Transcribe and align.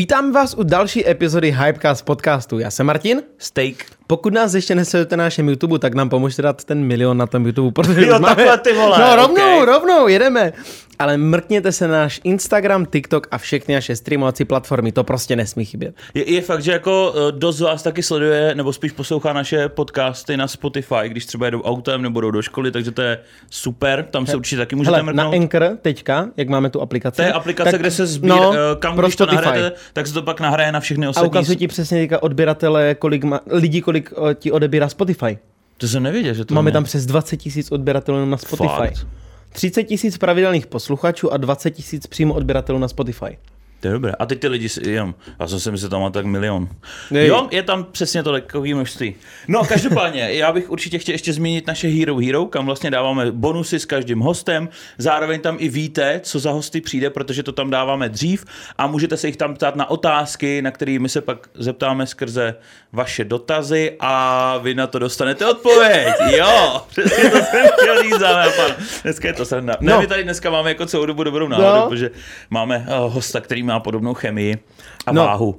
Vítám 0.00 0.32
vás 0.32 0.54
u 0.54 0.62
další 0.62 1.08
epizody 1.08 1.50
Hypecast 1.52 2.04
podcastu. 2.04 2.58
Já 2.58 2.70
jsem 2.70 2.86
Martin. 2.86 3.22
Steak. 3.38 3.99
Pokud 4.10 4.34
nás 4.34 4.54
ještě 4.54 4.74
nesledujete 4.74 5.16
na 5.16 5.24
našem 5.24 5.48
YouTube, 5.48 5.78
tak 5.78 5.94
nám 5.94 6.08
pomožte 6.08 6.42
dát 6.42 6.64
ten 6.64 6.84
milion 6.84 7.16
na 7.16 7.26
tom 7.26 7.46
YouTube, 7.46 7.72
protože 7.72 8.00
Jo, 8.06 8.12
máme... 8.12 8.26
takhle 8.34 8.58
ty 8.58 8.72
vole, 8.72 8.98
No 8.98 9.16
rovnou, 9.16 9.34
okej. 9.34 9.64
rovnou, 9.64 10.08
jedeme. 10.08 10.52
Ale 10.98 11.16
mrkněte 11.16 11.72
se 11.72 11.88
na 11.88 11.94
náš 11.94 12.20
Instagram, 12.24 12.86
TikTok 12.86 13.26
a 13.30 13.38
všechny 13.38 13.74
naše 13.74 13.96
streamovací 13.96 14.44
platformy, 14.44 14.92
to 14.92 15.04
prostě 15.04 15.36
nesmí 15.36 15.64
chybět. 15.64 15.94
Je, 16.14 16.32
je 16.32 16.40
fakt, 16.40 16.62
že 16.62 16.72
jako 16.72 17.14
eh, 17.28 17.32
dost 17.32 17.56
z 17.56 17.60
vás 17.60 17.82
taky 17.82 18.02
sleduje, 18.02 18.54
nebo 18.54 18.72
spíš 18.72 18.92
poslouchá 18.92 19.32
naše 19.32 19.68
podcasty 19.68 20.36
na 20.36 20.48
Spotify, 20.48 20.94
když 21.08 21.26
třeba 21.26 21.46
jedou 21.46 21.62
autem 21.62 22.02
nebo 22.02 22.20
jdou 22.20 22.30
do 22.30 22.42
školy, 22.42 22.70
takže 22.70 22.90
to 22.90 23.02
je 23.02 23.18
super, 23.50 24.04
tam 24.10 24.26
se 24.26 24.36
určitě 24.36 24.56
taky 24.56 24.76
můžete 24.76 24.96
Hele, 24.96 25.12
na 25.12 25.12
mrknout. 25.24 25.34
Anchor 25.34 25.76
teďka, 25.82 26.28
jak 26.36 26.48
máme 26.48 26.70
tu 26.70 26.80
aplikaci. 26.80 27.16
To 27.16 27.22
je 27.22 27.32
aplikace, 27.32 27.70
tak- 27.70 27.80
kde 27.80 27.90
se 27.90 28.06
sbír, 28.06 28.30
no, 28.30 28.36
no, 28.52 28.52
kam 28.78 28.96
když 28.96 29.16
to 29.16 29.26
nahrajete, 29.26 29.72
tak 29.92 30.06
se 30.06 30.14
to 30.14 30.22
pak 30.22 30.40
nahraje 30.40 30.72
na 30.72 30.80
všechny 30.80 31.06
A 31.06 31.10
ostatní. 31.10 31.28
ukazuje 31.28 31.56
ti 31.56 31.68
přesně 31.68 31.98
teďka 32.00 32.22
odběratele, 32.22 32.94
kolik 32.94 33.24
má, 33.24 33.40
lidí, 33.50 33.80
kolik 33.80 33.99
o, 34.16 34.34
ti 34.34 34.52
odebírá 34.52 34.88
Spotify. 34.88 35.38
To 35.76 35.88
jsem 35.88 36.02
nevěděl, 36.02 36.34
že 36.34 36.44
to 36.44 36.54
Máme 36.54 36.70
má. 36.70 36.72
tam 36.72 36.84
přes 36.84 37.06
20 37.06 37.36
tisíc 37.36 37.72
odběratelů 37.72 38.24
na 38.26 38.36
Spotify. 38.36 38.68
Fakt? 38.76 39.06
30 39.52 39.82
tisíc 39.84 40.18
pravidelných 40.18 40.66
posluchačů 40.66 41.32
a 41.32 41.36
20 41.36 41.70
tisíc 41.70 42.06
přímo 42.06 42.34
odběratelů 42.34 42.78
na 42.78 42.88
Spotify. 42.88 43.38
To 43.80 43.86
je 43.88 43.92
dobré. 43.92 44.12
A 44.18 44.26
teď 44.26 44.40
ty 44.40 44.48
lidi 44.48 44.68
si, 44.68 44.88
jenom, 44.90 45.14
já 45.40 45.46
jsem 45.48 45.60
si 45.60 45.70
myslel, 45.70 45.90
tam 45.90 46.00
má 46.00 46.10
tak 46.10 46.24
milion. 46.26 46.68
Nej. 47.10 47.26
Jo, 47.26 47.48
je 47.50 47.62
tam 47.62 47.84
přesně 47.84 48.22
to 48.22 48.32
takové 48.32 48.68
množství. 48.74 49.14
No, 49.48 49.64
každopádně, 49.64 50.20
já 50.34 50.52
bych 50.52 50.70
určitě 50.70 50.98
chtěl 50.98 51.12
ještě 51.14 51.32
zmínit 51.32 51.66
naše 51.66 51.88
Hero 51.88 52.16
Hero, 52.16 52.46
kam 52.46 52.66
vlastně 52.66 52.90
dáváme 52.90 53.32
bonusy 53.32 53.78
s 53.78 53.84
každým 53.84 54.20
hostem. 54.20 54.68
Zároveň 54.98 55.40
tam 55.40 55.56
i 55.60 55.68
víte, 55.68 56.20
co 56.24 56.38
za 56.38 56.50
hosty 56.50 56.80
přijde, 56.80 57.10
protože 57.10 57.42
to 57.42 57.52
tam 57.52 57.70
dáváme 57.70 58.08
dřív 58.08 58.44
a 58.78 58.86
můžete 58.86 59.16
se 59.16 59.26
jich 59.26 59.36
tam 59.36 59.54
ptát 59.54 59.76
na 59.76 59.90
otázky, 59.90 60.62
na 60.62 60.70
které 60.70 60.98
my 60.98 61.08
se 61.08 61.20
pak 61.20 61.48
zeptáme 61.54 62.06
skrze 62.06 62.54
vaše 62.92 63.24
dotazy 63.24 63.96
a 64.00 64.58
vy 64.58 64.74
na 64.74 64.86
to 64.86 64.98
dostanete 64.98 65.46
odpověď. 65.46 66.08
Jo, 66.36 66.82
přesně 66.88 67.30
to 67.30 67.36
jsem 67.36 67.66
chtěl 67.80 68.02
říct, 68.02 68.18
dámy 68.18 68.50
a. 68.50 68.76
Dneska 69.02 69.28
je 69.28 69.34
to 69.34 69.44
sranda. 69.46 69.76
Ne, 69.80 69.92
No. 69.92 70.00
my 70.00 70.06
tady 70.06 70.24
dneska 70.24 70.50
máme 70.50 70.68
jako 70.70 70.86
celou 70.86 71.06
dobu 71.06 71.24
dobrou 71.24 71.48
náladu, 71.48 71.80
No. 71.80 71.88
protože 71.88 72.10
máme 72.50 72.78
uh, 72.78 73.12
hosta, 73.14 73.40
který 73.40 73.62
má 73.74 73.80
podobnou 73.80 74.14
chemii 74.14 74.58
a 75.06 75.12
No. 75.12 75.24
váhu. 75.24 75.58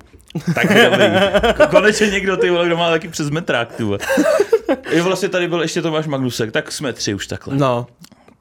Tak 0.56 0.68
dobrý. 0.68 1.06
Ko- 1.58 1.68
Konečně 1.70 2.08
někdo, 2.08 2.38
ty 2.38 2.50
vole, 2.50 2.66
kdo 2.66 2.78
má 2.78 2.90
taky 2.90 3.08
přes 3.08 3.30
metrák, 3.30 3.72
ty. 3.76 3.84
Jo, 4.92 5.04
vlastně 5.04 5.30
tady 5.30 5.48
byl 5.48 5.62
ještě 5.62 5.82
Tomáš 5.82 6.08
Magnusek, 6.08 6.52
tak 6.52 6.72
jsme 6.72 6.94
tři 6.94 7.14
už 7.14 7.28
takhle. 7.28 7.56
No. 7.56 7.88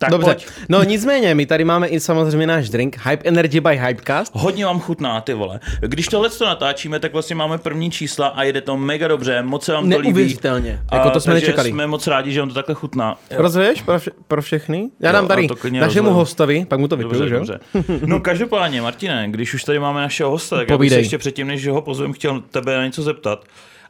Tak 0.00 0.10
Dobře. 0.10 0.26
pojď. 0.34 0.46
No 0.68 0.82
nicméně, 0.82 1.34
my 1.34 1.46
tady 1.46 1.64
máme 1.64 1.88
i 1.88 2.00
samozřejmě 2.00 2.46
náš 2.46 2.70
drink 2.70 2.98
Hype 3.10 3.28
Energy 3.28 3.60
by 3.60 3.76
Hypecast. 3.76 4.32
Hodně 4.34 4.64
vám 4.66 4.80
chutná, 4.80 5.20
ty 5.20 5.34
vole. 5.34 5.60
Když 5.80 6.08
tohle 6.08 6.28
to 6.30 6.44
natáčíme, 6.46 6.98
tak 7.00 7.12
vlastně 7.12 7.36
máme 7.36 7.58
první 7.58 7.90
čísla 7.90 8.26
a 8.26 8.42
jede 8.42 8.60
to 8.60 8.76
mega 8.76 9.08
dobře, 9.08 9.42
moc 9.42 9.64
se 9.64 9.72
vám 9.72 9.90
to 9.90 9.98
líbí. 9.98 10.08
Neuvěřitelně. 10.08 10.80
Jako 10.92 11.10
to 11.10 11.20
jsme 11.20 11.34
nečekali. 11.34 11.70
jsme 11.70 11.86
moc 11.86 12.06
rádi, 12.06 12.32
že 12.32 12.40
vám 12.40 12.48
to 12.48 12.54
takhle 12.54 12.74
chutná. 12.74 13.16
Rozvěš 13.30 13.82
pro, 13.82 13.98
vše, 13.98 14.10
pro 14.28 14.42
všechny? 14.42 14.90
Já 15.00 15.12
dám 15.12 15.24
a 15.24 15.28
tady 15.28 15.48
našemu 15.70 15.80
rozleju. 15.84 16.14
hostovi, 16.14 16.66
pak 16.68 16.80
mu 16.80 16.88
to 16.88 16.96
vypiju, 16.96 17.12
Dobře, 17.20 17.28
že 17.28 17.34
jo? 17.34 17.38
dobře. 17.40 17.60
No 18.06 18.20
každopádně, 18.20 18.82
Martine, 18.82 19.26
když 19.30 19.54
už 19.54 19.64
tady 19.64 19.78
máme 19.78 20.00
našeho 20.00 20.30
hosta, 20.30 20.56
tak 20.56 20.68
já 20.68 20.74
bych 20.74 20.78
Povídej. 20.78 20.96
se 20.96 21.00
ještě 21.00 21.18
předtím, 21.18 21.46
než 21.46 21.66
ho 21.68 21.82
pozvem, 21.82 22.12
chtěl 22.12 22.40
tebe 22.50 22.76
na 22.76 22.84
něco 22.84 23.02
zeptat. 23.02 23.44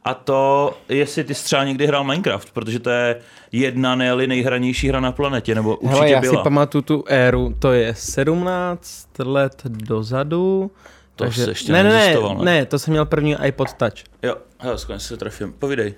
A 0.05 0.15
to, 0.15 0.75
jestli 0.89 1.25
ty 1.25 1.35
jsi 1.35 1.45
třeba 1.45 1.65
někdy 1.65 1.87
hrál 1.87 2.05
Minecraft, 2.05 2.51
protože 2.51 2.79
to 2.79 2.91
je 2.91 3.21
jedna 3.53 3.95
nejli 3.95 4.27
nejhranější 4.27 4.89
hra 4.89 5.01
na 5.01 5.13
planetě, 5.13 5.55
nebo 5.55 5.77
určitě 5.77 5.95
Hele, 5.95 6.11
já 6.11 6.21
byla. 6.21 6.33
si 6.33 6.43
pamatuju 6.43 6.83
tu 6.83 7.05
éru, 7.09 7.55
to 7.59 7.73
je 7.73 7.95
17 7.95 9.09
let 9.19 9.63
dozadu. 9.65 10.71
To 11.17 11.25
takže... 11.25 11.45
jsi 11.45 11.51
ještě 11.51 11.73
ne, 11.73 11.83
ne, 11.83 11.91
ne, 11.93 12.45
ne? 12.45 12.67
to 12.67 12.79
jsem 12.79 12.93
měl 12.93 13.07
první 13.07 13.37
iPod 13.45 13.73
Touch. 13.73 14.05
Jo, 14.23 14.37
hele, 14.59 14.79
skvěle 14.79 15.01
se 15.01 15.17
trefím. 15.17 15.53
Povídej. 15.53 15.95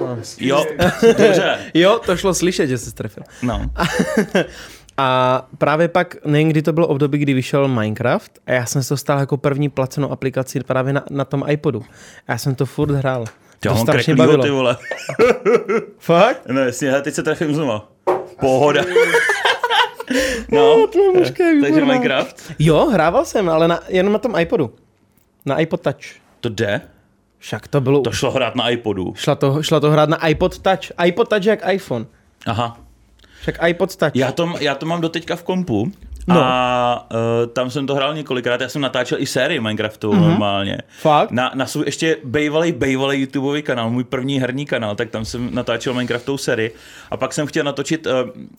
No. 0.00 0.18
Jo, 0.40 0.64
dobře. 1.02 1.58
Jo, 1.74 2.00
to 2.06 2.16
šlo 2.16 2.34
slyšet, 2.34 2.66
že 2.66 2.78
se 2.78 2.90
strefil. 2.90 3.22
No. 3.42 3.70
A 4.96 5.46
právě 5.58 5.88
pak, 5.88 6.16
nevím, 6.24 6.48
kdy 6.48 6.62
to 6.62 6.72
bylo 6.72 6.86
období, 6.86 7.18
kdy 7.18 7.34
vyšel 7.34 7.68
Minecraft 7.68 8.38
a 8.46 8.52
já 8.52 8.66
jsem 8.66 8.82
se 8.82 8.88
to 8.88 8.96
stal 8.96 9.18
jako 9.18 9.36
první 9.36 9.68
placenou 9.68 10.10
aplikaci 10.10 10.60
právě 10.60 10.92
na, 10.92 11.04
na 11.10 11.24
tom 11.24 11.44
iPodu. 11.48 11.84
A 12.28 12.32
já 12.32 12.38
jsem 12.38 12.54
to 12.54 12.66
furt 12.66 12.90
hrál. 12.90 13.24
Já 13.64 13.72
to 13.72 13.78
strašně 13.78 14.14
bavilo. 14.16 14.44
ty 14.44 14.50
vole. 14.50 14.76
Fakt? 15.98 16.42
No 16.48 16.60
jasně, 16.60 16.90
hele, 16.90 17.02
teď 17.02 17.14
se 17.14 17.22
trefím 17.22 17.54
znova. 17.54 17.88
Pohoda. 18.40 18.82
No, 20.52 20.86
Tvoje 20.86 21.12
mužka 21.18 21.44
je 21.44 21.60
takže 21.60 21.80
výborná. 21.80 21.86
Minecraft. 21.94 22.52
Jo, 22.58 22.86
hrával 22.86 23.24
jsem, 23.24 23.48
ale 23.48 23.68
na, 23.68 23.80
jenom 23.88 24.12
na 24.12 24.18
tom 24.18 24.38
iPodu. 24.38 24.74
Na 25.46 25.60
iPod 25.60 25.80
Touch. 25.80 26.04
To 26.40 26.48
jde? 26.48 26.80
Však 27.38 27.68
to 27.68 27.80
bylo... 27.80 28.00
To 28.00 28.12
šlo 28.12 28.30
hrát 28.30 28.54
na 28.54 28.68
iPodu. 28.70 29.12
Šla 29.16 29.34
to, 29.34 29.62
šla 29.62 29.80
to 29.80 29.90
hrát 29.90 30.08
na 30.08 30.28
iPod 30.28 30.58
Touch. 30.58 30.92
iPod 31.06 31.28
Touch 31.28 31.44
jak 31.46 31.72
iPhone. 31.72 32.06
Aha. 32.46 32.80
Však 33.42 33.68
iPod 33.68 33.96
Touch. 33.96 34.10
Já 34.14 34.32
to, 34.32 34.54
já 34.60 34.74
to 34.74 34.86
mám 34.86 35.00
doteďka 35.00 35.36
v 35.36 35.42
kompu 35.42 35.92
No. 36.26 36.40
a 36.42 37.08
uh, 37.10 37.52
tam 37.52 37.70
jsem 37.70 37.86
to 37.86 37.94
hrál 37.94 38.14
několikrát. 38.14 38.60
Já 38.60 38.68
jsem 38.68 38.82
natáčel 38.82 39.18
i 39.20 39.26
sérii 39.26 39.60
Minecraftu 39.60 40.12
mm-hmm. 40.12 40.20
normálně. 40.20 40.78
Fakt? 41.00 41.30
Na, 41.30 41.50
na 41.54 41.66
svůj 41.66 41.84
ještě 41.86 42.16
bejvalej, 42.24 42.72
bejvalej 42.72 43.20
YouTubeový 43.20 43.62
kanál, 43.62 43.90
můj 43.90 44.04
první 44.04 44.40
herní 44.40 44.66
kanál, 44.66 44.94
tak 44.94 45.10
tam 45.10 45.24
jsem 45.24 45.54
natáčel 45.54 45.94
Minecraftovou 45.94 46.38
sérii. 46.38 46.74
A 47.10 47.16
pak 47.16 47.32
jsem 47.32 47.46
chtěl 47.46 47.64
natočit, 47.64 48.06
uh, 48.06 48.12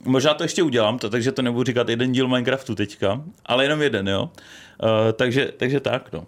možná 0.06 0.34
to 0.34 0.44
ještě 0.44 0.64
udělám, 0.64 1.00
to, 1.00 1.10
takže 1.10 1.32
to 1.32 1.42
nebudu 1.42 1.64
říkat 1.64 1.90
jeden 1.90 2.12
díl 2.12 2.28
Minecraftu 2.28 2.76
teďka, 2.76 3.22
ale 3.46 3.66
jenom 3.66 3.82
jeden, 3.82 4.08
jo. 4.08 4.24
Uh, 4.24 4.90
takže, 5.14 5.52
takže 5.58 5.80
tak, 5.80 6.14
no. 6.14 6.24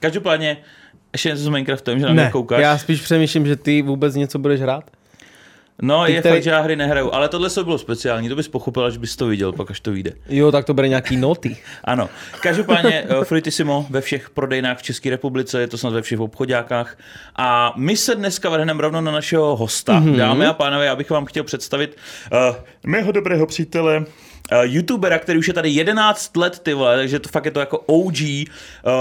Každopádně, 0.00 0.56
ještě 1.12 1.28
něco 1.28 1.42
s 1.42 1.48
Minecraftem, 1.48 1.98
že 1.98 2.06
na 2.06 2.12
mě 2.12 2.22
ne, 2.22 2.30
koukáš. 2.30 2.62
já 2.62 2.78
spíš 2.78 3.00
přemýšlím, 3.00 3.46
že 3.46 3.56
ty 3.56 3.82
vůbec 3.82 4.14
něco 4.14 4.38
budeš 4.38 4.60
hrát. 4.60 4.84
No, 5.82 6.04
Ty, 6.06 6.12
je 6.12 6.20
který- 6.20 6.34
fakt, 6.34 6.42
že 6.42 6.50
já 6.50 6.60
hry 6.60 6.76
nehraju, 6.76 7.12
ale 7.12 7.28
tohle 7.28 7.50
se 7.50 7.64
bylo 7.64 7.78
speciální, 7.78 8.28
to 8.28 8.36
bys 8.36 8.48
pochopil, 8.48 8.84
až 8.84 8.96
bys 8.96 9.16
to 9.16 9.26
viděl, 9.26 9.52
pak 9.52 9.70
až 9.70 9.80
to 9.80 9.92
vyjde. 9.92 10.12
Jo, 10.28 10.52
tak 10.52 10.64
to 10.64 10.74
bude 10.74 10.88
nějaký 10.88 11.16
noty. 11.16 11.56
Ano. 11.84 12.08
Každopádně 12.40 13.02
uh, 13.18 13.24
Fruitissimo 13.24 13.86
ve 13.90 14.00
všech 14.00 14.30
prodejnách 14.30 14.78
v 14.78 14.82
České 14.82 15.10
republice, 15.10 15.60
je 15.60 15.66
to 15.66 15.78
snad 15.78 15.92
ve 15.92 16.02
všech 16.02 16.20
obchodákách. 16.20 16.98
A 17.36 17.72
my 17.76 17.96
se 17.96 18.14
dneska 18.14 18.48
vrhneme 18.50 18.82
rovnou 18.82 19.00
na 19.00 19.12
našeho 19.12 19.56
hosta. 19.56 20.00
Mm-hmm. 20.00 20.16
Dámy 20.16 20.46
a 20.46 20.52
pánové, 20.52 20.86
já 20.86 20.96
bych 20.96 21.10
vám 21.10 21.24
chtěl 21.24 21.44
představit 21.44 21.96
uh, 22.32 22.56
mého 22.86 23.12
dobrého 23.12 23.46
přítele, 23.46 24.04
youtubera, 24.62 25.18
který 25.18 25.38
už 25.38 25.48
je 25.48 25.54
tady 25.54 25.68
11 25.70 26.36
let, 26.36 26.58
ty 26.58 26.74
vole, 26.74 26.96
takže 26.96 27.18
to 27.18 27.28
fakt 27.28 27.44
je 27.44 27.50
to 27.50 27.60
jako 27.60 27.78
OG, 27.78 28.14
uh, 28.20 28.92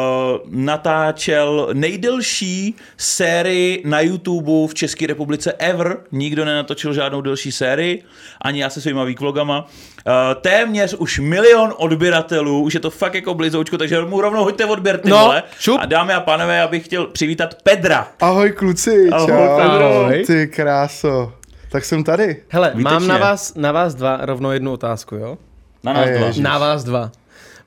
natáčel 0.48 1.70
nejdelší 1.74 2.76
sérii 2.98 3.82
na 3.86 4.00
YouTube 4.02 4.68
v 4.68 4.74
České 4.74 5.08
republice 5.08 5.54
ever. 5.54 5.98
Nikdo 6.12 6.46
nenatočil 6.46 6.94
žádnou 6.94 7.22
delší 7.22 7.52
sérii, 7.52 8.04
ani 8.42 8.62
já 8.62 8.70
se 8.70 8.82
svýma 8.82 9.04
výklogama. 9.04 9.60
Uh, 10.08 10.14
téměř 10.42 10.94
už 10.94 11.20
milion 11.20 11.74
odběratelů, 11.78 12.62
už 12.62 12.74
je 12.74 12.80
to 12.80 12.90
fakt 12.90 13.14
jako 13.16 13.34
blizoučko, 13.34 13.78
takže 13.78 14.02
mu 14.02 14.22
rovnou 14.22 14.44
hoďte 14.44 14.66
odběr, 14.66 14.98
ty 15.00 15.10
No, 15.10 15.18
vole. 15.18 15.44
šup. 15.60 15.78
A 15.82 15.86
dámy 15.86 16.14
a 16.14 16.20
pánové, 16.20 16.58
já 16.58 16.68
bych 16.68 16.86
chtěl 16.86 17.06
přivítat 17.08 17.56
Pedra. 17.64 18.08
Ahoj 18.22 18.52
kluci, 18.52 19.10
Ahoj, 19.12 19.28
čau. 19.28 19.58
Pedro. 19.62 20.10
Ty 20.28 20.48
kráso. 20.48 21.34
Tak 21.74 21.86
jsem 21.86 22.04
tady. 22.04 22.44
Hele, 22.50 22.70
Výtečně. 22.76 22.84
mám 22.94 23.08
na 23.08 23.18
vás, 23.18 23.56
na 23.56 23.72
vás 23.72 23.96
dva 23.96 24.18
rovnou 24.22 24.52
jednu 24.52 24.72
otázku, 24.74 25.16
jo? 25.16 25.38
Na 25.84 25.94
nás 25.94 26.08
A 26.08 26.18
dva. 26.18 26.26
ježiš. 26.28 26.44
Na 26.44 26.58
vás 26.58 26.84
dva. 26.84 27.12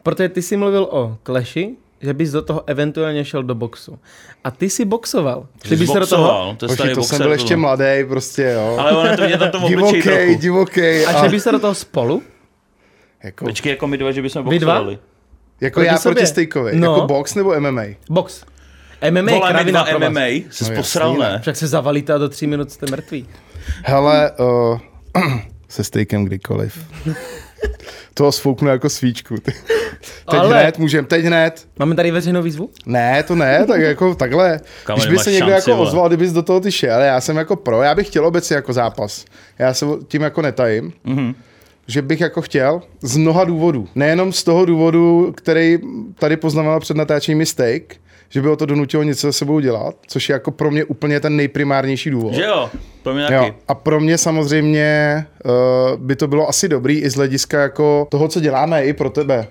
Protože 0.02 0.28
ty 0.28 0.42
jsi 0.42 0.56
mluvil 0.56 0.88
o 0.90 1.16
Clashi, 1.26 1.76
že 2.00 2.14
bys 2.14 2.30
do 2.30 2.42
toho 2.42 2.62
eventuálně 2.66 3.24
šel 3.24 3.42
do 3.42 3.54
boxu. 3.54 3.98
A 4.44 4.50
ty 4.50 4.70
jsi 4.70 4.84
boxoval. 4.84 5.46
Šli 5.64 5.76
Jsi 5.76 5.80
bys 5.82 5.92
se 5.92 6.00
do 6.00 6.06
toho? 6.06 6.22
boxoval, 6.22 6.56
to 6.56 6.68
starý 6.68 6.94
to 6.94 7.02
jsem 7.02 7.18
byl 7.18 7.32
ještě 7.32 7.56
mladý, 7.56 7.84
prostě 8.08 8.42
jo. 8.42 8.76
Ale 8.80 8.92
ono 8.96 9.16
to 9.16 9.22
vidět 9.22 9.40
na 9.40 9.50
tom 9.50 9.62
divokej, 9.68 10.02
trochu. 10.02 10.40
divokej. 10.40 11.06
A 11.06 11.12
šli 11.20 11.28
bys 11.28 11.42
se 11.42 11.52
do 11.52 11.58
toho 11.58 11.74
spolu? 11.74 12.22
jako, 13.22 13.44
Počkej, 13.44 13.70
jako 13.70 13.86
my 13.86 13.98
dva, 13.98 14.12
že 14.12 14.22
bychom 14.22 14.48
Vy 14.48 14.58
dva? 14.58 14.72
boxovali. 14.74 14.98
jako 15.60 15.74
proti 15.74 15.86
já 15.86 15.98
sobě. 15.98 16.14
proti 16.14 16.26
Stejkovi. 16.26 16.76
No. 16.76 16.92
Jako 16.94 17.06
box 17.06 17.34
nebo 17.34 17.60
MMA? 17.60 17.82
Box. 18.10 18.44
MMA, 19.10 19.32
Vole, 19.32 19.50
kravina 19.50 19.82
dva 19.82 19.90
pro 19.90 20.00
vás. 20.00 20.10
MMA, 20.10 20.20
jsi 20.26 20.64
No 20.70 20.76
posral, 20.76 21.14
ne? 21.14 21.38
Však 21.42 21.56
se 21.56 21.66
zavalíte 21.66 22.12
a 22.12 22.18
do 22.18 22.28
tří 22.28 22.46
minut 22.46 22.70
jste 22.72 22.86
mrtví. 22.90 23.26
Hele, 23.84 24.30
uh, 24.38 24.78
se 25.68 25.84
stejkem 25.84 26.24
kdykoliv. 26.24 26.78
Toho 28.14 28.32
sfouknu 28.32 28.68
jako 28.68 28.90
svíčku. 28.90 29.36
ty. 29.36 29.52
Teď 30.30 30.40
Ale- 30.40 30.60
hned, 30.62 30.78
můžem, 30.78 31.04
teď 31.04 31.24
hned. 31.24 31.66
Máme 31.78 31.94
tady 31.94 32.10
veřejnou 32.10 32.42
výzvu? 32.42 32.70
Ne, 32.86 33.22
to 33.22 33.34
ne, 33.34 33.66
tak 33.66 33.80
jako 33.80 34.14
takhle. 34.14 34.60
Kámo, 34.84 34.98
Když 35.02 35.10
by 35.10 35.18
se 35.18 35.32
někdo 35.32 35.50
šanci, 35.50 35.70
jako 35.70 35.76
vole. 35.78 35.88
ozval, 35.88 36.08
kdybys 36.08 36.32
do 36.32 36.42
toho 36.42 36.60
ty 36.60 36.72
šel, 36.72 37.00
já 37.00 37.20
jsem 37.20 37.36
jako 37.36 37.56
pro, 37.56 37.82
já 37.82 37.94
bych 37.94 38.06
chtěl 38.06 38.26
obecně 38.26 38.56
jako 38.56 38.72
zápas. 38.72 39.24
Já 39.58 39.74
se 39.74 39.86
tím 40.08 40.22
jako 40.22 40.42
netajím. 40.42 40.92
Mhm. 41.04 41.34
že 41.88 42.02
bych 42.02 42.20
jako 42.20 42.42
chtěl 42.42 42.82
z 43.02 43.16
mnoha 43.16 43.44
důvodů. 43.44 43.88
Nejenom 43.94 44.32
z 44.32 44.44
toho 44.44 44.64
důvodu, 44.64 45.32
který 45.36 45.78
tady 46.18 46.36
poznamenal 46.36 46.80
před 46.80 46.96
natáčením 46.96 47.38
Mistake, 47.38 47.96
že 48.28 48.42
by 48.42 48.48
ho 48.48 48.56
to 48.56 48.66
donutilo 48.66 49.02
něco 49.02 49.20
se 49.32 49.38
sebou 49.38 49.60
dělat, 49.60 49.94
což 50.06 50.28
je 50.28 50.32
jako 50.32 50.50
pro 50.50 50.70
mě 50.70 50.84
úplně 50.84 51.20
ten 51.20 51.36
nejprimárnější 51.36 52.10
důvod. 52.10 52.34
Že 52.34 52.42
jo, 52.44 52.70
pro 53.02 53.14
mě 53.14 53.22
Jo. 53.22 53.28
taky. 53.28 53.54
A 53.68 53.74
pro 53.74 54.00
mě 54.00 54.18
samozřejmě 54.18 55.24
uh, 55.44 55.52
by 56.00 56.16
to 56.16 56.26
bylo 56.28 56.48
asi 56.48 56.68
dobrý 56.68 56.98
i 57.00 57.10
z 57.10 57.14
hlediska 57.14 57.60
jako 57.60 58.06
toho, 58.10 58.28
co 58.28 58.40
děláme 58.40 58.84
i 58.84 58.92
pro 58.92 59.10
tebe. 59.10 59.46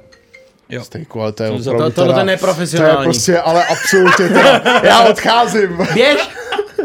Jo. 0.69 0.83
Stejku, 0.83 1.21
ale 1.21 1.31
to 1.31 1.43
je 1.43 1.49
To- 1.49 1.55
opravdu 1.55 1.83
to- 1.83 1.91
tohle 1.91 2.13
teda- 2.13 2.19
je 2.19 2.25
neprofesionální. 2.25 2.95
To 2.95 3.01
je 3.01 3.05
prostě, 3.05 3.39
ale 3.39 3.65
absolutně 3.65 4.27
teda, 4.27 4.61
já 4.83 5.03
odcházím. 5.09 5.77
Běž! 5.93 6.29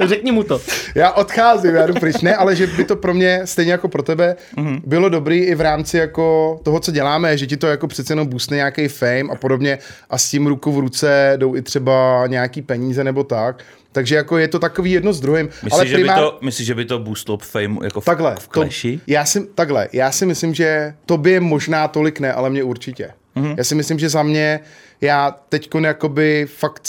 Řekni 0.09 0.33
mu 0.33 0.43
to. 0.43 0.61
Já 0.95 1.11
odcházím, 1.11 1.75
já 1.75 1.87
jdu 1.87 1.95
pryč. 1.95 2.21
Ne, 2.21 2.37
ale 2.37 2.57
že 2.57 2.67
by 2.67 2.85
to 2.85 2.97
pro 2.97 3.15
mě, 3.15 3.41
stejně 3.45 3.73
jako 3.73 3.89
pro 3.89 4.03
tebe, 4.03 4.37
mm-hmm. 4.57 4.81
bylo 4.87 5.09
dobrý 5.09 5.39
i 5.39 5.55
v 5.55 5.61
rámci 5.61 5.97
jako 5.97 6.61
toho, 6.63 6.81
co 6.81 6.93
děláme, 6.93 7.39
že 7.39 7.47
ti 7.47 7.57
to 7.57 7.67
jako 7.67 7.89
přece 7.89 8.13
jenom 8.13 8.27
boostne 8.27 8.57
nějaký 8.57 8.89
fame 8.89 9.33
a 9.33 9.35
podobně 9.35 9.79
a 10.11 10.19
s 10.19 10.31
tím 10.31 10.47
ruku 10.47 10.73
v 10.73 10.79
ruce 10.79 11.33
jdou 11.37 11.57
i 11.57 11.63
třeba 11.63 12.27
nějaký 12.27 12.63
peníze 12.63 13.05
nebo 13.05 13.25
tak. 13.25 13.65
Takže 13.93 14.17
jako 14.17 14.39
je 14.39 14.49
to 14.49 14.59
takový 14.59 14.93
jedno 14.93 15.13
s 15.13 15.21
druhým. 15.21 15.47
Myslíš, 15.47 15.73
ale 15.73 15.87
že 15.87 15.97
by 15.97 16.09
to, 16.09 16.39
myslíš, 16.41 16.67
že 16.67 16.75
by 16.75 16.85
to 16.85 16.99
boostlo 16.99 17.39
fame 17.39 17.77
jako 17.83 18.01
v, 18.01 18.05
Takhle, 18.05 18.37
v 18.39 18.49
to, 18.49 18.65
já 19.07 19.25
si, 19.25 19.47
takhle, 19.47 19.89
já 19.93 20.13
si 20.13 20.27
myslím, 20.27 20.55
že 20.55 20.95
tobě 21.07 21.41
možná 21.41 21.89
tolik 21.89 22.21
ne, 22.21 22.33
ale 22.33 22.51
mě 22.51 22.63
určitě. 22.63 23.11
Mhm. 23.35 23.45
Mm-hmm. 23.45 23.55
Já 23.59 23.65
si 23.65 23.75
myslím, 23.75 23.99
že 23.99 24.09
za 24.09 24.23
mě, 24.23 24.61
já 25.01 25.37
teď 25.49 25.71
jakoby 25.81 26.47
fakt 26.57 26.83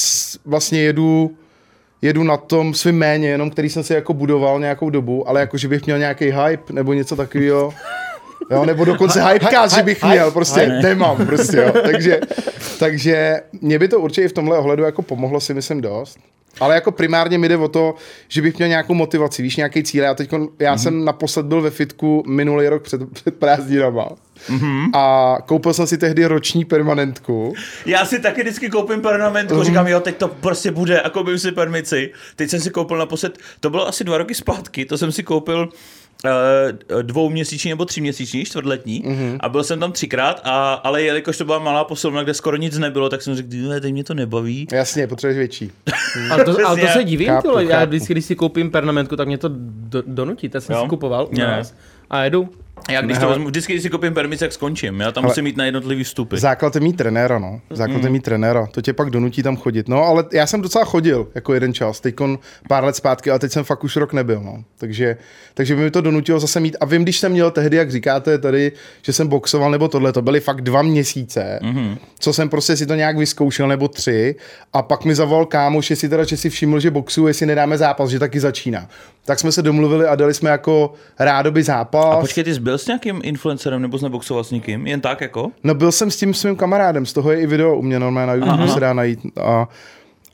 vlastně 0.46 0.81
jedu 0.81 1.38
jedu 2.01 2.24
na 2.24 2.38
tom 2.38 2.74
svým 2.74 2.95
méně, 2.95 3.30
jenom 3.30 3.50
který 3.50 3.69
jsem 3.69 3.83
si 3.83 3.94
jako 3.94 4.13
budoval 4.13 4.59
nějakou 4.59 4.89
dobu, 4.89 5.30
ale 5.30 5.39
jako, 5.39 5.57
že 5.57 5.68
bych 5.68 5.86
měl 5.86 6.00
nějaký 6.00 6.25
hype 6.25 6.74
nebo 6.74 6.94
něco 6.94 7.15
takového. 7.15 7.74
Jo, 8.51 8.65
nebo 8.65 8.86
dokonce 8.86 9.24
hypecast, 9.24 9.75
že 9.75 9.83
bych 9.83 10.03
měl, 10.03 10.31
prostě 10.31 10.68
nemám, 10.68 11.25
prostě, 11.25 11.57
jo. 11.57 11.74
Takže, 11.83 12.19
takže 12.80 13.42
mě 13.62 13.80
by 13.80 13.88
to 13.88 14.00
určitě 14.00 14.21
i 14.21 14.27
v 14.27 14.33
tomhle 14.33 14.57
ohledu 14.57 14.83
jako 14.83 15.01
pomohlo 15.01 15.39
si 15.39 15.53
myslím 15.53 15.81
dost. 15.81 16.19
Ale 16.59 16.75
jako 16.75 16.92
primárně 16.92 17.38
mi 17.38 17.50
jde 17.50 17.57
o 17.57 17.68
to, 17.68 17.95
že 18.27 18.42
bych 18.42 18.57
měl 18.57 18.69
nějakou 18.69 18.94
motivaci, 18.94 19.42
víš, 19.42 19.56
nějaký 19.57 19.83
cíl. 19.83 20.03
Já, 20.03 20.13
teďko, 20.13 20.50
já 20.59 20.75
mm-hmm. 20.75 20.77
jsem 20.77 21.06
naposled 21.06 21.45
byl 21.45 21.62
ve 21.62 21.69
fitku 21.69 22.24
minulý 22.27 22.68
rok 22.68 22.83
před, 22.83 23.01
před 23.13 23.36
prázdninama. 23.36 24.09
Mm-hmm. 24.50 24.89
A 24.94 25.38
koupil 25.45 25.74
jsem 25.74 25.88
si 25.88 25.98
tehdy 25.98 26.25
roční 26.25 26.65
permanentku. 26.65 27.53
Já 27.86 28.06
si 28.06 28.19
taky 28.19 28.42
vždycky 28.42 28.69
koupím 28.69 29.01
permanentku, 29.01 29.56
Mhm. 29.56 29.63
říkám, 29.63 29.88
jo, 29.88 30.00
teď 30.00 30.18
to 30.18 30.27
prostě 30.27 30.71
bude 30.71 31.01
a 31.01 31.09
koupím 31.09 31.39
si 31.39 31.51
permici. 31.51 32.12
Teď 32.36 32.50
jsem 32.50 32.59
si 32.59 32.69
koupil 32.69 32.98
naposled, 32.98 33.38
to 33.59 33.69
bylo 33.69 33.88
asi 33.88 34.03
dva 34.03 34.18
roky 34.18 34.36
zpátky, 34.36 34.86
to 34.86 34.98
jsem 34.98 35.12
si 35.12 35.24
koupil 35.24 35.59
uh, 35.59 35.69
dvouměsíční 37.01 37.69
nebo 37.69 37.85
tříměsíční, 37.85 38.45
čtvrtletní 38.45 39.03
Mhm. 39.06 39.15
mm-hmm. 39.15 39.38
a 39.39 39.50
byl 39.50 39.63
jsem 39.63 39.79
tam 39.79 39.91
třikrát, 39.91 40.41
a, 40.44 40.73
ale 40.73 41.03
jelikož 41.03 41.38
to 41.38 41.45
byla 41.45 41.59
malá 41.59 41.83
posilovna, 41.83 42.23
kde 42.23 42.33
skoro 42.33 42.57
nic 42.57 42.77
nebylo, 42.77 43.09
tak 43.09 43.21
jsem 43.21 43.35
řekl, 43.35 43.50
"Tyhle, 43.50 43.81
teď 43.81 43.94
mě 43.94 44.03
to 44.03 44.13
nebaví. 44.13 44.68
Jasně, 44.71 45.07
potřebuješ 45.07 45.38
větší. 45.38 45.71
Ale 46.31 46.45
to, 46.45 46.68
ale 46.68 46.77
to 46.81 46.88
se 46.88 47.03
divím, 47.03 47.27
Chápu, 47.27 47.41
tyhle. 47.47 47.65
Já 47.65 47.85
vždycky, 47.85 48.13
když 48.13 48.25
si 48.25 48.35
koupím 48.35 48.71
pernamentku, 48.71 49.15
tak 49.15 49.27
mě 49.27 49.38
to 49.38 49.50
do, 49.53 50.03
donutí. 50.07 50.50
To 50.50 50.62
jsem 50.62 50.75
Jo? 50.75 50.81
si 50.83 50.88
kupoval 50.89 51.27
u 51.31 51.35
Ne. 51.38 51.47
nás. 51.47 51.73
A 52.09 52.24
jedu. 52.24 52.50
Já 52.91 53.01
když 53.01 53.17
to 53.17 53.29
vezmu, 53.29 53.47
vždycky, 53.47 53.73
když 53.73 53.83
si 53.83 53.89
koupím 53.89 54.13
permici, 54.13 54.43
jak 54.43 54.53
skončím. 54.53 54.99
Já 54.99 55.11
tam 55.11 55.23
Hele. 55.23 55.31
musím 55.31 55.43
mít 55.43 55.57
na 55.57 55.65
jednotlivý 55.65 56.03
vstupy. 56.03 56.38
Základ 56.38 56.75
je 56.75 56.81
mít 56.81 56.97
trenéra, 56.97 57.39
no. 57.39 57.61
Základ 57.69 58.03
je 58.03 58.09
mít 58.09 58.23
trenéra. 58.23 58.67
To 58.71 58.81
tě 58.81 58.93
pak 58.93 59.09
donutí 59.09 59.43
tam 59.43 59.57
chodit. 59.57 59.88
No, 59.88 60.03
ale 60.03 60.23
já 60.33 60.47
jsem 60.47 60.61
docela 60.61 60.85
chodil 60.85 61.27
jako 61.35 61.53
jeden 61.53 61.73
čas. 61.73 61.99
Teď 61.99 62.15
pár 62.67 62.83
let 62.83 62.95
zpátky, 62.95 63.29
ale 63.29 63.39
teď 63.39 63.51
jsem 63.51 63.63
fakt 63.63 63.83
už 63.83 63.95
rok 63.95 64.13
nebyl, 64.13 64.41
no. 64.43 64.63
Takže, 64.77 65.17
takže 65.53 65.75
by 65.75 65.81
mi 65.81 65.91
to 65.91 66.01
donutilo 66.01 66.39
zase 66.39 66.59
mít. 66.59 66.77
A 66.79 66.85
vím, 66.85 67.03
když 67.03 67.19
jsem 67.19 67.31
měl 67.31 67.51
tehdy, 67.51 67.77
jak 67.77 67.91
říkáte 67.91 68.38
tady, 68.38 68.71
že 69.01 69.13
jsem 69.13 69.27
boxoval 69.27 69.71
nebo 69.71 69.88
tohle, 69.88 70.13
to 70.13 70.21
byly 70.21 70.39
fakt 70.39 70.61
dva 70.61 70.81
měsíce, 70.81 71.59
mm-hmm. 71.63 71.97
co 72.19 72.33
jsem 72.33 72.49
prostě 72.49 72.77
si 72.77 72.85
to 72.85 72.95
nějak 72.95 73.17
vyzkoušel, 73.17 73.67
nebo 73.67 73.88
tři. 73.88 74.35
A 74.73 74.81
pak 74.81 75.05
mi 75.05 75.15
zavolal 75.15 75.45
kámoš, 75.45 75.89
jestli 75.89 76.09
teda, 76.09 76.23
že 76.23 76.38
si 76.38 76.49
všiml, 76.49 76.79
že 76.79 76.91
boxu, 76.91 77.27
jestli 77.27 77.45
nedáme 77.45 77.77
zápas, 77.77 78.09
že 78.09 78.19
taky 78.19 78.39
začíná. 78.39 78.88
Tak 79.25 79.39
jsme 79.39 79.51
se 79.51 79.61
domluvili 79.61 80.05
a 80.05 80.15
dali 80.15 80.33
jsme 80.33 80.49
jako 80.49 80.93
rádoby 81.19 81.63
zápas. 81.63 82.17
A 82.17 82.19
počkej, 82.19 82.43
ty 82.43 82.53
jsi 82.53 82.59
byl 82.59 82.77
s 82.81 82.88
nějakým 82.88 83.19
influencerem 83.24 83.81
nebo 83.81 83.98
neboxoval 84.04 84.44
s 84.44 84.51
někým? 84.51 84.88
Jen 84.88 85.01
tak 85.01 85.22
jako? 85.22 85.51
No 85.63 85.74
byl 85.74 85.92
jsem 85.92 86.12
s 86.12 86.18
tím 86.18 86.33
svým 86.33 86.56
kamarádem, 86.56 87.06
z 87.06 87.13
toho 87.13 87.31
je 87.31 87.42
i 87.42 87.48
video 87.48 87.75
u 87.75 87.81
mě 87.81 88.00
normálně 88.00 88.28
na 88.28 88.33
YouTube, 88.33 88.63
Aha. 88.63 88.74
se 88.74 88.80
dá 88.80 88.94
najít. 88.94 89.19
A, 89.42 89.68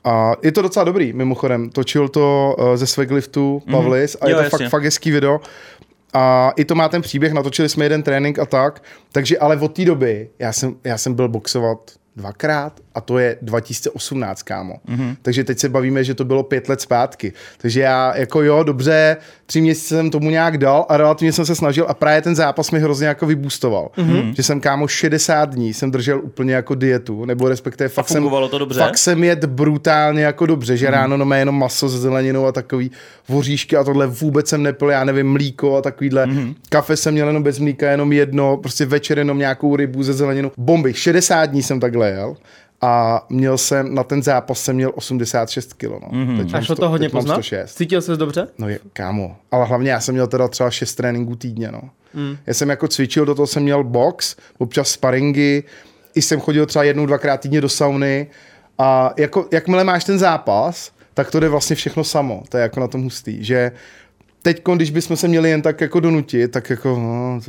a 0.04 0.32
je 0.42 0.52
to 0.52 0.62
docela 0.62 0.84
dobrý, 0.84 1.12
mimochodem. 1.12 1.70
Točil 1.70 2.08
to 2.08 2.56
uh, 2.58 2.76
ze 2.76 2.86
Swagliftu 2.86 3.62
Pavlis 3.70 4.16
a 4.20 4.26
je 4.26 4.32
Jo, 4.32 4.36
to 4.38 4.42
jasně. 4.44 4.58
fakt, 4.58 4.70
fakt 4.70 4.82
hezký 4.84 5.10
video. 5.10 5.40
A 6.14 6.52
i 6.56 6.64
to 6.64 6.74
má 6.74 6.88
ten 6.88 7.02
příběh, 7.02 7.32
natočili 7.32 7.68
jsme 7.68 7.84
jeden 7.84 8.02
trénink 8.02 8.38
a 8.38 8.46
tak. 8.46 8.82
Takže 9.12 9.38
ale 9.38 9.56
od 9.56 9.68
té 9.74 9.84
doby, 9.84 10.30
já 10.38 10.52
jsem, 10.52 10.74
já 10.84 10.98
jsem 10.98 11.14
byl 11.14 11.28
boxovat 11.28 11.78
dvakrát 12.16 12.72
a 12.94 13.00
to 13.00 13.18
je 13.18 13.36
2018, 13.42 14.42
kámo. 14.42 14.74
Mm-hmm. 14.88 15.16
Takže 15.22 15.44
teď 15.44 15.58
se 15.58 15.68
bavíme, 15.68 16.04
že 16.04 16.14
to 16.14 16.24
bylo 16.24 16.42
pět 16.42 16.68
let 16.68 16.80
zpátky. 16.80 17.32
Takže 17.58 17.80
já 17.80 18.16
jako 18.16 18.42
jo, 18.42 18.62
dobře, 18.62 19.16
tři 19.46 19.60
měsíce 19.60 19.88
jsem 19.94 20.10
tomu 20.10 20.30
nějak 20.30 20.58
dal 20.58 20.86
a 20.88 20.96
relativně 20.96 21.32
jsem 21.32 21.46
se 21.46 21.54
snažil 21.54 21.86
a 21.88 21.94
právě 21.94 22.22
ten 22.22 22.36
zápas 22.36 22.70
mi 22.70 22.80
hrozně 22.80 23.06
jako 23.06 23.26
vyboostoval. 23.26 23.90
Mm-hmm. 23.96 24.34
Že 24.34 24.42
jsem 24.42 24.60
kámo 24.60 24.88
60 24.88 25.54
dní 25.54 25.74
jsem 25.74 25.90
držel 25.90 26.20
úplně 26.20 26.54
jako 26.54 26.74
dietu, 26.74 27.24
nebo 27.24 27.48
respektive 27.48 27.88
fakt 27.88 28.08
jsem, 28.08 28.30
to 28.50 28.58
dobře? 28.58 28.80
fakt 28.80 28.98
jsem 28.98 29.24
jet 29.24 29.44
brutálně 29.44 30.22
jako 30.22 30.46
dobře, 30.46 30.76
že 30.76 30.90
ráno 30.90 31.16
no 31.16 31.34
jenom 31.34 31.58
maso 31.58 31.88
se 31.88 31.98
zeleninou 31.98 32.46
a 32.46 32.52
takový 32.52 32.90
voříšky 33.28 33.76
a 33.76 33.84
tohle 33.84 34.06
vůbec 34.06 34.48
jsem 34.48 34.62
nepil, 34.62 34.90
já 34.90 35.04
nevím, 35.04 35.32
mlíko 35.32 35.76
a 35.76 35.82
takovýhle. 35.82 36.26
Mm-hmm. 36.26 36.54
Kafe 36.68 36.96
jsem 36.96 37.14
měl 37.14 37.26
jenom 37.26 37.42
bez 37.42 37.58
mlíka, 37.58 37.90
jenom 37.90 38.12
jedno, 38.12 38.56
prostě 38.56 38.86
večer 38.86 39.18
jenom 39.18 39.38
nějakou 39.38 39.76
rybu 39.76 40.02
ze 40.02 40.12
zeleninou. 40.12 40.50
Bomby, 40.56 40.94
60 40.94 41.46
dní 41.46 41.62
jsem 41.62 41.80
takhle 41.80 42.07
jel 42.08 42.36
a 42.80 43.26
měl 43.28 43.58
jsem, 43.58 43.94
na 43.94 44.04
ten 44.04 44.22
zápas 44.22 44.60
jsem 44.60 44.76
měl 44.76 44.92
86 44.94 45.72
kg. 45.74 45.82
No. 45.82 45.98
Mm-hmm. 45.98 46.38
Teď 46.38 46.54
A 46.54 46.60
šlo 46.60 46.76
to 46.76 46.88
hodně 46.88 47.08
poznat? 47.08 47.34
106. 47.34 47.74
Cítil 47.74 48.02
ses 48.02 48.18
dobře? 48.18 48.48
No 48.58 48.68
je, 48.68 48.78
kámo. 48.92 49.36
Ale 49.50 49.66
hlavně 49.66 49.90
já 49.90 50.00
jsem 50.00 50.14
měl 50.14 50.26
teda 50.26 50.48
třeba 50.48 50.70
6 50.70 50.94
tréninků 50.94 51.36
týdně, 51.36 51.72
no. 51.72 51.80
Mm. 52.14 52.36
Já 52.46 52.54
jsem 52.54 52.68
jako 52.68 52.88
cvičil, 52.88 53.24
do 53.24 53.34
toho 53.34 53.46
jsem 53.46 53.62
měl 53.62 53.84
box, 53.84 54.36
občas 54.58 54.90
sparingy, 54.90 55.62
i 56.14 56.22
jsem 56.22 56.40
chodil 56.40 56.66
třeba 56.66 56.82
jednou, 56.82 57.06
dvakrát 57.06 57.40
týdně 57.40 57.60
do 57.60 57.68
sauny 57.68 58.26
a 58.78 59.12
jako, 59.16 59.48
jakmile 59.52 59.84
máš 59.84 60.04
ten 60.04 60.18
zápas, 60.18 60.92
tak 61.14 61.30
to 61.30 61.40
jde 61.40 61.48
vlastně 61.48 61.76
všechno 61.76 62.04
samo. 62.04 62.42
To 62.48 62.56
je 62.56 62.62
jako 62.62 62.80
na 62.80 62.88
tom 62.88 63.02
hustý, 63.02 63.44
že 63.44 63.72
teď, 64.42 64.62
když 64.74 64.90
bychom 64.90 65.16
se 65.16 65.28
měli 65.28 65.50
jen 65.50 65.62
tak 65.62 65.80
jako 65.80 66.00
donutit, 66.00 66.50
tak 66.50 66.70
jako... 66.70 66.88
No, 66.98 67.40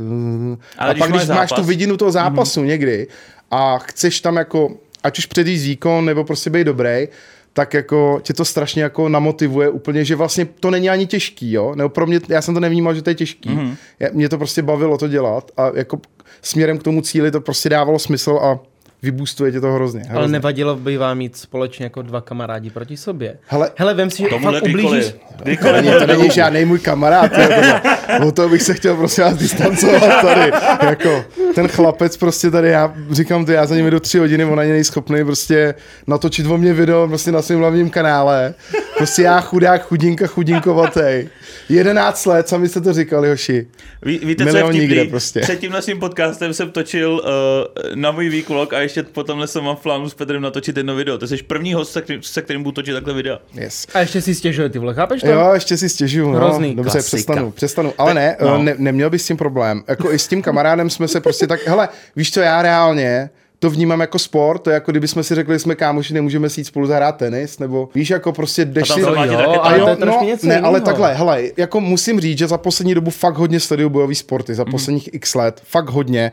Ale 0.77 0.89
a 0.89 0.93
když 0.93 0.99
pak, 0.99 1.09
máš 1.09 1.21
když 1.21 1.29
máš 1.29 1.49
tu 1.49 1.55
zápas- 1.55 1.67
vidinu 1.67 1.97
toho 1.97 2.11
zápasu 2.11 2.61
mm-hmm. 2.61 2.65
někdy 2.65 3.07
a 3.51 3.77
chceš 3.77 4.21
tam 4.21 4.35
jako, 4.35 4.71
ať 5.03 5.19
už 5.19 5.25
předjíst 5.25 5.65
výkon, 5.65 6.05
nebo 6.05 6.23
prostě 6.23 6.49
být 6.49 6.63
dobrý, 6.63 7.07
tak 7.53 7.73
jako 7.73 8.19
tě 8.23 8.33
to 8.33 8.45
strašně 8.45 8.83
jako 8.83 9.09
namotivuje 9.09 9.69
úplně, 9.69 10.05
že 10.05 10.15
vlastně 10.15 10.45
to 10.45 10.71
není 10.71 10.89
ani 10.89 11.05
těžký, 11.05 11.51
jo, 11.51 11.75
nebo 11.75 11.89
pro 11.89 12.07
mě, 12.07 12.19
já 12.29 12.41
jsem 12.41 12.53
to 12.53 12.59
nevnímal, 12.59 12.93
že 12.93 13.01
to 13.01 13.09
je 13.09 13.15
těžký, 13.15 13.49
mm-hmm. 13.49 13.75
mě 14.11 14.29
to 14.29 14.37
prostě 14.37 14.61
bavilo 14.61 14.97
to 14.97 15.07
dělat 15.07 15.51
a 15.57 15.71
jako 15.73 15.99
směrem 16.41 16.77
k 16.77 16.83
tomu 16.83 17.01
cíli 17.01 17.31
to 17.31 17.41
prostě 17.41 17.69
dávalo 17.69 17.99
smysl 17.99 18.39
a 18.41 18.59
vybůstuje 19.01 19.51
tě 19.51 19.61
to 19.61 19.71
hrozně. 19.71 19.99
hrozně. 19.99 20.15
Ale 20.17 20.27
nevadilo 20.27 20.75
by 20.75 20.97
vám 20.97 21.17
mít 21.17 21.37
společně 21.37 21.83
jako 21.85 22.01
dva 22.01 22.21
kamarádi 22.21 22.69
proti 22.69 22.97
sobě. 22.97 23.37
Hele- 23.47 23.71
Hele 23.75 23.93
vem 23.93 24.09
si, 24.09 24.23
že 24.23 24.29
fakt 24.43 24.63
ublížíš. 24.63 25.13
kdykoliv. 25.43 25.75
To 25.75 25.81
není, 25.81 25.91
to 25.99 26.07
není 26.07 26.29
žádný 26.29 26.65
můj 26.65 26.79
kamarád, 26.79 27.31
tohle. 27.31 27.81
o 28.27 28.31
to 28.31 28.49
bych 28.49 28.61
se 28.61 28.73
chtěl 28.73 28.95
prostě 28.95 29.21
vás 29.21 29.37
distancovat 29.37 30.21
tady. 30.21 30.51
Jako, 30.89 31.25
ten 31.55 31.67
chlapec 31.67 32.17
prostě 32.17 32.51
tady, 32.51 32.69
já 32.69 32.93
říkám 33.11 33.45
to, 33.45 33.51
já 33.51 33.65
za 33.65 33.75
ním 33.75 33.87
jdu 33.89 33.99
tři 33.99 34.17
hodiny, 34.19 34.45
on 34.45 34.59
ani 34.59 34.71
nejschopný 34.71 35.25
prostě 35.25 35.75
natočit 36.07 36.45
o 36.45 36.57
mě 36.57 36.73
video 36.73 37.07
prostě 37.07 37.31
na 37.31 37.41
svém 37.41 37.59
hlavním 37.59 37.89
kanále. 37.89 38.53
Prostě 38.97 39.21
já 39.21 39.41
chudák, 39.41 39.81
chudinka, 39.87 40.27
chudinkovatej. 40.27 41.29
11 41.69 42.25
let, 42.25 42.47
sami 42.47 42.69
jste 42.69 42.81
to 42.81 42.93
říkali, 42.93 43.29
hoši. 43.29 43.67
Ví, 44.01 44.19
víte, 44.23 44.43
co 44.43 44.49
je 44.49 44.53
Milion 44.53 44.69
vtipný? 44.71 44.87
nikde 44.87 45.05
prostě. 45.05 45.39
Před 45.39 45.59
tímhle 45.59 45.81
svým 45.81 45.99
podcastem 45.99 46.53
jsem 46.53 46.71
točil 46.71 47.11
uh, 47.11 47.95
na 47.95 48.11
můj 48.11 48.29
výklok 48.29 48.73
a 48.73 48.79
ještě 48.89 49.03
potom 49.03 49.47
jsem 49.47 49.63
mám 49.63 49.75
v 49.75 49.79
plánu 49.79 50.09
s 50.09 50.13
Petrem 50.13 50.41
natočit 50.41 50.77
jedno 50.77 50.95
video. 50.95 51.17
To 51.17 51.27
jsi 51.27 51.37
první 51.37 51.73
host, 51.73 51.91
se 51.91 52.01
kterým, 52.01 52.23
se 52.23 52.41
kterým 52.41 52.63
budu 52.63 52.71
točit 52.71 52.93
takhle 52.93 53.13
videa. 53.13 53.39
Yes. 53.53 53.87
A 53.93 53.99
ještě 53.99 54.21
si 54.21 54.35
stěžuje, 54.35 54.69
ty 54.69 54.79
vole, 54.79 54.93
chápeš 54.93 55.21
to? 55.21 55.27
Jo, 55.27 55.51
ještě 55.53 55.77
si 55.77 55.89
stěžuju. 55.89 56.31
No. 56.31 56.35
Hrozný. 56.37 56.75
Dobře, 56.75 56.91
Klasika. 56.91 57.17
přestanu, 57.17 57.51
přestanu. 57.51 57.93
Ale 57.97 58.13
ne, 58.13 58.37
no. 58.41 58.63
ne, 58.63 58.75
neměl 58.77 59.09
bys 59.09 59.23
s 59.23 59.27
tím 59.27 59.37
problém. 59.37 59.83
Jako 59.87 60.11
i 60.11 60.19
s 60.19 60.27
tím 60.27 60.41
kamarádem 60.41 60.89
jsme 60.89 61.07
se 61.07 61.21
prostě 61.21 61.47
tak, 61.47 61.67
hele, 61.67 61.89
víš 62.15 62.31
co, 62.31 62.39
já 62.39 62.61
reálně 62.61 63.29
to 63.59 63.69
vnímám 63.69 64.01
jako 64.01 64.19
sport, 64.19 64.59
to 64.59 64.69
je 64.69 64.73
jako 64.73 64.91
kdybychom 64.91 65.23
si 65.23 65.35
řekli, 65.35 65.55
že 65.55 65.59
jsme 65.59 65.75
kámoši, 65.75 66.13
nemůžeme 66.13 66.49
si 66.49 66.59
jít 66.59 66.65
spolu 66.65 66.87
zahrát 66.87 67.17
tenis, 67.17 67.59
nebo 67.59 67.89
víš, 67.95 68.09
jako 68.09 68.31
prostě 68.31 68.65
jdeš 68.65 68.91
si... 68.91 68.99
jo, 68.99 69.07
ale 69.07 69.29
A 69.59 69.69
to 69.71 69.77
jo, 69.77 69.87
je 69.87 69.95
trošku 69.95 70.23
no, 70.23 70.29
něco 70.29 70.47
ne, 70.47 70.59
ale 70.59 70.81
takhle, 70.81 71.13
hele, 71.13 71.43
jako 71.57 71.81
musím 71.81 72.19
říct, 72.19 72.37
že 72.37 72.47
za 72.47 72.57
poslední 72.57 72.95
dobu 72.95 73.11
fakt 73.11 73.37
hodně 73.37 73.59
sleduju 73.59 73.89
bojový 73.89 74.15
sporty, 74.15 74.53
za 74.55 74.65
posledních 74.65 75.13
x 75.13 75.35
let, 75.35 75.61
fakt 75.65 75.89
hodně. 75.89 76.31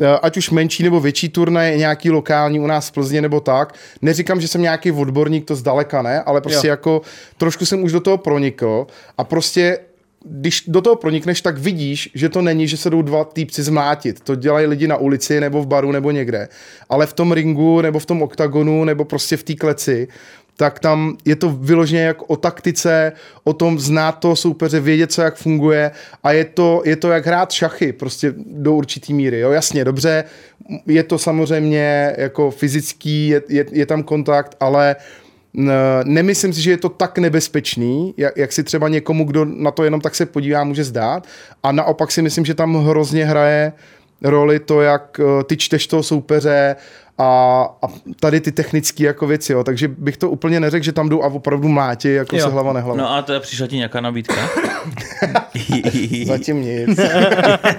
Eh, 0.00 0.18
Ať 0.22 0.36
už 0.36 0.50
menší 0.50 0.82
nebo 0.82 1.00
větší 1.00 1.28
turnaj, 1.28 1.78
nějaký 1.78 2.10
lokální 2.10 2.60
u 2.60 2.66
nás 2.66 2.88
v 2.88 2.92
Plzně 2.92 3.22
nebo 3.22 3.40
tak. 3.40 3.74
Neříkám, 4.02 4.40
že 4.40 4.48
jsem 4.48 4.62
nějaký 4.62 4.92
odborník, 4.92 5.44
to 5.44 5.56
zdaleka 5.56 6.02
ne, 6.02 6.22
ale 6.22 6.40
prostě 6.40 6.66
Jo. 6.66 6.70
jako 6.70 7.02
trošku 7.36 7.66
jsem 7.66 7.82
už 7.82 7.92
do 7.92 8.00
toho 8.00 8.18
pronikl 8.18 8.86
a 9.18 9.24
prostě 9.24 9.78
když 10.24 10.64
do 10.66 10.80
toho 10.80 10.96
pronikneš, 10.96 11.40
tak 11.40 11.58
vidíš, 11.58 12.10
že 12.14 12.28
to 12.28 12.42
není, 12.42 12.68
že 12.68 12.76
se 12.76 12.90
jdou 12.90 13.02
dva 13.02 13.24
týpci 13.24 13.62
zmlátit. 13.62 14.20
To 14.20 14.34
dělají 14.34 14.66
lidi 14.66 14.86
na 14.88 14.96
ulici 14.96 15.40
nebo 15.40 15.62
v 15.62 15.66
baru 15.66 15.92
nebo 15.92 16.10
někde. 16.10 16.48
Ale 16.88 17.06
v 17.06 17.12
tom 17.12 17.32
ringu 17.32 17.80
nebo 17.80 17.98
v 17.98 18.06
tom 18.06 18.22
oktagonu 18.22 18.84
nebo 18.84 19.04
prostě 19.04 19.36
v 19.36 19.42
té 19.42 19.54
kleci, 19.54 20.08
tak 20.58 20.78
tam 20.78 21.16
je 21.24 21.36
to 21.36 21.50
vyloženě 21.50 22.02
jako 22.02 22.24
o 22.24 22.36
taktice, 22.36 23.12
o 23.44 23.52
tom 23.52 23.78
znát 23.78 24.12
toho 24.12 24.36
soupeře, 24.36 24.80
vědět, 24.80 25.12
co 25.12 25.22
jak 25.22 25.36
funguje 25.36 25.90
a 26.22 26.32
je 26.32 26.44
to, 26.44 26.82
je 26.84 26.96
to 26.96 27.10
jak 27.10 27.26
hrát 27.26 27.52
šachy, 27.52 27.92
prostě 27.92 28.34
do 28.36 28.74
určitý 28.74 29.14
míry. 29.14 29.38
Jo? 29.38 29.50
Jasně, 29.50 29.84
dobře, 29.84 30.24
je 30.86 31.02
to 31.02 31.18
samozřejmě 31.18 32.14
jako 32.18 32.50
fyzický, 32.50 33.28
je, 33.28 33.42
je, 33.48 33.64
je 33.72 33.86
tam 33.86 34.02
kontakt, 34.02 34.56
ale 34.60 34.96
nemyslím 36.04 36.52
si, 36.52 36.62
že 36.62 36.70
je 36.70 36.76
to 36.76 36.88
tak 36.88 37.18
nebezpečný, 37.18 38.14
jak, 38.16 38.36
jak 38.36 38.52
si 38.52 38.64
třeba 38.64 38.88
někomu, 38.88 39.24
kdo 39.24 39.44
na 39.44 39.70
to 39.70 39.84
jenom 39.84 40.00
tak 40.00 40.14
se 40.14 40.26
podívá, 40.26 40.64
může 40.64 40.84
zdát. 40.84 41.26
A 41.62 41.72
naopak 41.72 42.12
si 42.12 42.22
myslím, 42.22 42.44
že 42.44 42.54
tam 42.54 42.84
hrozně 42.84 43.24
hraje 43.24 43.72
roli 44.22 44.58
to, 44.58 44.80
jak 44.80 45.20
eh, 45.20 45.44
ty 45.44 45.56
čteš 45.56 45.86
toho 45.86 46.02
soupeře 46.02 46.76
a, 47.18 47.62
a 47.82 47.86
tady 48.20 48.40
ty 48.40 48.52
technické 48.52 49.04
jako 49.04 49.26
věci, 49.26 49.52
jo. 49.52 49.64
takže 49.64 49.88
bych 49.88 50.16
to 50.16 50.30
úplně 50.30 50.60
neřekl, 50.60 50.84
že 50.84 50.92
tam 50.92 51.08
jdou 51.08 51.22
a 51.22 51.26
opravdu 51.26 51.68
mlátí 51.68 52.12
jako 52.14 52.36
Jo. 52.36 52.44
se 52.44 52.50
hlava 52.50 52.72
nehlava. 52.72 52.96
No 52.98 53.10
a 53.12 53.22
teda 53.22 53.40
přišla 53.40 53.66
ti 53.66 53.76
nějaká 53.76 54.00
nabídka? 54.00 54.34
Zatím 56.26 56.62
nic. 56.62 57.00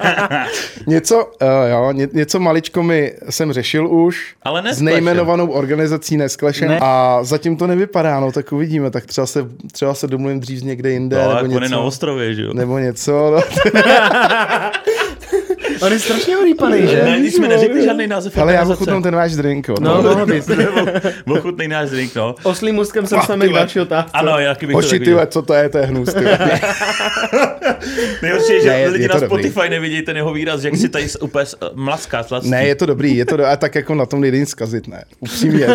něco, 0.88 1.16
uh, 1.26 1.48
jo, 1.72 1.92
ně, 1.92 2.08
něco 2.14 2.40
maličko 2.40 2.84
mi 2.84 3.14
jsem 3.30 3.54
řešil 3.54 3.88
už. 3.88 4.36
Ale 4.44 4.60
S 4.62 4.64
Nesklešem. 4.64 4.86
nejmenovanou 4.86 5.52
organizací 5.52 6.18
Nesklešem. 6.18 6.68
Ne. 6.70 6.80
A 6.82 7.20
zatím 7.22 7.58
to 7.58 7.68
nevypadá, 7.68 8.20
no 8.20 8.32
tak 8.32 8.52
uvidíme. 8.52 8.92
Tak 8.92 9.06
třeba 9.06 9.28
se, 9.28 9.46
třeba 9.72 9.94
se 9.94 10.08
domluvím 10.08 10.40
dřív 10.40 10.64
někde 10.64 10.92
jinde. 10.92 11.16
No, 11.18 11.22
nebo 11.22 11.36
jak 11.36 11.46
on 11.46 11.52
je 11.54 11.60
něco. 11.60 11.76
na 11.76 11.82
ostrově, 11.82 12.34
že 12.36 12.42
jo? 12.42 12.54
nebo 12.54 12.78
něco. 12.80 13.32
No. 13.32 13.42
On 15.82 15.92
je 15.94 16.00
strašně 16.00 16.38
urýpaný, 16.38 16.88
že? 16.88 17.04
Ne, 17.04 17.20
nic 17.20 17.36
jsme 17.36 17.48
neřekli 17.48 17.84
žádný 17.84 18.08
název 18.08 18.38
Ale 18.38 18.54
já 18.54 18.68
ochutnám 18.70 19.04
ten 19.04 19.16
váš 19.16 19.36
drink. 19.36 19.68
Jo. 19.68 19.76
No, 19.80 20.02
mohl 20.02 20.26
bys. 20.26 20.50
Ochutnej 21.28 21.68
náš 21.68 21.90
drink, 21.90 22.16
no. 22.16 22.36
Oslým 22.44 22.86
se 22.86 22.92
Ah, 23.00 23.02
dostaneme 23.20 23.46
ty 23.46 23.52
k 23.52 23.56
další 23.56 23.80
otázce. 23.80 24.12
Ano, 24.14 24.40
já 24.40 24.54
bych 24.54 24.60
to 24.70 24.74
Hoši, 24.74 25.00
ty 25.00 25.16
co 25.28 25.42
to 25.42 25.54
je, 25.54 25.70
to 25.70 25.78
je 25.78 25.86
hnus. 25.86 26.14
Ty. 26.14 26.26
Nejhorší 28.22 28.54
je, 28.54 28.62
že 28.62 28.70
Ne, 28.70 28.88
lidi 28.88 29.04
je 29.04 29.08
na 29.08 29.14
to 29.16 29.20
dobrý. 29.20 29.44
Spotify 29.44 29.70
nevidí 29.70 30.02
ten 30.02 30.16
jeho 30.18 30.34
výraz, 30.34 30.62
že 30.62 30.68
jak 30.68 30.78
si 30.78 30.90
tady 30.90 31.10
s- 31.10 31.22
úplně 31.22 31.46
mlaská 31.74 32.24
slastí. 32.24 32.50
ne, 32.50 32.68
je 32.68 32.76
to 32.76 32.86
dobrý, 32.86 33.18
je 33.18 33.26
to 33.26 33.38
do... 33.38 33.46
a 33.46 33.56
tak 33.56 33.76
jako 33.76 33.96
na 33.96 34.06
tom 34.06 34.22
nic 34.22 34.50
zkazit, 34.50 34.88
ne. 34.88 35.04
Upřímně. 35.20 35.68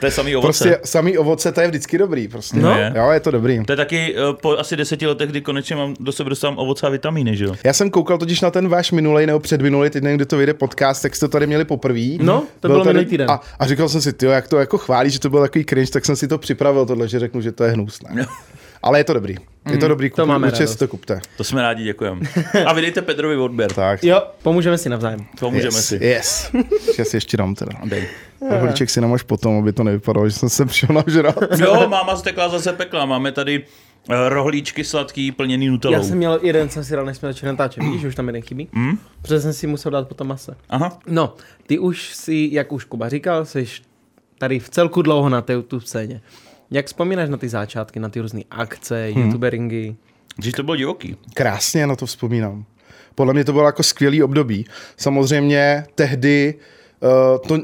To 0.00 0.06
je 0.06 0.10
samý 0.12 0.36
ovoce. 0.36 0.64
Prostě 0.64 0.80
samý 0.84 1.18
ovoce, 1.18 1.52
to 1.52 1.60
je 1.60 1.68
vždycky 1.68 1.98
dobrý. 1.98 2.28
Prostě. 2.28 2.56
No. 2.58 2.76
Jo, 2.94 3.10
je 3.10 3.20
to 3.20 3.30
dobrý. 3.30 3.64
To 3.64 3.72
je 3.72 3.76
taky 3.76 4.14
uh, 4.28 4.34
po 4.42 4.56
asi 4.58 4.76
deseti 4.76 5.06
letech, 5.06 5.30
kdy 5.30 5.40
konečně 5.40 5.76
mám, 5.76 5.94
do 6.00 6.12
sebe 6.12 6.30
dostávám 6.30 6.58
ovoce 6.58 6.86
a 6.86 6.90
vitamíny, 6.90 7.36
že 7.36 7.44
jo? 7.44 7.54
Já 7.64 7.72
jsem 7.72 7.90
koukal 7.90 8.18
totiž 8.18 8.40
na 8.40 8.50
ten 8.50 8.68
váš 8.68 8.92
minulej 8.92 9.26
nebo 9.28 9.40
předminulej, 9.40 9.90
teď 9.90 10.02
nevím, 10.02 10.16
kde 10.16 10.26
to 10.26 10.36
vyjde 10.36 10.54
podcast, 10.54 11.02
tak 11.02 11.16
jste 11.16 11.26
to 11.26 11.32
tady 11.32 11.46
měli 11.46 11.64
poprvé. 11.64 12.08
No, 12.20 12.44
to 12.60 12.68
bylo 12.68 12.84
minulý 12.84 13.06
týden. 13.06 13.30
A, 13.30 13.40
a, 13.58 13.66
říkal 13.66 13.88
jsem 13.88 14.00
si, 14.00 14.12
ty, 14.12 14.26
jak 14.26 14.48
to 14.48 14.58
jako 14.58 14.78
chválí, 14.78 15.10
že 15.10 15.18
to 15.20 15.30
byl 15.30 15.40
takový 15.40 15.64
cringe, 15.64 15.90
tak 15.90 16.04
jsem 16.04 16.16
si 16.16 16.28
to 16.28 16.38
připravil 16.38 16.86
tohle, 16.86 17.08
že 17.08 17.18
řeknu, 17.18 17.40
že 17.40 17.52
to 17.52 17.64
je 17.64 17.70
hnusné. 17.70 18.10
No. 18.14 18.24
Ale 18.82 19.00
je 19.00 19.04
to 19.04 19.12
dobrý. 19.12 19.36
Je 19.70 19.78
to 19.78 19.88
dobrý, 19.88 20.10
to 20.10 20.22
kup, 20.22 20.28
máme 20.28 20.46
určitě 20.46 20.62
radost. 20.62 20.72
si 20.72 20.78
to 20.78 20.88
kupte. 20.88 21.20
To 21.36 21.44
jsme 21.44 21.62
rádi, 21.62 21.84
děkujeme. 21.84 22.20
A 22.66 22.72
vydejte 22.72 23.02
Pedrovi 23.02 23.36
odběr. 23.36 23.72
Tak. 23.72 24.04
Jo, 24.04 24.22
pomůžeme 24.42 24.78
si 24.78 24.88
navzájem. 24.88 25.26
Pomůžeme 25.40 25.78
yes, 25.78 25.86
si. 25.88 25.98
Yes. 26.04 26.50
Já 26.98 27.04
si 27.04 27.16
ještě 27.16 27.36
dám 27.36 27.54
teda. 27.54 27.72
Dej. 27.84 28.08
Rohlíček 28.50 28.90
si 28.90 29.00
namož 29.00 29.22
potom, 29.22 29.58
aby 29.58 29.72
to 29.72 29.84
nevypadalo, 29.84 30.28
že 30.28 30.34
jsem 30.34 30.48
se 30.48 30.64
přišel 30.64 30.94
nažrat. 30.94 31.36
Jo, 31.58 31.88
máma 31.88 32.16
stekla 32.16 32.48
zase 32.48 32.72
pekla. 32.72 33.06
Máme 33.06 33.32
tady 33.32 33.64
rohlíčky 34.28 34.84
sladký 34.84 35.32
plněný 35.32 35.68
nutelou. 35.68 35.94
Já 35.94 36.02
jsem 36.02 36.18
měl 36.18 36.40
jeden, 36.42 36.68
jsem 36.68 36.84
si 36.84 36.96
dal, 36.96 37.06
než 37.06 37.16
jsme 37.16 37.28
začali 37.28 37.52
natáčet. 37.52 37.82
Vidíš, 37.82 38.00
že 38.00 38.08
už 38.08 38.14
tam 38.14 38.26
jeden 38.26 38.42
chybí? 38.42 38.68
Mm? 38.72 38.98
Protože 39.22 39.40
jsem 39.40 39.52
si 39.52 39.66
musel 39.66 39.92
dát 39.92 40.08
potom 40.08 40.26
mase. 40.26 40.56
Aha. 40.68 40.98
No, 41.06 41.34
ty 41.66 41.78
už 41.78 42.14
si, 42.14 42.48
jak 42.52 42.72
už 42.72 42.84
Kuba 42.84 43.08
říkal, 43.08 43.44
jsi 43.46 43.66
tady 44.38 44.58
v 44.58 44.70
celku 44.70 45.02
dlouho 45.02 45.28
na 45.28 45.42
té 45.42 45.52
YouTube 45.52 45.86
scéně. 45.86 46.20
Jak 46.70 46.86
vzpomínáš 46.86 47.28
na 47.28 47.36
ty 47.36 47.48
začátky, 47.48 48.00
na 48.00 48.08
ty 48.08 48.20
různé 48.20 48.40
akce, 48.50 49.10
hmm. 49.14 49.24
youtuberingy? 49.24 49.96
Když 50.36 50.52
to 50.52 50.62
bylo 50.62 50.76
divoký. 50.76 51.16
Krásně 51.34 51.86
na 51.86 51.96
to 51.96 52.06
vzpomínám. 52.06 52.64
Podle 53.14 53.34
mě 53.34 53.44
to 53.44 53.52
bylo 53.52 53.66
jako 53.66 53.82
skvělý 53.82 54.22
období. 54.22 54.66
Samozřejmě 54.96 55.84
tehdy 55.94 56.54
uh, 57.00 57.48
to 57.48 57.58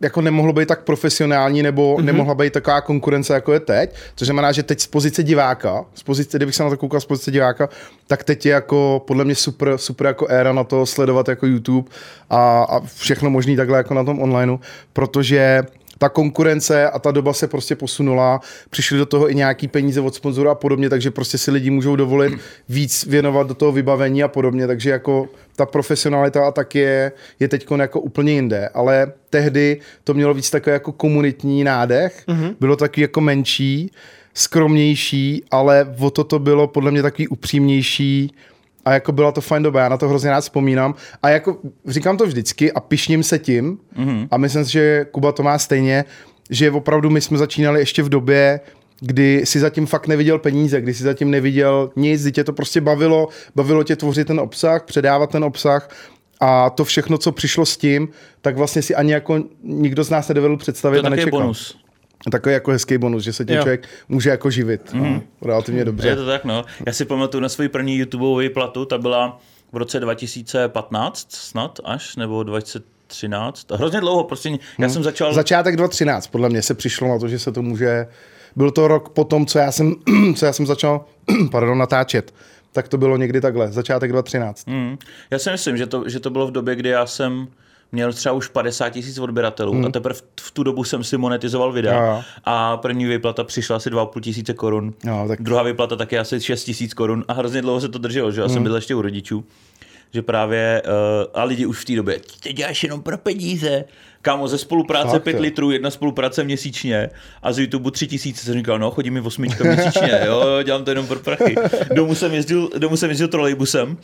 jako 0.00 0.20
nemohlo 0.20 0.52
být 0.52 0.68
tak 0.68 0.82
profesionální, 0.82 1.62
nebo 1.62 1.96
mm-hmm. 1.96 2.04
nemohla 2.04 2.34
být 2.34 2.52
taková 2.52 2.80
konkurence, 2.80 3.34
jako 3.34 3.52
je 3.52 3.60
teď. 3.60 3.94
Což 4.16 4.26
znamená, 4.26 4.52
že 4.52 4.62
teď 4.62 4.80
z 4.80 4.86
pozice 4.86 5.22
diváka, 5.22 5.84
z 5.94 6.02
pozice, 6.02 6.38
kdybych 6.38 6.54
se 6.54 6.62
na 6.62 6.70
to 6.70 6.76
koukal 6.76 7.00
z 7.00 7.06
pozice 7.06 7.30
diváka, 7.30 7.68
tak 8.06 8.24
teď 8.24 8.46
je 8.46 8.52
jako 8.52 9.02
podle 9.06 9.24
mě 9.24 9.34
super, 9.34 9.78
super 9.78 10.06
jako 10.06 10.26
éra 10.26 10.52
na 10.52 10.64
to 10.64 10.86
sledovat 10.86 11.28
jako 11.28 11.46
YouTube 11.46 11.90
a, 12.30 12.62
a 12.62 12.80
všechno 12.80 13.30
možný 13.30 13.56
takhle 13.56 13.78
jako 13.78 13.94
na 13.94 14.04
tom 14.04 14.22
onlineu, 14.22 14.58
protože 14.92 15.62
ta 15.98 16.08
konkurence 16.08 16.90
a 16.90 16.98
ta 16.98 17.10
doba 17.10 17.32
se 17.32 17.48
prostě 17.48 17.76
posunula, 17.76 18.40
přišly 18.70 18.98
do 18.98 19.06
toho 19.06 19.30
i 19.30 19.34
nějaký 19.34 19.68
peníze 19.68 20.00
od 20.00 20.14
sponzorů 20.14 20.48
a 20.50 20.54
podobně, 20.54 20.90
takže 20.90 21.10
prostě 21.10 21.38
si 21.38 21.50
lidi 21.50 21.70
můžou 21.70 21.96
dovolit 21.96 22.32
víc 22.68 23.06
věnovat 23.06 23.46
do 23.46 23.54
toho 23.54 23.72
vybavení 23.72 24.22
a 24.22 24.28
podobně, 24.28 24.66
takže 24.66 24.90
jako 24.90 25.28
ta 25.56 25.66
profesionalita 25.66 26.46
a 26.46 26.50
tak 26.50 26.74
je, 26.74 27.12
je 27.40 27.48
teď 27.48 27.66
jako 27.76 28.00
úplně 28.00 28.32
jinde, 28.32 28.68
ale 28.68 29.12
tehdy 29.30 29.80
to 30.04 30.14
mělo 30.14 30.34
víc 30.34 30.50
takový 30.50 30.72
jako 30.72 30.92
komunitní 30.92 31.64
nádech, 31.64 32.24
mm-hmm. 32.28 32.54
bylo 32.60 32.76
taky 32.76 33.00
jako 33.00 33.20
menší, 33.20 33.90
skromnější, 34.34 35.44
ale 35.50 35.94
o 35.98 36.10
to 36.10 36.24
to 36.24 36.38
bylo 36.38 36.68
podle 36.68 36.90
mě 36.90 37.02
takový 37.02 37.28
upřímnější, 37.28 38.34
a 38.84 38.92
jako 38.92 39.12
byla 39.12 39.32
to 39.32 39.40
fajn 39.40 39.62
doba, 39.62 39.80
já 39.80 39.88
na 39.88 39.96
to 39.96 40.08
hrozně 40.08 40.30
rád 40.30 40.40
vzpomínám. 40.40 40.94
A 41.22 41.28
jako 41.28 41.56
říkám 41.86 42.16
to 42.16 42.26
vždycky 42.26 42.72
a 42.72 42.80
pišním 42.80 43.22
se 43.22 43.38
tím. 43.38 43.78
Mm-hmm. 43.98 44.28
A 44.30 44.36
myslím 44.36 44.64
si, 44.64 44.72
že 44.72 45.06
Kuba 45.10 45.32
to 45.32 45.42
má 45.42 45.58
stejně, 45.58 46.04
že 46.50 46.70
opravdu 46.70 47.10
my 47.10 47.20
jsme 47.20 47.38
začínali 47.38 47.80
ještě 47.80 48.02
v 48.02 48.08
době, 48.08 48.60
kdy 49.00 49.40
si 49.44 49.60
zatím 49.60 49.86
fakt 49.86 50.06
neviděl 50.06 50.38
peníze, 50.38 50.80
kdy 50.80 50.94
si 50.94 51.02
zatím 51.02 51.30
neviděl 51.30 51.90
nic, 51.96 52.22
kdy 52.22 52.32
tě 52.32 52.44
to 52.44 52.52
prostě 52.52 52.80
bavilo, 52.80 53.28
bavilo 53.54 53.84
tě 53.84 53.96
tvořit 53.96 54.26
ten 54.26 54.40
obsah, 54.40 54.82
předávat 54.84 55.30
ten 55.30 55.44
obsah 55.44 55.88
a 56.40 56.70
to 56.70 56.84
všechno, 56.84 57.18
co 57.18 57.32
přišlo 57.32 57.66
s 57.66 57.76
tím, 57.76 58.08
tak 58.40 58.56
vlastně 58.56 58.82
si 58.82 58.94
ani 58.94 59.12
jako 59.12 59.42
nikdo 59.62 60.04
z 60.04 60.10
nás 60.10 60.28
nedovedl 60.28 60.56
představit 60.56 61.00
To 61.00 61.06
a 61.06 61.10
nečekal. 61.10 61.40
bonus. 61.40 61.76
Takový 62.30 62.52
jako 62.52 62.70
hezký 62.70 62.98
bonus, 62.98 63.22
že 63.24 63.32
se 63.32 63.44
tím 63.44 63.56
Jo. 63.56 63.62
člověk 63.62 63.88
může 64.08 64.30
jako 64.30 64.50
živit. 64.50 64.92
Mm. 64.92 65.02
No, 65.02 65.22
relativně 65.42 65.84
dobře. 65.84 66.08
Je 66.08 66.16
to 66.16 66.26
tak, 66.26 66.44
no. 66.44 66.64
Já 66.86 66.92
si 66.92 67.04
pamatuju 67.04 67.42
na 67.42 67.48
svoji 67.48 67.68
první 67.68 67.96
YouTubeovou 67.96 68.48
platu, 68.54 68.84
ta 68.84 68.98
byla 68.98 69.40
v 69.72 69.76
roce 69.76 70.00
2015 70.00 71.32
snad 71.32 71.80
až, 71.84 72.16
nebo 72.16 72.42
2013. 72.42 73.70
Hrozně 73.70 74.00
dlouho, 74.00 74.24
prostě 74.24 74.58
já 74.78 74.88
jsem 74.88 75.02
začal... 75.02 75.34
Začátek 75.34 75.76
2013, 75.76 76.26
podle 76.26 76.48
mě 76.48 76.62
se 76.62 76.74
přišlo 76.74 77.08
na 77.08 77.18
to, 77.18 77.28
že 77.28 77.38
se 77.38 77.52
to 77.52 77.62
může... 77.62 78.06
Byl 78.56 78.70
to 78.70 78.88
rok 78.88 79.08
potom, 79.08 79.46
co 79.46 79.58
já 79.58 79.72
jsem, 79.72 79.94
co 80.36 80.46
já 80.46 80.52
jsem 80.52 80.66
začal 80.66 81.04
pardon, 81.50 81.78
natáčet. 81.78 82.34
Tak 82.72 82.88
to 82.88 82.98
bylo 82.98 83.16
někdy 83.16 83.40
takhle, 83.40 83.72
začátek 83.72 84.12
2013. 84.12 84.66
Mm. 84.66 84.98
Já 85.30 85.38
si 85.38 85.50
myslím, 85.50 85.76
že 85.76 85.86
to, 85.86 86.08
že 86.08 86.20
to 86.20 86.30
bylo 86.30 86.46
v 86.46 86.50
době, 86.50 86.76
kdy 86.76 86.88
já 86.88 87.06
jsem 87.06 87.48
měl 87.94 88.12
třeba 88.12 88.32
už 88.32 88.48
50 88.48 88.88
tisíc 88.90 89.18
odběratelů 89.18 89.72
hmm. 89.72 89.84
a 89.84 89.90
teprve 89.90 90.18
v 90.40 90.50
tu 90.50 90.62
dobu 90.62 90.84
jsem 90.84 91.04
si 91.04 91.16
monetizoval 91.16 91.72
videa 91.72 91.94
Jo, 92.06 92.12
jo. 92.16 92.22
a 92.44 92.76
první 92.76 93.04
výplata 93.04 93.44
přišla 93.44 93.76
asi 93.76 93.90
2,5 93.90 94.20
tisíce 94.20 94.54
korun. 94.54 94.94
Jo, 95.04 95.24
tak- 95.28 95.42
Druhá 95.42 95.62
výplata 95.62 95.96
taky 95.96 96.18
asi 96.18 96.40
6 96.40 96.64
tisíc 96.64 96.94
korun 96.94 97.24
a 97.28 97.32
hrozně 97.32 97.62
dlouho 97.62 97.80
se 97.80 97.88
to 97.88 97.98
drželo, 97.98 98.32
že 98.32 98.40
já 98.40 98.48
jsem 98.48 98.62
byl 98.62 98.74
ještě 98.74 98.94
u 98.94 99.02
rodičů. 99.02 99.44
Že 100.14 100.22
právě, 100.22 100.82
uh, 100.86 100.90
a 101.34 101.44
lidi 101.44 101.66
už 101.66 101.80
v 101.80 101.84
té 101.84 101.96
době, 101.96 102.20
ty 102.42 102.52
děláš 102.52 102.82
jenom 102.82 103.02
pro 103.02 103.18
peníze. 103.18 103.84
Kámo, 104.22 104.48
ze 104.48 104.58
spolupráce 104.58 105.10
Fakt, 105.10 105.22
5 105.22 105.36
jo. 105.36 105.42
litrů, 105.42 105.70
jedna 105.70 105.90
spolupráce 105.90 106.44
měsíčně 106.44 107.10
a 107.42 107.52
z 107.52 107.58
YouTube 107.58 107.90
3 107.90 108.06
tisíce 108.06 108.44
jsem 108.44 108.54
říkal, 108.54 108.78
no 108.78 108.90
chodí 108.90 109.10
mi 109.10 109.20
osmička 109.20 109.64
měsíčně, 109.64 110.20
jo, 110.26 110.40
jo, 110.56 110.62
dělám 110.62 110.84
to 110.84 110.90
jenom 110.90 111.06
pro 111.06 111.18
prachy. 111.18 111.54
Domů 111.94 112.14
jsem 112.14 112.32
jezdil, 112.32 112.70
domů 112.78 112.96
jsem 112.96 113.10
jezdil 113.10 113.28
trolejbusem, 113.28 113.96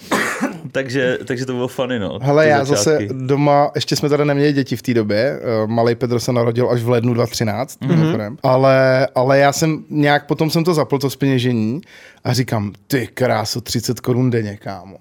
takže, 0.73 1.19
takže 1.25 1.47
to 1.47 1.53
bylo 1.53 1.69
funny, 1.69 1.99
no. 1.99 2.19
Hele, 2.23 2.47
já 2.49 2.65
zase 2.65 2.91
začátky. 2.91 3.09
doma, 3.27 3.71
ještě 3.75 3.97
jsme 3.97 4.09
tady 4.09 4.25
neměli 4.25 4.53
děti 4.53 4.77
v 4.77 4.83
té 4.83 4.95
době, 4.95 5.41
eh, 5.43 5.67
malý 5.67 5.95
Pedro 5.95 6.21
se 6.21 6.33
narodil 6.33 6.71
až 6.71 6.83
v 6.83 6.89
lednu 6.89 7.15
2013, 7.15 7.79
Mhm. 7.85 8.03
mm-hmm. 8.03 8.37
ale, 8.43 9.09
ale 9.15 9.39
já 9.39 9.53
jsem 9.53 9.85
nějak, 9.91 10.27
potom 10.27 10.51
jsem 10.51 10.65
to 10.65 10.75
zapl, 10.75 10.99
to 10.99 11.11
speněžení 11.11 11.81
a 12.25 12.33
říkám, 12.33 12.73
ty 12.87 13.07
kráso, 13.15 13.61
30 13.61 14.01
korun 14.01 14.31
denně, 14.31 14.57
kámo. 14.57 14.97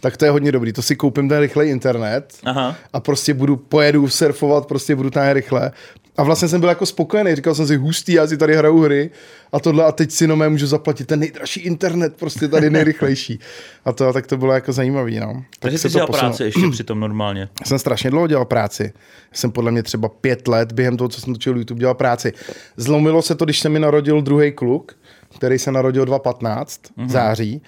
Tak 0.00 0.16
to 0.16 0.24
je 0.24 0.30
hodně 0.30 0.52
dobrý, 0.52 0.72
to 0.72 0.82
si 0.82 0.96
koupím 0.96 1.28
ten 1.28 1.38
rychlej 1.40 1.70
internet 1.70 2.34
Aha. 2.44 2.76
a 2.92 3.00
prostě 3.00 3.34
budu, 3.34 3.56
pojedu 3.56 4.08
surfovat, 4.08 4.66
prostě 4.66 4.96
budu 4.96 5.10
tam 5.10 5.28
rychle. 5.32 5.70
A 6.16 6.22
vlastně 6.22 6.48
jsem 6.48 6.60
byl 6.60 6.68
jako 6.68 6.86
spokojený, 6.86 7.34
říkal 7.34 7.54
jsem 7.54 7.66
si, 7.66 7.76
hustý, 7.76 8.12
já 8.12 8.26
si 8.26 8.36
tady 8.36 8.56
hraju 8.56 8.78
hry 8.82 9.10
a 9.52 9.60
tohle 9.60 9.84
a 9.84 9.92
teď 9.92 10.10
si 10.10 10.26
no 10.26 10.36
můžu 10.36 10.66
zaplatit 10.66 11.04
ten 11.08 11.20
nejdražší 11.20 11.60
internet, 11.60 12.16
prostě 12.16 12.48
tady 12.48 12.70
nejrychlejší. 12.78 13.38
A 13.84 13.92
to, 13.92 14.12
tak 14.12 14.26
to 14.26 14.36
bylo 14.36 14.52
jako 14.52 14.72
zajímavý, 14.72 15.20
no. 15.20 15.32
Tak 15.34 15.44
Takže 15.58 15.78
jsi 15.78 15.88
dělal 15.88 16.06
posunulo. 16.06 16.28
práci 16.30 16.42
ještě 16.44 16.60
přitom 16.70 17.00
normálně. 17.00 17.40
Já 17.60 17.66
jsem 17.66 17.78
strašně 17.78 18.10
dlouho 18.10 18.26
dělal 18.26 18.44
práci. 18.44 18.92
Jsem 19.32 19.50
podle 19.52 19.70
mě 19.72 19.82
třeba 19.82 20.08
pět 20.08 20.48
let 20.48 20.72
během 20.72 20.96
toho, 20.96 21.08
co 21.08 21.20
jsem 21.20 21.34
točil 21.34 21.56
YouTube, 21.56 21.80
dělal 21.80 21.94
práci. 21.94 22.32
Zlomilo 22.76 23.22
se 23.22 23.34
to, 23.34 23.44
když 23.44 23.60
se 23.60 23.68
mi 23.68 23.78
narodil 23.78 24.20
druhý 24.22 24.52
kluk, 24.52 24.92
který 25.36 25.58
se 25.58 25.72
narodil 25.72 26.04
2015 26.04 26.80
Mhm. 26.96 27.06
v 27.06 27.10
září. 27.10 27.62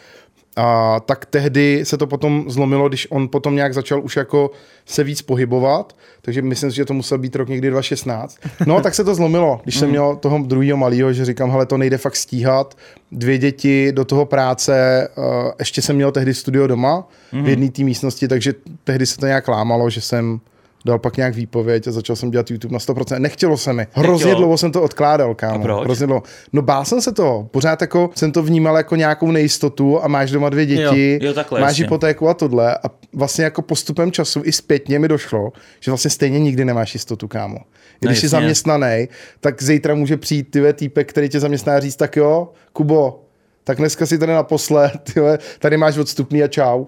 A 0.56 1.00
tak 1.00 1.26
tehdy 1.26 1.80
se 1.84 1.96
to 1.96 2.06
potom 2.06 2.44
zlomilo, 2.48 2.88
když 2.88 3.06
on 3.10 3.28
potom 3.28 3.54
nějak 3.54 3.74
začal 3.74 4.02
už 4.02 4.16
jako 4.16 4.50
se 4.86 5.04
víc 5.04 5.22
pohybovat, 5.22 5.96
takže 6.22 6.42
myslím 6.42 6.70
si, 6.70 6.76
že 6.76 6.84
to 6.84 6.94
musel 6.94 7.18
být 7.18 7.36
rok 7.36 7.48
někdy 7.48 7.70
2016. 7.70 8.38
No 8.66 8.80
tak 8.80 8.94
se 8.94 9.04
to 9.04 9.14
zlomilo, 9.14 9.60
když 9.62 9.76
jsem 9.76 9.90
měl 9.90 10.16
toho 10.16 10.38
druhého 10.38 10.76
malého, 10.76 11.12
že 11.12 11.24
říkám, 11.24 11.50
hele, 11.50 11.66
to 11.66 11.76
nejde 11.76 11.98
fakt 11.98 12.16
stíhat, 12.16 12.76
dvě 13.12 13.38
děti, 13.38 13.92
do 13.92 14.04
toho 14.04 14.26
práce, 14.26 15.08
uh, 15.16 15.24
ještě 15.58 15.82
jsem 15.82 15.96
měl 15.96 16.12
tehdy 16.12 16.34
studio 16.34 16.66
doma 16.66 17.08
v 17.32 17.48
jedné 17.48 17.70
té 17.70 17.82
místnosti, 17.82 18.28
takže 18.28 18.54
tehdy 18.84 19.06
se 19.06 19.18
to 19.18 19.26
nějak 19.26 19.48
lámalo, 19.48 19.90
že 19.90 20.00
jsem 20.00 20.40
dal 20.84 20.98
pak 20.98 21.16
nějak 21.16 21.34
výpověď 21.34 21.86
a 21.88 21.92
začal 21.92 22.16
jsem 22.16 22.30
dělat 22.30 22.50
YouTube 22.50 22.72
na 22.72 22.78
100%. 22.78 23.18
Nechtělo 23.20 23.56
se 23.56 23.72
mi. 23.72 23.86
Hrozně 23.92 24.12
Nechtělo? 24.26 24.40
dlouho 24.40 24.58
jsem 24.58 24.72
to 24.72 24.82
odkládal, 24.82 25.34
kámo. 25.34 25.58
A 25.60 25.62
proč? 25.62 25.84
Hrozně 25.84 26.06
dlouho. 26.06 26.22
No 26.52 26.62
bál 26.62 26.84
jsem 26.84 27.00
se 27.00 27.12
toho. 27.12 27.48
Pořád 27.50 27.80
jako 27.80 28.10
jsem 28.14 28.32
to 28.32 28.42
vnímal 28.42 28.76
jako 28.76 28.96
nějakou 28.96 29.30
nejistotu 29.30 30.04
a 30.04 30.08
máš 30.08 30.30
doma 30.30 30.48
dvě 30.48 30.66
děti, 30.66 31.18
Jo, 31.22 31.32
takhle, 31.34 31.60
máš 31.60 31.70
jasně. 31.70 31.84
hypotéku 31.84 32.28
a 32.28 32.34
tohle 32.34 32.74
a 32.76 32.90
vlastně 33.12 33.44
jako 33.44 33.62
postupem 33.62 34.12
času 34.12 34.42
i 34.44 34.52
zpětně 34.52 34.98
mi 34.98 35.08
došlo, 35.08 35.52
že 35.80 35.90
vlastně 35.90 36.10
stejně 36.10 36.38
nikdy 36.40 36.64
nemáš 36.64 36.94
jistotu, 36.94 37.28
kámo. 37.28 37.56
I 37.56 37.60
No, 38.06 38.08
když 38.08 38.18
jsi 38.18 38.26
jasně. 38.26 38.28
zaměstnaný, 38.28 39.08
tak 39.40 39.62
zítra 39.62 39.94
může 39.94 40.16
přijít 40.16 40.50
tyhle 40.50 40.72
týpek, 40.72 41.08
který 41.10 41.28
tě 41.28 41.40
zaměstná 41.40 41.74
a 41.76 41.80
říct, 41.80 41.96
tak 41.96 42.16
jo, 42.16 42.48
Kubo, 42.72 43.22
tak 43.64 43.78
dneska 43.78 44.06
si 44.06 44.18
tady 44.18 44.32
naposled, 44.32 44.92
tyhle, 45.14 45.38
tady 45.58 45.76
máš 45.76 45.96
odstupný 45.98 46.42
a 46.42 46.48
čau. 46.48 46.84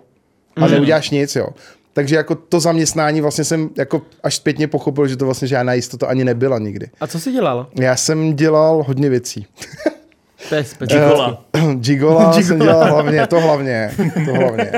A 0.56 0.66
neuděláš 0.66 1.10
nic, 1.10 1.36
jo. 1.36 1.46
Takže 1.92 2.16
jako 2.16 2.34
to 2.34 2.60
zaměstnání 2.60 3.20
vlastně 3.20 3.44
jsem 3.44 3.70
jako 3.78 4.02
až 4.22 4.36
zpětně 4.36 4.68
pochopil, 4.68 5.08
že 5.08 5.16
to 5.16 5.24
vlastně 5.24 5.48
žádná 5.48 5.72
jistota 5.72 6.06
ani 6.06 6.24
nebyla 6.24 6.58
nikdy. 6.58 6.90
A 7.00 7.06
co 7.06 7.20
jsi 7.20 7.32
dělal? 7.32 7.66
Já 7.80 7.96
jsem 7.96 8.36
dělal 8.36 8.82
hodně 8.86 9.08
věcí. 9.10 9.46
To 10.48 10.54
je. 10.54 10.64
Gigola. 10.86 11.44
Gigola 11.74 12.32
jsem 12.42 12.58
dělal 12.58 12.92
hlavně, 12.92 13.26
to 13.26 13.40
hlavně, 13.40 13.90
to 14.26 14.32
hlavně. 14.34 14.72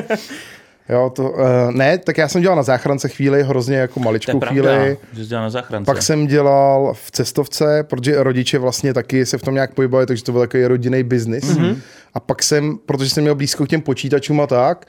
Jo, 0.88 1.12
to, 1.16 1.30
uh, 1.30 1.40
ne, 1.70 1.98
tak 1.98 2.18
já 2.18 2.28
jsem 2.28 2.42
dělal 2.42 2.56
na 2.56 2.62
záchrance 2.62 3.08
chvíli, 3.08 3.42
hrozně 3.42 3.76
jako 3.76 3.94
To 3.94 4.00
je 4.00 4.04
maličkou 4.04 4.40
pravda, 4.40 4.76
chvíli. 4.76 4.96
že 5.12 5.22
jsi 5.22 5.28
dělal 5.28 5.44
na 5.44 5.50
záchrance. 5.50 5.86
Pak 5.86 6.02
jsem 6.02 6.26
dělal 6.26 6.94
v 6.94 7.10
cestovce, 7.10 7.82
protože 7.88 8.22
rodiče 8.22 8.58
vlastně 8.58 8.94
taky 8.94 9.26
se 9.26 9.38
v 9.38 9.42
tom 9.42 9.54
nějak 9.54 9.74
pohybovali, 9.74 10.06
takže 10.06 10.24
to 10.24 10.32
byl 10.32 10.40
takový 10.40 10.64
rodinný 10.66 11.02
biznis. 11.02 11.44
Mhm. 11.44 11.64
Mm-hmm. 11.64 11.76
A 12.14 12.20
pak 12.20 12.42
jsem, 12.42 12.78
protože 12.86 13.10
jsem 13.10 13.22
měl 13.22 13.34
blízko 13.34 13.64
k 13.64 13.68
těm 13.68 13.80
počítačům 13.80 14.40
a 14.40 14.46
tak, 14.46 14.86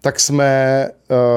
tak 0.00 0.20
jsme, 0.20 0.86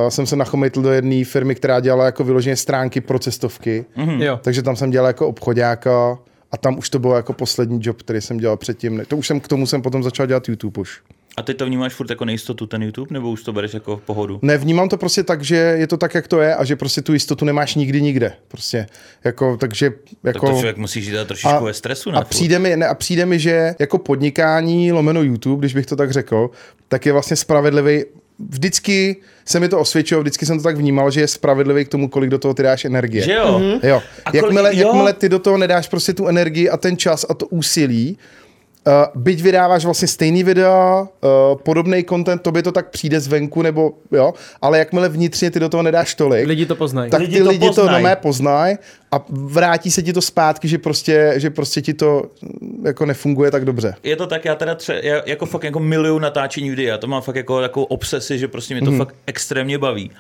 uh, 0.04 0.10
jsem 0.10 0.26
se 0.26 0.36
nachomitl 0.36 0.82
do 0.82 0.92
jedné 0.92 1.26
firmy, 1.26 1.56
která 1.56 1.80
dělala 1.80 2.06
jako 2.06 2.24
vyloženě 2.24 2.56
stránky 2.56 3.02
pro 3.02 3.20
cestovky. 3.20 3.86
Mm-hmm. 3.98 4.22
Jo. 4.22 4.40
Takže 4.44 4.62
tam 4.62 4.76
jsem 4.76 4.92
dělal 4.92 5.08
jako 5.08 5.28
obchodáka 5.28 6.18
a 6.52 6.58
tam 6.58 6.78
už 6.78 6.90
to 6.90 7.00
byl 7.00 7.12
jako 7.12 7.34
poslední 7.34 7.80
job, 7.84 8.02
který 8.02 8.22
jsem 8.22 8.38
dělal 8.38 8.58
předtím. 8.58 8.98
Ne- 8.98 9.06
To 9.06 9.18
už 9.18 9.28
jsem, 9.28 9.40
k 9.40 9.48
tomu 9.48 9.68
jsem 9.68 9.82
potom 9.82 10.04
začal 10.04 10.26
dělat 10.28 10.50
YouTube 10.50 10.82
už. 10.82 11.02
A 11.38 11.42
ty 11.42 11.54
to 11.54 11.66
vnímáš 11.66 11.94
furt 11.94 12.10
jako 12.10 12.26
nejistotu 12.26 12.68
ten 12.68 12.84
YouTube, 12.84 13.08
nebo 13.12 13.30
už 13.30 13.44
to 13.44 13.54
bereš 13.54 13.74
jako 13.74 13.98
v 13.98 14.02
pohodu? 14.02 14.40
Nevnímám 14.42 14.90
to 14.90 14.98
prostě 14.98 15.24
tak, 15.24 15.44
že 15.44 15.56
je 15.56 15.88
to 15.88 15.98
tak, 15.98 16.16
jak 16.16 16.28
to 16.28 16.42
je 16.42 16.56
a 16.56 16.64
že 16.66 16.76
prostě 16.76 17.02
tu 17.02 17.14
jistotu 17.14 17.46
nemáš 17.46 17.76
nikdy 17.76 18.02
nikde. 18.02 18.34
Prostě 18.48 18.88
jako, 19.24 19.58
takže 19.58 19.90
Tak 19.90 20.00
jako... 20.24 20.46
to 20.46 20.52
člověk 20.52 20.78
musí 20.78 21.02
žít 21.02 21.14
trošičku 21.26 21.66
ve 21.66 21.74
stresu, 21.74 22.12
ne? 22.12 22.18
a 22.18 22.22
přijde, 22.24 22.60
mi, 22.60 22.78
ne, 22.78 22.88
a 22.88 22.94
přijde 22.96 23.26
mi, 23.26 23.40
že 23.40 23.76
jako 23.80 23.98
podnikání 23.98 24.92
lomeno 24.92 25.22
YouTube, 25.22 25.60
když 25.60 25.74
bych 25.74 25.86
to 25.86 25.96
tak 25.96 26.12
řekl, 26.12 26.50
tak 26.88 27.06
je 27.06 27.12
vlastně 27.14 27.36
spravedlivý. 27.36 28.04
Vždycky 28.50 29.16
se 29.46 29.60
mi 29.60 29.70
to 29.70 29.80
osvědčilo, 29.80 30.22
vždycky 30.22 30.46
jsem 30.46 30.58
to 30.58 30.64
tak 30.64 30.78
vnímal, 30.78 31.12
že 31.12 31.22
je 31.22 31.28
spravedlivý 31.28 31.86
k 31.86 31.90
tomu, 31.90 32.08
kolik 32.10 32.30
do 32.30 32.38
toho 32.40 32.54
ty 32.54 32.64
dáš 32.64 32.86
energie. 32.86 33.24
Že 33.24 33.34
jo? 33.34 33.60
Mhm. 33.60 33.80
Jo. 33.84 34.02
A 34.26 34.32
kolik- 34.32 34.44
Jakmile, 34.44 34.76
jo. 34.76 34.88
jakmile 34.88 35.14
ty 35.14 35.30
do 35.30 35.40
toho 35.40 35.58
nedáš 35.58 35.88
prostě 35.88 36.14
tu 36.14 36.28
energii 36.28 36.70
a 36.70 36.78
ten 36.78 36.98
čas 36.98 37.26
a 37.30 37.34
to 37.34 37.48
úsilí, 37.48 38.18
Uh, 38.88 39.22
byť 39.22 39.42
vydáváš 39.42 39.86
vlastně 39.86 40.08
stejný 40.08 40.44
videa, 40.44 41.02
uh, 41.02 41.58
podobný 41.64 42.04
content, 42.10 42.42
tobě 42.42 42.64
to 42.64 42.72
tak 42.72 42.90
přijde 42.90 43.20
zvenku, 43.20 43.62
nebo 43.62 43.94
jo, 44.12 44.34
ale 44.62 44.80
jakmile 44.80 45.10
vnitřně 45.10 45.52
ty 45.52 45.60
do 45.60 45.70
toho 45.70 45.84
nedáš 45.84 46.16
tolik, 46.16 46.48
Lidi 46.48 46.66
to 46.66 46.76
poznají. 46.76 47.12
tak 47.12 47.22
Lidi 47.22 47.38
ty 47.38 47.44
to 47.44 47.50
lidi 47.50 47.60
to 47.60 47.74
poznají. 47.74 48.04
nomé 48.04 48.16
poznají 48.16 48.78
a 49.12 49.26
vrátí 49.30 49.92
se 49.92 50.02
ti 50.04 50.14
to 50.14 50.22
zpátky, 50.22 50.68
že 50.68 50.78
prostě, 50.78 51.34
že 51.38 51.50
prostě 51.50 51.82
ti 51.82 51.94
to 51.94 52.24
mm, 52.42 52.86
jako 52.86 53.06
nefunguje 53.06 53.52
tak 53.52 53.66
dobře. 53.66 53.96
Je 54.04 54.16
to 54.16 54.28
tak, 54.28 54.46
já 54.46 54.56
teda 54.56 54.76
tře, 54.76 55.02
já, 55.04 55.22
jako 55.26 55.46
fakt 55.46 55.64
jako 55.64 55.80
miluju 55.80 56.20
natáčení 56.20 56.70
videa, 56.70 56.98
to 56.98 57.08
mám 57.08 57.22
fakt 57.22 57.36
jako 57.36 57.62
takovou 57.62 57.86
obsesi, 57.86 58.40
že 58.40 58.48
prostě 58.48 58.74
mě 58.74 58.84
to 58.84 58.92
fakt 58.92 59.16
extrémně 59.28 59.78
baví. 59.78 60.12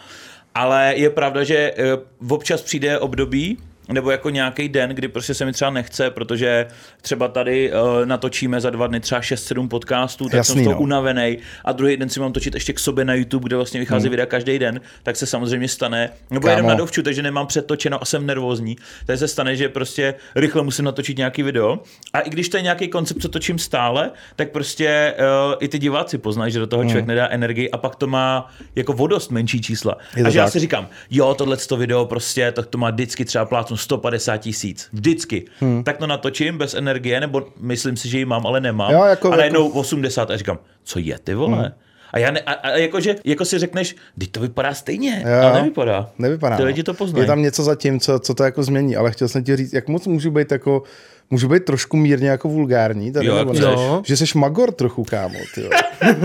Ale 0.55 0.93
je 0.95 1.09
pravda, 1.09 1.43
že 1.43 1.73
eh, 1.77 1.97
občas 2.29 2.61
přijde 2.61 2.99
období, 2.99 3.57
nebo 3.93 4.11
jako 4.11 4.29
nějaký 4.29 4.69
den, 4.69 4.89
kdy 4.89 5.07
prostě 5.07 5.33
se 5.33 5.45
mi 5.45 5.53
třeba 5.53 5.71
nechce, 5.71 6.09
protože 6.09 6.67
třeba 7.01 7.27
tady 7.27 7.71
uh, 7.71 8.05
natočíme 8.05 8.61
za 8.61 8.69
dva 8.69 8.87
dny 8.87 8.99
třeba 8.99 9.21
6-7 9.21 9.67
podcastů, 9.67 10.23
tak 10.23 10.33
Jasný, 10.33 10.53
jsem 10.53 10.63
z 10.63 10.65
toho 10.65 10.75
no. 10.75 10.81
unavený 10.81 11.37
a 11.65 11.71
druhý 11.71 11.97
den 11.97 12.09
si 12.09 12.19
mám 12.19 12.33
točit 12.33 12.53
ještě 12.53 12.73
k 12.73 12.79
sobě 12.79 13.05
na 13.05 13.13
YouTube, 13.13 13.47
kde 13.47 13.55
vlastně 13.55 13.79
vychází 13.79 14.03
hmm. 14.03 14.11
videa 14.11 14.25
každý 14.25 14.59
den, 14.59 14.81
tak 15.03 15.15
se 15.15 15.25
samozřejmě 15.25 15.67
stane, 15.67 16.09
nebo 16.31 16.47
Kámo. 16.47 16.51
jedem 16.51 16.67
na 16.67 16.75
dovču, 16.75 17.03
takže 17.03 17.23
nemám 17.23 17.47
předtočeno 17.47 18.01
a 18.01 18.05
jsem 18.05 18.25
nervózní, 18.25 18.77
takže 19.05 19.17
se 19.17 19.27
stane, 19.27 19.55
že 19.55 19.69
prostě 19.69 20.13
rychle 20.35 20.63
musím 20.63 20.85
natočit 20.85 21.17
nějaký 21.17 21.43
video 21.43 21.79
a 22.13 22.19
i 22.19 22.29
když 22.29 22.49
to 22.49 22.57
je 22.57 22.63
nějaký 22.63 22.87
koncept, 22.87 23.21
co 23.21 23.29
točím 23.29 23.59
stále, 23.59 24.11
tak 24.35 24.51
prostě 24.51 25.13
uh, 25.19 25.53
i 25.59 25.67
ty 25.67 25.79
diváci 25.79 26.17
poznají, 26.17 26.51
že 26.51 26.59
do 26.59 26.67
toho 26.67 26.83
člověk 26.83 27.05
nedá 27.05 27.27
energii 27.27 27.71
a 27.71 27.77
pak 27.77 27.95
to 27.95 28.07
má 28.07 28.51
jako 28.75 28.93
vodost 28.93 29.31
menší 29.31 29.61
čísla. 29.61 29.97
Je 30.15 30.23
A 30.23 30.29
že 30.29 30.39
já 30.39 30.45
tak. 30.45 30.53
si 30.53 30.59
říkám, 30.59 30.87
jo, 31.11 31.33
tohle 31.33 31.57
to 31.57 31.77
video 31.77 32.05
prostě, 32.05 32.51
tak 32.51 32.65
to 32.65 32.77
má 32.77 32.89
vždycky 32.89 33.25
třeba 33.25 33.45
plácnu 33.45 33.77
150 33.81 34.37
tisíc. 34.37 34.89
Vždycky. 34.93 35.45
Hmm. 35.59 35.83
Tak 35.83 35.97
to 35.97 36.07
natočím 36.07 36.57
bez 36.57 36.73
energie, 36.73 37.19
nebo 37.19 37.47
myslím 37.59 37.97
si, 37.97 38.09
že 38.09 38.17
ji 38.17 38.25
mám, 38.25 38.47
ale 38.47 38.61
nemám. 38.61 38.91
Jo, 38.91 39.03
jako- 39.03 39.31
a 39.31 39.35
najednou 39.35 39.67
80 39.67 40.31
a 40.31 40.37
říkám, 40.37 40.59
co 40.83 40.99
je 40.99 41.19
ty 41.19 41.33
vole? 41.35 41.57
Hmm. 41.57 41.71
A, 42.13 42.19
já 42.19 42.31
ne, 42.31 42.39
a, 42.39 42.51
a 42.53 42.69
jakože, 42.69 43.15
jako 43.25 43.45
si 43.45 43.59
řekneš, 43.59 43.95
teď 44.19 44.31
to 44.31 44.39
vypadá 44.39 44.73
stejně, 44.73 45.23
Jo. 45.27 45.41
ale 45.43 45.53
nevypadá. 45.53 46.09
Nevypadá. 46.19 46.55
Ty 46.55 46.61
no. 46.61 46.67
lidi 46.67 46.83
to 46.83 46.93
poznají. 46.93 47.23
Je 47.23 47.27
tam 47.27 47.41
něco 47.41 47.63
za 47.63 47.75
tím, 47.75 47.99
co, 47.99 48.19
co 48.19 48.33
to 48.33 48.43
jako 48.43 48.63
změní, 48.63 48.95
ale 48.95 49.11
chtěl 49.11 49.27
jsem 49.27 49.43
ti 49.43 49.55
říct, 49.55 49.73
jak 49.73 49.87
moc 49.87 50.07
můžu 50.07 50.31
být 50.31 50.51
jako 50.51 50.83
Můžu 51.31 51.47
být 51.49 51.65
trošku 51.65 51.97
mírně 51.97 52.29
jako 52.29 52.49
vulgární 52.49 53.11
tady, 53.11 53.25
Jo, 53.27 53.35
nebo 53.35 53.53
ne? 53.53 53.59
Jo. 53.59 54.01
Že 54.05 54.17
jsi 54.17 54.25
magor 54.37 54.71
trochu, 54.71 55.03
kámo, 55.03 55.39
ty 55.55 55.61
jo. 55.61 55.69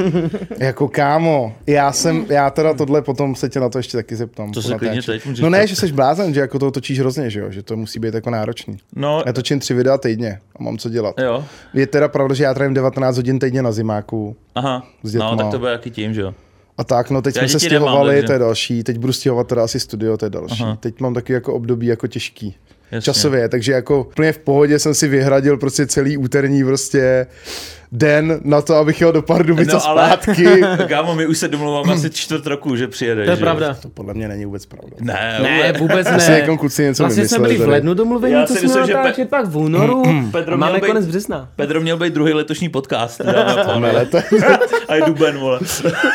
Jako 0.59 0.89
kámo, 0.89 1.55
já 1.67 1.93
jsem, 1.93 2.27
já 2.29 2.51
teda 2.51 2.75
tohle 2.75 3.03
potom 3.03 3.35
se 3.35 3.49
tě 3.49 3.61
na 3.61 3.69
to 3.69 3.79
ještě 3.79 3.97
taky 3.97 4.17
zeptám. 4.17 4.53
To 4.53 4.63
se 4.63 4.75
klidně 4.79 5.03
teď 5.03 5.41
No 5.41 5.51
ne, 5.51 5.67
že 5.67 5.77
jsi 5.77 5.93
blázen, 5.93 6.35
že 6.35 6.41
jako 6.41 6.59
to 6.59 6.71
točíš 6.71 7.01
hrozně, 7.01 7.31
že 7.31 7.41
jo, 7.41 7.51
že 7.51 7.63
to 7.63 7.77
musí 7.77 7.99
být 7.99 8.15
jako 8.15 8.31
náročný. 8.31 8.77
No, 8.97 9.23
Já 9.27 9.33
točím 9.33 9.61
tři 9.61 9.75
videa 9.75 9.99
týdně 9.99 10.39
a 10.59 10.63
mám 10.63 10.79
co 10.79 10.89
dělat. 10.89 11.15
jo. 11.19 11.45
Je 11.75 11.87
teda 11.87 12.09
pravda, 12.09 12.35
že 12.35 12.45
já 12.45 12.55
trávím 12.55 12.75
19 12.75 13.17
hodin 13.17 13.39
týdně 13.39 13.63
na 13.63 13.73
zimáku 13.73 14.37
Aha, 14.55 14.87
S 15.03 15.15
no, 15.15 15.37
tak 15.37 15.51
to 15.51 15.59
bude 15.59 15.71
jaký 15.73 15.91
tím, 15.91 16.15
že 16.15 16.21
jo. 16.21 16.35
a 16.79 16.85
tak, 16.85 17.11
no 17.11 17.23
teď 17.23 17.37
Já 17.37 17.43
jsme 17.49 17.61
se 17.61 17.69
nemám, 17.69 17.83
stěhovali, 17.89 18.15
takže- 18.15 18.27
to 18.27 18.33
je 18.33 18.39
další, 18.39 18.83
teď 18.85 18.99
budu 18.99 19.13
stěhovat 19.13 19.47
teda 19.47 19.65
asi 19.65 19.81
studio, 19.81 20.17
to 20.17 20.27
je 20.27 20.31
další. 20.31 20.63
Aha. 20.63 20.77
Teď 20.81 21.01
mám 21.01 21.15
taky 21.15 21.33
jako 21.33 21.55
období 21.55 21.87
jako 21.87 22.07
těžký. 22.07 22.57
Jasně. 22.95 23.13
Časově, 23.13 23.49
takže 23.49 23.73
jako 23.73 24.01
úplně 24.01 24.33
v 24.33 24.39
pohodě 24.39 24.79
jsem 24.79 24.95
si 24.95 25.09
vyhradil 25.09 25.57
prostě 25.57 25.87
celý 25.87 26.17
úterní 26.17 26.65
prostě 26.65 27.27
den 27.97 28.41
na 28.45 28.63
to, 28.63 28.75
abych 28.75 29.01
jel 29.01 29.13
do 29.13 29.23
Pardubic 29.23 29.69
No, 29.69 29.77
a 29.77 29.81
ale- 29.89 30.07
zpátky. 30.07 30.45
Kámo, 30.89 31.15
my 31.15 31.27
už 31.27 31.39
se 31.39 31.49
domluváme 31.49 31.93
asi 31.93 32.11
čtvrt 32.11 32.47
roku, 32.47 32.77
že 32.77 32.89
přijede. 32.89 33.25
To 33.25 33.31
je 33.31 33.37
že 33.37 33.41
pravda. 33.43 33.75
to 33.83 33.89
podle 33.89 34.15
mě 34.15 34.29
není 34.29 34.45
vůbec 34.45 34.67
pravda. 34.67 34.97
Ne, 35.01 35.39
Ne, 35.43 35.73
vůbec 35.79 36.07
Asi 36.07 36.31
ne. 36.31 36.39
jako 36.41 36.57
kluci 36.59 36.83
něco 36.83 37.03
Vlastně 37.03 37.29
jsme 37.29 37.39
byli 37.39 37.57
v 37.59 37.69
lednu 37.69 37.95
domluvení, 37.95 38.35
Já 38.35 38.47
to 38.47 38.53
si 38.53 38.59
jsme 38.59 38.69
myslím, 38.69 38.87
že 38.87 38.95
natáčet 38.95 39.29
pak 39.31 39.47
v 39.47 39.57
únoru 39.57 40.03
Pedro 40.33 40.57
máme 40.59 40.73
měl 40.73 40.81
být- 40.81 40.87
konec 40.87 41.07
března. 41.07 41.49
Pedro 41.57 41.81
měl 41.81 41.97
být 41.97 42.15
druhý 42.15 42.33
letošní 42.33 42.69
podcast. 42.69 43.21
dámy 43.23 43.53
a 43.61 43.65
pánové. 43.65 43.91
Ale 43.91 44.07
to 44.07 44.19
A 44.89 44.95
je 44.95 45.03
duben, 45.07 45.39
vole. 45.39 45.61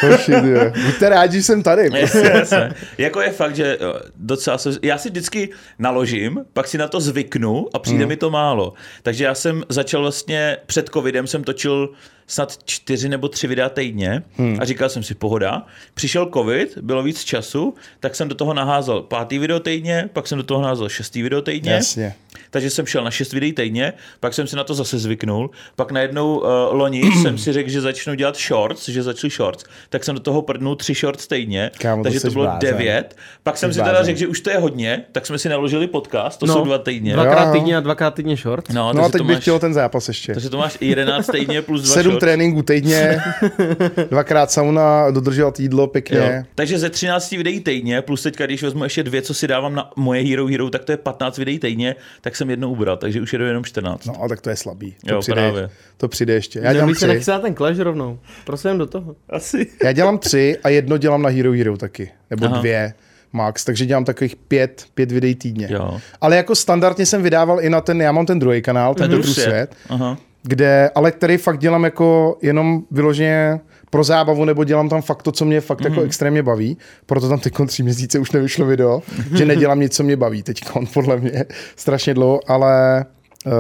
hoši, 0.02 0.32
tyjo. 0.42 0.72
Buďte 0.86 1.10
rádi, 1.10 1.38
že 1.38 1.44
jsem 1.44 1.64
tady. 1.64 1.90
Jasně, 1.94 2.32
jasně. 2.34 2.72
Jako 2.98 3.22
je 3.22 3.32
fakt, 3.32 3.56
že 3.56 3.78
jo, 3.82 3.94
docela 4.16 4.58
se, 4.58 4.70
já 4.82 4.98
si 4.98 5.10
vždycky 5.10 5.50
naložím, 5.80 6.40
pak 6.54 6.68
si 6.68 6.78
na 6.78 6.88
to 6.88 7.00
zvyknu 7.00 7.68
a 7.74 7.80
přijde 7.80 8.06
mi 8.06 8.16
to 8.16 8.30
málo. 8.30 8.74
Takže 9.04 9.24
já 9.24 9.36
jsem 9.36 9.64
začal 9.70 10.02
vlastně 10.02 10.58
před 10.66 10.90
covidem 10.94 11.28
jsem 11.28 11.44
točil 11.44 11.69
individual 11.70 11.96
snad 12.30 12.58
čtyři 12.66 13.10
nebo 13.10 13.28
tři 13.28 13.48
videa 13.48 13.70
týdně 13.70 14.24
hmm. 14.38 14.58
a 14.62 14.66
říkal 14.66 14.90
jsem 14.90 15.04
si 15.04 15.16
pohoda. 15.16 15.66
Přišel 15.94 16.30
covid, 16.34 16.78
bylo 16.78 17.04
víc 17.04 17.24
času, 17.24 17.74
tak 18.00 18.16
jsem 18.16 18.30
do 18.30 18.36
toho 18.36 18.54
naházel 18.54 19.02
pátý 19.02 19.40
video 19.40 19.60
týdně, 19.60 20.10
pak 20.14 20.28
jsem 20.28 20.38
do 20.38 20.44
toho 20.44 20.62
naházel 20.62 20.90
šestý 20.90 21.22
video 21.22 21.42
týdně. 21.42 21.72
Jasně. 21.72 22.16
Takže 22.50 22.70
jsem 22.70 22.86
šel 22.86 23.04
na 23.04 23.12
šest 23.12 23.34
videí 23.34 23.54
týdně, 23.54 23.94
pak 24.20 24.34
jsem 24.34 24.48
si 24.48 24.56
na 24.56 24.64
to 24.64 24.74
zase 24.74 25.00
zvyknul, 25.00 25.50
pak 25.76 25.92
najednou 25.92 26.38
uh, 26.38 26.46
loni 26.72 27.02
jsem 27.22 27.38
si 27.38 27.54
řekl, 27.54 27.70
že 27.70 27.82
začnu 27.82 28.14
dělat 28.14 28.38
shorts, 28.38 28.90
že 28.90 29.04
začnu 29.04 29.30
shorts, 29.30 29.64
tak 29.90 30.04
jsem 30.04 30.16
do 30.16 30.22
toho 30.22 30.42
prdnul 30.42 30.76
tři 30.76 30.94
shorts 30.94 31.28
týdně, 31.28 31.72
Kámo, 31.78 32.04
takže 32.04 32.20
to, 32.20 32.28
to 32.28 32.34
bylo 32.34 32.46
blázen. 32.46 32.72
devět. 32.72 33.16
Pak 33.44 33.58
jsem 33.58 33.74
si 33.74 33.80
teda 33.80 34.04
řekl, 34.04 34.20
že 34.20 34.28
už 34.28 34.42
to 34.42 34.50
je 34.50 34.58
hodně, 34.58 35.04
tak 35.12 35.26
jsme 35.26 35.38
si 35.38 35.50
naložili 35.50 35.88
podcast, 35.88 36.40
to 36.40 36.46
no, 36.46 36.54
jsou 36.54 36.64
dva 36.64 36.78
týdně. 36.78 37.14
Dvakrát 37.14 37.52
týdně 37.52 37.78
a 37.78 37.80
dvakrát 37.80 38.14
týdně 38.14 38.36
shorts 38.36 38.70
No, 38.74 38.94
no 38.94 39.04
a 39.04 39.10
teď 39.10 39.22
bych 39.22 39.36
máš, 39.36 39.42
chtěl 39.42 39.60
ten 39.60 39.74
zápas 39.74 40.08
ještě. 40.08 40.34
Takže 40.34 40.50
to 40.50 40.58
máš 40.58 40.78
11 40.82 41.28
týdně 41.32 41.62
plus 41.62 41.82
dva 41.82 41.94
7 41.94 42.19
tréninku 42.20 42.62
týdně, 42.62 43.22
dvakrát 44.10 44.52
sauna, 44.52 45.12
dodržovat 45.12 45.60
jídlo 45.60 45.88
pěkně. 45.88 46.18
Jo. 46.18 46.44
Takže 46.56 46.80
ze 46.80 46.90
13 46.90 47.32
videí 47.32 47.60
týdně, 47.60 48.02
plus 48.02 48.24
teďka, 48.24 48.46
když 48.46 48.64
vezmu 48.64 48.84
ještě 48.84 49.04
dvě, 49.04 49.22
co 49.22 49.34
si 49.34 49.48
dávám 49.48 49.76
na 49.76 49.92
moje 49.96 50.24
Hero 50.24 50.48
Hero, 50.48 50.70
tak 50.70 50.84
to 50.84 50.92
je 50.92 50.98
15 50.98 51.38
videí 51.38 51.60
týdně, 51.60 51.96
tak 52.22 52.36
jsem 52.36 52.50
jedno 52.50 52.70
ubral, 52.70 52.98
takže 52.98 53.22
už 53.22 53.34
jedu 53.34 53.46
jenom 53.46 53.64
14. 53.64 54.06
No 54.06 54.24
a 54.24 54.28
tak 54.28 54.42
to 54.42 54.50
je 54.50 54.56
slabý. 54.56 54.96
To, 55.08 55.14
jo, 55.14 55.20
přijde, 55.20 55.42
právě. 55.42 55.70
to 55.98 56.08
přijde 56.08 56.34
ještě. 56.34 56.60
Já 56.64 56.74
dělám 56.74 56.96
se 56.96 57.40
ten 57.42 57.56
Clash 57.56 57.80
rovnou. 57.80 58.20
Prosím 58.46 58.78
do 58.78 58.86
toho. 58.86 59.16
Asi. 59.30 59.68
Já 59.84 59.92
dělám 59.92 60.18
tři 60.18 60.58
a 60.64 60.70
jedno 60.70 60.98
dělám 60.98 61.22
na 61.22 61.30
Hero 61.30 61.52
Hero 61.52 61.78
taky. 61.78 62.12
Nebo 62.30 62.46
Aha. 62.46 62.60
dvě 62.60 62.94
max, 63.34 63.66
takže 63.66 63.86
dělám 63.86 64.06
takových 64.06 64.36
pět, 64.36 64.86
pět 64.94 65.12
videí 65.12 65.36
týdně. 65.36 65.68
Jo. 65.72 66.00
Ale 66.22 66.36
jako 66.36 66.56
standardně 66.56 67.06
jsem 67.06 67.24
vydával 67.24 67.62
i 67.62 67.70
na 67.70 67.82
ten, 67.82 68.02
já 68.02 68.12
mám 68.12 68.26
ten 68.26 68.40
druhý 68.40 68.62
kanál, 68.62 68.96
ten, 68.96 69.10
ten 69.10 69.12
druhý 69.20 69.34
svět. 69.34 69.76
Aha 69.90 70.18
kde, 70.44 70.90
ale 70.96 71.12
který 71.12 71.38
fakt 71.38 71.60
dělám 71.60 71.84
jako 71.84 72.38
jenom 72.42 72.82
vyloženě 72.92 73.60
pro 73.90 74.04
zábavu, 74.04 74.46
nebo 74.46 74.64
dělám 74.64 74.90
tam 74.90 75.02
fakt 75.02 75.24
to, 75.24 75.32
co 75.32 75.46
mě 75.46 75.62
fakt 75.62 75.82
Mhm. 75.82 75.90
jako 75.92 76.02
extrémně 76.06 76.44
baví. 76.44 76.78
Proto 77.06 77.30
tam 77.30 77.40
teď 77.40 77.54
tři 77.68 77.84
měsíce 77.84 78.20
už 78.20 78.32
nevyšlo 78.32 78.66
video, 78.66 79.02
že 79.38 79.46
nedělám 79.46 79.80
nic, 79.80 79.96
co 79.96 80.04
mě 80.04 80.18
baví 80.18 80.44
teď, 80.44 80.62
podle 80.94 81.18
mě 81.18 81.46
strašně 81.76 82.14
dlouho, 82.14 82.40
ale 82.48 83.06
uh, 83.46 83.52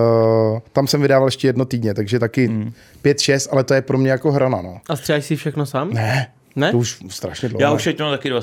tam 0.73 0.87
jsem 0.87 1.01
vydával 1.01 1.27
ještě 1.27 1.47
jedno 1.47 1.65
týdně, 1.65 1.93
takže 1.93 2.19
taky 2.19 2.47
Mhm. 2.47 2.71
pět, 3.01 3.19
šest, 3.19 3.49
ale 3.51 3.63
to 3.63 3.73
je 3.73 3.81
pro 3.81 3.97
mě 3.97 4.11
jako 4.11 4.31
hrana, 4.31 4.61
no. 4.61 4.77
A 4.89 4.95
stříháš 4.95 5.25
si 5.25 5.35
všechno 5.35 5.65
sám? 5.65 5.89
Ne, 5.93 6.27
Ne? 6.55 6.71
to 6.71 6.77
už 6.77 6.97
strašně 7.09 7.49
dlouho. 7.49 7.61
Já 7.61 7.71
už 7.71 7.83
teď 7.83 7.99
mám 7.99 8.11
taky 8.11 8.29
dva 8.29 8.41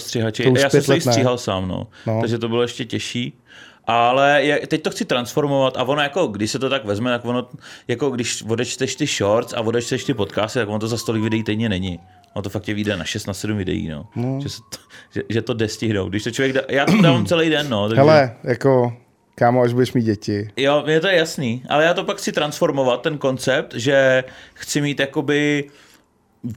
už 0.51 0.61
Já 0.61 0.71
jsem 0.71 0.83
se 0.83 1.01
stříhal 1.01 1.39
sám, 1.39 1.69
no. 1.69 1.87
No. 2.07 2.21
Takže 2.21 2.39
to 2.39 2.49
bylo 2.49 2.63
ještě 2.63 2.85
těžší. 2.85 3.39
Ale 3.87 4.43
je, 4.43 4.67
teď 4.67 4.83
to 4.83 4.91
chci 4.91 5.05
transformovat 5.05 5.77
a 5.77 5.83
ono 5.83 6.03
jako, 6.03 6.27
když 6.27 6.51
se 6.51 6.59
to 6.59 6.71
tak 6.71 6.85
vezme, 6.85 7.11
tak 7.11 7.25
ono, 7.25 7.49
jako 7.89 8.11
když 8.11 8.43
odečteš 8.43 8.97
ty 8.97 9.07
shorts 9.07 9.53
a 9.53 9.61
odečteš 9.61 10.05
ty 10.05 10.15
podcasty, 10.15 10.59
tak 10.59 10.69
ono 10.69 10.79
to 10.79 10.89
za 10.89 10.97
stolik 10.97 11.23
videí 11.23 11.43
týdně 11.43 11.69
není. 11.69 12.01
Ono 12.35 12.43
to 12.43 12.51
fakt 12.51 12.63
tě 12.63 12.75
vyjde 12.75 12.97
na 12.97 13.05
6 13.05 13.27
na 13.27 13.35
7 13.35 13.57
videí, 13.57 13.89
no. 13.89 14.07
no. 14.17 14.41
Že, 14.43 14.49
se 14.49 14.59
to, 14.71 14.79
že, 15.15 15.23
že, 15.29 15.43
to 15.43 15.55
jde 15.55 15.69
stihnout. 15.69 16.09
Když 16.09 16.25
to 16.25 16.31
člověk 16.31 16.55
dá, 16.55 16.61
já 16.69 16.87
to 16.87 17.03
dávám 17.03 17.27
celý 17.27 17.51
den, 17.51 17.69
no. 17.69 17.89
Takže... 17.89 18.01
Hele, 18.01 18.37
jako, 18.45 18.97
kámo, 19.35 19.63
až 19.63 19.73
budeš 19.73 19.93
mít 19.93 20.05
děti. 20.05 20.49
Jo, 20.57 20.85
je 20.87 21.01
to 21.01 21.07
jasný, 21.07 21.63
ale 21.69 21.85
já 21.85 21.95
to 21.95 22.05
pak 22.05 22.17
chci 22.17 22.33
transformovat, 22.33 23.03
ten 23.03 23.19
koncept, 23.19 23.75
že 23.75 24.25
chci 24.55 24.81
mít 24.81 25.01
jakoby 25.01 25.65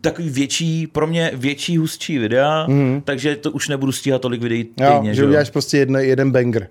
takový 0.02 0.30
větší, 0.30 0.88
pro 0.88 1.08
mě 1.08 1.32
větší, 1.34 1.78
hustší 1.78 2.18
videa, 2.18 2.66
mm. 2.68 3.02
takže 3.06 3.36
to 3.36 3.52
už 3.52 3.68
nebudu 3.68 3.92
stíhat 3.92 4.22
tolik 4.22 4.42
videí 4.42 4.70
Jo, 4.82 4.94
týdně, 4.94 5.10
že 5.10 5.16
že 5.16 5.22
jo? 5.22 5.28
uděláš 5.28 5.50
prostě 5.50 5.78
jedno, 5.78 6.00
jeden 6.00 6.32
banger. 6.32 6.68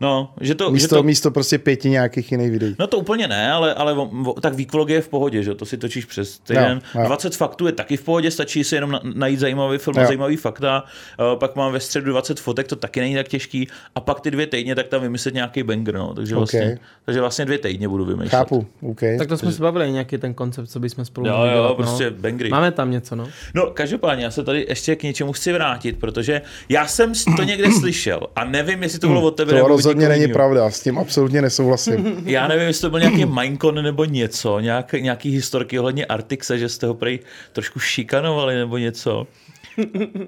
No, 0.00 0.30
že 0.40 0.54
to, 0.54 0.64
že 0.64 0.70
Místo, 0.70 0.96
to, 0.96 1.02
místo 1.02 1.30
prostě 1.30 1.58
pěti 1.58 1.90
nějakých 1.90 2.32
jiných 2.32 2.50
videí. 2.50 2.76
No 2.78 2.86
to 2.86 2.98
úplně 2.98 3.28
ne, 3.28 3.52
ale, 3.52 3.74
ale 3.74 3.96
tak 4.40 4.54
výkvlog 4.54 4.88
je 4.88 5.00
v 5.00 5.08
pohodě, 5.08 5.42
že 5.42 5.54
to 5.54 5.64
si 5.66 5.76
točíš 5.76 6.04
přes 6.04 6.38
týden. 6.38 6.80
Jo, 6.94 7.00
jo. 7.00 7.06
20 7.06 7.36
faktů 7.36 7.66
je 7.66 7.72
taky 7.72 7.96
v 7.96 8.02
pohodě, 8.04 8.30
stačí 8.30 8.64
si 8.64 8.74
jenom 8.74 8.90
na, 8.90 9.00
najít 9.14 9.40
zajímavý 9.40 9.78
film 9.78 9.98
a 9.98 10.00
Jo. 10.00 10.06
zajímavý 10.06 10.36
fakta. 10.36 10.84
Uh, 11.32 11.38
pak 11.38 11.56
mám 11.56 11.72
ve 11.72 11.80
středu 11.80 12.10
20 12.10 12.40
fotek, 12.40 12.66
to 12.68 12.76
taky 12.76 13.00
není 13.00 13.14
tak 13.14 13.28
těžký. 13.28 13.68
A 13.94 14.00
pak 14.00 14.20
ty 14.20 14.30
dvě 14.30 14.46
týdně, 14.46 14.74
tak 14.74 14.88
tam 14.88 15.02
vymyslet 15.02 15.34
nějaký 15.34 15.62
banger, 15.62 15.94
no. 15.94 16.14
Takže 16.14 16.34
vlastně, 16.34 16.72
Ok. 16.72 16.80
takže 17.04 17.20
vlastně 17.20 17.44
dvě 17.44 17.58
týdně 17.58 17.88
budu 17.88 18.04
vymýšlet. 18.04 18.28
Chápu, 18.30 18.66
OK. 18.82 19.00
Tak 19.18 19.28
to 19.28 19.36
jsme 19.36 19.52
si 19.52 19.62
bavili 19.62 19.92
nějaký 19.92 20.18
ten 20.18 20.34
koncept, 20.34 20.66
co 20.70 20.80
bychom 20.80 21.04
spolu 21.04 21.26
Jo, 21.26 21.34
jo, 21.38 21.52
dělat, 21.52 21.76
prostě 21.76 22.10
no. 22.10 22.16
bangry. 22.16 22.48
Máme 22.48 22.72
tam 22.72 22.90
něco, 22.90 23.16
no. 23.16 23.28
No, 23.54 23.66
každopádně, 23.66 24.24
já 24.24 24.30
se 24.30 24.44
tady 24.44 24.66
ještě 24.68 24.96
k 24.96 25.02
něčemu 25.02 25.32
chci 25.32 25.52
vrátit, 25.52 25.98
protože 25.98 26.42
já 26.68 26.86
jsem 26.86 27.12
to 27.36 27.42
někde 27.42 27.72
slyšel 27.80 28.20
a 28.36 28.44
nevím, 28.44 28.82
jestli 28.82 28.98
to 28.98 29.06
bylo 29.08 29.22
od 29.22 29.30
tebe 29.36 29.50
To 29.50 29.56
nebo 29.56 29.78
rozhodně 29.86 30.08
není 30.08 30.32
pravda, 30.32 30.70
s 30.70 30.80
tím 30.80 30.98
absolutně 30.98 31.42
nesouhlasím. 31.42 32.22
Já 32.24 32.48
nevím, 32.48 32.66
jestli 32.66 32.80
to 32.80 32.90
byl 32.90 33.00
nějaký 33.00 33.24
Minecon 33.24 33.82
nebo 33.82 34.04
něco, 34.04 34.60
nějak, 34.60 34.92
nějaký 34.92 35.30
historky 35.30 35.78
ohledně 35.78 36.06
Artixe, 36.06 36.58
že 36.58 36.68
jste 36.68 36.86
ho 36.86 36.94
prej 36.94 37.18
trošku 37.52 37.80
šikanovali 37.80 38.54
nebo 38.54 38.78
něco. 38.78 39.26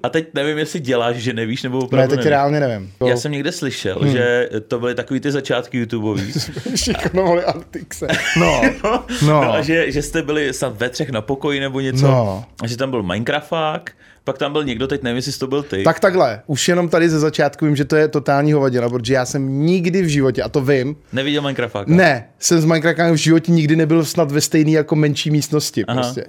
A 0.03 0.09
teď 0.09 0.27
nevím, 0.33 0.57
jestli 0.57 0.79
děláš, 0.79 1.15
že 1.15 1.33
nevíš, 1.33 1.63
nebo 1.63 1.77
ne, 1.77 1.83
opravdu 1.85 2.09
teď 2.09 2.17
nevíš. 2.17 2.29
reálně 2.29 2.59
nevím. 2.59 2.91
To 2.97 3.07
Já 3.07 3.17
jsem 3.17 3.31
někde 3.31 3.51
slyšel, 3.51 3.99
hmm. 3.99 4.11
že 4.11 4.49
to 4.67 4.79
byly 4.79 4.95
takový 4.95 5.19
ty 5.19 5.31
začátky 5.31 5.77
YouTubeový. 5.77 6.33
šikanovali 6.75 7.43
Artixe. 7.43 8.07
No, 8.39 8.61
no. 8.83 9.05
No 9.25 9.53
a 9.53 9.61
že, 9.61 9.91
že 9.91 10.01
jste 10.01 10.21
byli 10.21 10.53
snad 10.53 10.77
ve 10.77 10.89
třech 10.89 11.09
na 11.09 11.21
pokoji 11.21 11.59
nebo 11.59 11.79
něco. 11.79 12.07
No. 12.07 12.45
A 12.63 12.67
že 12.67 12.77
tam 12.77 12.91
byl 12.91 13.03
Minecrafták, 13.03 13.91
pak 14.29 14.37
tam 14.37 14.51
byl 14.51 14.63
někdo, 14.63 14.87
teď 14.87 15.03
nevím, 15.03 15.15
jestli 15.15 15.31
to 15.31 15.47
byl 15.47 15.63
ty. 15.63 15.83
Tak 15.83 15.99
takhle, 15.99 16.41
už 16.47 16.67
jenom 16.67 16.89
tady 16.89 17.09
ze 17.09 17.19
začátku 17.19 17.65
vím, 17.65 17.75
že 17.75 17.85
to 17.85 17.95
je 17.95 18.07
totální 18.07 18.53
hovadina, 18.53 18.89
protože 18.89 19.13
já 19.13 19.25
jsem 19.25 19.65
nikdy 19.65 20.01
v 20.01 20.07
životě, 20.07 20.43
a 20.43 20.49
to 20.49 20.61
vím, 20.61 20.95
Neviděl 21.13 21.41
Minecrafták. 21.41 21.87
ne, 21.87 22.29
jsem 22.39 22.61
s 22.61 22.65
Minecraftem 22.65 23.11
v 23.11 23.15
životě 23.15 23.51
nikdy 23.51 23.75
nebyl 23.75 24.05
snad 24.05 24.31
ve 24.31 24.41
stejné 24.41 24.71
jako 24.71 24.95
menší 24.95 25.31
místnosti. 25.31 25.85
Aha. 25.85 26.01
Prostě. 26.01 26.25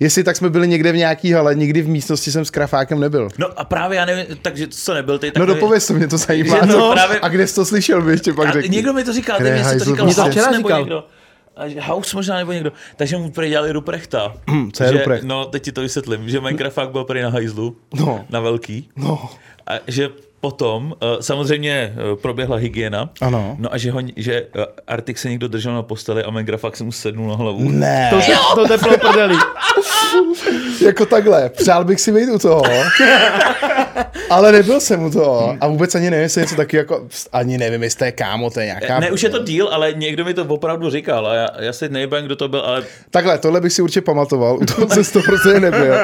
Jestli 0.00 0.24
tak 0.24 0.36
jsme 0.36 0.50
byli 0.50 0.68
někde 0.68 0.92
v 0.92 0.96
nějaký 0.96 1.32
hale, 1.32 1.54
nikdy 1.54 1.82
v 1.82 1.88
místnosti 1.88 2.32
jsem 2.32 2.44
s 2.44 2.50
krafákem 2.50 3.00
nebyl. 3.00 3.28
No 3.38 3.46
a 3.60 3.64
právě 3.64 3.98
já 3.98 4.04
nevím, 4.04 4.24
takže 4.42 4.66
co 4.70 4.94
nebyl 4.94 5.18
ty, 5.18 5.30
tak 5.30 5.40
No 5.40 5.46
dopověz 5.46 5.86
to, 5.86 5.92
mě 5.94 6.08
to 6.08 6.18
zajímá. 6.18 6.58
To 6.58 6.66
No, 6.66 6.92
právě- 6.92 7.20
A 7.20 7.28
kde 7.28 7.46
jsi 7.46 7.54
to 7.54 7.64
slyšel, 7.64 8.02
by 8.02 8.10
ještě 8.10 8.32
pak 8.32 8.48
A 8.48 8.52
řekni. 8.52 8.76
někdo 8.76 8.92
mi 8.92 9.04
to 9.04 9.12
říkal, 9.12 9.38
nevím, 9.40 9.52
Kde 9.52 9.60
jestli 9.62 9.78
to 9.78 9.84
říkal 9.84 10.04
prostě. 10.04 10.20
House 10.20 10.30
včera 10.32 10.50
nebo 10.50 10.68
říkal. 10.68 10.80
někdo. 10.80 11.04
A 11.56 11.68
že 11.68 11.80
House 11.80 12.16
možná 12.16 12.36
nebo 12.36 12.52
někdo. 12.52 12.72
Takže 12.96 13.16
mu 13.16 13.30
prý 13.30 13.48
dělali 13.48 13.72
Ruprechta. 13.72 14.34
co 14.72 14.84
je 14.84 14.92
že, 14.92 14.98
Ruprecht? 14.98 15.24
No, 15.24 15.44
teď 15.44 15.62
ti 15.62 15.72
to 15.72 15.80
vysvětlím, 15.80 16.28
že 16.28 16.40
Minecraft 16.40 16.74
fakt 16.74 16.90
byl 16.90 17.04
prý 17.04 17.22
na 17.22 17.28
hajzlu, 17.30 17.76
No. 17.94 18.24
na 18.30 18.40
velký. 18.40 18.88
No. 18.96 19.28
A 19.66 19.72
že 19.86 20.08
potom 20.40 20.86
uh, 21.02 21.20
samozřejmě 21.20 21.94
uh, 22.12 22.18
proběhla 22.20 22.56
hygiena. 22.56 23.10
Ano. 23.20 23.56
No 23.58 23.72
a 23.74 23.78
že, 23.78 23.90
ho, 23.90 24.00
že 24.16 24.42
uh, 24.56 24.62
Arctic 24.86 25.18
se 25.18 25.28
někdo 25.30 25.48
držel 25.48 25.74
na 25.74 25.82
posteli 25.82 26.24
a 26.24 26.30
Minecraft 26.30 26.60
fakt 26.60 26.76
se 26.76 26.84
mu 26.84 26.92
sednul 26.92 27.28
na 27.28 27.34
hlavu. 27.36 27.68
Ne, 27.70 28.10
To, 28.12 28.18
te, 28.20 28.36
to 28.54 28.68
teplo 28.68 28.98
prdelí. 28.98 29.36
jako 30.80 31.06
takhle, 31.06 31.48
přál 31.48 31.84
bych 31.84 32.00
si 32.00 32.12
být 32.12 32.30
u 32.30 32.38
toho, 32.38 32.62
ale 34.30 34.52
nebyl 34.52 34.80
jsem 34.80 35.02
u 35.02 35.10
toho 35.10 35.56
a 35.60 35.66
vůbec 35.68 35.94
ani 35.94 36.10
nevím, 36.10 36.22
jestli 36.22 36.40
něco 36.40 36.56
taky 36.56 36.76
jako, 36.76 37.06
ani 37.32 37.58
nevím, 37.58 37.82
jestli 37.82 37.98
to 37.98 38.04
je 38.04 38.12
kámo, 38.12 38.50
to 38.50 38.60
je 38.60 38.66
nějaká... 38.66 39.00
Ne, 39.00 39.10
už 39.12 39.22
je 39.22 39.28
to 39.30 39.38
díl, 39.42 39.68
ale 39.72 39.92
někdo 39.92 40.24
mi 40.24 40.34
to 40.34 40.44
opravdu 40.44 40.90
říkal 40.90 41.26
a 41.26 41.34
já, 41.34 41.48
já 41.60 41.72
si 41.72 41.88
nevím, 41.88 42.24
kdo 42.24 42.36
to 42.36 42.48
byl, 42.48 42.60
ale 42.60 42.82
Takhle, 43.10 43.38
tohle 43.38 43.60
bych 43.60 43.72
si 43.72 43.82
určitě 43.82 44.00
pamatoval, 44.00 44.56
u 44.56 44.66
toho 44.66 44.88
jsem 44.88 45.04
to 45.04 45.20
prostě 45.22 45.60
nebyl, 45.60 45.94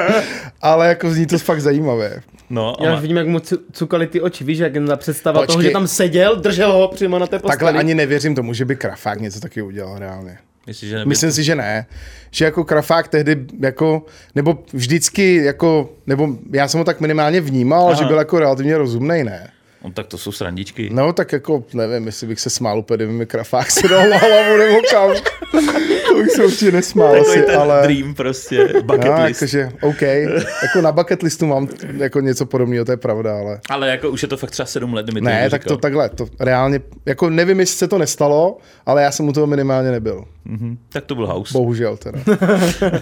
ale 0.61 0.87
jako 0.87 1.11
zní 1.11 1.25
to 1.25 1.37
fakt 1.37 1.61
zajímavé. 1.61 2.21
no. 2.49 2.75
Já 2.81 2.91
A 2.91 2.95
už 2.95 3.01
vidím, 3.01 3.17
jak 3.17 3.27
mu 3.27 3.39
cu- 3.39 3.59
cukaly 3.73 4.07
ty 4.07 4.21
oči, 4.21 4.43
víš, 4.43 4.59
jak 4.59 4.73
ta 4.87 4.95
představa 4.95 5.39
Počkej. 5.39 5.53
toho, 5.53 5.61
že 5.61 5.69
tam 5.69 5.87
seděl, 5.87 6.35
držel 6.35 6.71
ho 6.71 6.87
přímo 6.87 7.19
na 7.19 7.27
té 7.27 7.39
posteli. 7.39 7.59
Takhle 7.59 7.79
ani 7.79 7.95
nevěřím 7.95 8.35
tomu, 8.35 8.53
že 8.53 8.65
by 8.65 8.75
Krafák 8.75 9.19
něco 9.21 9.39
taky 9.39 9.61
udělal 9.61 9.99
reálně. 9.99 10.37
Myslíš, 10.67 10.89
že. 10.89 11.05
Myslím 11.05 11.31
si, 11.31 11.43
že 11.43 11.55
ne. 11.55 11.85
Že 12.31 12.45
jako 12.45 12.63
Krafák 12.63 13.07
tehdy 13.07 13.45
jako, 13.59 14.05
nebo 14.35 14.63
vždycky 14.73 15.35
jako, 15.35 15.89
nebo 16.07 16.27
já 16.51 16.67
jsem 16.67 16.77
ho 16.77 16.83
tak 16.83 17.01
minimálně 17.01 17.41
vnímal, 17.41 17.85
Aha. 17.87 17.93
že 17.93 18.05
byl 18.05 18.17
jako 18.17 18.39
relativně 18.39 18.77
rozumnej, 18.77 19.23
ne? 19.23 19.51
No, 19.83 19.91
tak 19.91 20.07
to 20.07 20.17
jsou 20.17 20.31
srandičky. 20.31 20.89
No, 20.93 21.13
tak 21.13 21.31
jako, 21.31 21.63
nevím, 21.73 22.05
jestli 22.05 22.27
bych 22.27 22.39
se 22.39 22.49
smál 22.49 22.79
úplně, 22.79 22.95
kdyby 22.97 23.11
mi 23.13 23.25
Krafák 23.25 23.71
se 23.71 23.87
dal 23.87 24.01
hlavu 24.01 24.57
nebo 24.57 24.77
kam. 24.91 25.11
to 26.07 26.15
bych 26.15 26.31
se 26.31 26.45
určitě 26.45 26.71
nesmál 26.71 27.11
Takový 27.11 27.29
asi, 27.31 27.41
ten 27.41 27.59
ale... 27.59 27.81
dream 27.87 28.13
prostě, 28.13 28.73
bucket 28.83 29.05
No, 29.11 29.23
list. 29.25 29.41
jakože, 29.41 29.71
OK. 29.81 30.01
Jako 30.01 30.81
na 30.81 30.91
bucket 30.91 31.21
listu 31.23 31.45
mám 31.45 31.67
jako 31.97 32.19
něco 32.21 32.45
podobného, 32.45 32.85
to 32.85 32.91
je 32.91 32.97
pravda, 32.97 33.37
ale... 33.39 33.59
Ale 33.69 33.89
jako 33.89 34.09
už 34.09 34.21
je 34.21 34.27
to 34.27 34.37
fakt 34.37 34.51
třeba 34.51 34.65
sedm 34.65 34.93
let, 34.93 35.03
kdy 35.05 35.13
mi 35.13 35.19
to 35.21 35.25
Ne, 35.25 35.49
tak 35.49 35.61
říkal. 35.61 35.75
to 35.77 35.81
takhle, 35.81 36.09
to 36.09 36.25
reálně, 36.39 36.79
jako 37.05 37.29
nevím, 37.29 37.59
jestli 37.59 37.77
se 37.77 37.87
to 37.87 37.97
nestalo, 37.97 38.57
ale 38.85 39.03
já 39.03 39.11
jsem 39.11 39.27
u 39.27 39.33
toho 39.33 39.47
minimálně 39.47 39.91
nebyl. 39.91 40.23
Mhm. 40.45 40.77
Tak 40.89 41.05
to 41.05 41.15
byl 41.15 41.27
house. 41.27 41.53
Bohužel 41.53 41.97
teda. 41.97 42.19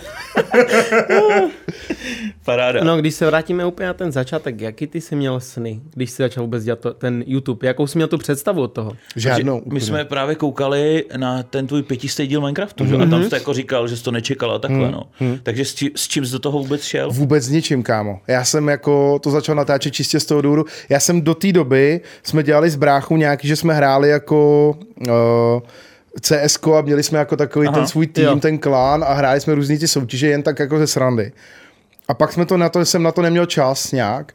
Paráda. 2.46 2.84
No, 2.84 2.98
když 2.98 3.16
se 3.16 3.26
vrátíme 3.26 3.66
úplně 3.66 3.88
na 3.88 3.94
ten 3.94 4.12
začátek, 4.12 4.62
jaký 4.62 4.88
ty 4.88 5.02
jsi 5.02 5.16
měl 5.16 5.40
sny, 5.40 5.82
když 5.94 6.12
jsi 6.12 6.24
začal 6.24 6.44
vůbec 6.44 6.64
dělat 6.70 6.80
to, 6.80 6.94
ten 6.94 7.24
YouTube? 7.28 7.68
Jakou 7.68 7.88
jsi 7.88 7.98
měl 7.98 8.08
tu 8.08 8.18
představu 8.18 8.62
od 8.62 8.68
toho? 8.68 8.92
Žádnou. 9.16 9.56
My 9.56 9.62
úplně. 9.62 9.82
jsme 9.82 10.06
právě 10.06 10.36
koukali 10.36 11.06
na 11.18 11.44
ten 11.44 11.68
tvůj 11.68 11.84
pětistý 11.84 12.28
díl 12.28 12.42
Minecraftu, 12.42 12.84
mm-hmm. 12.84 13.08
a 13.08 13.10
tam 13.10 13.24
jsi 13.24 13.30
to 13.30 13.36
jako 13.36 13.54
říkal, 13.54 13.88
že 13.88 13.98
jsi 13.98 14.04
to 14.04 14.12
nečekal 14.12 14.52
a 14.52 14.60
takhle, 14.60 14.92
no. 14.92 15.04
Takže 15.44 15.66
s, 15.66 15.76
či, 15.76 15.92
s 15.96 16.08
čím 16.08 16.26
jsi 16.26 16.32
do 16.32 16.40
toho 16.40 16.60
vůbec 16.60 16.84
šel? 16.84 17.12
Vůbec 17.12 17.44
s 17.44 17.50
ničím, 17.50 17.84
kámo. 17.84 18.20
Já 18.28 18.44
jsem 18.44 18.68
jako 18.68 19.20
to 19.20 19.32
začal 19.32 19.56
natáčet 19.56 19.94
čistě 19.94 20.20
z 20.20 20.26
toho 20.26 20.42
důvodu. 20.42 20.66
Já 20.90 21.00
jsem 21.00 21.22
do 21.22 21.36
té 21.36 21.52
doby, 21.52 22.02
jsme 22.24 22.44
dělali 22.44 22.70
s 22.70 22.76
bráchou 22.76 23.18
nějaký, 23.18 23.48
že 23.48 23.56
jsme 23.56 23.74
hráli 23.74 24.10
jako 24.10 24.72
uh, 25.00 25.08
CS 26.22 26.60
a 26.78 26.82
měli 26.82 27.04
jsme 27.04 27.20
jako 27.20 27.38
takový 27.38 27.68
Aha, 27.68 27.78
ten 27.78 27.88
svůj 27.88 28.08
tým, 28.08 28.24
jo. 28.24 28.36
ten 28.36 28.58
klán 28.58 29.04
a 29.04 29.14
hráli 29.14 29.42
jsme 29.42 29.56
různý 29.56 29.80
ty 29.80 29.88
soutěže 29.88 30.28
jen 30.28 30.44
tak 30.44 30.60
jako 30.60 30.80
ze 30.80 30.88
srandy. 30.88 31.32
A 32.08 32.14
pak 32.14 32.34
jsme 32.34 32.46
to 32.46 32.58
na 32.58 32.70
to, 32.70 32.86
jsem 32.86 33.04
na 33.04 33.12
to 33.12 33.22
neměl 33.22 33.46
čas 33.46 33.92
nějak, 33.92 34.34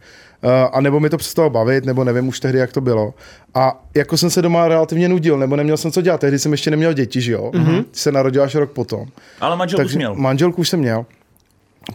a 0.72 0.80
nebo 0.80 1.00
mi 1.00 1.10
to 1.10 1.16
přestalo 1.16 1.50
bavit, 1.50 1.84
nebo 1.84 2.04
nevím 2.04 2.28
už 2.28 2.40
tehdy, 2.40 2.58
jak 2.58 2.72
to 2.72 2.80
bylo. 2.80 3.14
A 3.54 3.84
jako 3.94 4.16
jsem 4.16 4.30
se 4.30 4.42
doma 4.42 4.68
relativně 4.68 5.08
nudil, 5.08 5.38
nebo 5.38 5.56
neměl 5.56 5.76
jsem 5.76 5.92
co 5.92 6.02
dělat. 6.02 6.20
Tehdy 6.20 6.38
jsem 6.38 6.52
ještě 6.52 6.70
neměl 6.70 6.92
děti, 6.92 7.20
že 7.20 7.32
jo? 7.32 7.50
Mm-hmm. 7.54 7.84
Se 7.92 8.12
narodil 8.12 8.42
až 8.42 8.54
rok 8.54 8.70
potom. 8.70 9.06
Ale 9.40 9.56
manžel 9.56 9.84
už 9.84 9.94
měl. 9.94 10.14
Manželku 10.14 10.60
už 10.60 10.68
jsem 10.68 10.80
měl. 10.80 11.06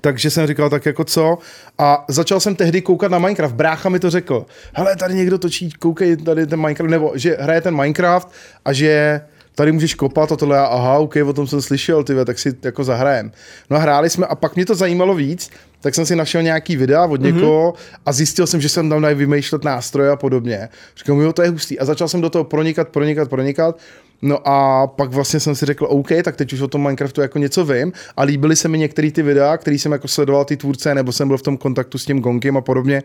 Takže 0.02 0.30
jsem 0.30 0.48
říkal, 0.48 0.70
tak 0.70 0.86
jako 0.86 1.04
co? 1.04 1.38
A 1.78 2.06
začal 2.08 2.40
jsem 2.40 2.56
tehdy 2.56 2.82
koukat 2.82 3.12
na 3.12 3.20
Minecraft. 3.20 3.56
Brácha 3.56 3.90
mi 3.90 4.00
to 4.00 4.10
řekl. 4.10 4.46
Hele, 4.74 4.96
tady 4.96 5.14
někdo 5.14 5.38
točí, 5.38 5.72
koukej, 5.72 6.18
tady 6.18 6.48
ten 6.48 6.62
Minecraft, 6.62 6.92
nebo 6.92 7.12
že 7.16 7.38
hraje 7.40 7.62
ten 7.62 7.76
Minecraft 7.76 8.32
a 8.66 8.74
že 8.74 9.22
tady 9.56 9.72
můžeš 9.72 9.94
kopat 9.94 10.32
a 10.32 10.36
tohle, 10.36 10.60
a 10.60 10.66
aha, 10.66 10.98
OK, 10.98 11.16
o 11.26 11.34
tom 11.34 11.48
jsem 11.48 11.62
slyšel, 11.62 12.04
ty, 12.04 12.14
tak 12.26 12.40
si 12.40 12.54
jako 12.64 12.84
zahrajem. 12.84 13.32
No 13.70 13.78
a 13.78 13.80
hráli 13.80 14.10
jsme 14.10 14.26
a 14.26 14.36
pak 14.36 14.56
mě 14.56 14.66
to 14.66 14.76
zajímalo 14.76 15.16
víc, 15.16 15.50
tak 15.82 15.96
jsem 15.96 16.06
si 16.06 16.16
našel 16.16 16.42
nějaký 16.42 16.76
videa 16.76 17.06
od 17.06 17.22
někoho 17.22 17.72
mm-hmm. 17.72 18.00
a 18.06 18.12
zjistil 18.12 18.48
jsem, 18.48 18.62
že 18.62 18.70
jsem 18.70 18.90
tam 18.90 19.02
dají 19.02 19.16
vymýšlet 19.16 19.64
nástroje 19.64 20.10
a 20.10 20.16
podobně. 20.16 20.70
Říkám, 20.98 21.20
jo, 21.20 21.34
to 21.34 21.42
je 21.42 21.50
hustý. 21.50 21.80
A 21.80 21.86
začal 21.86 22.08
jsem 22.08 22.22
do 22.22 22.30
toho 22.30 22.44
pronikat, 22.44 22.90
pronikat, 22.90 23.30
pronikat. 23.30 23.80
No 24.22 24.48
a 24.48 24.88
pak 24.88 25.12
vlastně 25.12 25.40
jsem 25.40 25.56
si 25.56 25.66
řekl, 25.66 25.88
OK, 25.90 26.10
tak 26.24 26.36
teď 26.36 26.54
už 26.54 26.62
o 26.62 26.68
tom 26.68 26.84
Minecraftu 26.84 27.22
jako 27.22 27.40
něco 27.40 27.66
vím 27.66 27.94
a 28.18 28.24
líbily 28.24 28.56
se 28.56 28.68
mi 28.68 28.78
některé 28.78 29.12
ty 29.12 29.22
videa, 29.22 29.58
který 29.58 29.80
jsem 29.80 29.92
jako 29.92 30.08
sledoval 30.08 30.46
ty 30.46 30.58
tvůrce, 30.58 30.96
nebo 30.96 31.12
jsem 31.12 31.28
byl 31.28 31.38
v 31.38 31.42
tom 31.42 31.58
kontaktu 31.58 31.98
s 31.98 32.06
tím 32.06 32.20
Gonkem 32.20 32.58
a 32.58 32.62
podobně, 32.62 33.04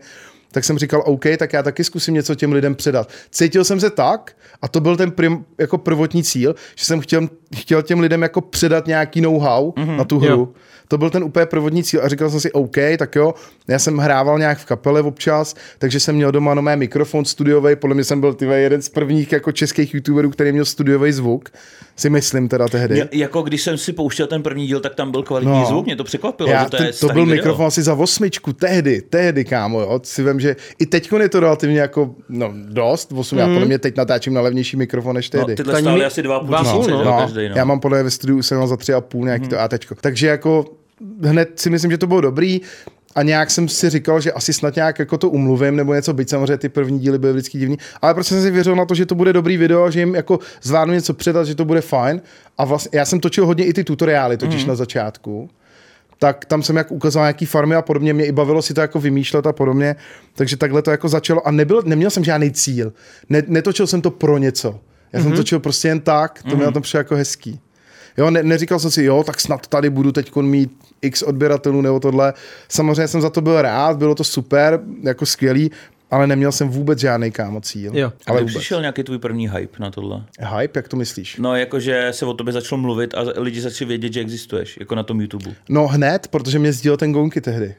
tak 0.51 0.63
jsem 0.63 0.77
říkal, 0.77 1.03
OK, 1.05 1.25
tak 1.37 1.53
já 1.53 1.63
taky 1.63 1.83
zkusím 1.83 2.13
něco 2.13 2.35
těm 2.35 2.51
lidem 2.51 2.75
předat. 2.75 3.09
Cítil 3.31 3.63
jsem 3.63 3.79
se 3.79 3.89
tak, 3.89 4.35
a 4.61 4.67
to 4.67 4.79
byl 4.79 4.97
ten 4.97 5.11
prim, 5.11 5.45
jako 5.57 5.77
prvotní 5.77 6.23
cíl, 6.23 6.55
že 6.75 6.85
jsem 6.85 6.99
chtěl, 6.99 7.29
chtěl 7.55 7.81
těm 7.81 7.99
lidem 7.99 8.21
jako 8.21 8.41
předat 8.41 8.87
nějaký 8.87 9.21
know-how 9.21 9.71
mm-hmm, 9.71 9.97
na 9.97 10.03
tu 10.03 10.19
hru. 10.19 10.29
Jo. 10.29 10.47
To 10.87 10.97
byl 10.97 11.09
ten 11.09 11.23
úplně 11.23 11.45
prvotní 11.45 11.83
cíl 11.83 12.01
a 12.03 12.07
říkal 12.07 12.29
jsem 12.29 12.39
si, 12.39 12.51
OK, 12.51 12.77
tak 12.97 13.15
jo, 13.15 13.33
já 13.67 13.79
jsem 13.79 13.97
hrával 13.97 14.39
nějak 14.39 14.57
v 14.57 14.65
kapele 14.65 15.01
občas, 15.01 15.55
takže 15.79 15.99
jsem 15.99 16.15
měl 16.15 16.31
doma 16.31 16.53
mé 16.53 16.75
mikrofon 16.75 17.25
studiový, 17.25 17.75
podle 17.75 17.93
mě 17.95 18.03
jsem 18.03 18.21
byl 18.21 18.33
tyve, 18.33 18.59
jeden 18.59 18.81
z 18.81 18.89
prvních 18.89 19.31
jako 19.31 19.51
českých 19.51 19.93
youtuberů, 19.93 20.29
který 20.29 20.51
měl 20.51 20.65
studiový 20.65 21.11
zvuk, 21.11 21.49
si 21.95 22.09
myslím 22.09 22.47
teda 22.47 22.67
tehdy. 22.67 22.95
Mě, 22.95 23.09
jako 23.11 23.41
když 23.41 23.61
jsem 23.61 23.77
si 23.77 23.93
pouštěl 23.93 24.27
ten 24.27 24.43
první 24.43 24.67
díl, 24.67 24.79
tak 24.79 24.95
tam 24.95 25.11
byl 25.11 25.23
kvalitní 25.23 25.59
no. 25.59 25.65
zvuk, 25.65 25.85
mě 25.85 25.95
to 25.95 26.03
překvapilo, 26.03 26.49
já, 26.49 26.63
že 26.63 26.69
to, 26.69 26.77
to 26.77 26.83
je 26.83 26.93
To 26.93 27.07
byl 27.07 27.25
video. 27.25 27.35
mikrofon 27.35 27.65
asi 27.65 27.83
za 27.83 27.93
osmičku, 27.93 28.53
tehdy, 28.53 29.01
tehdy, 29.01 29.45
kámo, 29.45 29.81
jo, 29.81 29.99
si 30.03 30.23
vím, 30.23 30.39
že 30.39 30.55
i 30.79 30.85
teď 30.85 31.11
je 31.19 31.29
to 31.29 31.39
relativně 31.39 31.79
jako, 31.79 32.15
no 32.29 32.53
dost, 32.55 33.11
8, 33.15 33.35
mm. 33.35 33.39
já 33.39 33.47
podle 33.47 33.65
mě 33.65 33.79
teď 33.79 33.97
natáčím 33.97 34.33
na 34.33 34.41
levnější 34.41 34.77
mikrofon 34.77 35.15
než 35.15 35.29
tehdy. 35.29 35.51
No, 35.51 35.55
tyhle 35.55 35.81
stály 35.81 36.05
asi 36.05 36.21
2,5 36.21 36.59
tisíce, 36.59 36.91
no. 36.91 37.03
no. 37.03 37.17
každý, 37.17 37.49
no. 37.49 37.55
Já 37.55 37.65
mám 37.65 37.79
podle 37.79 38.03
ve 38.03 38.11
studiu 38.11 38.41
jsem 38.41 38.67
za 38.67 38.75
3,5 38.75 39.23
nějaký 39.23 39.43
mm. 39.43 39.49
to 39.49 39.59
ATčko. 39.59 39.95
Takže 40.01 40.27
jako 40.27 40.65
hned 41.21 41.59
si 41.59 41.69
myslím, 41.69 41.91
že 41.91 41.97
to 41.97 42.07
bylo 42.07 42.21
dobrý 42.21 42.61
a 43.15 43.23
nějak 43.23 43.51
jsem 43.51 43.67
si 43.67 43.89
říkal, 43.89 44.21
že 44.21 44.31
asi 44.31 44.53
snad 44.53 44.75
nějak 44.75 44.99
jako 44.99 45.17
to 45.17 45.29
umluvím 45.29 45.75
nebo 45.75 45.93
něco, 45.93 46.13
byť 46.13 46.29
samozřejmě 46.29 46.57
ty 46.57 46.69
první 46.69 46.99
díly 46.99 47.19
byly 47.19 47.33
vždycky 47.33 47.57
divný, 47.57 47.77
ale 48.01 48.13
prostě 48.13 48.33
jsem 48.33 48.43
si 48.43 48.51
věřil 48.51 48.75
na 48.75 48.85
to, 48.85 48.95
že 48.95 49.05
to 49.05 49.15
bude 49.15 49.33
dobrý 49.33 49.57
video, 49.57 49.91
že 49.91 49.99
jim 49.99 50.15
jako 50.15 50.39
zvládnu 50.61 50.93
něco 50.93 51.13
předat, 51.13 51.47
že 51.47 51.55
to 51.55 51.65
bude 51.65 51.81
fajn 51.81 52.21
a 52.57 52.65
vlastně 52.65 52.99
já 52.99 53.05
jsem 53.05 53.19
točil 53.19 53.45
hodně 53.45 53.65
i 53.65 53.73
ty 53.73 53.83
tutoriály 53.83 54.37
totiž 54.37 54.63
mm. 54.63 54.67
na 54.67 54.75
začátku 54.75 55.49
tak 56.19 56.45
tam 56.45 56.63
jsem 56.63 56.75
jak 56.75 56.91
ukazoval 56.91 57.25
nějaký 57.25 57.45
farmy 57.45 57.75
a 57.75 57.81
podobně, 57.81 58.13
mě 58.13 58.25
i 58.25 58.31
bavilo 58.31 58.61
si 58.61 58.73
to 58.73 58.81
jako 58.81 58.99
vymýšlet 58.99 59.47
a 59.47 59.53
podobně, 59.53 59.95
takže 60.33 60.57
takhle 60.57 60.81
to 60.81 60.91
jako 60.91 61.09
začalo 61.09 61.47
a 61.47 61.51
nebyl, 61.51 61.81
neměl 61.85 62.09
jsem 62.09 62.23
žádný 62.23 62.51
cíl, 62.51 62.93
ne, 63.29 63.43
netočil 63.47 63.87
jsem 63.87 64.01
to 64.01 64.11
pro 64.11 64.37
něco, 64.37 64.67
já 65.13 65.19
mm-hmm. 65.19 65.23
jsem 65.23 65.31
mhm. 65.31 65.37
točil 65.37 65.59
prostě 65.59 65.87
jen 65.87 65.99
tak, 65.99 66.43
to 66.43 66.49
mm-hmm. 66.49 66.55
mě 66.55 66.65
na 66.65 66.71
tom 66.71 66.81
přišlo 66.81 66.97
jako 66.97 67.15
hezký. 67.15 67.59
Jo, 68.17 68.29
ne, 68.29 68.43
neříkal 68.43 68.79
jsem 68.79 68.91
si, 68.91 69.03
jo, 69.03 69.23
tak 69.23 69.39
snad 69.39 69.67
tady 69.67 69.89
budu 69.89 70.11
teď 70.11 70.35
mít 70.35 70.71
x 71.01 71.21
odběratelů 71.21 71.81
nebo 71.81 71.99
tohle. 71.99 72.33
Samozřejmě 72.69 73.07
jsem 73.07 73.21
za 73.21 73.29
to 73.29 73.41
byl 73.41 73.61
rád, 73.61 73.97
bylo 73.97 74.15
to 74.15 74.23
super, 74.23 74.79
jako 75.03 75.25
skvělý, 75.25 75.71
ale 76.11 76.27
neměl 76.27 76.51
jsem 76.51 76.69
vůbec 76.69 76.99
žádný 76.99 77.31
kámo 77.31 77.61
cíl. 77.61 77.97
Jo. 77.97 78.13
Ale 78.27 78.39
vůbec. 78.39 78.55
přišel 78.55 78.81
nějaký 78.81 79.03
tvůj 79.03 79.17
první 79.17 79.49
hype 79.49 79.77
na 79.79 79.91
tohle? 79.91 80.23
Hype, 80.59 80.79
jak 80.79 80.87
to 80.87 80.97
myslíš? 80.97 81.37
No, 81.37 81.55
jakože 81.55 82.07
se 82.11 82.25
o 82.25 82.33
tobě 82.33 82.53
začalo 82.53 82.81
mluvit 82.81 83.13
a 83.13 83.25
lidi 83.35 83.61
začali 83.61 83.87
vědět, 83.87 84.13
že 84.13 84.19
existuješ, 84.19 84.77
jako 84.79 84.95
na 84.95 85.03
tom 85.03 85.21
YouTube. 85.21 85.55
No 85.69 85.87
hned, 85.87 86.27
protože 86.27 86.59
mě 86.59 86.73
sdílel 86.73 86.97
ten 86.97 87.11
Gonky 87.11 87.41
tehdy. 87.41 87.75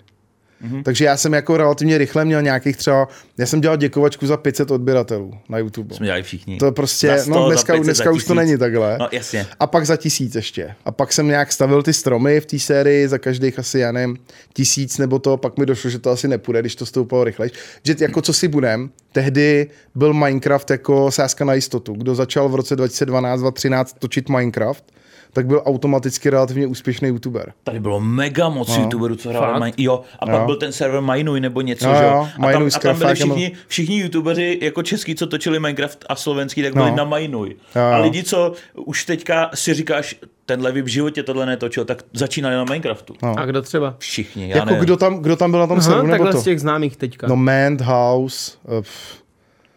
Mm-hmm. 0.65 0.83
Takže 0.83 1.05
já 1.05 1.17
jsem 1.17 1.33
jako 1.33 1.57
relativně 1.57 1.99
rychle 1.99 2.25
měl 2.25 2.43
nějakých 2.43 2.77
třeba, 2.77 3.09
já 3.39 3.47
jsem 3.47 3.61
dělal 3.61 3.77
děkovačku 3.77 4.27
za 4.27 4.37
500 4.37 4.71
odběratelů 4.71 5.35
na 5.49 5.59
YouTube. 5.59 5.95
Jsme 5.95 6.07
dělali 6.07 6.23
všichni. 6.23 6.57
To 6.59 6.73
prostě, 6.73 7.19
100, 7.19 7.31
no 7.31 7.47
dneska, 7.47 7.73
500, 7.73 7.85
dneska 7.85 8.11
už 8.11 8.25
to 8.25 8.35
není 8.35 8.59
takhle. 8.59 8.97
No 8.99 9.09
jasně. 9.13 9.47
A 9.61 9.67
pak 9.67 9.87
za 9.87 9.97
tisíc 9.97 10.35
ještě. 10.35 10.75
A 10.85 10.93
pak 10.93 11.13
jsem 11.13 11.29
nějak 11.29 11.53
stavil 11.53 11.83
ty 11.83 11.93
stromy 11.93 12.41
v 12.41 12.47
té 12.47 12.59
sérii 12.59 13.09
za 13.09 13.19
každých 13.19 13.59
asi, 13.59 13.79
já 13.79 13.93
nevím, 13.93 14.19
tisíc 14.53 14.99
nebo 14.99 15.19
to, 15.19 15.37
pak 15.37 15.59
mi 15.59 15.67
došlo, 15.67 15.91
že 15.91 15.99
to 15.99 16.11
asi 16.11 16.29
nepůjde, 16.29 16.61
když 16.61 16.77
to 16.77 16.87
stoupalo 16.87 17.25
rychle. 17.25 17.51
Že 17.85 17.95
jako 18.01 18.23
co 18.23 18.33
si 18.33 18.49
budem, 18.49 18.91
tehdy 19.13 19.71
byl 19.95 20.15
Minecraft 20.15 20.71
jako 20.71 21.11
sázka 21.11 21.45
na 21.45 21.55
jistotu. 21.55 21.93
Kdo 21.93 22.15
začal 22.15 22.49
v 22.49 22.55
roce 22.55 22.77
2012-2013 22.77 23.85
točit 23.99 24.29
Minecraft, 24.29 24.85
tak 25.33 25.47
byl 25.47 25.63
automaticky 25.65 26.31
relativně 26.31 26.67
úspěšný 26.67 27.09
youtuber. 27.09 27.53
Tady 27.65 27.81
bylo 27.81 28.01
mega 28.01 28.49
moc 28.49 28.77
no. 28.77 28.83
youtuberů, 28.83 29.17
co 29.17 29.29
hráli 29.29 29.61
Mine. 29.61 29.73
Jo, 29.77 30.03
a 30.19 30.27
pak 30.27 30.41
jo. 30.41 30.47
byl 30.47 30.57
ten 30.57 30.73
server 30.73 31.01
Minuj 31.01 31.41
nebo 31.41 31.61
něco, 31.61 31.87
no, 31.87 31.95
že 31.95 32.05
jo? 32.05 32.29
A 32.49 32.53
tam, 32.53 32.69
a 32.77 32.79
tam 32.79 32.99
byli 32.99 33.15
všichni, 33.15 33.53
všichni 33.67 34.01
youtubeři 34.01 34.59
jako 34.63 34.83
český, 34.83 35.15
co 35.15 35.27
točili 35.27 35.61
Minecraft 35.61 36.05
a 36.09 36.17
slovenský, 36.17 36.63
tak 36.63 36.75
byli 36.75 36.91
no. 36.91 36.97
na 36.97 37.05
Minuj. 37.05 37.57
Jo, 37.77 37.83
jo. 37.83 37.89
A 37.89 37.97
lidi, 37.97 38.23
co 38.23 38.53
už 38.75 39.05
teďka 39.05 39.51
si 39.55 39.75
říkáš, 39.75 40.15
tenhle 40.47 40.73
v 40.73 40.87
životě 40.87 41.23
tohle 41.23 41.47
netočil, 41.47 41.85
tak 41.85 42.03
začínali 42.13 42.55
na 42.55 42.65
Minecraftu. 42.65 43.15
No. 43.23 43.35
A 43.39 43.47
kdo 43.47 43.63
třeba? 43.63 43.95
Všichni, 43.99 44.51
já 44.51 44.57
jako 44.57 44.75
kdo 44.75 44.97
tam, 44.97 45.19
kdo 45.19 45.37
tam 45.37 45.51
byl 45.51 45.61
na 45.61 45.67
tom 45.67 45.79
Aha, 45.79 45.85
serveru, 45.85 46.07
nebo 46.07 46.33
to? 46.33 46.41
z 46.41 46.45
těch 46.45 46.61
známých 46.61 46.97
teďka. 46.97 47.27
No 47.27 47.37
Mand 47.37 47.81
House, 47.81 48.53
uh, 48.65 48.85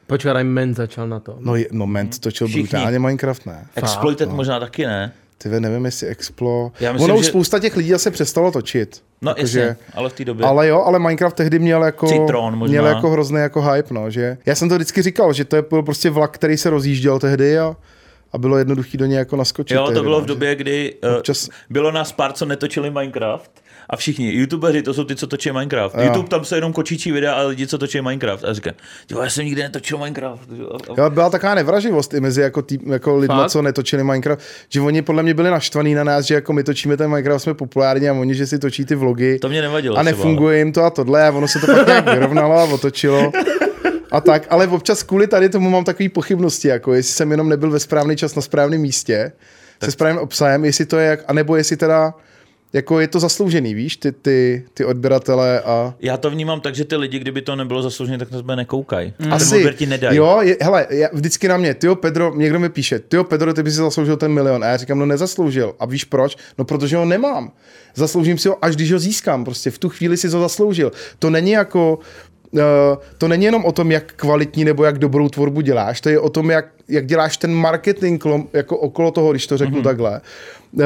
Počkej, 0.10 0.44
Ment 0.44 0.78
začal 0.78 1.08
na 1.08 1.20
to. 1.20 1.38
No, 1.40 1.56
je, 1.56 1.68
no 1.72 1.88
Ment 1.88 2.20
točil 2.20 2.48
Všichni. 2.48 2.64
brutálně 2.64 3.00
Minecraft, 3.00 3.46
ne? 3.46 3.68
Exploited 3.76 4.30
no. 4.30 4.36
možná 4.36 4.60
taky 4.60 4.86
ne. 4.86 5.12
Ty 5.44 5.50
nevím, 5.50 5.86
jestli 5.86 6.08
Explo... 6.08 6.72
Já 6.80 6.94
myslím, 6.94 7.12
ono 7.12 7.20
už 7.20 7.26
že... 7.26 7.30
spousta 7.30 7.60
těch 7.60 7.78
lidí 7.78 7.94
se 7.98 8.12
přestalo 8.12 8.52
točit. 8.52 9.02
No 9.22 9.32
jako, 9.32 9.42
jasně, 9.42 9.62
že... 9.62 9.76
ale 9.94 10.10
v 10.10 10.14
té 10.14 10.26
době. 10.26 10.46
Ale 10.46 10.68
jo, 10.68 10.84
ale 10.86 11.00
Minecraft 11.00 11.36
tehdy 11.36 11.60
měl 11.60 11.84
jako... 11.84 12.08
Citron 12.08 12.56
možná. 12.56 12.72
Měl 12.72 12.86
jako 12.86 13.10
hrozný 13.10 13.40
jako 13.40 13.62
hype, 13.62 13.94
no, 13.94 14.10
že... 14.12 14.38
Já 14.46 14.56
jsem 14.56 14.70
to 14.70 14.76
vždycky 14.76 15.02
říkal, 15.02 15.34
že 15.34 15.46
to 15.46 15.56
je 15.56 15.62
byl 15.62 15.84
prostě 15.84 16.10
vlak, 16.10 16.32
který 16.32 16.58
se 16.58 16.70
rozjížděl 16.70 17.20
tehdy 17.20 17.60
a 17.60 17.76
a 18.34 18.38
bylo 18.38 18.58
jednoduché 18.58 18.98
do 18.98 19.06
něj 19.06 19.18
jako 19.18 19.36
naskočit. 19.36 19.76
Jo, 19.76 19.82
to 19.82 19.88
tehdy, 19.88 20.02
bylo 20.02 20.18
no, 20.18 20.24
v 20.24 20.28
době, 20.28 20.56
kdy 20.56 20.96
uh, 21.04 21.18
občas... 21.18 21.50
bylo 21.70 21.92
nás 21.92 22.12
pár, 22.12 22.34
co 22.34 22.46
netočili 22.46 22.92
Minecraft 22.92 23.52
a 23.90 23.96
všichni, 23.96 24.34
youtubeři, 24.34 24.82
to 24.82 24.94
jsou 24.94 25.04
ty, 25.04 25.16
co 25.16 25.28
točí 25.28 25.52
Minecraft. 25.52 25.96
Jo. 25.96 26.04
YouTube 26.04 26.30
tam 26.30 26.46
se 26.46 26.58
jenom 26.58 26.74
kočíčí 26.74 27.12
videa 27.12 27.34
a 27.34 27.42
lidi, 27.42 27.68
co 27.68 27.78
točí 27.78 28.02
Minecraft. 28.02 28.44
A 28.44 28.54
říká, 28.54 28.72
já 29.24 29.30
jsem 29.30 29.46
nikdy 29.46 29.62
netočil 29.62 29.98
Minecraft. 29.98 30.50
Jo, 30.98 31.10
byla 31.10 31.30
taková 31.30 31.56
nevraživost 31.56 32.14
i 32.14 32.20
mezi 32.20 32.42
jako, 32.42 32.62
tý, 32.62 32.80
jako 32.86 33.18
lidma, 33.18 33.50
co 33.50 33.62
netočili 33.62 34.04
Minecraft, 34.04 34.42
že 34.70 34.82
oni 34.82 35.02
podle 35.02 35.24
mě 35.24 35.34
byli 35.34 35.50
naštvaní 35.50 35.94
na 35.94 36.04
nás, 36.04 36.26
že 36.26 36.36
jako 36.36 36.54
my 36.54 36.64
točíme 36.64 36.98
ten 36.98 37.10
Minecraft, 37.10 37.44
jsme 37.44 37.54
populární 37.54 38.10
a 38.10 38.14
oni, 38.14 38.36
že 38.36 38.48
si 38.48 38.60
točí 38.60 38.86
ty 38.86 38.96
vlogy. 38.96 39.40
To 39.40 39.50
mě 39.50 39.62
nevadilo. 39.62 39.98
A 39.98 40.04
nefunguje 40.04 40.58
jim 40.58 40.72
to 40.72 40.84
a 40.84 40.90
tohle 40.90 41.28
a 41.28 41.32
ono 41.32 41.48
se 41.48 41.60
to 41.60 41.68
pak 41.68 41.88
nějak 41.88 42.10
vyrovnalo 42.14 42.56
a 42.56 42.64
otočilo. 42.64 43.32
A 44.12 44.22
tak, 44.22 44.48
ale 44.50 44.68
občas 44.68 45.04
kvůli 45.04 45.28
tady 45.28 45.50
tomu 45.50 45.70
mám 45.70 45.84
takové 45.84 46.10
pochybnosti, 46.10 46.68
jako 46.68 46.94
jestli 46.94 47.14
jsem 47.14 47.32
jenom 47.32 47.50
nebyl 47.50 47.72
ve 47.72 47.80
správný 47.80 48.16
čas 48.16 48.36
na 48.36 48.42
správném 48.42 48.82
místě, 48.82 49.32
tak. 49.80 49.88
se 49.88 49.92
správným 49.92 50.22
obsahem, 50.22 50.66
jestli 50.66 50.86
to 50.86 50.98
je, 50.98 51.08
jak, 51.08 51.20
anebo 51.28 51.56
jestli 51.56 51.78
teda 51.78 52.14
jako 52.74 53.00
je 53.00 53.08
to 53.08 53.20
zasloužený, 53.20 53.74
víš, 53.74 53.98
ty, 53.98 54.12
ty, 54.12 54.66
ty 54.74 54.86
odběratele 54.86 55.62
a... 55.62 55.94
Já 56.00 56.18
to 56.18 56.30
vnímám 56.30 56.62
tak, 56.62 56.76
že 56.76 56.86
ty 56.86 56.96
lidi, 56.96 57.20
kdyby 57.20 57.42
to 57.42 57.56
nebylo 57.56 57.82
zasloužený, 57.82 58.18
tak 58.20 58.32
na 58.32 58.38
sebe 58.38 58.56
nekoukají. 58.56 59.14
Mm. 59.20 59.34
Asi, 59.34 59.74
ti 59.78 59.86
nedají. 59.86 60.18
Jo, 60.18 60.40
je, 60.42 60.58
hele, 60.62 60.88
já, 60.90 61.08
vždycky 61.14 61.48
na 61.48 61.58
mě, 61.58 61.74
tyjo 61.74 61.96
Pedro, 61.96 62.36
někdo 62.36 62.60
mi 62.60 62.70
píše, 62.70 63.00
tyjo 63.00 63.24
Pedro, 63.24 63.54
ty 63.54 63.64
bys 63.64 63.74
si 63.74 63.80
zasloužil 63.80 64.18
ten 64.18 64.32
milion. 64.32 64.64
A 64.64 64.68
já 64.68 64.78
říkám, 64.78 65.00
no 65.00 65.06
nezasloužil. 65.06 65.76
A 65.80 65.86
víš 65.86 66.04
proč? 66.04 66.38
No 66.58 66.66
protože 66.66 66.98
ho 66.98 67.06
nemám. 67.06 67.52
Zasloužím 67.96 68.38
si 68.38 68.50
ho, 68.50 68.66
až 68.66 68.76
když 68.76 68.92
ho 68.92 69.00
získám. 69.00 69.46
Prostě 69.46 69.72
v 69.72 69.78
tu 69.78 69.90
chvíli 69.90 70.18
si 70.18 70.28
ho 70.28 70.40
zasloužil. 70.40 70.92
To 71.20 71.30
není 71.30 71.52
jako, 71.52 72.00
Uh, 72.52 72.62
to 73.18 73.28
není 73.28 73.46
jenom 73.46 73.66
o 73.66 73.72
tom, 73.72 73.92
jak 73.92 74.14
kvalitní 74.14 74.66
nebo 74.66 74.84
jak 74.84 75.00
dobrou 75.00 75.30
tvorbu 75.30 75.62
děláš, 75.62 76.02
to 76.02 76.10
je 76.10 76.20
o 76.20 76.30
tom, 76.30 76.50
jak, 76.50 76.66
jak 76.90 77.06
děláš 77.06 77.38
ten 77.38 77.54
marketing 77.54 78.24
jako 78.54 78.78
okolo 78.78 79.12
toho, 79.12 79.32
když 79.32 79.48
to 79.48 79.58
řeknu 79.58 79.80
mm-hmm. 79.80 79.84
takhle. 79.84 80.22
Uh, 80.72 80.84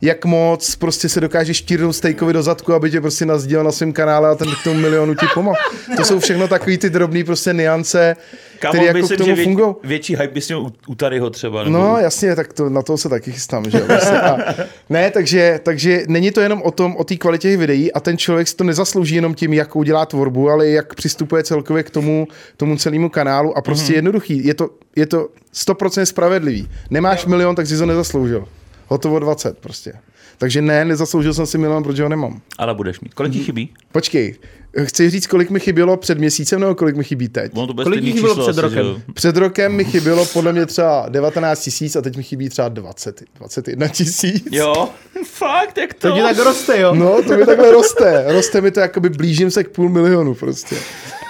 jak 0.00 0.24
moc 0.24 0.76
prostě 0.76 1.08
se 1.08 1.20
dokážeš 1.20 1.56
štírnout 1.56 1.96
stejkovi 1.96 2.32
do 2.32 2.42
zadku, 2.42 2.72
aby 2.72 2.90
tě 2.90 3.00
prostě 3.00 3.26
nazdíl 3.26 3.64
na 3.64 3.72
svém 3.72 3.92
kanále 3.92 4.28
a 4.28 4.34
ten 4.34 4.48
k 4.60 4.64
tomu 4.64 4.80
milionu 4.80 5.14
ti 5.14 5.26
pomohl. 5.34 5.56
To 5.96 6.04
jsou 6.04 6.20
všechno 6.20 6.48
takový 6.48 6.78
ty 6.78 6.90
drobný 6.90 7.24
prostě 7.24 7.52
niance, 7.52 8.16
které 8.58 8.84
jako 8.84 9.08
k 9.08 9.16
tomu 9.16 9.36
fungují. 9.36 9.74
Větší 9.84 10.16
hype 10.16 10.34
bys 10.34 10.48
měl 10.48 10.60
u, 10.60 10.72
u 10.86 10.94
Taryho 10.94 11.30
třeba. 11.30 11.64
Nebo... 11.64 11.78
No 11.78 11.98
jasně, 11.98 12.36
tak 12.36 12.52
to, 12.52 12.70
na 12.70 12.82
to 12.82 12.98
se 12.98 13.08
taky 13.08 13.32
chystám. 13.32 13.70
Že? 13.70 13.80
Vlastně. 13.80 14.20
A, 14.20 14.54
ne, 14.90 15.10
takže, 15.10 15.60
takže 15.62 16.02
není 16.08 16.30
to 16.30 16.40
jenom 16.40 16.62
o 16.62 16.70
tom, 16.70 16.96
o 16.96 17.04
té 17.04 17.16
kvalitě 17.16 17.56
videí 17.56 17.92
a 17.92 18.00
ten 18.00 18.18
člověk 18.18 18.48
si 18.48 18.56
to 18.56 18.64
nezaslouží 18.64 19.14
jenom 19.14 19.34
tím, 19.34 19.52
jakou 19.52 19.82
dělá 19.82 20.06
tvorbu, 20.06 20.50
ale 20.50 20.68
jak 20.68 20.94
přistupuje 20.94 21.42
celkově 21.42 21.82
k 21.82 21.90
tomu, 21.90 22.28
tomu 22.56 22.76
celému 22.76 23.08
kanálu 23.08 23.58
a 23.58 23.62
prostě 23.62 23.92
mm-hmm. 23.92 23.96
jednoduchý. 23.96 24.46
Je 24.46 24.54
to, 24.54 24.70
je 24.96 25.06
to 25.06 25.28
100% 25.54 26.02
spravedlivý. 26.02 26.68
Nemáš 26.90 27.26
milion, 27.26 27.54
tak 27.54 27.66
si 27.66 27.78
to 27.78 27.86
nezasloužil. 27.86 28.48
Hotovo 28.86 29.18
20 29.18 29.58
prostě. 29.58 29.92
Takže 30.38 30.62
ne, 30.62 30.84
nezasloužil 30.84 31.34
jsem 31.34 31.46
si 31.46 31.58
milion, 31.58 31.82
protože 31.82 32.02
ho 32.02 32.08
nemám. 32.08 32.40
Ale 32.58 32.74
budeš 32.74 33.00
mít. 33.00 33.14
Kolik 33.14 33.32
ti 33.32 33.38
mhm. 33.38 33.46
chybí? 33.46 33.74
Počkej, 33.92 34.36
chci 34.84 35.10
říct, 35.10 35.26
kolik 35.26 35.50
mi 35.50 35.60
chybělo 35.60 35.96
před 35.96 36.18
měsícem 36.18 36.60
nebo 36.60 36.74
kolik 36.74 36.96
mi 36.96 37.04
chybí 37.04 37.28
teď? 37.28 37.54
No 37.54 37.66
to 37.66 37.74
kolik 37.82 38.04
mi 38.04 38.12
chybělo 38.12 38.48
před 38.48 38.58
rokem? 38.58 38.86
Že... 38.86 39.12
Před 39.14 39.36
rokem 39.36 39.72
mi 39.72 39.84
chybělo 39.84 40.26
podle 40.26 40.52
mě 40.52 40.66
třeba 40.66 41.06
19 41.08 41.60
tisíc 41.60 41.96
a 41.96 42.00
teď 42.00 42.16
mi 42.16 42.22
chybí 42.22 42.48
třeba 42.48 42.68
20, 42.68 43.22
21 43.38 43.88
tisíc. 43.88 44.44
Jo, 44.50 44.88
fakt, 45.26 45.78
jak 45.78 45.94
to? 45.94 46.08
To 46.08 46.14
ti 46.14 46.22
tak 46.22 46.38
roste, 46.38 46.80
jo? 46.80 46.94
No, 46.94 47.22
to 47.22 47.36
mi 47.36 47.46
takhle 47.46 47.72
roste. 47.72 48.24
Roste 48.28 48.60
mi 48.60 48.70
to, 48.70 48.80
jakoby 48.80 49.08
blížím 49.08 49.50
se 49.50 49.64
k 49.64 49.68
půl 49.68 49.88
milionu 49.88 50.34
prostě. 50.34 50.76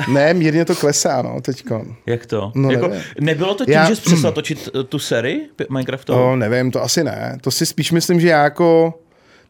Ne, 0.09 0.35
mírně 0.35 0.65
to 0.65 0.75
klesá, 0.75 1.23
no, 1.23 1.41
teďko. 1.41 1.87
Jak 2.07 2.27
to? 2.27 2.53
No, 2.55 2.71
jako, 2.71 2.89
nevím. 2.89 3.05
nebylo 3.21 3.55
to 3.55 3.65
tím, 3.65 3.75
Já- 3.75 3.89
že 3.89 3.97
jsi 3.97 4.03
přestal 4.03 4.33
točit 4.33 4.69
eh, 4.81 4.85
tu 4.85 4.99
sérii 4.99 5.49
Minecraftovou? 5.71 6.19
To 6.19 6.37
nevím, 6.37 6.71
to 6.71 6.83
asi 6.83 7.05
ne. 7.05 7.39
To 7.41 7.51
si 7.51 7.67
spíš 7.67 7.93
myslím, 7.93 8.21
že 8.21 8.29
já 8.29 8.45
jako 8.45 8.95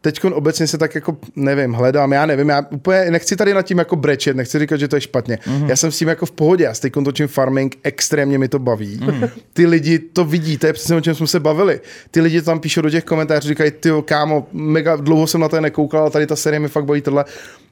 teď 0.04 0.24
obecně 0.24 0.66
se 0.66 0.78
tak 0.78 0.94
jako, 0.94 1.16
nevím, 1.36 1.72
hledám, 1.72 2.12
já 2.12 2.26
nevím, 2.26 2.48
já 2.48 2.66
úplně 2.70 3.10
nechci 3.10 3.36
tady 3.36 3.54
nad 3.54 3.62
tím 3.62 3.78
jako 3.78 3.96
brečet, 3.96 4.36
nechci 4.36 4.58
říkat, 4.58 4.76
že 4.76 4.88
to 4.88 4.96
je 4.96 5.00
špatně. 5.00 5.38
Mhm. 5.46 5.62
Mm-hmm. 5.62 5.68
Já 5.68 5.76
jsem 5.76 5.92
s 5.92 5.98
tím 5.98 6.08
jako 6.08 6.26
v 6.26 6.30
pohodě, 6.30 6.64
já 6.64 6.74
s 6.74 6.80
teď 6.80 6.92
točím 7.04 7.28
farming, 7.28 7.76
extrémně 7.82 8.38
mi 8.38 8.48
to 8.48 8.58
baví. 8.58 8.98
Mhm. 9.00 9.10
Mm-hmm. 9.10 9.30
Ty 9.52 9.66
lidi 9.66 9.98
to 9.98 10.24
vidí, 10.24 10.58
to 10.58 10.66
je 10.66 10.72
přesně 10.72 10.96
o 10.96 11.00
čem 11.00 11.14
jsme 11.14 11.26
se 11.26 11.40
bavili. 11.40 11.80
Ty 12.10 12.20
lidi 12.20 12.42
tam 12.42 12.60
píšou 12.60 12.80
do 12.80 12.90
těch 12.90 13.04
komentářů, 13.04 13.48
říkají, 13.48 13.70
ty 13.70 13.90
kámo, 14.04 14.46
mega 14.52 14.96
dlouho 14.96 15.26
jsem 15.26 15.40
na 15.40 15.48
to 15.48 15.60
nekoukal, 15.60 16.00
ale 16.00 16.10
tady 16.10 16.26
ta 16.26 16.36
série 16.36 16.60
mi 16.60 16.68
fakt 16.68 16.84
baví 16.84 17.00
tohle. 17.00 17.24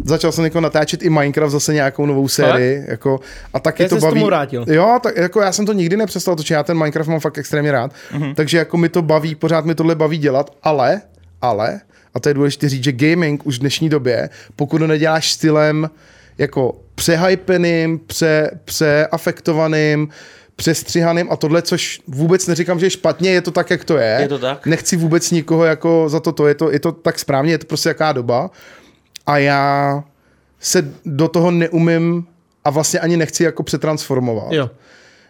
Začal 0.05 0.33
jsem 0.33 0.45
jako 0.45 0.61
natáčet 0.61 1.03
i 1.03 1.11
Minecraft 1.11 1.53
zase 1.53 1.75
nějakou 1.75 2.07
novou 2.07 2.29
sérii, 2.29 2.85
jako, 2.88 3.21
a 3.55 3.61
taky 3.61 3.83
Teď 3.83 3.90
to 3.90 3.97
baví. 3.97 4.14
tomu 4.14 4.27
vrátil. 4.27 4.64
Jo, 4.68 4.99
tak 5.03 5.16
jako 5.16 5.40
já 5.40 5.53
jsem 5.53 5.66
to 5.66 5.73
nikdy 5.73 5.97
nepřestal 5.97 6.37
točit, 6.37 6.55
já 6.55 6.62
ten 6.62 6.79
Minecraft 6.79 7.11
mám 7.11 7.21
fakt 7.21 7.38
extrémně 7.38 7.73
rád, 7.73 7.92
mm-hmm. 8.12 8.35
takže 8.35 8.59
jako 8.59 8.77
mi 8.77 8.88
to 8.88 9.03
baví, 9.03 9.35
pořád 9.35 9.64
mi 9.64 9.75
tohle 9.75 9.95
baví 9.95 10.18
dělat, 10.18 10.51
ale, 10.62 11.01
ale, 11.40 11.81
a 12.14 12.20
to 12.20 12.29
je 12.29 12.35
důležité 12.35 12.68
říct, 12.68 12.85
že 12.85 12.92
gaming 12.92 13.46
už 13.46 13.57
v 13.57 13.61
dnešní 13.61 13.88
době, 13.88 14.31
pokud 14.57 14.81
ho 14.81 14.87
neděláš 14.87 15.33
stylem 15.33 15.90
jako 16.38 16.81
přehypeným, 16.94 17.98
pře, 17.98 18.51
přeafektovaným, 18.64 20.09
přestřihaným 20.57 21.33
a 21.33 21.37
tohle, 21.37 21.62
což 21.62 22.01
vůbec 22.07 22.46
neříkám, 22.46 22.79
že 22.79 22.87
je 22.87 22.90
špatně, 22.90 23.31
je 23.31 23.40
to 23.40 23.51
tak, 23.51 23.70
jak 23.70 23.85
to 23.85 23.96
je. 23.96 24.18
Je 24.20 24.29
to 24.29 24.38
tak. 24.38 24.66
Nechci 24.66 24.96
vůbec 24.96 25.31
nikoho 25.31 25.64
jako 25.64 26.09
za 26.09 26.20
to, 26.20 26.33
to 26.33 26.46
je 26.46 26.55
to, 26.55 26.70
je 26.70 26.81
to 26.81 26.92
tak 26.92 27.18
správně, 27.18 27.53
je 27.53 27.59
to 27.59 27.66
prostě 27.66 27.88
jaká 27.88 28.12
doba. 28.12 28.51
A 29.27 29.38
já 29.38 30.05
se 30.61 30.94
do 31.05 31.29
toho 31.29 31.51
neumím 31.51 32.27
a 32.64 32.70
vlastně 32.70 33.01
ani 33.01 33.16
nechci 33.16 33.44
jako 33.44 33.62
přetransformovat. 33.62 34.53
Jo. 34.53 34.70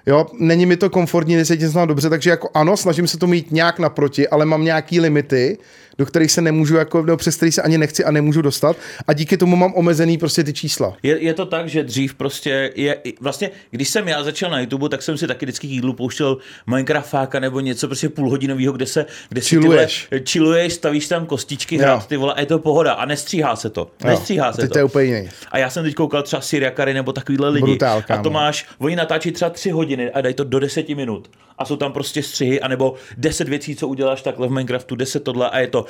Jo, 0.06 0.26
není 0.38 0.66
mi 0.66 0.76
to 0.76 0.90
komfortní, 0.90 1.36
necítím 1.36 1.72
se 1.72 1.86
dobře, 1.86 2.10
takže 2.10 2.30
jako 2.30 2.48
ano, 2.54 2.76
snažím 2.76 3.06
se 3.06 3.18
to 3.18 3.26
mít 3.26 3.50
nějak 3.50 3.78
naproti, 3.78 4.28
ale 4.28 4.46
mám 4.46 4.64
nějaký 4.64 5.00
limity, 5.00 5.58
do 6.02 6.06
kterých 6.06 6.32
se 6.32 6.40
nemůžu, 6.40 6.76
jako, 6.76 7.02
no, 7.02 7.16
přes 7.16 7.36
který 7.36 7.52
se 7.52 7.62
ani 7.62 7.78
nechci 7.78 8.04
a 8.04 8.10
nemůžu 8.10 8.42
dostat 8.42 8.76
a 9.06 9.12
díky 9.12 9.36
tomu 9.36 9.56
mám 9.56 9.72
omezený 9.74 10.18
prostě 10.18 10.44
ty 10.44 10.52
čísla. 10.52 10.96
Je, 11.02 11.22
je 11.24 11.34
to 11.34 11.46
tak, 11.46 11.68
že 11.68 11.82
dřív 11.84 12.14
prostě 12.14 12.72
je, 12.76 12.98
vlastně, 13.20 13.50
když 13.70 13.88
jsem 13.88 14.08
já 14.08 14.22
začal 14.22 14.50
na 14.50 14.60
YouTube, 14.60 14.88
tak 14.88 15.02
jsem 15.02 15.18
si 15.18 15.26
taky 15.26 15.46
vždycky 15.46 15.66
jídlu 15.66 15.92
pouštěl 15.92 16.38
Minecraftáka 16.66 17.40
nebo 17.40 17.60
něco 17.60 17.86
prostě 17.86 18.08
půlhodinového, 18.08 18.72
kde 18.72 18.86
se, 18.86 19.06
kde 19.28 19.40
si 19.42 19.48
Chilluješ. 19.48 20.06
ty 20.10 20.16
vole, 20.16 20.24
chilluješ, 20.30 20.72
stavíš 20.72 21.08
tam 21.08 21.26
kostičky, 21.26 21.74
Jo. 21.74 21.80
hrát 21.82 22.06
ty 22.08 22.16
vole, 22.16 22.34
a 22.34 22.40
je 22.40 22.46
to 22.46 22.58
pohoda 22.58 22.92
a 22.92 23.04
nestříhá 23.04 23.56
se 23.56 23.70
to. 23.70 23.90
Nestříhá 24.04 24.46
Jo, 24.46 24.52
se 24.52 24.60
teď 24.60 24.68
to. 24.68 24.72
to 24.72 24.78
je 24.78 24.84
úplně 24.84 25.04
jiný. 25.04 25.28
A 25.50 25.58
já 25.58 25.70
jsem 25.70 25.84
teď 25.84 25.94
koukal 25.94 26.22
třeba 26.22 26.42
Syriakary 26.42 26.94
nebo 26.94 27.12
takovýhle 27.12 27.48
lidi. 27.48 27.64
Brutál, 27.64 28.02
a 28.08 28.22
to 28.22 28.30
máš, 28.30 28.66
oni 28.78 28.96
natáčí 28.96 29.32
třeba 29.32 29.50
tři 29.50 29.70
hodiny 29.70 30.10
a 30.10 30.20
dají 30.20 30.34
to 30.34 30.44
do 30.44 30.58
deseti 30.60 30.94
minut. 30.94 31.30
A 31.58 31.64
jsou 31.64 31.76
tam 31.76 31.92
prostě 31.92 32.22
střihy, 32.22 32.60
anebo 32.60 32.94
deset 33.16 33.48
věcí, 33.48 33.76
co 33.76 33.88
uděláš 33.88 34.22
takhle 34.22 34.48
v 34.48 34.50
Minecraftu, 34.50 34.96
deset 34.96 35.22
tohle 35.24 35.50
a 35.50 35.58
je 35.58 35.66
to 35.66 35.84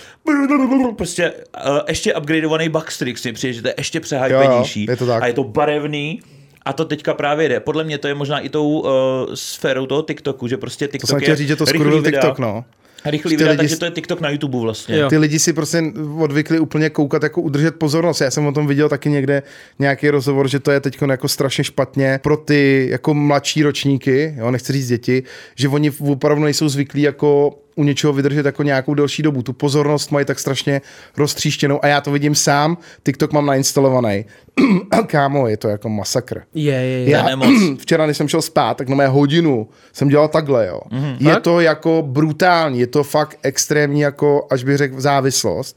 prostě 0.97 1.33
uh, 1.33 1.79
ještě 1.89 2.15
upgradeovaný 2.15 2.69
Backstrix, 2.69 3.25
mi 3.25 3.33
přijde, 3.33 3.53
že 3.53 3.63
to 3.63 3.69
je 3.69 3.75
ještě 3.79 4.01
přehypenější. 4.01 4.85
Jo, 4.85 4.91
je 4.91 4.97
to 4.97 5.07
tak. 5.07 5.23
A 5.23 5.27
je 5.27 5.33
to 5.33 5.45
barevný. 5.45 6.21
A 6.65 6.73
to 6.73 6.85
teďka 6.85 7.15
právě 7.15 7.49
jde. 7.49 7.61
Podle 7.61 7.85
mě 7.85 7.99
to 7.99 8.09
je 8.09 8.15
možná 8.15 8.41
i 8.41 8.49
tou 8.49 8.81
uh, 8.81 8.89
sférou 9.35 9.87
toho 9.87 10.03
TikToku, 10.03 10.49
že 10.49 10.57
prostě 10.57 10.87
TikTok 10.87 11.01
To 11.01 11.07
jsem 11.07 11.17
je 11.17 11.23
chtěl 11.23 11.37
říct, 11.37 11.49
že 11.49 11.57
to 11.57 11.67
skurvil. 11.67 12.03
TikTok, 12.03 12.39
no. 12.39 12.65
Rychlý 13.05 13.31
videa, 13.31 13.51
lidi 13.51 13.59
takže 13.59 13.77
to 13.77 13.85
je 13.85 13.91
TikTok 13.91 14.21
na 14.21 14.31
YouTube 14.31 14.59
vlastně. 14.59 14.97
Jo. 14.97 15.09
Ty 15.09 15.19
lidi 15.19 15.39
si 15.39 15.53
prostě 15.53 15.83
odvykli 16.19 16.59
úplně 16.59 16.91
koukat, 16.91 17.23
jako 17.23 17.43
udržet 17.43 17.77
pozornost. 17.77 18.21
Já 18.21 18.31
jsem 18.31 18.47
o 18.47 18.53
tom 18.53 18.67
viděl 18.67 18.89
taky 18.89 19.11
někde 19.11 19.43
nějaký 19.79 20.11
rozhovor, 20.11 20.49
že 20.49 20.61
to 20.61 20.71
je 20.71 20.81
teď 20.81 20.99
jako 21.11 21.29
strašně 21.29 21.65
špatně 21.65 22.21
pro 22.23 22.37
ty 22.37 22.89
jako 22.91 23.15
mladší 23.15 23.63
ročníky, 23.63 24.35
jo, 24.39 24.51
nechci 24.51 24.73
říct 24.73 24.89
děti, 24.89 25.23
že 25.55 25.69
oni 25.69 25.91
opravdu 25.91 26.43
nejsou 26.45 26.69
zvyklí 26.69 27.03
jako 27.03 27.59
u 27.75 27.85
něčeho 27.85 28.13
vydržet 28.13 28.47
jako 28.47 28.63
nějakou 28.63 28.95
delší 28.95 29.23
dobu. 29.23 29.43
Tu 29.43 29.53
pozornost 29.53 30.11
mají 30.11 30.27
tak 30.27 30.39
strašně 30.39 30.81
roztříštěnou 31.17 31.85
a 31.85 31.87
já 31.89 32.01
to 32.01 32.11
vidím 32.11 32.35
sám, 32.35 32.79
TikTok 33.05 33.33
mám 33.33 33.47
nainstalovaný. 33.47 34.25
Kámo, 35.07 35.49
je 35.49 35.57
to 35.57 35.69
jako 35.69 35.89
masakr. 35.89 36.43
Je, 36.55 36.75
je, 36.75 36.99
je. 37.05 37.11
Já, 37.11 37.23
nemoc. 37.25 37.49
včera, 37.79 38.05
když 38.07 38.17
jsem 38.17 38.29
šel 38.29 38.43
spát, 38.43 38.77
tak 38.77 38.89
na 38.89 38.97
mé 38.97 39.09
hodinu 39.09 39.69
jsem 39.93 40.09
dělal 40.09 40.29
takhle, 40.29 40.67
jo. 40.67 40.81
Mm-hmm. 40.91 41.17
Je 41.21 41.33
Fakt? 41.33 41.43
to 41.43 41.61
jako 41.61 42.03
brutální, 42.07 42.81
je 42.81 42.87
to 42.87 43.05
fakt 43.05 43.39
extrémní, 43.43 44.01
jako, 44.01 44.47
až 44.51 44.65
bych 44.65 44.77
řekl, 44.77 45.01
závislost. 45.01 45.77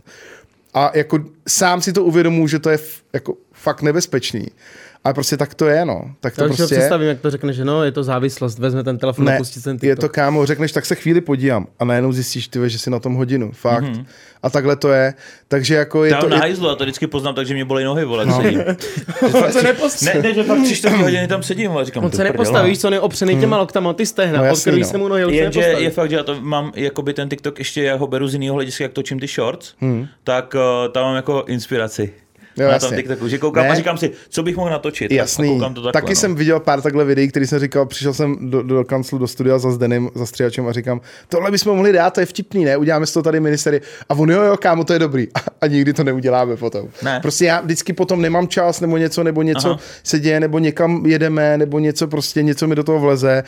A 0.74 0.92
jako 0.94 1.20
sám 1.48 1.82
si 1.82 1.94
to 1.94 2.04
uvědomuji, 2.04 2.48
že 2.48 2.60
to 2.60 2.70
je 2.70 2.76
f- 2.76 3.02
jako 3.14 3.34
fakt 3.54 3.82
nebezpečný. 3.82 4.46
Ale 5.06 5.14
prostě 5.14 5.38
tak 5.38 5.54
to 5.54 5.66
je, 5.68 5.86
no. 5.86 6.02
Tak 6.20 6.36
to 6.36 6.42
Já 6.42 6.48
prostě 6.48 6.64
ho 6.64 6.68
je. 6.72 6.78
představím, 6.78 7.08
jak 7.08 7.20
to 7.22 7.30
řekne, 7.32 7.54
že 7.54 7.66
no, 7.66 7.84
je 7.84 7.92
to 7.92 8.04
závislost, 8.04 8.60
vezme 8.60 8.84
ten 8.84 8.98
telefon 8.98 9.28
a 9.30 9.32
Ne, 9.32 9.38
pustí 9.38 9.62
ten 9.62 9.76
je 9.76 9.80
TikTok. 9.80 10.00
to 10.12 10.14
kámo, 10.14 10.46
řekneš, 10.46 10.72
tak 10.72 10.86
se 10.86 10.96
chvíli 10.96 11.22
podívám 11.22 11.68
a 11.80 11.86
najednou 11.86 12.12
zjistíš, 12.12 12.48
ty, 12.48 12.60
že 12.66 12.80
jsi 12.80 12.90
na 12.90 13.00
tom 13.00 13.14
hodinu, 13.16 13.52
fakt. 13.52 13.84
Mm-hmm. 13.84 14.06
A 14.44 14.50
takhle 14.50 14.76
to 14.76 14.90
je. 14.92 15.14
Takže 15.48 15.76
jako 15.76 16.04
je 16.04 16.12
Já 16.12 16.18
to... 16.22 16.30
na 16.30 16.36
Je, 16.36 16.40
hajzlu, 16.40 16.70
a 16.70 16.76
to 16.76 16.84
vždycky 16.84 17.08
poznám, 17.08 17.36
takže 17.36 17.54
mě 17.54 17.66
bolí 17.66 17.84
nohy, 17.84 18.06
vole, 18.06 18.26
no. 18.26 18.42
sedím. 18.42 18.62
On 19.46 19.52
se 19.52 19.64
nepostaví. 19.64 20.18
Ne, 20.18 20.24
ne, 20.24 20.34
že 20.34 20.44
fakt 20.44 20.64
tři 20.64 20.76
čtvrtě 20.76 20.98
hodiny 20.98 21.28
tam 21.28 21.44
sedím, 21.44 21.72
ale 21.72 21.86
říkám, 21.86 22.06
On 22.06 22.12
se 22.12 22.24
nepostaví, 22.24 22.70
víš 22.70 22.80
co, 22.80 22.88
on 22.88 22.94
je 22.94 23.00
opřený 23.00 23.40
těma 23.40 23.58
loktama, 23.58 23.94
ty 23.94 24.06
stehna, 24.06 24.38
No 24.38 24.44
no, 24.44 24.50
jasný, 24.50 24.80
no. 24.80 24.86
se 24.88 24.98
mu 24.98 25.08
nohy, 25.08 25.26
on 25.26 25.32
se 25.32 25.36
Jenže 25.36 25.60
nepostaví. 25.60 25.84
je 25.84 25.90
fakt, 25.90 26.10
že 26.10 26.16
já 26.16 26.24
to 26.24 26.42
mám 26.42 26.72
jakoby 26.76 27.14
ten 27.14 27.30
TikTok 27.30 27.60
ještě, 27.60 27.84
já 27.84 27.96
ho 27.96 28.08
beru 28.08 28.28
z 28.28 28.34
jiného 28.34 28.56
hlediska, 28.56 28.84
jak 28.84 28.94
točím 28.94 29.20
ty 29.20 29.28
shorts, 29.28 29.74
hmm. 29.80 30.08
tak 30.24 30.56
uh, 30.56 30.92
tam 30.92 31.04
mám 31.04 31.16
jako 31.16 31.44
inspiraci. 31.48 32.14
Jo, 32.58 32.68
na 32.68 32.74
jasně. 32.74 32.90
tom 32.90 32.98
TikToku, 32.98 33.28
že 33.28 33.38
koukám 33.38 33.64
Ne. 33.64 33.70
a 33.70 33.76
říkám 33.76 33.98
si, 33.98 34.12
co 34.30 34.44
bych 34.44 34.56
mohl 34.58 34.70
natočit. 34.70 35.12
Jasný. 35.12 35.50
A 35.50 35.54
koukám 35.54 35.74
to 35.74 35.82
takhle, 35.82 36.02
Taky 36.02 36.12
no. 36.12 36.16
jsem 36.16 36.36
viděl 36.36 36.60
pár 36.60 36.82
takhle 36.82 37.06
videí, 37.06 37.28
který 37.28 37.48
jsem 37.48 37.60
říkal, 37.60 37.86
přišel 37.86 38.14
jsem 38.14 38.38
do, 38.50 38.64
do 38.64 38.84
kanclu, 38.84 39.18
do 39.18 39.28
studia 39.28 39.58
za 39.60 39.72
Zdenem, 39.72 40.10
za 40.16 40.26
stříhačem 40.26 40.68
a 40.68 40.72
říkám, 40.74 41.02
tohle 41.30 41.52
bychom 41.52 41.76
mohli 41.76 41.92
dát, 41.94 42.14
to 42.14 42.20
je 42.20 42.26
vtipný, 42.26 42.66
ne? 42.66 42.78
Uděláme 42.78 43.06
z 43.06 43.14
toho 43.14 43.24
tady 43.24 43.40
miniserii. 43.40 43.82
A 44.10 44.14
on, 44.16 44.30
jo, 44.32 44.42
jo, 44.42 44.58
kámo, 44.58 44.84
to 44.84 44.94
je 44.94 45.00
dobrý. 45.00 45.28
A, 45.36 45.40
a 45.62 45.68
nikdy 45.68 45.94
to 45.94 46.04
neuděláme 46.04 46.58
potom. 46.58 46.88
Ne. 47.04 47.20
Prostě 47.22 47.46
já 47.46 47.62
vždycky 47.62 47.94
potom 47.94 48.22
nemám 48.22 48.48
čas, 48.48 48.82
nebo 48.82 48.98
něco, 48.98 49.24
nebo 49.24 49.42
něco 49.42 49.70
Aha. 49.70 49.80
se 50.04 50.20
děje, 50.20 50.40
nebo 50.40 50.60
někam 50.60 51.06
jedeme, 51.06 51.58
nebo 51.58 51.80
něco 51.80 52.08
prostě, 52.08 52.44
něco 52.44 52.68
mi 52.68 52.76
do 52.76 52.84
toho 52.84 53.00
vleze 53.00 53.44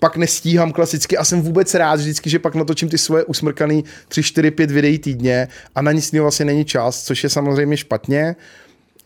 pak 0.00 0.16
nestíhám 0.16 0.72
klasicky 0.72 1.16
a 1.18 1.24
jsem 1.24 1.42
vůbec 1.42 1.74
rád 1.74 1.94
vždycky, 2.00 2.30
že 2.30 2.38
pak 2.38 2.54
natočím 2.54 2.88
ty 2.88 2.98
svoje 2.98 3.24
usmrkaný 3.24 3.84
3, 4.08 4.22
4, 4.22 4.50
5 4.50 4.70
videí 4.70 4.98
týdně 4.98 5.48
a 5.74 5.82
na 5.82 5.92
nic 5.92 6.12
jiného 6.12 6.24
vlastně 6.24 6.44
není 6.44 6.64
čas, 6.64 7.04
což 7.04 7.24
je 7.24 7.30
samozřejmě 7.30 7.76
špatně 7.76 8.36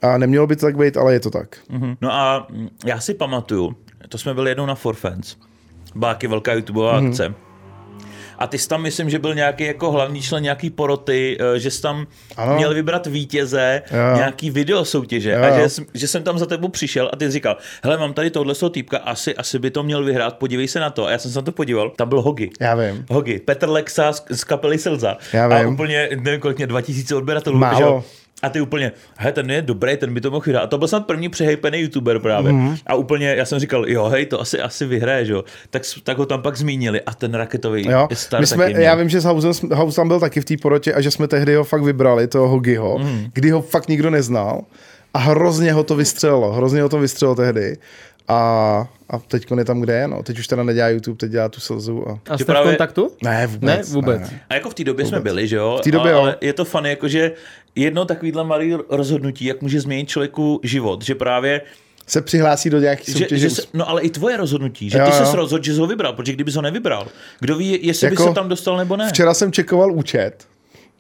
a 0.03 0.19
nemělo 0.19 0.47
by 0.47 0.57
to 0.57 0.67
tak 0.67 0.77
být, 0.77 0.97
ale 0.97 1.13
je 1.13 1.21
to 1.21 1.31
tak. 1.31 1.57
Mhm. 1.71 1.97
No 2.01 2.13
a 2.13 2.47
já 2.87 3.01
si 3.01 3.15
pamatuju, 3.15 3.77
to 4.09 4.19
jsme 4.19 4.35
byli 4.35 4.51
jednou 4.51 4.67
na 4.67 4.75
For 4.75 4.95
Fans. 4.95 5.37
Byla 5.95 6.15
taky 6.15 6.27
velká 6.27 6.53
YouTubeová 6.53 7.01
Mhm. 7.01 7.09
akce. 7.11 7.35
A 8.39 8.47
ty 8.47 8.59
jsi 8.59 8.69
tam, 8.69 8.83
myslím, 8.83 9.11
že 9.11 9.19
byl 9.19 9.35
nějaký 9.35 9.65
jako 9.65 9.91
hlavní 9.91 10.23
člen 10.23 10.43
nějaký 10.43 10.71
poroty, 10.71 11.39
eh, 11.41 11.59
že 11.59 11.71
jsi 11.71 11.83
tam 11.83 12.07
Ano. 12.37 12.55
měl 12.57 12.75
vybrat 12.75 13.07
vítěze 13.07 13.83
Jo. 13.91 14.17
nějaký 14.17 14.51
video 14.51 14.85
soutěže. 14.85 15.31
Jo, 15.31 15.43
A 15.43 15.51
že, 15.69 15.69
že, 15.95 16.09
jsem 16.09 16.23
tam 16.23 16.39
za 16.39 16.47
tebou 16.47 16.69
přišel 16.69 17.11
a 17.13 17.17
ty 17.17 17.25
jsi 17.25 17.31
říkal, 17.31 17.57
hele, 17.85 17.99
mám 17.99 18.13
tady 18.13 18.31
tohle 18.31 18.55
týpka, 18.71 18.99
asi, 18.99 19.37
asi 19.37 19.59
by 19.59 19.71
to 19.71 19.83
měl 19.83 20.05
vyhrát, 20.05 20.37
podívej 20.39 20.69
se 20.69 20.81
na 20.81 20.91
to. 20.91 21.07
A 21.07 21.11
já 21.11 21.19
jsem 21.19 21.31
se 21.31 21.39
na 21.39 21.43
to 21.43 21.53
podíval, 21.53 21.91
tam 21.97 22.09
byl 22.09 22.23
Hogi. 22.23 22.51
Já 22.61 22.75
vím. 22.75 23.07
Hogi, 23.11 23.39
Petr 23.39 23.69
Lexa 23.69 24.13
z, 24.13 24.25
z 24.31 24.45
kapely 24.45 24.79
Slza. 24.79 25.17
Já 25.33 25.47
A 25.49 25.59
vím. 25.63 25.73
úplně, 25.75 26.09
nevím 26.21 26.41
kolik 26.41 26.57
mě, 26.57 26.67
2000 26.67 27.15
odběratelů. 27.17 27.59
Málo. 27.59 27.77
že 27.77 27.83
jo? 27.83 28.05
A 28.43 28.49
ty 28.49 28.61
úplně, 28.61 28.93
he, 29.17 29.33
ten 29.33 29.51
je 29.51 29.63
dobrý, 29.63 29.97
ten 29.97 30.15
by 30.15 30.21
to 30.21 30.31
mohl 30.31 30.43
vyhrát. 30.47 30.65
A 30.65 30.67
to 30.67 30.79
byl 30.79 30.89
snad 30.89 31.07
první 31.07 31.29
přehejpený 31.29 31.79
youtuber 31.79 32.19
právě. 32.19 32.53
Mm. 32.53 32.77
A 32.87 32.95
úplně, 32.95 33.35
já 33.35 33.45
jsem 33.45 33.59
říkal, 33.59 33.89
jo, 33.89 34.05
hej, 34.09 34.27
to 34.27 34.41
asi, 34.41 34.61
asi 34.61 34.87
vyhraje, 34.87 35.25
že 35.25 35.33
jo. 35.33 35.45
Tak, 35.71 35.83
tak 36.03 36.19
ho 36.19 36.27
tam 36.27 36.43
pak 36.43 36.57
zmínili 36.57 37.01
a 37.01 37.15
ten 37.15 37.35
raketový 37.35 37.89
Jo, 37.91 38.09
star 38.13 38.41
my 38.41 38.47
jsme, 38.47 38.65
taky 38.65 38.75
měl. 38.75 38.83
já 38.83 38.95
vím, 38.95 39.09
že 39.09 39.21
s 39.21 39.25
Housem, 39.25 39.71
House 39.73 39.97
tam 39.97 40.09
byl 40.09 40.21
taky 40.21 40.41
v 40.41 40.45
té 40.45 40.55
porotě 40.63 40.95
a 40.95 41.01
že 41.01 41.11
jsme 41.11 41.29
tehdy 41.29 41.55
ho 41.55 41.65
fakt 41.65 41.83
vybrali, 41.83 42.27
toho 42.29 42.49
Hogiho, 42.49 42.99
mm. 42.99 43.27
kdy 43.35 43.51
ho 43.51 43.63
fakt 43.63 43.89
nikdo 43.89 44.11
neznal 44.11 44.61
a 45.15 45.19
hrozně 45.19 45.73
ho 45.73 45.85
to 45.85 45.97
vystřelilo, 45.97 46.53
hrozně 46.53 46.83
ho 46.83 46.89
to 46.89 46.99
vystřelilo 46.99 47.35
tehdy 47.35 47.77
a, 48.29 48.39
a 49.11 49.19
teď 49.19 49.47
je 49.59 49.65
tam, 49.65 49.81
kde 49.81 49.95
je, 49.95 50.09
no. 50.09 50.23
Teď 50.23 50.39
už 50.39 50.47
teda 50.47 50.63
nedělá 50.63 50.89
YouTube, 50.89 51.17
teď 51.17 51.31
dělá 51.31 51.49
tu 51.49 51.61
slzu 51.61 52.09
a... 52.09 52.19
A 52.31 52.35
jste 52.35 52.45
v 52.45 52.47
právě- 52.47 52.73
kontaktu? 52.73 53.11
Ne, 53.25 53.47
vůbec. 53.47 53.89
Ne, 53.89 53.95
vůbec. 53.95 54.21
Ne. 54.21 54.41
A 54.51 54.55
jako 54.55 54.71
v 54.71 54.75
té 54.75 54.85
době 54.85 55.07
jsme 55.07 55.21
byli, 55.21 55.49
že 55.49 55.57
jo? 55.57 55.77
V 55.81 55.85
té 55.85 55.91
době 55.91 56.13
A- 56.13 56.15
jo. 56.15 56.21
Ale 56.21 56.37
je 56.41 56.53
to 56.53 56.65
funny, 56.65 56.91
jakože 56.91 57.33
jedno 57.81 58.05
takovýhle 58.05 58.45
malý 58.45 58.75
rozhodnutí, 58.91 59.45
jak 59.45 59.63
může 59.63 59.81
změnit 59.81 60.09
člověku 60.09 60.61
život, 60.63 61.05
že 61.05 61.15
právě 61.15 61.61
Se 62.07 62.23
přihlásí 62.23 62.71
do 62.71 62.79
nějaký 62.79 63.13
že, 63.13 63.19
soutěže. 63.19 63.49
že 63.49 63.51
se, 63.51 63.63
no 63.75 63.89
ale 63.89 64.03
i 64.03 64.11
tvoje 64.11 64.37
rozhodnutí, 64.37 64.91
že 64.91 64.99
Jo, 64.99 65.07
ty 65.07 65.13
jsi 65.13 65.37
rozhodl, 65.37 65.65
že 65.65 65.75
jsi 65.75 65.81
ho 65.81 65.87
vybral, 65.87 66.13
protože 66.13 66.33
kdyby 66.33 66.53
ho 66.53 66.63
nevybral, 66.63 67.09
kdo 67.41 67.57
ví, 67.57 67.79
jestli 67.83 68.05
Jako 68.07 68.23
by 68.23 68.29
se 68.29 68.35
tam 68.35 68.49
dostal 68.49 68.77
nebo 68.77 68.97
ne. 68.97 69.09
Včera 69.09 69.35
jsem 69.35 69.53
čekoval 69.53 69.93
účet. 69.93 70.47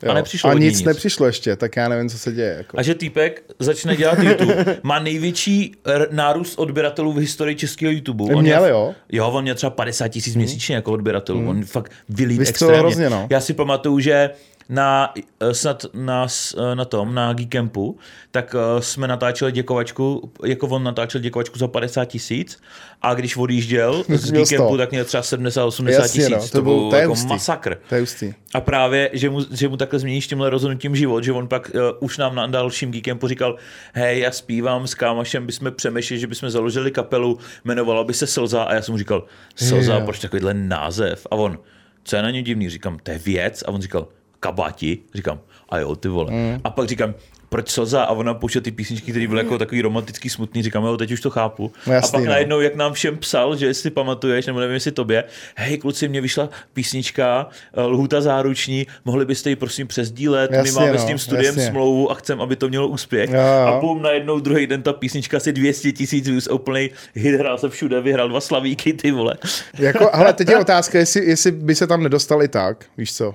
Jo. 0.03 0.11
A 0.11 0.14
nepřišlo 0.14 0.51
a 0.51 0.55
nic, 0.55 0.79
nic. 0.79 0.87
nepřišlo 0.87 1.27
ještě, 1.27 1.57
tak 1.57 1.77
já 1.77 1.88
nevím, 1.88 2.09
co 2.09 2.19
se 2.19 2.33
děje. 2.33 2.55
Jako. 2.59 2.79
A 2.79 2.83
že 2.83 2.95
týpek 2.95 3.43
začne 3.59 3.97
dělat 3.97 4.19
YouTube, 4.23 4.77
má 4.83 4.99
největší 4.99 5.75
nárůst 6.11 6.59
odběratelů 6.59 7.12
v 7.12 7.17
historii 7.17 7.57
českého 7.57 7.93
YouTube. 7.93 8.25
On 8.25 8.29
Měl, 8.31 8.41
měl, 8.43 8.67
jo? 8.67 8.95
Jo, 9.12 9.27
on 9.29 9.43
měl 9.43 9.55
třeba 9.55 9.71
50 9.71 10.09
tisíc 10.09 10.37
měsíčně 10.37 10.75
jako 10.75 10.93
odběratelů. 10.93 11.49
On 11.49 11.64
fakt 11.64 11.93
vylít 12.09 12.41
extrémně. 12.41 12.79
hrozně, 12.79 13.11
no. 13.11 13.27
Já 13.31 13.41
si 13.41 13.55
pamatuju, 13.55 14.01
že 14.01 14.31
na, 14.68 15.14
eh, 15.40 15.54
snad 15.54 15.85
na, 15.94 16.26
eh, 16.59 16.74
na 16.74 16.85
tom, 16.85 17.14
na 17.14 17.33
Geekampu, 17.33 17.98
tak 18.31 18.54
eh, 18.59 18.83
jsme 18.83 19.09
natáčeli 19.09 19.52
děkovačku, 19.52 20.33
jako 20.44 20.66
on 20.68 20.83
natáčel 20.85 21.20
děkovačku 21.20 21.59
za 21.59 21.68
50 21.68 22.04
tisíc 22.04 22.60
a 23.02 23.14
když 23.14 23.37
odjížděl 23.37 24.04
z 24.08 24.31
Geekampu, 24.33 24.69
100. 24.69 24.77
tak 24.77 24.90
měl 24.90 25.04
třeba 25.04 25.23
70-80 25.23 25.88
Jasně, 25.88 26.06
tisíc. 26.25 26.31
no, 26.31 26.38
to, 26.40 26.48
to 26.48 26.62
byl- 26.62 26.90
to 26.90 26.96
jako 26.96 27.08
hustý. 27.08 27.27
masakr. 27.29 27.77
To 27.88 27.94
je 27.94 28.00
hustý. 28.00 28.35
A 28.54 28.60
právě, 28.60 29.10
že 29.12 29.31
mu, 29.31 29.40
že 29.52 29.69
mu 29.69 29.77
takhle 29.77 29.98
změníš 29.98 30.27
tímhle 30.27 30.50
rozhodnutím 30.50 30.96
život, 30.96 31.25
že 31.25 31.33
on 31.33 31.48
pak 31.48 31.71
uh, 31.75 31.81
už 32.00 32.19
nám 32.19 32.35
na 32.35 32.46
dalším 32.46 32.90
Geekampu 32.90 33.29
říkal, 33.29 33.56
hej, 33.92 34.21
já 34.21 34.31
zpívám 34.31 34.87
s 34.87 34.94
kámošem, 34.94 35.46
bychom 35.46 35.73
přemýšleli, 35.73 36.21
že 36.21 36.27
bychom 36.27 36.50
založili 36.50 36.90
kapelu, 36.90 37.38
jmenovala 37.64 38.04
by 38.04 38.14
se 38.14 38.27
Slza 38.27 38.62
a 38.62 38.75
já 38.75 38.83
jsem 38.83 38.92
mu 38.92 38.98
říkal, 38.98 39.25
Slza, 39.56 39.94
Jo. 39.94 40.02
proč 40.04 40.19
takovýhle 40.19 40.54
název? 40.54 41.27
A 41.31 41.35
on, 41.35 41.58
co 42.04 42.16
je 42.16 42.23
na 42.23 42.31
něj 42.31 42.42
divný? 42.42 42.69
Říkám, 42.71 42.98
to 43.02 43.10
je 43.10 43.19
věc. 43.19 43.62
A 43.66 43.69
on 43.69 43.83
říkal, 43.83 44.08
kabáti? 44.41 44.99
Říkám, 45.15 45.41
a 45.69 45.79
jo, 45.79 45.97
ty 45.97 46.09
vole. 46.09 46.33
Mm. 46.33 46.61
A 46.65 46.71
pak 46.71 46.89
říkám, 46.89 47.15
proč 47.49 47.71
slza? 47.71 48.03
A 48.03 48.11
ona 48.11 48.35
pouštěla 48.35 48.63
ty 48.63 48.71
písničky, 48.71 49.11
které 49.11 49.29
byly 49.29 49.41
jako 49.41 49.59
takový 49.59 49.83
romantický, 49.83 50.29
smutný. 50.29 50.63
Říkám, 50.63 50.85
jo, 50.85 50.97
teď 50.97 51.13
už 51.13 51.21
to 51.21 51.31
chápu. 51.31 51.73
No 51.87 51.93
jasný, 51.93 52.09
a 52.09 52.13
pak 52.13 52.25
no. 52.25 52.31
najednou, 52.31 52.61
jak 52.61 52.75
nám 52.75 52.93
všem 52.93 53.19
psal, 53.19 53.57
že 53.57 53.67
jestli 53.67 53.91
pamatuješ, 53.91 54.47
nebo 54.47 54.61
nevím, 54.61 54.75
jestli 54.75 54.93
tobě, 54.93 55.25
hej, 55.57 55.79
kluci, 55.79 56.09
mě 56.09 56.21
vyšla 56.21 56.49
písnička 56.73 57.49
eh, 57.75 57.83
Lhuta 57.83 58.21
záruční, 58.21 58.87
mohli 59.05 59.25
byste 59.25 59.51
ji 59.51 59.57
prosím 59.57 59.87
přesdílet, 59.87 60.53
Jasně, 60.53 60.71
my 60.71 60.77
máme 60.77 60.93
no, 60.93 60.99
s 60.99 61.05
tím 61.05 61.19
studiem 61.19 61.45
jasně. 61.45 61.67
smlouvu 61.67 62.11
a 62.11 62.15
chcem, 62.15 62.41
aby 62.41 62.57
to 62.57 62.69
mělo 62.69 62.89
úspěch. 62.89 63.31
Jo, 63.31 63.41
jo. 63.41 63.67
A 63.67 63.81
půl 63.81 64.01
najednou 64.01 64.41
druhý 64.41 64.67
den 64.67 64.83
ta 64.83 64.93
písnička 64.93 65.37
asi 65.37 65.53
200 65.53 65.93
tisíc 65.93 66.29
views, 66.29 66.47
úplný 66.47 66.91
hit, 67.15 67.35
hrál 67.35 67.59
se 67.59 67.69
všude, 67.69 68.01
vyhrál 68.01 68.29
dva 68.29 68.41
slavíky, 68.41 68.93
ty 68.93 69.11
vole. 69.11 69.35
Jako, 69.79 70.11
hele, 70.15 70.33
teď 70.33 70.49
je 70.49 70.59
otázka, 70.59 70.99
jestli, 70.99 71.25
jestli 71.25 71.51
by 71.53 71.75
se 71.75 71.87
tam 71.87 72.03
nedostal 72.03 72.43
i 72.43 72.49
tak, 72.49 72.85
víš 72.97 73.15
co, 73.15 73.35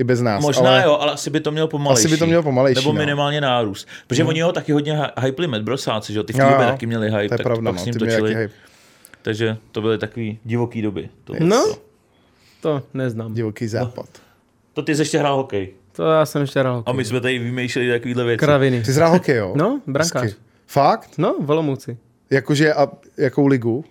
i 0.00 0.04
bez 0.04 0.20
nás. 0.20 0.42
Možná 0.42 0.70
ale... 0.70 0.82
jo, 0.84 0.96
ale 1.00 1.12
asi 1.12 1.30
by 1.30 1.40
to 1.40 1.50
mělo 1.50 1.68
pomalejší. 1.68 2.06
Asi 2.06 2.14
by 2.14 2.18
to 2.18 2.26
mělo 2.26 2.42
pomalejší, 2.42 2.80
Nebo 2.80 2.92
no. 2.92 2.98
minimálně 2.98 3.40
nárůst. 3.40 3.88
Protože 4.06 4.24
oni 4.24 4.40
ho 4.40 4.52
taky 4.52 4.72
hodně 4.72 4.92
hy- 4.96 5.10
hypli 5.20 5.46
medbrosáci, 5.46 6.12
že 6.12 6.18
jo? 6.18 6.22
Ty 6.22 6.38
jo. 6.38 6.46
taky 6.58 6.86
měli 6.86 7.06
hype, 7.06 7.16
To 7.18 7.22
je 7.22 7.28
tak 7.28 7.42
pravda, 7.42 7.70
pak 7.72 7.76
no, 7.78 7.82
s 7.82 7.84
ním 7.84 7.94
ty 7.94 8.04
měli 8.04 8.20
točili. 8.20 8.42
hype. 8.42 8.54
Takže 9.22 9.56
to 9.72 9.80
byly 9.80 9.98
takový 9.98 10.38
divoký 10.44 10.82
doby. 10.82 11.08
To, 11.24 11.34
No, 11.40 11.64
to 12.60 12.82
neznám. 12.94 13.34
Divoký 13.34 13.66
západ. 13.68 14.06
to 14.72 14.82
ty 14.82 14.94
jsi 14.96 15.00
ještě 15.02 15.18
hrál 15.18 15.36
hokej. 15.36 15.68
To 15.92 16.10
já 16.10 16.26
jsem 16.26 16.42
ještě 16.42 16.60
hrál. 16.60 16.82
A 16.86 16.92
my 16.92 17.04
jsme 17.04 17.20
tady 17.20 17.38
vymýšleli 17.38 17.90
takovýhle 17.90 18.24
věci. 18.24 18.38
Kraviny. 18.38 18.78
Ty 18.80 18.86
jsi 18.86 18.92
hrál 18.92 19.10
hokej, 19.10 19.36
jo? 19.36 19.52
No, 19.56 19.80
brankář. 19.86 20.36
Fakt? 20.66 21.10
No, 21.18 21.34
v 21.40 21.50
Olomouci. 21.50 21.96
Jakože 22.30 22.74
a 22.74 22.88
jakou 23.16 23.46
ligu? 23.46 23.84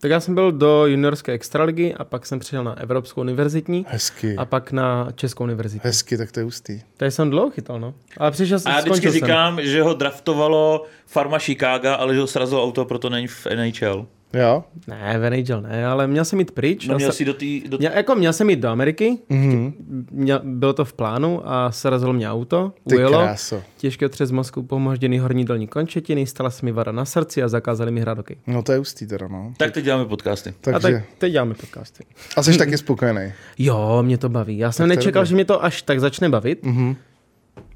Tak 0.00 0.10
já 0.10 0.20
jsem 0.20 0.34
byl 0.34 0.52
do 0.52 0.86
juniorské 0.86 1.32
extraligy 1.32 1.94
a 1.94 2.04
pak 2.04 2.26
jsem 2.26 2.38
přišel 2.38 2.64
na 2.64 2.78
Evropskou 2.80 3.20
univerzitní 3.20 3.86
Hezky. 3.88 4.36
a 4.36 4.44
pak 4.44 4.72
na 4.72 5.08
Českou 5.14 5.44
univerzitu. 5.44 5.80
Hezky, 5.84 6.16
tak 6.18 6.32
to 6.32 6.40
je 6.40 6.44
hustý. 6.44 6.80
Tady 6.96 7.10
jsem 7.10 7.30
dlouho 7.30 7.50
chytal, 7.50 7.80
no. 7.80 7.94
Ale 8.16 8.30
přišel 8.30 8.58
jsem, 8.58 8.72
A 8.72 8.74
já 8.74 8.80
vždycky 8.80 9.02
jsem. 9.02 9.12
říkám, 9.12 9.62
že 9.62 9.82
ho 9.82 9.94
draftovalo 9.94 10.84
farma 11.06 11.38
Chicago, 11.38 11.88
ale 11.88 12.14
že 12.14 12.20
ho 12.20 12.26
srazilo 12.26 12.64
auto, 12.64 12.84
proto 12.84 13.10
není 13.10 13.26
v 13.26 13.46
NHL. 13.54 14.06
Jo? 14.32 14.64
Ne, 14.86 15.18
v 15.18 15.30
NHL 15.30 15.60
ne, 15.62 15.86
ale 15.86 16.06
měl 16.06 16.24
jsem 16.24 16.38
jít 16.38 16.50
pryč. 16.50 16.86
No 16.88 16.94
a 16.94 16.96
měl 16.98 17.10
se- 17.10 17.16
si 17.16 17.24
do 17.24 17.34
té... 17.34 17.46
Do... 17.68 17.78
Měl, 17.78 17.92
jako 17.94 18.14
měl 18.14 18.32
jsem 18.32 18.50
jít 18.50 18.60
do 18.60 18.68
Ameriky, 18.68 19.18
Mhm. 19.28 19.72
měl, 20.10 20.40
bylo 20.44 20.72
to 20.72 20.84
v 20.84 20.92
plánu 20.92 21.40
a 21.44 21.70
srazilo 21.72 22.12
mě 22.12 22.30
auto, 22.30 22.72
Ty 22.88 22.94
ujelo, 22.96 23.18
kráso. 23.22 23.62
těžký 23.76 24.04
otřes 24.04 24.30
mozku, 24.30 24.62
pomožděný 24.62 25.18
horní 25.18 25.44
dolní 25.44 25.66
končetiny, 25.66 26.26
stala 26.26 26.50
se 26.50 26.64
mi 26.66 26.72
vada 26.72 26.92
na 26.92 27.04
srdci 27.04 27.42
a 27.42 27.48
zakázali 27.48 27.90
mi 27.90 28.00
hrát 28.00 28.18
hokej. 28.18 28.36
No 28.46 28.62
to 28.62 28.72
je 28.72 28.78
hustý 28.78 29.06
teda, 29.06 29.28
no. 29.28 29.52
Tak 29.56 29.72
teď 29.72 29.84
děláme 29.84 30.04
podcasty. 30.04 30.50
A 30.50 30.54
Takže, 30.62 30.80
tak 30.92 31.02
teď 31.18 31.32
děláme 31.32 31.54
podcasty. 31.54 32.04
a 32.36 32.42
jsi 32.42 32.58
taky 32.58 32.78
spokojený. 32.78 33.32
Jo, 33.58 33.98
mě 34.02 34.18
to 34.18 34.28
baví. 34.28 34.58
Já 34.58 34.72
jsem 34.72 34.86
to 34.86 34.92
je 34.92 34.96
nečekal, 34.96 35.24
že 35.24 35.34
mě 35.34 35.44
to 35.44 35.64
až 35.64 35.82
tak 35.82 36.00
začne 36.00 36.28
bavit. 36.28 36.64
Mhm. 36.64 36.96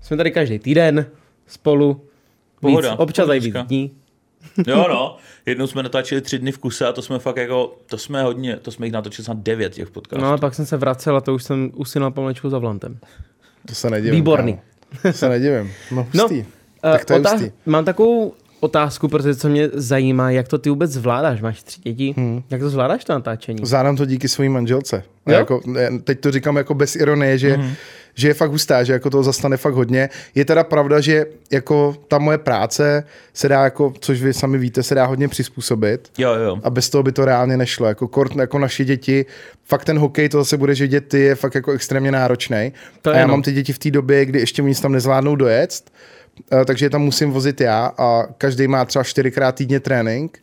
Jsme 0.01 0.17
tady 0.17 0.31
každý 0.31 0.59
týden 0.59 1.07
spolu. 1.47 2.05
Pohoda, 2.61 2.91
víc, 2.91 2.99
občas 3.01 3.29
i 3.37 3.41
víc 3.41 3.55
dní. 3.67 3.91
Jo, 4.67 4.87
no. 4.89 5.17
Jednou 5.47 5.67
jsme 5.67 5.83
natáčeli 5.83 6.21
tři 6.21 6.39
dny 6.39 6.53
v 6.53 6.59
kuse 6.59 6.87
a 6.87 6.93
to 6.93 7.03
jsme 7.03 7.19
fakt 7.19 7.37
jako, 7.37 7.77
to 7.87 7.99
jsme 7.99 8.23
hodně, 8.23 8.57
to 8.57 8.71
jsme 8.71 8.87
jich 8.87 8.93
natočili 8.93 9.25
snad 9.25 9.37
devět 9.39 9.73
těch 9.75 9.91
podcastů. 9.91 10.25
No 10.25 10.33
a 10.33 10.37
pak 10.39 10.55
jsem 10.55 10.67
se 10.67 10.77
vracel 10.77 11.17
a 11.17 11.21
to 11.21 11.35
už 11.35 11.45
jsem 11.45 11.71
usínal 11.75 12.11
pomalečku 12.11 12.51
za 12.51 12.59
volantem. 12.59 12.99
To 13.69 13.75
se 13.75 13.91
nedivím. 13.91 14.15
Výborný. 14.17 14.53
kámo. 14.53 14.63
To 15.03 15.13
se 15.13 15.29
nedivím. 15.29 15.73
No 15.91 16.07
No, 16.15 16.23
hustý. 16.23 16.45
tak 16.81 17.05
to 17.05 17.13
je 17.13 17.21
otá- 17.21 17.31
hustý. 17.33 17.51
Mám 17.67 17.85
takovou 17.85 18.33
otázku, 18.61 19.09
protože 19.09 19.35
co 19.35 19.49
mě 19.49 19.69
zajímá, 19.73 20.31
jak 20.31 20.49
to 20.49 20.59
ty 20.59 20.71
vůbec 20.71 20.91
zvládáš. 20.91 21.41
Máš 21.41 21.63
tři 21.63 21.81
děti. 21.81 22.15
Hmm. 22.17 22.43
Jak 22.51 22.61
to 22.61 22.71
zvládáš 22.71 23.05
to 23.05 23.13
natáčení? 23.13 23.67
Zvládám 23.67 23.97
to 23.97 24.05
díky 24.05 24.29
své 24.29 24.49
manželce. 24.49 25.03
A 25.27 25.33
Jo? 25.33 25.39
jako, 25.39 25.61
teď 26.05 26.21
to 26.21 26.31
říkám 26.31 26.57
jako 26.57 26.75
bez 26.75 26.97
ironie, 26.97 27.39
že, 27.39 27.57
mm-hmm. 27.57 27.73
Že 28.15 28.29
je 28.29 28.35
fakt 28.35 28.51
hustá, 28.51 28.85
že 28.85 28.93
jako 28.93 29.11
toho 29.11 29.23
zastane 29.23 29.57
fakt 29.57 29.75
hodně. 29.75 30.09
Je 30.35 30.45
teda 30.45 30.65
pravda, 30.65 31.01
že 31.01 31.27
jako 31.51 31.97
ta 32.09 32.19
moje 32.19 32.39
práce 32.39 33.05
se 33.35 33.49
dá 33.49 33.65
jako, 33.65 33.93
což 34.01 34.23
vy 34.23 34.35
sami 34.35 34.59
víte, 34.59 34.83
se 34.83 34.95
dá 34.95 35.05
hodně 35.05 35.29
přizpůsobit. 35.29 36.11
Jo, 36.19 36.35
jo. 36.35 36.59
A 36.63 36.71
bez 36.71 36.91
toho 36.91 37.03
by 37.03 37.13
to 37.13 37.25
reálně 37.25 37.57
nešlo. 37.57 37.87
Jako, 37.87 38.09
kort, 38.09 38.37
jako 38.37 38.59
naše 38.59 38.85
děti, 38.85 39.27
fakt 39.65 39.85
ten 39.85 39.99
hokej, 39.99 40.29
to 40.29 40.39
zase 40.39 40.57
budeš 40.57 40.81
vidět, 40.81 41.09
ty 41.09 41.21
je 41.21 41.35
fakt 41.35 41.55
jako 41.55 41.73
extrémně 41.73 42.13
náročný. 42.13 42.73
A 43.05 43.17
já 43.17 43.27
no. 43.27 43.33
mám 43.33 43.43
ty 43.43 43.53
děti 43.53 43.73
v 43.73 43.79
té 43.79 43.91
době, 43.91 44.25
kdy 44.25 44.39
ještě 44.39 44.63
nic 44.63 44.81
tam 44.81 44.93
nezvládnou 44.93 45.37
dojet, 45.37 45.81
eh, 46.53 46.65
takže 46.65 46.87
je 46.87 46.91
tam 46.91 47.03
musím 47.03 47.31
vozit 47.31 47.61
já 47.61 47.93
a 47.99 48.27
každý 48.39 48.69
má 48.69 48.85
třeba 48.85 49.05
čtyřikrát 49.05 49.55
týdně 49.55 49.81
trénink. 49.81 50.39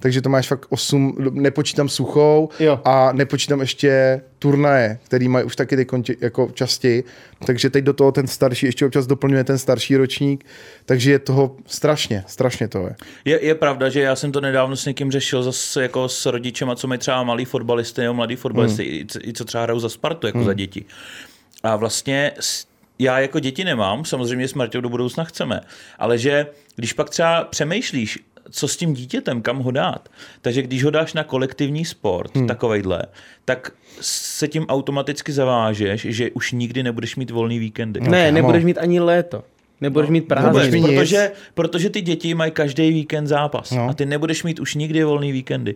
Takže 0.00 0.22
to 0.22 0.28
máš 0.28 0.48
fakt 0.48 0.66
8, 0.68 1.16
nepočítám 1.30 1.88
suchou 1.88 2.48
Jo. 2.60 2.80
a 2.84 3.12
nepočítám 3.12 3.60
ještě 3.60 4.20
turnaje, 4.38 4.98
který 5.04 5.28
mají 5.28 5.44
už 5.44 5.56
taky 5.56 5.76
teď 5.76 5.88
konti- 5.88 6.16
jako 6.20 6.50
častěji. 6.54 7.04
Takže 7.46 7.70
teď 7.70 7.84
do 7.84 7.92
toho 7.92 8.12
ten 8.12 8.26
starší 8.26 8.66
ještě 8.66 8.86
občas 8.86 9.06
doplňuje 9.06 9.44
ten 9.44 9.58
starší 9.58 9.96
ročník, 9.96 10.44
takže 10.84 11.10
je 11.10 11.18
toho 11.18 11.56
strašně, 11.66 12.24
strašně 12.26 12.68
toho 12.68 12.86
je. 12.86 12.96
Je, 13.24 13.44
je 13.44 13.54
pravda, 13.54 13.88
že 13.88 14.00
já 14.00 14.16
jsem 14.16 14.32
to 14.32 14.40
nedávno 14.40 14.76
s 14.76 14.86
někým 14.86 15.10
řešil 15.10 15.42
zase 15.42 15.82
jako 15.82 16.08
s 16.08 16.26
rodičema, 16.26 16.76
co 16.76 16.86
mají 16.88 16.98
třeba 16.98 17.22
malí 17.22 17.44
fotbalisty 17.44 18.00
nebo 18.00 18.14
mladí 18.14 18.36
fotbalisty, 18.36 18.84
Hmm. 18.84 18.94
i, 19.00 19.06
co- 19.06 19.18
i 19.28 19.32
co 19.32 19.44
třeba 19.44 19.62
hrajou 19.62 19.78
za 19.80 19.88
Spartu, 19.88 20.26
jako 20.26 20.44
za 20.44 20.54
děti. 20.54 20.84
A 21.62 21.76
vlastně 21.76 22.32
já 22.98 23.18
jako 23.18 23.40
děti 23.40 23.64
nemám, 23.64 24.04
samozřejmě 24.04 24.48
s 24.48 24.54
Marťou 24.54 24.80
do 24.80 24.88
budoucna 24.88 25.24
chceme, 25.24 25.60
ale 25.98 26.18
že 26.18 26.46
když 26.76 26.92
pak 26.92 27.10
třeba 27.10 27.44
přemýšlíš, 27.44 28.18
co 28.50 28.68
s 28.68 28.76
tím 28.76 28.94
dítětem, 28.94 29.42
kam 29.42 29.58
ho 29.58 29.70
dát. 29.70 30.08
Takže 30.42 30.62
když 30.62 30.84
ho 30.84 30.90
dáš 30.90 31.14
na 31.14 31.24
kolektivní 31.24 31.84
sport, 31.84 32.36
hmm. 32.36 32.46
takovejhle, 32.46 33.02
tak 33.44 33.72
se 34.00 34.48
tím 34.48 34.66
automaticky 34.66 35.32
zavážeš, 35.32 36.00
že 36.10 36.30
už 36.30 36.52
nikdy 36.52 36.82
nebudeš 36.82 37.16
mít 37.16 37.30
volný 37.30 37.58
víkendy. 37.58 38.00
ne, 38.00 38.24
kámo. 38.24 38.34
nebudeš 38.34 38.64
mít 38.64 38.78
ani 38.78 39.00
léto. 39.00 39.44
Nebudeš 39.80 40.10
mít 40.10 40.28
prázdniny. 40.28 40.70
mít 40.70 40.88
nic. 40.88 40.98
protože, 40.98 41.32
protože 41.54 41.90
ty 41.90 42.00
děti 42.00 42.34
mají 42.34 42.50
každý 42.52 42.90
víkend 42.92 43.26
zápas 43.26 43.70
No. 43.70 43.88
a 43.88 43.92
ty 43.94 44.06
nebudeš 44.06 44.42
mít 44.44 44.60
už 44.60 44.74
nikdy 44.74 45.04
volný 45.04 45.32
víkendy. 45.32 45.74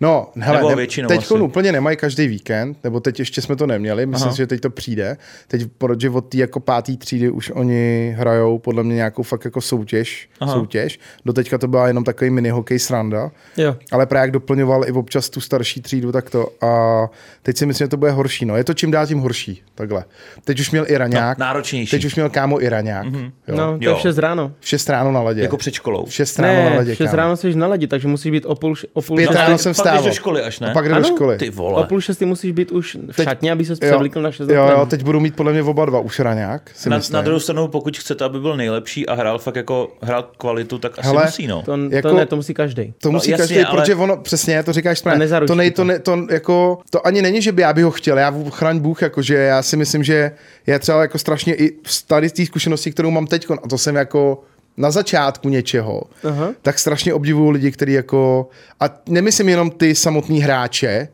No, 0.00 0.26
hele, 0.36 0.56
Nebo 0.58 0.68
ne, 0.70 0.76
většinou 0.76 1.08
teď 1.08 1.18
asi. 1.18 1.34
úplně 1.34 1.72
nemají 1.72 1.96
každý 1.96 2.26
víkend, 2.28 2.76
nebo 2.84 3.00
teď 3.00 3.18
ještě 3.18 3.42
jsme 3.42 3.56
to 3.56 3.66
neměli, 3.66 4.06
myslím 4.06 4.26
Aha. 4.26 4.32
si, 4.32 4.38
že 4.38 4.46
teď 4.46 4.60
to 4.60 4.70
přijde. 4.70 5.16
Teď, 5.48 5.62
protože 5.78 6.10
od 6.10 6.20
té 6.20 6.36
jako 6.38 6.60
pátý 6.60 6.96
třídy 6.96 7.30
už 7.30 7.50
oni 7.54 8.14
hrajou 8.18 8.58
podle 8.58 8.82
mě 8.84 8.94
nějakou 8.94 9.22
fakt 9.22 9.44
jako 9.44 9.60
soutěž, 9.60 10.28
Aha. 10.40 10.52
soutěž. 10.52 10.98
Doteďka 11.24 11.58
to 11.58 11.68
byla 11.68 11.88
jenom 11.88 12.04
takový 12.04 12.30
mini 12.30 12.50
hokej 12.50 12.78
sranda, 12.78 13.30
Jo. 13.56 13.76
ale 13.92 14.06
právě 14.06 14.22
jak 14.22 14.30
doplňoval 14.30 14.84
i 14.88 14.92
občas 14.92 15.30
tu 15.30 15.40
starší 15.40 15.80
třídu, 15.82 16.12
tak 16.12 16.30
to. 16.30 16.48
A 16.66 17.04
teď 17.42 17.56
si 17.56 17.66
myslím, 17.66 17.84
že 17.84 17.88
to 17.88 17.96
bude 17.96 18.10
horší. 18.10 18.44
No, 18.44 18.56
je 18.56 18.64
to 18.64 18.74
čím 18.74 18.90
dál 18.90 19.06
tím 19.06 19.18
horší, 19.18 19.62
takhle. 19.74 20.04
Teď 20.44 20.60
už 20.60 20.70
měl 20.70 20.84
i 20.88 20.96
raňák, 20.98 21.38
No, 21.38 21.44
náročnější. 21.44 21.90
teď 21.90 22.04
už 22.04 22.14
měl 22.14 22.30
kámo 22.30 22.62
i 22.62 22.68
raňák. 22.68 23.06
Mm-hmm. 23.06 23.32
Jo. 23.48 23.56
No, 23.56 23.78
to 23.78 23.84
je 23.84 23.88
Jo. 23.88 23.96
v 23.96 24.00
6 24.00 24.18
ráno. 24.18 24.52
V 24.60 24.68
6 24.68 24.88
ráno 24.90 25.12
na 25.12 25.20
ledě. 25.20 25.42
Jako 25.42 25.56
před 25.56 25.74
školou. 25.74 26.04
v 26.06 26.12
6 26.14 26.38
ráno 26.38 26.64
na 26.64 26.70
Ne, 26.70 26.76
ledě, 26.76 26.94
v 26.94 26.96
6 26.96 27.06
kámo. 27.10 27.16
ráno 27.16 27.36
jsi 27.36 27.54
na 27.54 27.66
ledi, 27.66 27.86
takže 27.86 28.08
musíš 28.08 28.32
být 28.32 28.44
o 28.46 28.54
půl, 28.54 28.74
o 28.92 29.02
půl, 29.02 29.16
pět 29.16 29.30
ráno 29.48 29.52
ale 29.54 29.58
jsem 29.58 29.74
pak 29.74 29.84
jdeš 29.84 29.92
vstával. 29.92 30.04
do 30.10 30.14
školy 30.14 30.42
až, 30.42 30.60
ne? 30.60 30.70
A 30.70 30.74
pak 30.74 30.84
jde 30.84 30.90
do 30.90 30.96
Ano, 30.96 31.04
školy. 31.08 31.38
Ty 31.38 31.50
o 31.50 31.52
vole. 31.52 31.86
půl 31.86 32.00
šestý 32.00 32.24
musíš 32.24 32.52
být 32.52 32.72
už 32.72 32.96
v 33.12 33.16
Teď- 33.16 33.28
šatně, 33.28 33.52
aby 33.52 33.64
se 33.64 33.74
převlíkl 33.76 34.22
na 34.22 34.30
6 34.32 34.48
jo, 34.48 34.68
jo, 34.70 34.86
teď 34.86 35.02
budou 35.04 35.20
mít 35.20 35.36
podle 35.36 35.52
mě 35.52 35.62
oba 35.62 35.84
dva 35.84 36.00
už 36.00 36.18
raňák, 36.18 36.70
si 36.74 36.90
Na, 36.90 36.96
myslím. 36.96 37.14
na 37.14 37.22
druhou 37.22 37.40
stranu, 37.40 37.68
pokud 37.68 37.98
chcete, 37.98 38.24
aby 38.24 38.40
byl 38.40 38.56
nejlepší 38.56 39.06
a 39.06 39.14
hrál 39.14 39.38
fakt 39.38 39.56
jako 39.56 39.88
hrál 40.02 40.22
kvalitu, 40.38 40.78
tak 40.78 40.98
asi 40.98 41.08
Hele, 41.08 41.24
musí, 41.24 41.46
no. 41.46 41.62
To, 41.62 41.76
Jako- 41.90 42.08
to 42.08 42.16
ne, 42.16 42.26
to 42.26 42.36
musí 42.36 42.54
každý. 42.54 42.94
To 43.02 43.12
musí 43.12 43.30
No, 43.30 43.36
no, 43.36 43.42
jasně, 43.42 43.56
každý, 43.56 43.70
ale- 43.70 43.80
protože 43.82 43.94
ono, 43.94 44.16
přesně, 44.16 44.62
to 44.62 44.72
říkáš 44.72 44.98
A 44.98 45.00
správně, 45.00 45.28
to, 45.46 45.54
nej, 45.54 45.70
to. 45.70 45.76
to, 45.76 45.84
ne, 45.84 45.98
to, 45.98 46.18
jako, 46.30 46.78
to 46.90 47.06
ani 47.06 47.22
není, 47.22 47.42
že 47.42 47.52
by 47.52 47.62
já 47.62 47.72
bych 47.72 47.84
ho 47.84 47.90
chtěl, 47.90 48.18
já 48.18 48.34
chraň 48.50 48.78
Bůh, 48.78 49.02
jakože 49.02 49.34
já 49.34 49.62
si 49.62 49.76
myslím, 49.76 50.04
že 50.04 50.30
já 50.66 50.78
třeba 50.78 51.00
jako 51.02 51.18
strašně 51.18 51.54
i 51.54 51.70
tady 52.06 52.28
z 52.28 52.32
té 52.32 52.46
zkušenosti, 52.46 52.90
kterou 52.92 53.10
mám 53.10 53.26
teď, 53.26 53.46
a 53.64 53.68
to 53.68 53.78
jsem 53.78 53.96
jako 53.96 54.42
na 54.78 54.90
začátku 54.90 55.48
něčeho, 55.48 56.02
Aha. 56.24 56.54
tak 56.62 56.78
strašně 56.78 57.14
obdivuju 57.14 57.50
lidi, 57.50 57.70
kteří 57.70 57.92
jako, 57.92 58.48
a 58.80 58.84
nemyslím 59.08 59.48
jenom 59.48 59.70
ty 59.70 59.94
samotní 59.94 60.40
hráče, 60.40 61.08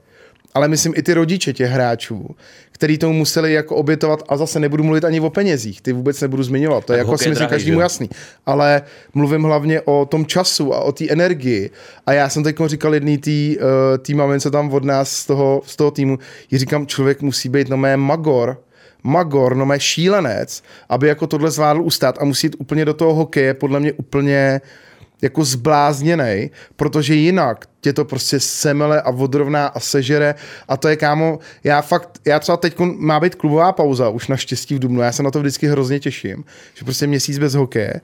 ale 0.55 0.69
myslím 0.69 0.93
i 0.97 1.03
ty 1.03 1.15
rodiče 1.15 1.53
těch 1.53 1.71
hráčů, 1.71 2.37
který 2.73 2.99
tomu 2.99 3.13
museli 3.13 3.53
jako 3.53 3.77
obětovat 3.77 4.23
a 4.29 4.37
zase 4.37 4.61
nebudu 4.61 4.85
mluvit 4.85 5.05
ani 5.05 5.21
o 5.21 5.31
penězích, 5.31 5.83
ty 5.83 5.93
vůbec 5.93 6.21
nebudu 6.21 6.43
zmiňovat, 6.43 6.85
to 6.85 6.93
je 6.93 6.99
Tak 6.99 7.07
jako 7.07 7.19
si 7.19 7.29
myslím 7.29 7.35
drahý, 7.35 7.51
každému 7.51 7.79
že? 7.79 7.83
jasný, 7.83 8.11
ale 8.47 8.83
mluvím 9.15 9.43
hlavně 9.43 9.81
o 9.81 10.07
tom 10.11 10.27
času 10.27 10.75
a 10.75 10.81
o 10.81 10.93
té 10.93 11.05
energii 11.09 11.71
a 12.07 12.13
já 12.13 12.29
jsem 12.29 12.45
teď 12.45 12.57
říkal 12.67 12.95
jedný 12.95 13.19
tý, 13.19 13.57
uh, 13.59 13.65
tý 13.99 14.15
mamince 14.15 14.51
tam 14.51 14.73
od 14.73 14.85
nás 14.85 15.11
z 15.13 15.27
toho, 15.27 15.63
z 15.67 15.77
toho 15.77 15.91
týmu, 15.91 16.19
jí 16.51 16.59
říkám, 16.59 16.87
člověk 16.87 17.23
musí 17.23 17.49
být 17.49 17.69
na 17.69 17.77
mé 17.77 17.97
magor, 17.97 18.64
magor, 19.05 19.57
no 19.57 19.67
mé 19.67 19.81
šílenec, 19.81 20.63
aby 20.89 21.09
jako 21.09 21.27
tohle 21.27 21.51
zvládl 21.51 21.83
ustát 21.83 22.19
a 22.21 22.25
musí 22.25 22.47
jít 22.47 22.57
úplně 22.59 22.85
do 22.85 22.95
toho 22.95 23.15
hokeje, 23.15 23.55
podle 23.55 23.81
mě 23.81 23.93
úplně 23.93 24.61
jako 25.23 25.45
zblázněnej, 25.45 26.51
protože 26.77 27.15
jinak 27.15 27.67
tě 27.81 27.93
to 27.93 28.05
prostě 28.05 28.41
semele 28.41 29.03
a 29.03 29.11
odrovná 29.11 29.67
a 29.67 29.81
sežere. 29.81 30.35
A 30.69 30.77
to 30.77 30.89
je 30.89 30.97
kámo, 30.97 31.39
já 31.65 31.83
fakt, 31.83 32.21
já 32.27 32.41
třeba 32.41 32.57
teď 32.57 32.79
má 32.79 33.21
být 33.21 33.35
klubová 33.35 33.73
pauza, 33.73 34.09
už 34.09 34.29
naštěstí 34.29 34.75
v 34.75 34.79
Dubnu, 34.79 35.01
já 35.01 35.13
se 35.13 35.23
na 35.23 35.31
to 35.31 35.41
vždycky 35.41 35.67
hrozně 35.67 36.01
těším, 36.01 36.45
že 36.75 36.85
prostě 36.85 37.07
měsíc 37.07 37.39
bez 37.39 37.55
hokeje. 37.55 38.01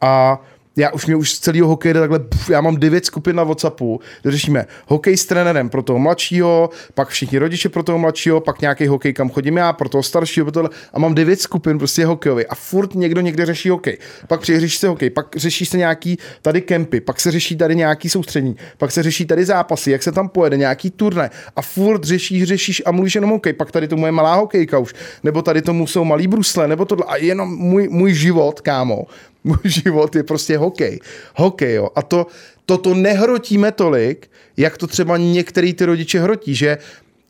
A 0.00 0.40
já 0.78 0.90
už 0.90 1.06
mě 1.06 1.16
už 1.16 1.32
z 1.32 1.38
celého 1.38 1.68
hokeje 1.68 1.94
jde 1.94 2.00
takhle, 2.00 2.18
pf, 2.18 2.50
já 2.50 2.60
mám 2.60 2.76
devět 2.76 3.06
skupin 3.06 3.36
na 3.36 3.44
Whatsappu, 3.44 4.00
kde 4.22 4.30
řešíme 4.30 4.66
hokej 4.86 5.16
s 5.16 5.26
trenérem 5.26 5.68
pro 5.68 5.82
toho 5.82 5.98
mladšího, 5.98 6.70
pak 6.94 7.08
všichni 7.08 7.38
rodiče 7.38 7.68
pro 7.68 7.82
toho 7.82 7.98
mladšího, 7.98 8.40
pak 8.40 8.60
nějaký 8.60 8.86
hokej, 8.86 9.12
kam 9.12 9.30
chodím 9.30 9.56
já, 9.56 9.72
pro 9.72 9.88
toho 9.88 10.02
staršího, 10.02 10.44
pro 10.44 10.52
tohle, 10.52 10.70
a 10.92 10.98
mám 10.98 11.14
devět 11.14 11.40
skupin 11.40 11.78
prostě 11.78 12.06
hokejový 12.06 12.46
a 12.46 12.54
furt 12.54 12.94
někdo 12.94 13.20
někde 13.20 13.46
řeší 13.46 13.68
hokej. 13.68 13.98
Pak 14.26 14.44
řeší 14.44 14.78
se 14.78 14.88
hokej, 14.88 15.10
pak 15.10 15.36
řeší 15.36 15.66
se 15.66 15.78
nějaký 15.78 16.18
tady 16.42 16.60
kempy, 16.60 17.00
pak 17.00 17.20
se 17.20 17.30
řeší 17.30 17.56
tady 17.56 17.76
nějaký 17.76 18.08
soustřední, 18.08 18.56
pak 18.78 18.92
se 18.92 19.02
řeší 19.02 19.26
tady 19.26 19.44
zápasy, 19.44 19.90
jak 19.90 20.02
se 20.02 20.12
tam 20.12 20.28
pojede, 20.28 20.56
nějaký 20.56 20.90
turné. 20.90 21.30
A 21.56 21.62
furt 21.62 22.04
řešíš, 22.04 22.44
řešíš 22.44 22.82
a 22.86 22.92
mluvíš 22.92 23.14
jenom 23.14 23.30
hokej, 23.30 23.52
pak 23.52 23.70
tady 23.70 23.88
to 23.88 23.96
moje 23.96 24.12
malá 24.12 24.34
hokejka 24.34 24.78
už, 24.78 24.94
nebo 25.22 25.42
tady 25.42 25.62
tomu 25.62 25.86
jsou 25.86 26.04
malý 26.04 26.26
brusle, 26.26 26.68
nebo 26.68 26.84
tohle. 26.84 27.04
A 27.08 27.16
jenom 27.16 27.56
můj, 27.56 27.88
můj 27.88 28.14
život, 28.14 28.60
kámo, 28.60 29.06
můj 29.48 29.58
život 29.64 30.16
je 30.16 30.22
prostě 30.22 30.58
hokej. 30.58 31.00
Hokej, 31.34 31.74
jo. 31.74 31.88
A 31.94 32.02
to, 32.02 32.26
toto 32.66 32.94
nehrotíme 32.94 33.72
tolik, 33.72 34.30
jak 34.56 34.78
to 34.78 34.86
třeba 34.86 35.16
některý 35.16 35.74
ty 35.74 35.84
rodiče 35.84 36.20
hrotí, 36.20 36.54
že 36.54 36.78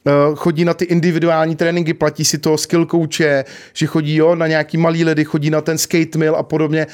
uh, 0.05 0.37
chodí 0.37 0.65
na 0.65 0.75
ty 0.75 0.85
individuální 0.85 1.57
tréninky, 1.57 1.95
platí 1.95 2.25
si 2.25 2.39
to 2.39 2.59
skill 2.59 2.87
coache, 2.87 3.45
že 3.73 3.87
chodí 3.87 4.17
jo, 4.17 4.35
na 4.35 4.47
nějaký 4.47 4.77
malý 4.77 5.05
ledy, 5.05 5.25
chodí 5.25 5.51
na 5.51 5.61
ten 5.61 5.79
skate 5.79 6.19
mill 6.19 6.37
a 6.37 6.43
podobně 6.43 6.87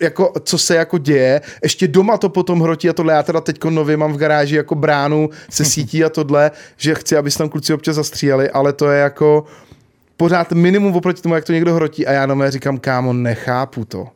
jako, 0.00 0.32
co 0.44 0.58
se 0.58 0.74
jako 0.74 0.98
děje. 0.98 1.40
Ještě 1.62 1.88
doma 1.88 2.18
to 2.18 2.28
potom 2.28 2.60
hrotí 2.60 2.88
a 2.88 2.92
tohle. 2.92 3.12
Já 3.12 3.22
teda 3.22 3.40
teď 3.40 3.64
nově 3.64 3.96
mám 3.96 4.12
v 4.12 4.16
garáži 4.16 4.56
jako 4.56 4.74
bránu 4.74 5.30
se 5.50 5.64
sítí 5.74 6.04
a 6.04 6.08
tohle, 6.08 6.50
že 6.76 6.94
chci, 6.94 7.16
aby 7.16 7.30
se 7.30 7.38
tam 7.38 7.48
kluci 7.48 7.74
občas 7.74 7.96
zastříjeli, 7.96 8.50
ale 8.50 8.72
to 8.72 8.90
je 8.90 9.00
jako 9.00 9.44
pořád 10.16 10.52
minimum 10.52 10.96
oproti 10.96 11.22
tomu, 11.22 11.34
jak 11.34 11.44
to 11.44 11.52
někdo 11.52 11.74
hrotí 11.74 12.06
a 12.06 12.12
já 12.12 12.26
na 12.26 12.50
říkám, 12.50 12.78
kámo, 12.78 13.12
nechápu 13.12 13.84
to 13.84 14.08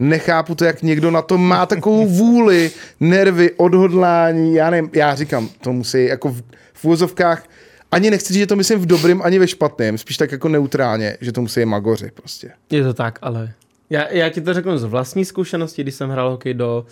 nechápu 0.00 0.54
to, 0.54 0.64
jak 0.64 0.82
někdo 0.82 1.10
na 1.10 1.22
to 1.22 1.38
má 1.38 1.66
takovou 1.66 2.06
vůli, 2.06 2.70
nervy, 3.00 3.50
odhodlání, 3.56 4.54
já 4.54 4.70
nevím, 4.70 4.90
já 4.92 5.14
říkám, 5.14 5.48
to 5.60 5.72
musí 5.72 6.04
jako 6.04 6.28
v, 6.28 6.42
v 6.72 6.84
úvozovkách, 6.84 7.44
ani 7.90 8.10
nechci 8.10 8.32
říct, 8.32 8.40
že 8.40 8.46
to 8.46 8.56
myslím 8.56 8.78
v 8.78 8.86
dobrým, 8.86 9.22
ani 9.22 9.38
ve 9.38 9.48
špatném, 9.48 9.98
spíš 9.98 10.16
tak 10.16 10.32
jako 10.32 10.48
neutrálně, 10.48 11.16
že 11.20 11.32
to 11.32 11.40
musí 11.40 11.64
magoři 11.64 12.10
prostě. 12.14 12.50
Je 12.70 12.82
to 12.82 12.94
tak, 12.94 13.18
ale 13.22 13.52
já, 13.90 14.08
já 14.08 14.28
ti 14.28 14.40
to 14.40 14.54
řeknu 14.54 14.78
z 14.78 14.84
vlastní 14.84 15.24
zkušenosti, 15.24 15.82
když 15.82 15.94
jsem 15.94 16.10
hrál 16.10 16.30
hokej 16.30 16.54
do 16.54 16.86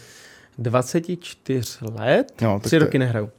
24 0.59 1.65
let, 1.95 2.33
no, 2.41 2.61
tři 2.61 2.79
roky 2.79 2.99
nehraju. 2.99 3.31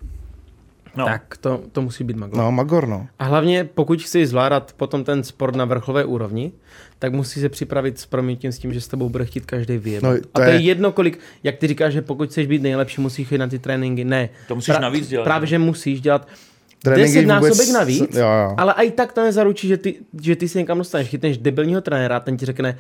No. 1.00 1.06
Tak 1.06 1.38
to, 1.38 1.62
to 1.72 1.82
musí 1.82 2.04
být 2.04 2.18
Magor. 2.18 2.38
No, 2.38 2.52
Magor, 2.52 2.88
no. 2.88 3.08
A 3.20 3.24
hlavně, 3.24 3.64
pokud 3.64 4.02
chceš 4.02 4.30
zvládat 4.30 4.74
potom 4.78 5.04
ten 5.04 5.24
sport 5.24 5.56
na 5.56 5.66
vrcholové 5.66 6.06
úrovni, 6.06 6.52
tak 7.00 7.14
musí 7.14 7.41
se 7.41 7.50
připravit 7.50 8.00
s 8.00 8.06
proměnitím 8.06 8.52
s 8.52 8.60
tím, 8.60 8.74
že 8.74 8.82
s 8.82 8.88
tebou 8.88 9.10
bude 9.10 9.26
chtít 9.26 9.45
každý 9.45 9.78
vyjednat. 9.78 10.14
No, 10.14 10.22
to 10.22 10.28
a 10.34 10.39
to 10.39 10.41
je... 10.41 10.50
je 10.50 10.62
jedno, 10.62 10.91
kolik, 10.91 11.20
jak 11.43 11.58
ty 11.58 11.68
říkáš, 11.68 11.93
že 11.93 12.02
pokud 12.02 12.30
chceš 12.30 12.47
být 12.47 12.62
nejlepší, 12.62 13.02
musíš 13.02 13.32
jít 13.32 13.38
na 13.38 13.47
ty 13.47 13.60
tréninky. 13.60 14.04
Ne. 14.04 14.30
To 14.47 14.56
musíš 14.56 14.76
pra- 14.76 14.82
navíc 14.82 15.08
dělat. 15.08 15.24
Právě, 15.24 15.47
že 15.47 15.60
musíš 15.60 16.02
dělat 16.02 16.28
deset 16.95 17.26
násobek 17.26 17.54
vůbec... 17.54 17.72
navíc, 17.72 18.16
jo, 18.16 18.28
jo. 18.28 18.56
ale 18.58 18.74
i 18.74 18.91
tak 18.91 19.14
to 19.14 19.24
nezaručí, 19.24 19.68
že 19.68 19.78
ty, 19.78 19.95
že 20.22 20.36
ty 20.36 20.47
si 20.50 20.58
někam 20.58 20.78
dostaneš. 20.78 21.08
Chytneš 21.08 21.38
debilního 21.38 21.82
trenéra, 21.82 22.20
ten 22.20 22.38
ti 22.38 22.45
řekne, 22.45 22.78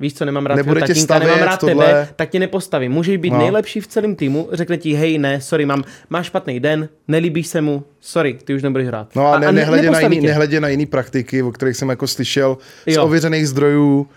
víš 0.00 0.14
co, 0.14 0.24
nemám 0.24 0.46
rád 0.46 0.54
Nebude 0.54 0.80
tvého 0.80 0.88
tatínka, 0.88 1.18
nemám 1.18 1.38
rád 1.38 1.60
tohle... 1.60 1.86
tebe, 1.86 2.08
tak 2.16 2.30
tě 2.30 2.38
nepostavím. 2.38 2.92
Můžeš 2.92 3.16
být 3.16 3.30
no. 3.30 3.38
nejlepší 3.38 3.80
v 3.80 3.86
celém 3.86 4.16
týmu, 4.16 4.48
řekne 4.52 4.76
ti, 4.76 4.94
hej, 4.94 5.18
ne, 5.18 5.40
sorry, 5.40 5.66
mám, 5.66 5.84
máš 6.10 6.26
špatný 6.26 6.60
den, 6.60 6.88
nelíbíš 7.08 7.46
se 7.46 7.60
mu, 7.60 7.84
sorry, 8.00 8.38
ty 8.44 8.54
už 8.54 8.62
nebudeš 8.62 8.86
hrát. 8.86 9.16
No 9.16 9.32
a, 9.32 9.38
ne, 9.38 9.46
a 9.46 9.52
nehledě, 9.52 9.90
na 9.90 10.00
jiný, 10.00 10.20
nehledě 10.20 10.60
na 10.60 10.68
jiný 10.68 10.86
praktiky, 10.86 11.42
o 11.42 11.52
kterých 11.52 11.76
jsem 11.76 11.88
jako 11.88 12.06
slyšel 12.06 12.58
jo. 12.86 12.94
z 12.94 12.98
ověřených 12.98 13.48
zdrojů, 13.48 14.08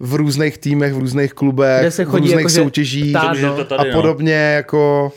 v 0.00 0.14
různých 0.14 0.58
týmech, 0.58 0.94
v 0.94 0.98
různých 0.98 1.32
klubech, 1.34 1.80
Kde 1.80 1.90
se 1.90 2.04
chodí 2.04 2.28
v 2.28 2.32
různých 2.32 2.38
jako, 2.38 2.64
soutěžích 2.64 3.14
no. 3.42 3.56
a 3.78 3.84
podobně, 3.92 4.32
jako 4.32 5.12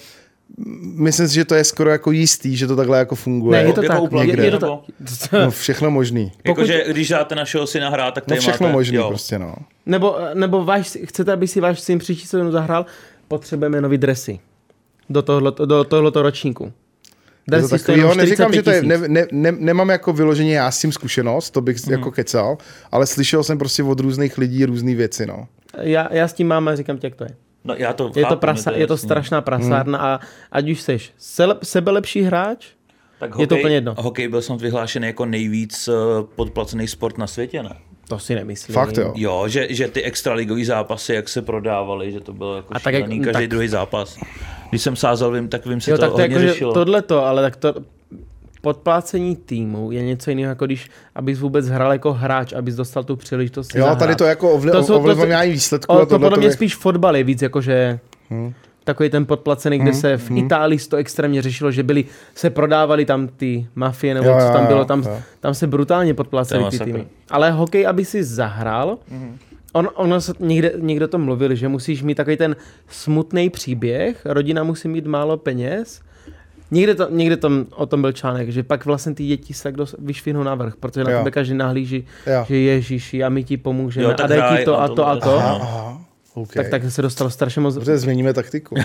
myslím 0.83 1.27
si, 1.27 1.33
že 1.33 1.45
to 1.45 1.55
je 1.55 1.63
skoro 1.63 1.89
jako 1.89 2.11
jistý, 2.11 2.57
že 2.57 2.67
to 2.67 2.75
takhle 2.75 2.99
jako 2.99 3.15
funguje. 3.15 3.63
Ne, 3.63 3.67
je 3.69 3.73
to 3.73 3.83
jako 3.83 4.07
tak. 4.07 4.27
Je, 4.27 4.45
je 4.45 4.51
to 4.51 4.59
tak. 4.59 5.31
No, 5.31 5.51
všechno 5.51 5.91
možný. 5.91 6.31
Jakože 6.45 6.83
když 6.87 7.09
dáte 7.09 7.35
našeho 7.35 7.67
syna 7.67 7.89
hrát, 7.89 8.13
tak 8.13 8.25
to 8.25 8.35
no, 8.35 8.41
všechno 8.41 8.67
máte, 8.67 8.73
možný 8.73 8.97
jo. 8.97 9.07
prostě, 9.07 9.39
no. 9.39 9.55
Nebo, 9.85 10.17
nebo 10.33 10.65
váš, 10.65 10.97
chcete, 11.05 11.31
aby 11.33 11.47
si 11.47 11.61
váš 11.61 11.79
syn 11.79 11.99
příští 11.99 12.27
sezónu 12.27 12.51
zahrál, 12.51 12.85
potřebujeme 13.27 13.81
nový 13.81 13.97
dresy 13.97 14.39
do 15.09 15.21
tohoto, 15.21 15.65
do 15.65 15.83
tohoto 15.83 16.21
ročníku. 16.21 16.73
Dresy 17.47 17.69
to 17.69 17.77
takový, 17.77 17.99
jo, 17.99 18.15
neříkám, 18.15 18.53
že 18.53 18.63
to 18.63 18.71
je, 18.71 18.83
ne, 18.83 18.97
ne, 19.07 19.27
ne, 19.31 19.51
nemám 19.51 19.89
jako 19.89 20.13
vyloženě 20.13 20.55
já 20.55 20.71
s 20.71 20.79
tím 20.79 20.91
zkušenost, 20.91 21.49
to 21.49 21.61
bych 21.61 21.85
mm. 21.85 21.91
jako 21.91 22.11
kecal, 22.11 22.57
ale 22.91 23.05
slyšel 23.05 23.43
jsem 23.43 23.57
prostě 23.57 23.83
od 23.83 23.99
různých 23.99 24.37
lidí 24.37 24.65
různé 24.65 24.95
věci, 24.95 25.25
no. 25.25 25.47
Já, 25.81 26.13
já 26.13 26.27
s 26.27 26.33
tím 26.33 26.47
mám 26.47 26.67
a 26.67 26.75
říkám 26.75 26.97
ti, 26.97 27.07
jak 27.07 27.15
to 27.15 27.23
je. 27.23 27.29
No, 27.63 27.75
já 27.77 27.93
to 27.93 28.11
je, 28.15 28.25
to 28.25 28.35
prasa, 28.35 28.71
to 28.71 28.77
je, 28.77 28.83
je 28.83 28.87
to 28.87 28.97
strašná 28.97 29.41
prasárna 29.41 29.97
hmm. 29.97 30.07
a 30.07 30.19
ať 30.51 30.69
už 30.69 30.81
jsi 30.81 30.97
sebelepší 31.63 32.21
hráč, 32.21 32.67
tak 33.19 33.31
hokej, 33.31 33.43
je 33.43 33.47
to 33.47 33.55
úplně 33.55 33.75
jedno. 33.75 33.95
Hokej 33.97 34.27
byl 34.27 34.41
snad 34.41 34.61
vyhlášen 34.61 35.03
jako 35.03 35.25
nejvíc 35.25 35.87
eh, 35.87 35.93
podplacený 36.35 36.87
sport 36.87 37.17
na 37.17 37.27
světě, 37.27 37.63
ne? 37.63 37.75
To 38.07 38.19
si 38.19 38.35
nemyslím. 38.35 38.73
Fakt 38.73 38.97
jo. 38.97 39.13
Jo, 39.15 39.43
že, 39.47 39.67
že 39.69 39.87
ty 39.87 40.03
extraligový 40.03 40.65
zápasy, 40.65 41.13
jak 41.13 41.29
se 41.29 41.41
prodávaly, 41.41 42.11
že 42.11 42.19
to 42.19 42.33
bylo 42.33 42.55
jako 42.55 42.75
a 42.75 42.79
tak, 42.79 42.93
jak, 42.93 43.05
každý 43.05 43.23
tak... 43.31 43.47
druhý 43.47 43.67
zápas. 43.67 44.17
Když 44.69 44.81
jsem 44.81 44.95
sázel, 44.95 45.31
vím, 45.31 45.49
tak 45.49 45.65
vím, 45.65 45.81
se 45.81 45.91
jo, 45.91 45.97
to 45.97 46.01
tak 46.01 46.09
to 46.09 46.17
hodně 46.17 46.35
jako, 46.35 46.47
řešilo. 46.47 46.73
Tohle 46.73 47.01
to, 47.01 47.25
ale 47.25 47.41
tak 47.41 47.55
to, 47.55 47.73
podplácení 48.63 49.35
týmu 49.35 49.91
je 49.91 50.03
něco 50.03 50.29
jiného, 50.29 50.49
jako 50.49 50.65
když 50.65 50.89
abys 51.15 51.39
vůbec 51.39 51.67
hrál 51.67 51.91
jako 51.91 52.13
hráč, 52.13 52.53
abys 52.53 52.75
dostal 52.75 53.03
tu 53.03 53.15
příležitost. 53.15 53.75
Jo, 53.75 53.81
zahrát. 53.81 53.99
tady 53.99 54.15
to 54.15 54.25
jako 54.25 54.57
ovli- 54.57 54.71
to 54.71 54.83
jsou, 54.83 54.95
ovlivňování 54.95 55.51
výsledků. 55.51 55.95
To, 55.95 56.05
to 56.05 56.19
podle 56.19 56.37
mě 56.37 56.51
spíš 56.51 56.75
fotbal 56.75 57.17
je 57.17 57.23
víc, 57.23 57.41
jakože 57.41 57.99
hmm. 58.29 58.53
takový 58.83 59.09
ten 59.09 59.25
podplacený, 59.25 59.79
kde 59.79 59.91
hmm. 59.91 59.99
se 59.99 60.17
v 60.17 60.29
hmm. 60.29 60.37
Itálii 60.37 60.79
to 60.79 60.97
extrémně 60.97 61.41
řešilo, 61.41 61.71
že 61.71 61.83
byli, 61.83 62.05
se 62.35 62.49
prodávali 62.49 63.05
tam 63.05 63.27
ty 63.27 63.67
mafie, 63.75 64.13
nebo 64.13 64.27
jo, 64.27 64.37
co 64.39 64.53
tam 64.53 64.67
bylo, 64.67 64.85
tam, 64.85 65.03
tam 65.39 65.53
se 65.53 65.67
brutálně 65.67 66.13
podpláceli 66.13 66.63
ty 66.69 66.79
týmy. 66.79 67.07
Ale 67.29 67.51
hokej, 67.51 67.87
aby 67.87 68.05
si 68.05 68.23
zahrál, 68.23 68.97
hmm. 69.09 69.37
On, 69.73 69.89
ono 69.95 70.21
se, 70.21 70.33
někde, 70.39 70.73
někdo 70.77 71.07
to 71.07 71.17
mluvil, 71.17 71.55
že 71.55 71.67
musíš 71.67 72.03
mít 72.03 72.15
takový 72.15 72.37
ten 72.37 72.55
smutný 72.87 73.49
příběh, 73.49 74.21
rodina 74.25 74.63
musí 74.63 74.87
mít 74.87 75.05
málo 75.05 75.37
peněz, 75.37 76.01
Někde, 76.71 76.95
to, 76.95 77.07
někde 77.09 77.37
tam 77.37 77.65
o 77.75 77.85
tom 77.85 78.01
byl 78.01 78.11
článek, 78.11 78.49
že 78.49 78.63
pak 78.63 78.85
vlastně 78.85 79.13
ty 79.13 79.25
děti 79.25 79.53
se 79.53 79.71
kdo 79.71 79.85
vyšvihnou 79.99 80.43
na 80.43 80.55
vrch, 80.55 80.75
protože 80.75 81.03
na 81.03 81.11
jo. 81.11 81.17
tebe 81.17 81.31
každý 81.31 81.53
nahlíží, 81.53 82.05
jo. 82.27 82.45
že 82.47 82.55
Ježíši 82.55 83.23
a 83.23 83.29
my 83.29 83.43
ti 83.43 83.57
pomůžeme 83.57 84.05
jo, 84.05 84.15
a 84.23 84.27
dej 84.27 84.41
ti 84.57 84.65
to 84.65 84.81
a 84.81 84.87
to 84.87 85.07
a 85.07 85.15
to. 85.15 85.37
Aha, 85.37 85.59
aha. 85.61 86.01
Okay. 86.35 86.63
Tak, 86.63 86.71
tak 86.71 86.91
se 86.91 87.01
dostalo 87.01 87.29
strašně 87.29 87.61
moc. 87.61 87.75
Dobře, 87.75 87.97
změníme 87.97 88.33
taktiku. 88.33 88.75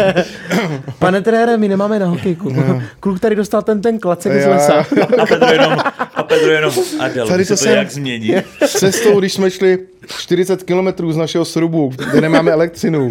Pane 0.98 1.22
trenére, 1.22 1.56
my 1.56 1.68
nemáme 1.68 1.98
na 1.98 2.06
hokejku. 2.06 2.54
Kluk 3.00 3.20
tady 3.20 3.36
dostal 3.36 3.62
ten 3.62 3.82
ten 3.82 3.98
klacek 3.98 4.42
z 4.42 4.46
lesa. 4.46 4.86
a 5.18 5.26
Pedro 5.26 5.52
jenom, 5.52 5.78
a 6.14 6.22
Pedro 6.22 6.50
jenom, 6.50 6.72
Adel, 7.00 7.26
tady 7.26 7.44
to, 7.44 7.56
se 7.56 7.64
to 7.64 7.70
jak 7.70 7.90
změní. 7.90 8.34
Cestou, 8.68 9.18
když 9.18 9.32
jsme 9.32 9.50
šli 9.50 9.78
40 10.18 10.62
kilometrů 10.62 11.12
z 11.12 11.16
našeho 11.16 11.44
srubu, 11.44 11.92
kde 12.10 12.20
nemáme 12.20 12.52
elektřinu, 12.52 13.08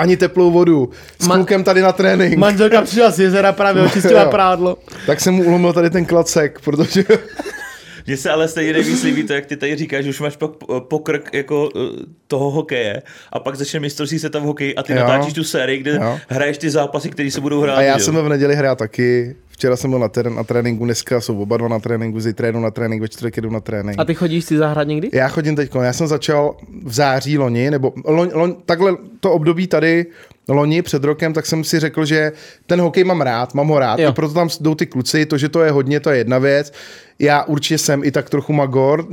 ani 0.00 0.16
teplou 0.16 0.50
vodu. 0.50 0.90
S 1.18 1.26
Man- 1.26 1.38
klukem 1.38 1.64
tady 1.64 1.80
na 1.80 1.92
trénink. 1.92 2.38
Manželka 2.38 2.82
přišla 2.84 3.10
z 3.10 3.20
jezera 3.20 3.52
právě 3.52 3.82
očistila 3.82 4.24
prádlo. 4.24 4.78
Tak 5.06 5.20
jsem 5.20 5.34
mu 5.34 5.44
ulomil 5.44 5.72
tady 5.72 5.90
ten 5.90 6.04
klacek, 6.04 6.60
protože... 6.64 7.04
Mně 8.06 8.16
se 8.16 8.30
ale 8.30 8.48
stejně 8.48 8.72
nejvíc 8.72 9.02
líbí 9.02 9.22
to, 9.22 9.32
jak 9.32 9.46
ty 9.46 9.56
tady 9.56 9.76
říkáš, 9.76 10.04
že 10.04 10.10
už 10.10 10.20
máš 10.20 10.36
pak 10.36 10.50
pokrk 10.80 11.34
jako 11.34 11.68
uh, 11.74 11.82
toho 12.26 12.50
hokeje 12.50 13.02
a 13.32 13.40
pak 13.40 13.56
začne 13.56 13.80
mistrovství 13.80 14.18
se 14.18 14.30
tam 14.30 14.42
v 14.42 14.44
hokeji 14.44 14.74
a 14.74 14.82
ty 14.82 14.92
jo. 14.92 14.98
natáčíš 14.98 15.32
tu 15.32 15.44
sérii, 15.44 15.78
kde 15.78 15.90
jo. 15.90 16.18
hraješ 16.28 16.58
ty 16.58 16.70
zápasy, 16.70 17.10
které 17.10 17.30
se 17.30 17.40
budou 17.40 17.60
hrát. 17.60 17.78
A 17.78 17.82
já 17.82 17.92
jo? 17.92 18.04
jsem 18.04 18.16
v 18.16 18.28
neděli 18.28 18.56
hrál 18.56 18.76
taky. 18.76 19.36
Včera 19.60 19.76
jsem 19.76 19.90
byl 19.90 19.98
na, 19.98 20.08
terén, 20.08 20.34
na 20.34 20.44
tréninku, 20.44 20.84
dneska 20.84 21.20
jsou 21.20 21.42
oba 21.42 21.56
dva 21.56 21.68
na 21.68 21.78
tréninku, 21.78 22.20
zítra 22.20 22.48
jdu 22.48 22.60
na 22.60 22.70
trénink, 22.70 23.02
ve 23.02 23.08
čtvrtek 23.08 23.40
jdu 23.40 23.50
na 23.50 23.60
trénink. 23.60 23.98
A 23.98 24.04
ty 24.04 24.14
chodíš 24.14 24.44
si 24.44 24.56
zahrát 24.56 24.88
někdy? 24.88 25.10
Já 25.12 25.28
chodím 25.28 25.56
teď, 25.56 25.70
já 25.82 25.92
jsem 25.92 26.06
začal 26.06 26.56
v 26.84 26.92
září 26.92 27.38
loni, 27.38 27.70
nebo 27.70 27.92
loň, 28.04 28.30
loň, 28.34 28.54
takhle 28.66 28.96
to 29.20 29.32
období 29.32 29.66
tady 29.66 30.06
loni 30.48 30.82
před 30.82 31.04
rokem, 31.04 31.32
tak 31.32 31.46
jsem 31.46 31.64
si 31.64 31.80
řekl, 31.80 32.04
že 32.04 32.32
ten 32.66 32.80
hokej 32.80 33.04
mám 33.04 33.20
rád, 33.20 33.54
mám 33.54 33.68
ho 33.68 33.78
rád, 33.78 34.00
jo. 34.00 34.08
a 34.08 34.12
proto 34.12 34.34
tam 34.34 34.48
jdou 34.60 34.74
ty 34.74 34.86
kluci, 34.86 35.26
to, 35.26 35.38
že 35.38 35.48
to 35.48 35.62
je 35.62 35.70
hodně, 35.70 36.00
to 36.00 36.10
je 36.10 36.18
jedna 36.18 36.38
věc. 36.38 36.72
Já 37.18 37.44
určitě 37.44 37.78
jsem 37.78 38.04
i 38.04 38.10
tak 38.10 38.30
trochu 38.30 38.52
magor, 38.52 39.06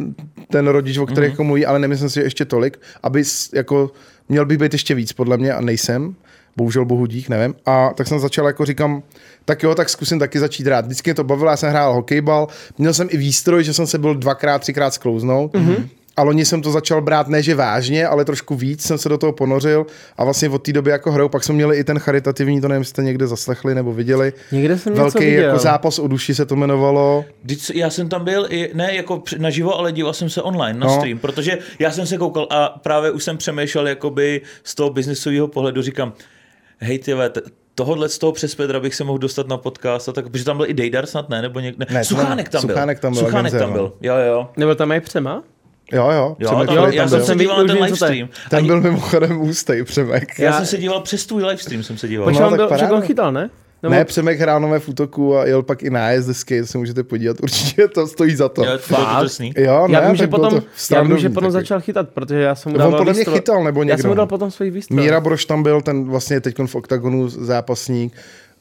ten 0.52 0.68
rodič, 0.68 0.98
o 0.98 1.06
kterých 1.06 1.34
mm-hmm. 1.34 1.44
mluví, 1.44 1.66
ale 1.66 1.80
nemyslím 1.80 2.10
si, 2.10 2.16
že 2.16 2.24
ještě 2.24 2.46
tolik, 2.46 2.80
aby 3.04 3.24
jako 3.54 3.92
měl 4.30 4.46
bych 4.46 4.58
být 4.58 4.74
ještě 4.74 4.96
víc, 4.96 5.14
podle 5.14 5.38
mě, 5.38 5.54
a 5.54 5.62
nejsem 5.62 6.16
bohužel 6.58 6.86
bohu 6.86 7.06
dík, 7.06 7.30
nevím. 7.30 7.56
A 7.66 7.90
tak 7.96 8.08
jsem 8.08 8.20
začal 8.20 8.48
jako 8.48 8.66
říkám, 8.66 9.04
tak 9.46 9.64
jo, 9.64 9.76
tak 9.76 9.90
zkusím 9.90 10.20
taky 10.20 10.40
začít 10.40 10.68
hrát. 10.68 10.86
Vždycky 10.86 11.10
mě 11.10 11.16
to 11.16 11.24
bavilo, 11.24 11.50
já 11.50 11.58
jsem 11.58 11.70
hrál 11.70 11.94
hokejbal, 11.94 12.48
měl 12.78 12.94
jsem 12.94 13.08
i 13.12 13.18
výstroj, 13.18 13.64
že 13.64 13.74
jsem 13.74 13.88
se 13.88 13.98
byl 13.98 14.16
dvakrát, 14.16 14.60
třikrát 14.62 14.94
sklouznout. 14.94 15.54
Mm-hmm. 15.54 15.88
A 16.20 16.24
loni 16.24 16.46
jsem 16.46 16.62
to 16.62 16.72
začal 16.72 17.02
brát 17.02 17.28
ne, 17.28 17.42
že 17.44 17.56
vážně, 17.56 18.08
ale 18.08 18.26
trošku 18.26 18.56
víc 18.56 18.82
jsem 18.82 18.98
se 18.98 19.10
do 19.10 19.18
toho 19.18 19.34
ponořil 19.34 19.86
a 20.18 20.24
vlastně 20.24 20.50
od 20.50 20.60
té 20.64 20.74
doby 20.74 20.92
jako 20.92 21.12
hrou. 21.12 21.30
Pak 21.30 21.44
jsme 21.44 21.56
měli 21.56 21.78
i 21.78 21.84
ten 21.84 22.00
charitativní, 22.00 22.62
to 22.62 22.68
nevím, 22.68 22.82
jestli 22.82 22.90
jste 22.90 23.04
někde 23.04 23.28
zaslechli 23.28 23.76
nebo 23.76 23.94
viděli. 23.94 24.34
Někde 24.52 24.78
jsem 24.78 24.94
Velký 24.94 25.06
něco 25.08 25.20
viděl. 25.20 25.44
jako 25.44 25.58
zápas 25.60 26.00
o 26.00 26.08
duši 26.08 26.36
se 26.36 26.46
to 26.46 26.56
jmenovalo. 26.56 27.26
Vždyť 27.44 27.72
já 27.76 27.90
jsem 27.90 28.10
tam 28.10 28.24
byl, 28.26 28.46
i, 28.50 28.72
ne 28.74 28.96
jako 28.96 29.24
naživo, 29.38 29.80
ale 29.80 29.92
díval 29.92 30.14
jsem 30.14 30.30
se 30.30 30.42
online 30.42 30.80
na 30.80 30.88
No. 30.88 30.96
stream, 30.98 31.20
protože 31.20 31.58
já 31.80 31.92
jsem 31.92 32.06
se 32.06 32.18
koukal 32.18 32.48
a 32.50 32.80
právě 32.84 33.12
už 33.12 33.24
jsem 33.24 33.38
přemýšlel 33.38 33.88
jakoby 33.88 34.42
z 34.64 34.76
toho 34.76 34.90
biznisového 34.90 35.48
pohledu, 35.48 35.82
říkám, 35.82 36.14
hej 36.80 37.00
ty 37.00 37.14
vole, 37.14 37.30
t- 37.30 37.42
tohodle 37.76 38.10
z 38.10 38.18
toho 38.18 38.32
přes 38.32 38.56
Pedra 38.56 38.80
bych 38.80 38.96
se 38.96 39.04
mohl 39.04 39.20
dostat 39.20 39.48
na 39.48 39.58
podcast, 39.58 40.10
a 40.10 40.14
tak, 40.14 40.30
protože 40.30 40.46
tam 40.46 40.58
byl 40.58 40.66
i 40.70 40.74
Dejdar 40.74 41.06
snad, 41.06 41.30
ne? 41.30 41.42
Nebo 41.42 41.60
někde, 41.60 41.86
Ne, 41.90 42.04
Suchánek 42.06 42.50
tam 42.50 42.62
byl. 42.66 42.70
Suchánek 42.76 43.00
tam 43.00 43.14
byl, 43.14 43.22
Suchánek 43.26 43.54
tam 43.54 43.70
no. 43.70 43.74
byl, 43.74 43.94
jo, 44.02 44.16
jo. 44.16 44.50
Nebo 44.58 44.76
tam 44.76 44.88
mají 44.88 45.02
přema? 45.02 45.44
Jo, 45.92 46.12
jo. 46.12 46.36
Jo, 46.40 46.48
Přemek 46.50 46.68
tam, 46.68 46.76
Filip 46.78 46.94
já 46.94 47.02
tam 47.04 47.10
jsem 47.10 47.18
byl. 47.18 47.26
se 47.26 47.32
Jsem 47.32 47.38
díval 47.40 47.58
na 47.58 47.74
ten 47.74 47.84
livestream. 47.84 48.30
Ten 48.50 48.68
byl 48.68 48.82
mimochodem 48.82 49.42
ústej, 49.42 49.84
Přemek. 49.84 50.40
Já, 50.40 50.46
Já- 50.46 50.54
jsem 50.58 50.66
se 50.66 50.78
díval 50.78 51.02
přes 51.02 51.26
tvůj 51.26 51.44
livestream, 51.44 51.84
jsem 51.84 51.98
se 51.98 52.08
díval. 52.08 52.26
Počkej, 52.26 52.42
No, 52.42 52.48
on 52.48 52.56
byl, 52.56 52.68
paráda. 52.68 52.96
on 52.96 53.02
chytal, 53.02 53.32
ne? 53.32 53.50
Nebo... 53.84 53.96
Ne, 53.96 54.06
Přemek 54.06 54.40
hrál 54.40 54.60
nové 54.60 54.80
v 54.80 54.90
útoku 54.90 55.38
a 55.38 55.46
jel 55.46 55.64
pak 55.64 55.84
i 55.84 55.90
nájezd 55.90 56.28
hezky, 56.28 56.62
to 56.62 56.68
se 56.68 56.78
můžete 56.78 57.04
podívat, 57.04 57.38
určitě 57.44 57.88
to 57.88 58.08
stojí 58.08 58.36
za 58.36 58.50
to. 58.50 58.64
Jo, 58.66 58.78
to. 58.90 58.96
Jo, 59.58 59.88
já 59.90 60.02
ne, 60.02 60.08
vím, 60.08 60.16
že 60.16 60.28
potom, 60.28 60.62
to 60.90 60.96
já 60.96 61.04
vím, 61.04 61.18
že 61.18 61.30
potom 61.30 61.52
začal 61.52 61.82
chytat, 61.82 62.10
protože 62.10 62.40
já 62.40 62.56
jsem 62.56 62.72
mu 62.72 62.76
On 62.76 62.80
dával 62.80 62.98
podle 63.00 63.14
mě 63.14 63.20
výstroj. 63.20 63.36
chytal, 63.38 63.64
nebo 63.64 63.82
Já 63.82 63.86
někdo, 63.86 64.02
jsem 64.02 64.10
mu 64.10 64.16
dal 64.16 64.26
no. 64.26 64.28
potom 64.28 64.52
svůj 64.52 64.70
výstroj. 64.72 65.00
Míra 65.02 65.20
Broš 65.20 65.46
tam 65.46 65.64
byl, 65.64 65.82
ten 65.82 66.06
vlastně 66.10 66.42
teď 66.42 66.56
v 66.66 66.76
oktagonu 66.76 67.30
zápasník. 67.30 68.14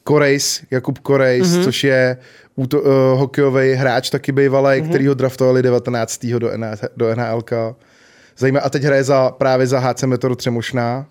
Korejs, 0.03 0.61
Jakub 0.71 0.99
Korejs, 0.99 1.47
Mhm. 1.47 1.59
mm-hmm. 1.59 1.63
což 1.63 1.83
je 1.83 2.17
úto, 2.55 2.81
uh, 2.81 2.87
hokejový 3.19 3.73
hráč 3.73 4.09
taky 4.09 4.31
bývalý, 4.31 4.81
mm-hmm. 4.81 4.89
který 4.89 5.07
ho 5.07 5.13
draftovali 5.13 5.61
19. 5.63 6.25
do, 6.39 6.57
NH, 6.57 6.79
do 6.97 7.15
NHLK. 7.15 7.51
Zajímavé. 8.37 8.65
A 8.65 8.69
teď 8.69 8.83
hraje 8.83 9.03
za, 9.03 9.29
právě 9.31 9.67
za 9.67 9.79
HC 9.79 10.03
Metro 10.03 10.35
Třemošná, 10.35 11.05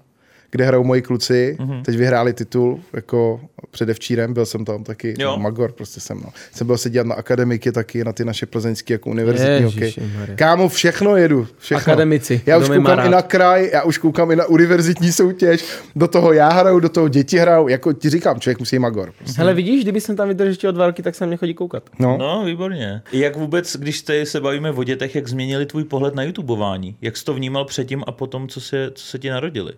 kde 0.51 0.65
hrajou 0.65 0.85
moji 0.85 1.03
kluci. 1.03 1.57
Mhm. 1.61 1.71
Mm-hmm. 1.71 1.83
Teď 1.83 1.97
vyhráli 1.97 2.33
titul 2.33 2.81
jako 2.93 3.41
předevčírem, 3.71 4.35
byl 4.35 4.47
jsem 4.47 4.65
tam 4.65 4.85
taky, 4.85 5.15
Jo. 5.19 5.31
no, 5.31 5.39
Magor 5.43 5.73
prostě 5.73 6.01
jsem. 6.01 6.21
No. 6.21 6.31
Jsem 6.53 6.67
byl 6.67 6.79
se 6.79 6.91
dívat 6.91 7.07
na 7.07 7.15
akademiky 7.15 7.73
taky, 7.73 8.05
na 8.05 8.13
ty 8.13 8.25
naše 8.25 8.47
plzeňské 8.47 8.95
jako 8.95 9.11
univerzitní 9.11 9.63
hokej. 9.65 9.95
Kámo, 10.35 10.69
všechno 10.69 11.17
jedu. 11.17 11.47
Všechno. 11.59 11.93
Akademici, 11.93 12.41
Já 12.47 12.59
už 12.59 12.69
koukám 12.69 13.07
i 13.07 13.09
na 13.09 13.23
kraj, 13.23 13.71
já 13.73 13.83
už 13.83 13.99
koukám 13.99 14.31
i 14.31 14.37
na 14.37 14.47
univerzitní 14.47 15.13
soutěž, 15.13 15.65
do 15.97 16.09
toho 16.09 16.33
já 16.33 16.49
hraju, 16.49 16.81
do 16.81 16.89
toho 16.89 17.09
děti 17.09 17.39
hrajou, 17.39 17.69
jako 17.69 17.93
ti 17.93 18.11
říkám, 18.11 18.41
člověk 18.41 18.59
musí 18.59 18.79
magor. 18.79 19.13
Prostě. 19.19 19.39
Hele, 19.41 19.55
vidíš, 19.55 19.83
kdyby 19.83 20.01
jsem 20.01 20.17
tam 20.17 20.29
vydržel 20.29 20.51
ještě 20.51 20.69
od 20.69 20.73
dva 20.73 20.87
roky, 20.87 21.03
tak 21.03 21.15
se 21.15 21.27
mě 21.27 21.37
chodí 21.37 21.55
koukat. 21.55 21.91
No. 21.99 22.17
No, 22.19 22.45
výborně. 22.45 23.03
Jak 23.13 23.37
vůbec, 23.37 23.77
když 23.77 23.99
jste 23.99 24.27
se 24.27 24.41
bavíme 24.41 24.71
o 24.71 24.85
dětech, 24.85 25.15
jak 25.15 25.29
změnili 25.29 25.67
tvůj 25.67 25.85
pohled 25.85 26.15
na 26.15 26.23
YouTubeování? 26.23 26.97
Jak 27.03 27.17
jsi 27.17 27.25
to 27.25 27.35
vnímal 27.35 27.65
předtím 27.65 28.05
a 28.07 28.13
potom, 28.13 28.49
co 28.49 28.61
se, 28.61 28.91
co 28.95 29.07
se 29.07 29.19
ti 29.19 29.31
narodili? 29.31 29.73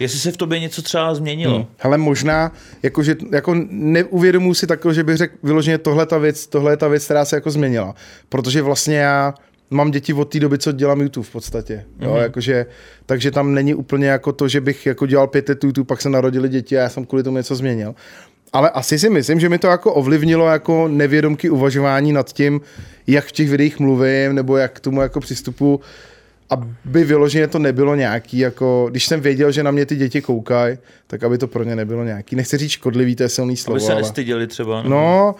Jestli 0.00 0.18
se 0.18 0.32
v 0.32 0.36
tobě 0.36 0.60
něco 0.60 0.82
třeba 0.82 1.14
změnilo? 1.14 1.56
Hmm. 1.56 1.66
Hele, 1.78 1.98
možná, 1.98 2.52
jako, 2.82 3.02
že, 3.02 3.16
jako 3.32 3.54
neuvědomuji 3.70 4.54
si 4.54 4.66
takhle, 4.66 4.94
že 4.94 5.04
bych 5.04 5.16
řekl 5.16 5.34
vyloženě 5.42 5.78
tohle 5.78 6.06
ta 6.06 6.18
věc, 6.18 6.46
tohle 6.46 6.72
je 6.72 6.76
ta 6.76 6.88
věc, 6.88 7.04
která 7.04 7.24
se 7.24 7.36
jako 7.36 7.50
změnila. 7.50 7.94
Protože 8.28 8.62
vlastně 8.62 8.96
já 8.98 9.34
mám 9.70 9.90
děti 9.90 10.12
od 10.12 10.24
té 10.24 10.40
doby, 10.40 10.58
co 10.58 10.72
dělám 10.72 11.00
YouTube 11.00 11.26
v 11.26 11.32
podstatě. 11.32 11.84
Jo, 12.00 12.10
Mhm. 12.10 12.20
jakože, 12.22 12.66
takže 13.06 13.30
tam 13.30 13.54
není 13.54 13.74
úplně 13.74 14.06
jako 14.06 14.32
to, 14.32 14.48
že 14.48 14.60
bych 14.60 14.86
jako 14.86 15.06
dělal 15.06 15.26
pět 15.26 15.48
let 15.48 15.64
YouTube, 15.64 15.86
pak 15.86 16.00
se 16.02 16.08
narodili 16.10 16.48
děti 16.48 16.78
a 16.78 16.82
já 16.82 16.88
jsem 16.88 17.04
kvůli 17.06 17.22
tomu 17.22 17.36
něco 17.36 17.54
změnil. 17.54 17.94
Ale 18.52 18.70
asi 18.70 18.98
si 18.98 19.10
myslím, 19.10 19.40
že 19.40 19.48
mi 19.48 19.58
to 19.58 19.66
jako 19.66 19.94
ovlivnilo 19.94 20.46
jako 20.48 20.88
nevědomky 20.88 21.50
uvažování 21.50 22.12
nad 22.12 22.32
tím, 22.32 22.60
jak 23.06 23.24
v 23.24 23.32
těch 23.32 23.48
videích 23.50 23.78
mluvím, 23.78 24.34
nebo 24.34 24.56
jak 24.56 24.72
k 24.72 24.80
tomu 24.80 25.00
jako 25.00 25.20
přistupu, 25.20 25.80
aby 26.50 27.04
vyloženě 27.04 27.46
to 27.48 27.58
nebylo 27.58 27.94
nějaký, 27.94 28.38
jako, 28.38 28.86
když 28.90 29.06
jsem 29.06 29.20
věděl, 29.20 29.52
že 29.52 29.62
na 29.62 29.70
mě 29.70 29.86
ty 29.86 29.96
děti 29.96 30.20
koukají, 30.22 30.78
tak 31.06 31.22
aby 31.22 31.38
to 31.38 31.46
pro 31.46 31.64
ně 31.64 31.76
nebylo 31.76 32.04
nějaký, 32.04 32.36
nechci 32.36 32.56
říct 32.56 32.70
škodlivý, 32.70 33.16
to 33.16 33.22
je 33.22 33.28
silný 33.28 33.52
Aby 33.52 33.56
slovo, 33.56 33.80
se 33.80 33.92
ale... 33.92 34.00
nestyděli 34.02 34.46
třeba? 34.46 34.76
nebo- 34.82 34.88
No, 34.94 35.34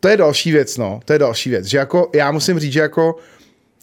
to 0.00 0.08
je 0.08 0.16
další 0.16 0.52
věc, 0.52 0.76
no, 0.76 1.00
to 1.04 1.12
je 1.12 1.18
další 1.18 1.50
věc, 1.50 1.66
že 1.66 1.78
jako 1.78 2.10
já 2.14 2.32
musím 2.32 2.58
říct, 2.58 2.72
že 2.72 2.80
jako 2.80 3.16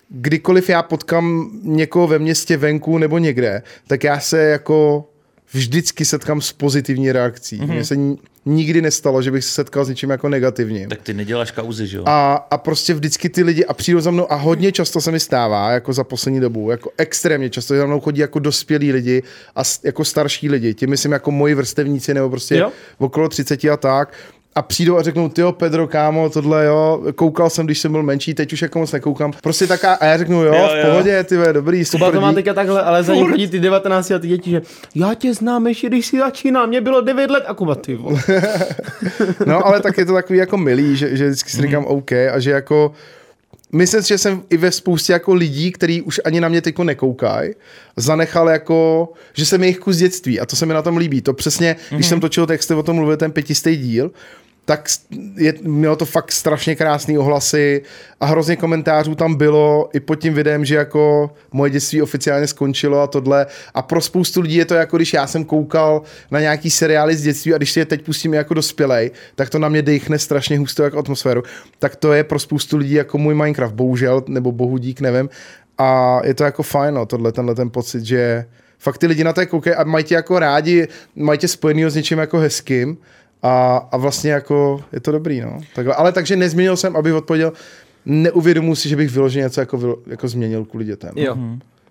kdykoliv 0.09 0.69
já 0.69 0.83
potkám 0.83 1.51
někoho 1.63 2.07
ve 2.07 2.19
městě 2.19 2.57
venku 2.57 2.97
nebo 2.97 3.17
někde, 3.17 3.63
tak 3.87 4.03
já 4.03 4.19
se 4.19 4.39
jako 4.43 5.05
vždycky 5.53 6.05
setkám 6.05 6.41
s 6.41 6.53
pozitivní 6.53 7.11
reakcí. 7.11 7.59
Mm-hmm. 7.59 7.71
Mně 7.71 7.85
se 7.85 7.95
ni- 7.95 8.17
nikdy 8.45 8.81
nestalo, 8.81 9.21
že 9.21 9.31
bych 9.31 9.43
se 9.43 9.51
setkal 9.51 9.85
s 9.85 9.89
něčím 9.89 10.09
jako 10.09 10.29
negativním. 10.29 10.89
Tak 10.89 11.01
ty 11.01 11.13
neděláš 11.13 11.51
kauzy, 11.51 11.87
že 11.87 11.97
jo? 11.97 12.03
A, 12.05 12.47
a 12.51 12.57
prostě 12.57 12.93
vždycky 12.93 13.29
ty 13.29 13.43
lidi 13.43 13.65
a 13.65 13.73
přijdou 13.73 13.99
za 13.99 14.11
mnou 14.11 14.31
a 14.31 14.35
hodně 14.35 14.71
často 14.71 15.01
se 15.01 15.11
mi 15.11 15.19
stává, 15.19 15.71
jako 15.71 15.93
za 15.93 16.03
poslední 16.03 16.39
dobu, 16.39 16.71
jako 16.71 16.91
extrémně 16.97 17.49
často, 17.49 17.73
že 17.73 17.79
za 17.79 17.85
mnou 17.85 17.99
chodí 17.99 18.21
jako 18.21 18.39
dospělí 18.39 18.91
lidi 18.91 19.23
a 19.55 19.61
jako 19.83 20.05
starší 20.05 20.49
lidi, 20.49 20.73
tím 20.73 20.89
myslím 20.89 21.11
jako 21.11 21.31
moji 21.31 21.53
vrstevníci 21.53 22.13
nebo 22.13 22.29
prostě 22.29 22.55
jo. 22.55 22.71
okolo 22.97 23.29
30 23.29 23.65
a 23.65 23.77
tak. 23.77 24.13
A 24.59 24.61
přijdou 24.61 24.97
a 24.97 25.01
řeknou, 25.01 25.29
ty 25.29 25.41
jo, 25.41 25.51
Pedro, 25.51 25.87
kámo, 25.87 26.29
tohle 26.29 26.65
jo, 26.65 27.03
koukal 27.15 27.49
jsem, 27.49 27.65
když 27.65 27.79
jsem 27.79 27.91
byl 27.91 28.03
menší, 28.03 28.33
teď 28.33 28.53
už 28.53 28.61
jako 28.61 28.79
moc 28.79 28.91
nekoukám. 28.91 29.31
Prostě 29.41 29.67
taká, 29.67 29.93
a 29.93 30.05
já 30.05 30.17
řeknu, 30.17 30.43
jo, 30.43 30.53
Jo, 30.53 30.69
v 30.73 30.77
jo. 30.77 30.85
pohodě, 30.85 31.23
ty 31.23 31.37
vole, 31.37 31.53
dobrý, 31.53 31.85
Kuba 31.85 31.85
super, 31.85 32.13
to 32.13 32.21
má 32.21 32.33
teďka 32.33 32.53
takhle, 32.53 32.81
ale 32.81 33.03
za 33.03 33.15
ním 33.15 33.31
chodí 33.31 33.47
ty 33.47 33.59
19 33.59 34.11
a 34.11 34.19
ty 34.19 34.27
děti, 34.27 34.49
že 34.49 34.61
já 34.95 35.13
tě 35.13 35.33
znám 35.33 35.67
ještě, 35.67 35.87
když 35.87 36.05
jsi 36.05 36.19
začínal, 36.19 36.67
mě 36.67 36.81
bylo 36.81 37.01
9 37.01 37.31
let 37.31 37.43
a 37.47 37.53
Kuba, 37.53 37.75
ty 37.75 37.95
vole. 37.95 38.21
No, 39.45 39.65
ale 39.67 39.81
tak 39.81 39.97
je 39.97 40.05
to 40.05 40.13
takový 40.13 40.39
jako 40.39 40.57
milý, 40.57 40.95
že, 40.95 41.17
že 41.17 41.25
vždycky 41.25 41.49
si 41.49 41.61
říkám 41.61 41.85
OK 41.85 42.11
a 42.11 42.39
že 42.39 42.51
jako 42.51 42.91
Myslím 43.71 44.01
si, 44.01 44.07
že 44.07 44.17
jsem 44.17 44.43
i 44.49 44.57
ve 44.57 44.71
spoustě 44.71 45.13
jako 45.13 45.33
lidí, 45.33 45.71
kteří 45.71 46.01
už 46.01 46.21
ani 46.25 46.41
na 46.41 46.49
mě 46.49 46.61
teďko 46.61 46.83
nekoukají, 46.83 47.51
zanechal 47.97 48.49
jako, 48.49 49.09
že 49.33 49.45
jsem 49.45 49.63
jejich 49.63 49.79
kus 49.79 49.97
dětství 49.97 50.39
a 50.39 50.45
to 50.45 50.55
se 50.55 50.65
mi 50.65 50.73
na 50.73 50.81
tom 50.81 50.97
líbí. 50.97 51.21
To 51.21 51.33
přesně, 51.33 51.73
mm-hmm. 51.79 51.95
když 51.95 52.07
jsem 52.07 52.19
točil, 52.19 52.47
jak 52.49 52.63
jste 52.63 52.75
o 52.75 52.83
tom 52.83 52.95
mluvil, 52.95 53.17
ten 53.17 53.31
pětistý 53.31 53.75
díl, 53.75 54.11
tak 54.69 54.89
je, 55.35 55.53
mělo 55.61 55.95
to 55.95 56.05
fakt 56.05 56.31
strašně 56.31 56.75
krásný 56.75 57.17
ohlasy 57.17 57.81
a 58.19 58.25
hrozně 58.25 58.55
komentářů 58.55 59.15
tam 59.15 59.35
bylo 59.35 59.89
i 59.93 59.99
pod 59.99 60.15
tím 60.15 60.33
videem, 60.33 60.65
že 60.65 60.75
jako 60.75 61.31
moje 61.51 61.71
dětství 61.71 62.01
oficiálně 62.01 62.47
skončilo 62.47 63.01
a 63.01 63.07
tohle. 63.07 63.45
A 63.73 63.81
pro 63.81 64.01
spoustu 64.01 64.41
lidí 64.41 64.55
je 64.55 64.65
to 64.65 64.75
jako, 64.75 64.97
když 64.97 65.13
já 65.13 65.27
jsem 65.27 65.45
koukal 65.45 66.01
na 66.31 66.39
nějaký 66.39 66.69
seriály 66.69 67.15
z 67.15 67.21
dětství 67.21 67.53
a 67.53 67.57
když 67.57 67.71
si 67.71 67.79
je 67.79 67.85
teď 67.85 68.01
pustím 68.01 68.33
jako 68.33 68.53
dospělej, 68.53 69.11
tak 69.35 69.49
to 69.49 69.59
na 69.59 69.69
mě 69.69 69.81
dechne 69.81 70.19
strašně 70.19 70.59
hustou 70.59 70.83
jako 70.83 70.99
atmosféru. 70.99 71.43
Tak 71.79 71.95
to 71.95 72.13
je 72.13 72.23
pro 72.23 72.39
spoustu 72.39 72.77
lidí 72.77 72.93
jako 72.93 73.17
můj 73.17 73.35
Minecraft, 73.35 73.75
bohužel, 73.75 74.23
nebo 74.27 74.51
bohu 74.51 74.77
dík, 74.77 75.01
nevím. 75.01 75.29
A 75.77 76.19
je 76.23 76.33
to 76.33 76.43
jako 76.43 76.63
fajn, 76.63 76.93
no, 76.93 77.05
tohle, 77.05 77.31
tenhle 77.31 77.55
ten 77.55 77.69
pocit, 77.69 78.05
že 78.05 78.45
fakt 78.79 78.97
ty 78.97 79.07
lidi 79.07 79.23
na 79.23 79.33
to 79.33 79.47
koukají 79.47 79.75
a 79.75 79.83
mají 79.83 80.03
tě 80.03 80.15
jako 80.15 80.39
rádi, 80.39 80.87
mají 81.15 81.39
tě 81.39 81.47
spojenýho 81.47 81.89
s 81.89 81.95
něčím 81.95 82.17
jako 82.17 82.37
hezkým 82.37 82.97
a, 83.43 83.77
a 83.91 83.97
vlastně 83.97 84.31
jako 84.31 84.83
je 84.91 84.99
to 84.99 85.11
dobrý, 85.11 85.41
no. 85.41 85.59
Takhle. 85.75 85.95
Ale 85.95 86.11
takže 86.11 86.35
nezměnil 86.35 86.77
jsem, 86.77 86.95
abych 86.95 87.13
odpověděl, 87.13 87.53
neuvědomuji 88.05 88.75
si, 88.75 88.89
že 88.89 88.95
bych 88.95 89.11
vyloženě 89.11 89.43
něco 89.43 89.59
jako, 89.59 89.97
jako 90.07 90.27
změnil 90.27 90.65
kvůli 90.65 90.85
dětem. 90.85 91.11
Jo. 91.15 91.37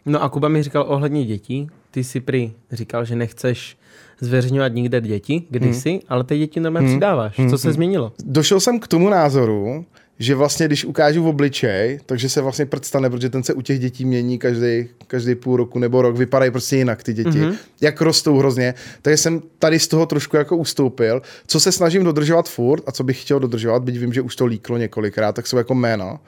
No 0.06 0.22
a 0.22 0.28
Kuba 0.28 0.48
mi 0.48 0.62
říkal 0.62 0.84
ohledně 0.88 1.24
dětí, 1.24 1.68
ty 1.90 2.04
si 2.04 2.20
prý 2.20 2.52
říkal, 2.72 3.04
že 3.04 3.16
nechceš 3.16 3.76
zveřejňovat 4.20 4.72
nikde 4.72 5.00
děti, 5.00 5.42
kdysi, 5.50 5.90
hmm. 5.90 6.00
ale 6.08 6.24
ty 6.24 6.38
děti 6.38 6.60
normálně 6.60 6.88
hmm. 6.88 6.96
přidáváš. 6.96 7.40
Co 7.50 7.58
se 7.58 7.72
změnilo? 7.72 8.12
Došel 8.24 8.60
jsem 8.60 8.80
k 8.80 8.88
tomu 8.88 9.08
názoru, 9.08 9.84
že 10.18 10.34
vlastně, 10.34 10.66
když 10.66 10.84
ukážu 10.84 11.22
v 11.22 11.26
obličej, 11.26 12.00
takže 12.06 12.28
se 12.28 12.40
vlastně 12.40 12.66
prd 12.66 12.84
stane, 12.84 13.10
protože 13.10 13.30
ten 13.30 13.42
se 13.42 13.54
u 13.54 13.62
těch 13.62 13.78
dětí 13.78 14.04
mění 14.04 14.38
každý, 14.38 14.88
každý 15.06 15.34
půl 15.34 15.56
roku 15.56 15.78
nebo 15.78 16.02
rok, 16.02 16.16
vypadají 16.16 16.50
prostě 16.50 16.76
jinak 16.76 17.02
ty 17.02 17.12
děti, 17.12 17.30
mm-hmm. 17.30 17.54
jak 17.80 18.00
rostou 18.00 18.38
hrozně. 18.38 18.74
Takže 19.02 19.16
jsem 19.16 19.42
tady 19.58 19.78
z 19.78 19.88
toho 19.88 20.06
trošku 20.06 20.36
jako 20.36 20.56
ustoupil. 20.56 21.22
Co 21.46 21.60
se 21.60 21.72
snažím 21.72 22.04
dodržovat 22.04 22.48
furt 22.48 22.82
a 22.86 22.92
co 22.92 23.04
bych 23.04 23.22
chtěl 23.22 23.40
dodržovat, 23.40 23.82
byť 23.82 23.98
vím, 23.98 24.12
že 24.12 24.22
už 24.22 24.36
to 24.36 24.46
líklo 24.46 24.76
několikrát, 24.76 25.34
tak 25.34 25.46
jsou 25.46 25.56
jako 25.56 25.74
jména. 25.74 26.20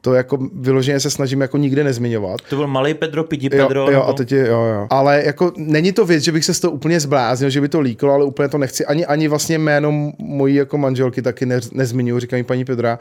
To 0.00 0.14
jako 0.14 0.38
vyloženě 0.52 1.00
se 1.00 1.10
snažím 1.10 1.40
jako 1.40 1.56
nikde 1.56 1.84
nezmiňovat. 1.84 2.40
To 2.48 2.56
byl 2.56 2.66
malý 2.66 2.94
Pedro, 2.94 3.24
Pidi 3.24 3.48
Jo, 3.52 3.66
Pedro. 3.66 3.80
jo, 3.80 3.90
nebo... 3.90 4.08
a 4.08 4.12
teď 4.12 4.32
je, 4.32 4.48
jo, 4.48 4.62
jo. 4.62 4.86
Ale 4.90 5.22
jako 5.26 5.52
není 5.56 5.92
to 5.92 6.06
věc, 6.06 6.22
že 6.22 6.32
bych 6.32 6.44
se 6.44 6.54
z 6.54 6.60
toho 6.60 6.72
úplně 6.72 7.00
zbláznil, 7.00 7.50
že 7.50 7.60
by 7.60 7.68
to 7.68 7.80
líklo, 7.80 8.12
ale 8.12 8.24
úplně 8.24 8.48
to 8.48 8.58
nechci. 8.58 8.86
Ani, 8.86 9.06
ani 9.06 9.28
vlastně 9.28 9.58
jméno 9.58 10.12
mojí 10.18 10.54
jako 10.54 10.78
manželky 10.78 11.22
taky 11.22 11.46
ne, 11.46 11.60
nezmiňuji, 11.72 12.20
říká 12.20 12.36
mi 12.36 12.44
paní 12.44 12.64
Pedra. 12.64 12.98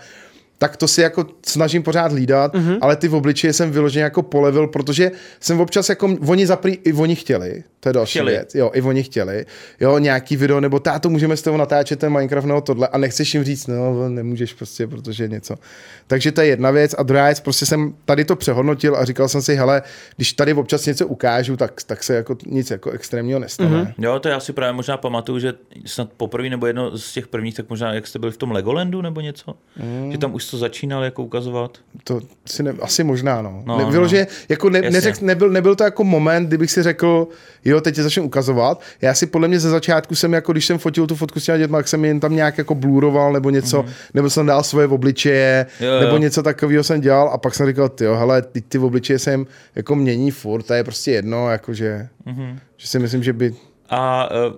Tak 0.62 0.78
to 0.78 0.88
si 0.88 1.01
jako 1.01 1.26
snažím 1.45 1.84
pořád 1.84 2.12
hlídat, 2.12 2.53
mm-hmm. 2.53 2.78
ale 2.82 2.95
ty 2.95 3.07
v 3.07 3.16
obličeje 3.16 3.53
jsem 3.53 3.72
vyloženě 3.72 4.03
jako 4.03 4.22
polevil, 4.22 4.68
protože 4.68 5.12
jsem 5.39 5.59
občas 5.59 5.89
jako, 5.89 6.18
oni 6.28 6.47
zaprý, 6.47 6.78
i 6.84 6.93
oni 6.93 7.16
chtěli, 7.16 7.64
to 7.80 7.89
je 7.89 7.93
další 7.93 8.20
chtěli. 8.20 8.32
věc, 8.32 8.55
jo, 8.55 8.72
i 8.74 8.82
oni 8.82 9.03
chtěli, 9.03 9.45
jo, 9.80 9.97
nějaký 9.97 10.38
video, 10.38 10.59
nebo 10.59 10.80
táto 10.80 11.09
můžeme 11.09 11.38
s 11.38 11.41
tebou 11.41 11.57
natáčet 11.57 11.99
ten 11.99 12.14
Minecraft 12.14 12.47
nebo 12.47 12.62
tohle 12.62 12.88
a 12.88 12.97
nechceš 12.97 13.34
jim 13.34 13.43
říct, 13.43 13.68
no, 13.68 14.09
nemůžeš 14.09 14.53
prostě, 14.53 14.88
protože 14.88 15.28
něco. 15.28 15.55
Takže 16.07 16.32
to 16.32 16.41
je 16.41 16.47
jedna 16.47 16.72
věc 16.72 16.95
a 16.97 17.03
druhá 17.03 17.26
věc, 17.26 17.39
prostě 17.39 17.66
jsem 17.66 17.93
tady 18.05 18.26
to 18.26 18.36
přehodnotil 18.36 18.95
a 18.95 19.05
říkal 19.05 19.28
jsem 19.28 19.41
si, 19.41 19.55
hele, 19.55 19.82
když 20.16 20.34
tady 20.34 20.53
občas 20.53 20.86
něco 20.86 21.07
ukážu, 21.07 21.57
tak, 21.57 21.84
tak 21.84 22.03
se 22.03 22.16
jako 22.16 22.38
nic 22.45 22.72
jako 22.72 22.91
extrémního 22.91 23.39
nestane. 23.39 23.84
Mm-hmm. 23.84 23.93
Jo, 23.97 24.20
to 24.20 24.30
já 24.30 24.39
si 24.39 24.53
právě 24.53 24.74
možná 24.74 24.97
pamatuju, 24.97 25.39
že 25.39 25.53
snad 25.86 26.09
poprvé 26.18 26.49
nebo 26.49 26.66
jedno 26.66 26.97
z 26.97 27.14
těch 27.14 27.28
prvních, 27.28 27.55
tak 27.55 27.70
možná 27.70 27.93
jak 27.93 28.07
jste 28.07 28.20
byli 28.20 28.32
v 28.32 28.38
tom 28.38 28.51
Legolandu 28.51 29.01
nebo 29.01 29.22
něco, 29.22 29.53
mm. 29.78 30.12
že 30.12 30.18
tam 30.18 30.34
už 30.34 30.50
to 30.51 30.57
začínal 30.57 31.03
jako 31.03 31.23
ukazovat. 31.23 31.77
To 32.03 32.19
si 32.45 32.63
ne, 32.63 32.73
asi 32.81 33.03
možná, 33.03 33.41
no. 33.41 33.63
no, 33.65 33.77
ne, 33.77 33.99
no. 33.99 34.07
Že 34.07 34.27
jako 34.49 34.69
ne, 34.69 34.81
neřek, 34.81 35.21
nebyl, 35.21 35.49
nebyl, 35.49 35.75
to 35.75 35.83
jako 35.83 36.03
moment, 36.03 36.47
kdybych 36.47 36.71
si 36.71 36.83
řekl, 36.83 37.27
jo, 37.65 37.81
teď 37.81 37.95
tě 37.95 38.03
začnu 38.03 38.23
ukazovat. 38.23 38.81
Já 39.01 39.13
si 39.13 39.25
podle 39.25 39.47
mě 39.47 39.59
ze 39.59 39.69
začátku 39.69 40.15
jsem, 40.15 40.33
jako 40.33 40.51
když 40.51 40.65
jsem 40.65 40.77
fotil 40.77 41.07
tu 41.07 41.15
fotku 41.15 41.39
s 41.39 41.43
těma 41.43 41.57
dětma, 41.57 41.77
tak 41.77 41.87
jsem 41.87 42.05
jen 42.05 42.19
tam 42.19 42.35
nějak 42.35 42.57
jako 42.57 42.75
bluroval 42.75 43.33
nebo 43.33 43.49
něco, 43.49 43.83
mm. 43.83 43.89
nebo 44.13 44.29
jsem 44.29 44.45
dal 44.45 44.63
svoje 44.63 44.87
obličeje, 44.87 45.65
jo, 45.79 45.93
jo. 45.93 45.99
nebo 45.99 46.17
něco 46.17 46.43
takového 46.43 46.83
jsem 46.83 47.01
dělal 47.01 47.29
a 47.29 47.37
pak 47.37 47.55
jsem 47.55 47.67
říkal, 47.67 47.89
ty 47.89 48.03
jo, 48.03 48.15
hele, 48.15 48.41
ty, 48.41 48.61
ty 48.61 48.77
obličeje 48.77 49.19
jsem 49.19 49.45
jako 49.75 49.95
mění 49.95 50.31
furt, 50.31 50.63
to 50.63 50.73
je 50.73 50.83
prostě 50.83 51.11
jedno, 51.11 51.49
jakože, 51.49 52.07
mm-hmm. 52.27 52.57
že 52.77 52.87
si 52.87 52.99
myslím, 52.99 53.23
že 53.23 53.33
by... 53.33 53.55
A 53.89 54.29
uh, 54.31 54.53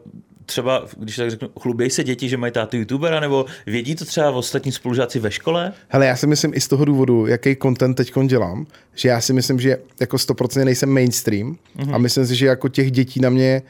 třeba, 0.46 0.86
když 0.98 1.16
tak 1.16 1.30
řeknu, 1.30 1.50
chlubějí 1.60 1.90
se 1.90 2.04
děti, 2.04 2.30
že 2.30 2.38
mají 2.38 2.54
tátu 2.54 2.78
youtubera, 2.78 3.20
nebo 3.20 3.46
vědí 3.66 3.96
to 3.96 4.06
třeba 4.06 4.32
v 4.32 4.38
ostatní 4.38 4.72
spolužáci 4.72 5.20
ve 5.20 5.32
škole? 5.32 5.74
Hele, 5.88 6.06
já 6.06 6.16
si 6.16 6.28
myslím 6.28 6.54
i 6.54 6.62
z 6.62 6.68
toho 6.68 6.86
důvodu, 6.86 7.28
jaký 7.28 7.56
content 7.56 7.98
teď 7.98 8.14
dělám, 8.26 8.66
že 8.96 9.10
já 9.10 9.22
si 9.22 9.34
myslím, 9.34 9.60
že 9.60 9.78
jako 10.00 10.18
100% 10.18 10.66
nejsem 10.66 10.90
mainstream 10.90 11.58
mm-hmm. 11.78 11.96
a 11.96 11.98
myslím 11.98 12.26
si, 12.26 12.36
že 12.36 12.46
jako 12.46 12.70
těch 12.70 12.92
dětí 12.92 13.20
na 13.20 13.30
mě 13.30 13.62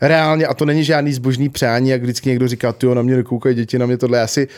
reálně, 0.00 0.46
a 0.46 0.54
to 0.54 0.64
není 0.64 0.84
žádný 0.84 1.12
zbožný 1.12 1.48
přání, 1.48 1.88
jak 1.88 2.02
vždycky 2.02 2.28
někdo 2.28 2.48
říká, 2.48 2.72
ty 2.72 2.86
na 2.86 3.02
mě 3.02 3.16
nekoukají 3.16 3.54
děti, 3.54 3.78
na 3.78 3.86
mě 3.86 3.98
tohle, 3.98 4.18
já 4.18 4.26
si 4.26 4.48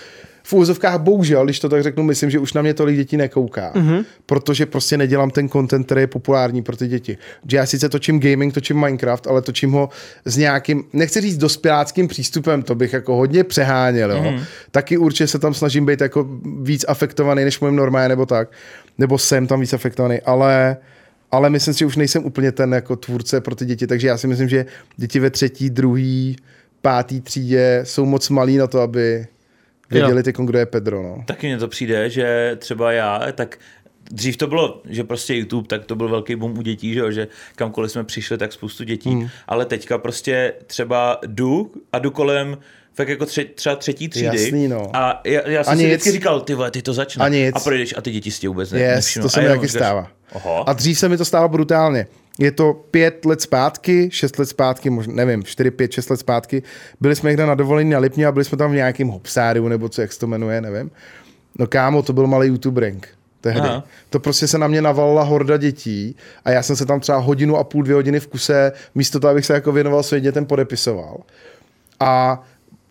v 0.47 0.53
úzovkách 0.53 1.01
bohužel, 1.01 1.45
když 1.45 1.61
to 1.61 1.69
tak 1.69 1.83
řeknu, 1.83 2.03
myslím, 2.03 2.31
že 2.31 2.39
už 2.39 2.53
na 2.53 2.63
mě 2.63 2.75
tolik 2.75 2.97
dětí 2.97 3.17
nekouká, 3.17 3.73
mm-hmm. 3.75 4.05
protože 4.27 4.67
prostě 4.67 4.97
nedělám 4.97 5.31
ten 5.31 5.49
content, 5.49 5.87
který 5.87 6.01
je 6.01 6.07
populární 6.07 6.63
pro 6.63 6.77
ty 6.77 6.87
děti. 6.87 7.19
Že 7.49 7.57
já 7.57 7.67
sice 7.67 7.89
točím 7.89 8.21
gaming, 8.21 8.55
točím 8.55 8.81
Minecraft, 8.81 9.27
ale 9.27 9.43
točím 9.43 9.71
ho 9.73 9.89
s 10.25 10.37
nějakým, 10.37 10.85
nechci 10.93 11.21
říct 11.21 11.37
dospěláckým 11.37 12.09
přístupem, 12.09 12.63
to 12.63 12.75
bych 12.75 12.93
jako 12.93 13.17
hodně 13.17 13.45
přeháněl, 13.45 14.13
jo. 14.13 14.23
Mm-hmm. 14.23 14.45
Taky 14.71 14.97
určitě 14.99 15.27
se 15.27 15.39
tam 15.39 15.55
snažím 15.55 15.87
být 15.87 16.01
jako 16.01 16.29
víc 16.63 16.85
afektovaný, 16.89 17.45
než 17.45 17.61
můj 17.61 17.73
normálně, 17.73 18.09
nebo 18.09 18.27
tak. 18.27 18.49
Nebo 18.99 19.19
jsem 19.19 19.47
tam 19.47 19.61
víc 19.61 19.73
afektovaný, 19.73 20.21
ale 20.21 20.77
ale 21.31 21.51
myslím 21.51 21.75
si, 21.75 21.79
že 21.79 21.87
už 21.87 21.97
nejsem 21.97 22.25
úplně 22.25 22.53
ten 22.53 22.73
jako 22.73 22.97
tvůrce 22.97 23.41
pro 23.41 23.55
ty 23.55 23.65
děti, 23.65 23.87
takže 23.87 24.09
já 24.09 24.19
si 24.19 24.27
myslím, 24.27 24.49
že 24.49 24.67
děti 24.97 25.21
ve 25.21 25.31
třetí, 25.31 25.71
druhý, 25.71 26.37
pátý 26.83 27.21
třídě 27.21 27.81
jsou 27.85 28.05
moc 28.05 28.31
malí 28.31 28.57
na 28.57 28.67
to, 28.67 28.81
aby 28.81 29.27
věděli 30.01 30.23
ty, 30.23 30.33
kdo 30.45 30.59
je 30.59 30.67
Pedro. 30.67 31.03
No. 31.03 31.25
Taky 31.27 31.47
mně 31.47 31.59
to 31.59 31.69
přijde, 31.69 32.11
že 32.11 32.57
třeba 32.59 32.93
já, 32.93 33.33
tak 33.33 33.59
dřív 34.11 34.37
to 34.37 34.47
bylo, 34.47 34.83
že 34.89 35.05
prostě 35.05 35.35
YouTube, 35.35 35.69
tak 35.69 35.85
to 35.85 35.97
byl 35.97 36.09
velký 36.09 36.37
boom 36.37 36.59
u 36.59 36.63
dětí, 36.63 36.95
že, 36.95 37.01
jo? 37.01 37.11
že 37.11 37.29
kamkoliv 37.57 37.91
jsme 37.91 38.05
přišli, 38.05 38.39
tak 38.39 38.53
spoustu 38.53 38.85
dětí, 38.85 39.11
hmm. 39.11 39.29
ale 39.49 39.65
teďka 39.65 39.99
prostě 39.99 40.55
třeba 40.67 41.19
jdu 41.27 41.73
a 41.93 41.99
jdu 41.99 42.11
kolem 42.11 42.59
fakt 42.95 43.09
jako 43.09 43.27
tři, 43.27 43.45
třeba 43.45 43.77
třetí 43.77 44.09
třídy. 44.09 44.27
Jasný, 44.27 44.69
no. 44.69 44.97
A 44.97 45.21
já, 45.25 45.49
já 45.49 45.65
jsem 45.65 45.79
si 45.79 45.87
vždycky 45.87 46.11
říkal, 46.11 46.41
ty 46.41 46.55
vole, 46.55 46.71
ty 46.71 46.83
to 46.83 46.95
začne. 46.95 47.25
A, 47.25 47.53
a 47.55 47.61
projdeš 47.61 47.95
a 47.97 48.01
ty 48.01 48.11
děti 48.11 48.31
si 48.31 48.41
tě 48.41 48.49
vůbec 48.49 48.73
yes, 48.73 49.19
to 49.23 49.29
se 49.29 49.41
mi 49.41 49.49
taky 49.49 49.69
stává. 49.69 50.09
Oho. 50.33 50.69
A 50.69 50.73
dřív 50.73 50.99
se 50.99 51.09
mi 51.09 51.17
to 51.17 51.25
stává 51.25 51.49
brutálně. 51.49 52.07
Je 52.39 52.53
to 52.53 52.85
pět 52.91 53.25
let 53.25 53.41
zpátky, 53.41 54.09
šest 54.13 54.39
let 54.39 54.47
zpátky, 54.47 54.91
možná, 54.91 55.15
nevím, 55.15 55.45
čtyři, 55.45 55.71
pět, 55.71 55.93
šest 55.93 56.11
let 56.11 56.17
zpátky. 56.17 56.63
Byli 57.01 57.17
jsme 57.17 57.31
někde 57.31 57.47
na 57.47 57.55
dovolení 57.55 57.91
na 57.91 57.99
Lipně 57.99 58.27
a 58.27 58.33
byli 58.33 58.45
jsme 58.45 58.59
tam 58.59 58.71
v 58.71 58.75
nějakém 58.75 59.09
hopsáriu, 59.09 59.69
nebo 59.69 59.89
co, 59.89 60.01
jak 60.01 60.13
se 60.13 60.21
to 60.21 60.27
jmenuje, 60.27 60.61
nevím. 60.61 60.91
No 61.59 61.67
kámo, 61.67 62.03
to 62.03 62.13
byl 62.13 62.27
malý 62.27 62.49
youtuberink 62.49 63.09
tehdy. 63.41 63.61
Aha. 63.61 63.85
To 64.11 64.21
prostě 64.21 64.49
se 64.49 64.59
na 64.59 64.69
mě 64.69 64.83
navalila 64.83 65.23
horda 65.23 65.57
dětí 65.57 66.17
a 66.45 66.51
já 66.51 66.63
jsem 66.63 66.77
se 66.77 66.87
tam 66.87 67.01
třeba 67.01 67.19
hodinu 67.19 67.57
a 67.57 67.65
půl, 67.65 67.83
dvě 67.83 67.95
hodiny 67.95 68.21
v 68.21 68.27
kuse, 68.27 68.73
místo 68.95 69.21
toho, 69.21 69.31
abych 69.31 69.47
se 69.47 69.53
jako 69.53 69.73
věnoval 69.73 70.03
svým 70.03 70.23
dětem, 70.23 70.47
podepisoval. 70.47 71.21
A 72.01 72.43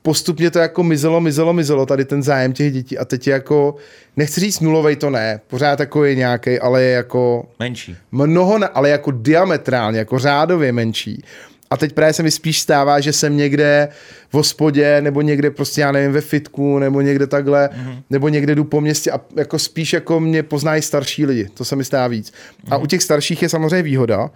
postupně 0.04 0.51
to 0.51 0.60
jako 0.60 0.84
mizelo, 0.84 1.22
mizelo, 1.22 1.54
mizelo, 1.54 1.86
tady 1.86 2.06
ten 2.06 2.24
zájem 2.24 2.54
těch 2.54 2.74
dětí 2.74 2.97
a 2.97 3.06
teď 3.06 3.28
je 3.28 3.34
jako, 3.34 3.76
nechci 4.18 4.39
říct 4.39 4.60
nulovej, 4.60 4.95
to 4.95 5.10
ne, 5.10 5.39
pořád 5.47 5.80
jako 5.80 6.06
je 6.06 6.16
nějaký, 6.16 6.60
ale 6.60 6.84
je 6.84 6.91
jako... 6.91 7.45
Menší. 7.60 7.95
Mnoho, 8.12 8.60
ale 8.74 8.89
jako 8.89 9.12
diametrálně, 9.12 9.99
jako 9.99 10.20
řádově 10.20 10.72
menší. 10.72 11.24
A 11.70 11.78
teď 11.78 11.93
právě 11.93 12.14
se 12.14 12.24
mi 12.24 12.32
spíš 12.32 12.60
stává, 12.60 12.99
že 12.99 13.14
jsem 13.14 13.38
někde 13.38 13.88
v 14.30 14.34
hospodě, 14.34 15.01
nebo 15.01 15.22
někde 15.22 15.51
prostě, 15.51 15.82
já 15.82 15.91
nevím, 15.91 16.12
ve 16.12 16.22
fitku, 16.22 16.80
nebo 16.80 17.01
někde 17.01 17.28
takhle, 17.28 17.70
mm-hmm. 17.74 18.04
nebo 18.10 18.30
někde 18.30 18.56
jdu 18.56 18.64
po 18.64 18.82
městě 18.82 19.12
a 19.12 19.20
jako 19.38 19.60
spíš 19.60 19.93
jako 19.93 20.20
mě 20.20 20.43
poznají 20.43 20.82
starší 20.82 21.26
lidi. 21.26 21.49
To 21.54 21.66
se 21.66 21.76
mi 21.76 21.84
stává 21.84 22.08
víc. 22.08 22.30
Mm-hmm. 22.32 22.68
A 22.72 22.76
mhm. 22.76 22.84
u 22.84 22.88
těch 22.88 23.04
starších 23.04 23.41
je 23.41 23.49
samozřejmě 23.49 23.84
výhoda, 23.84 24.30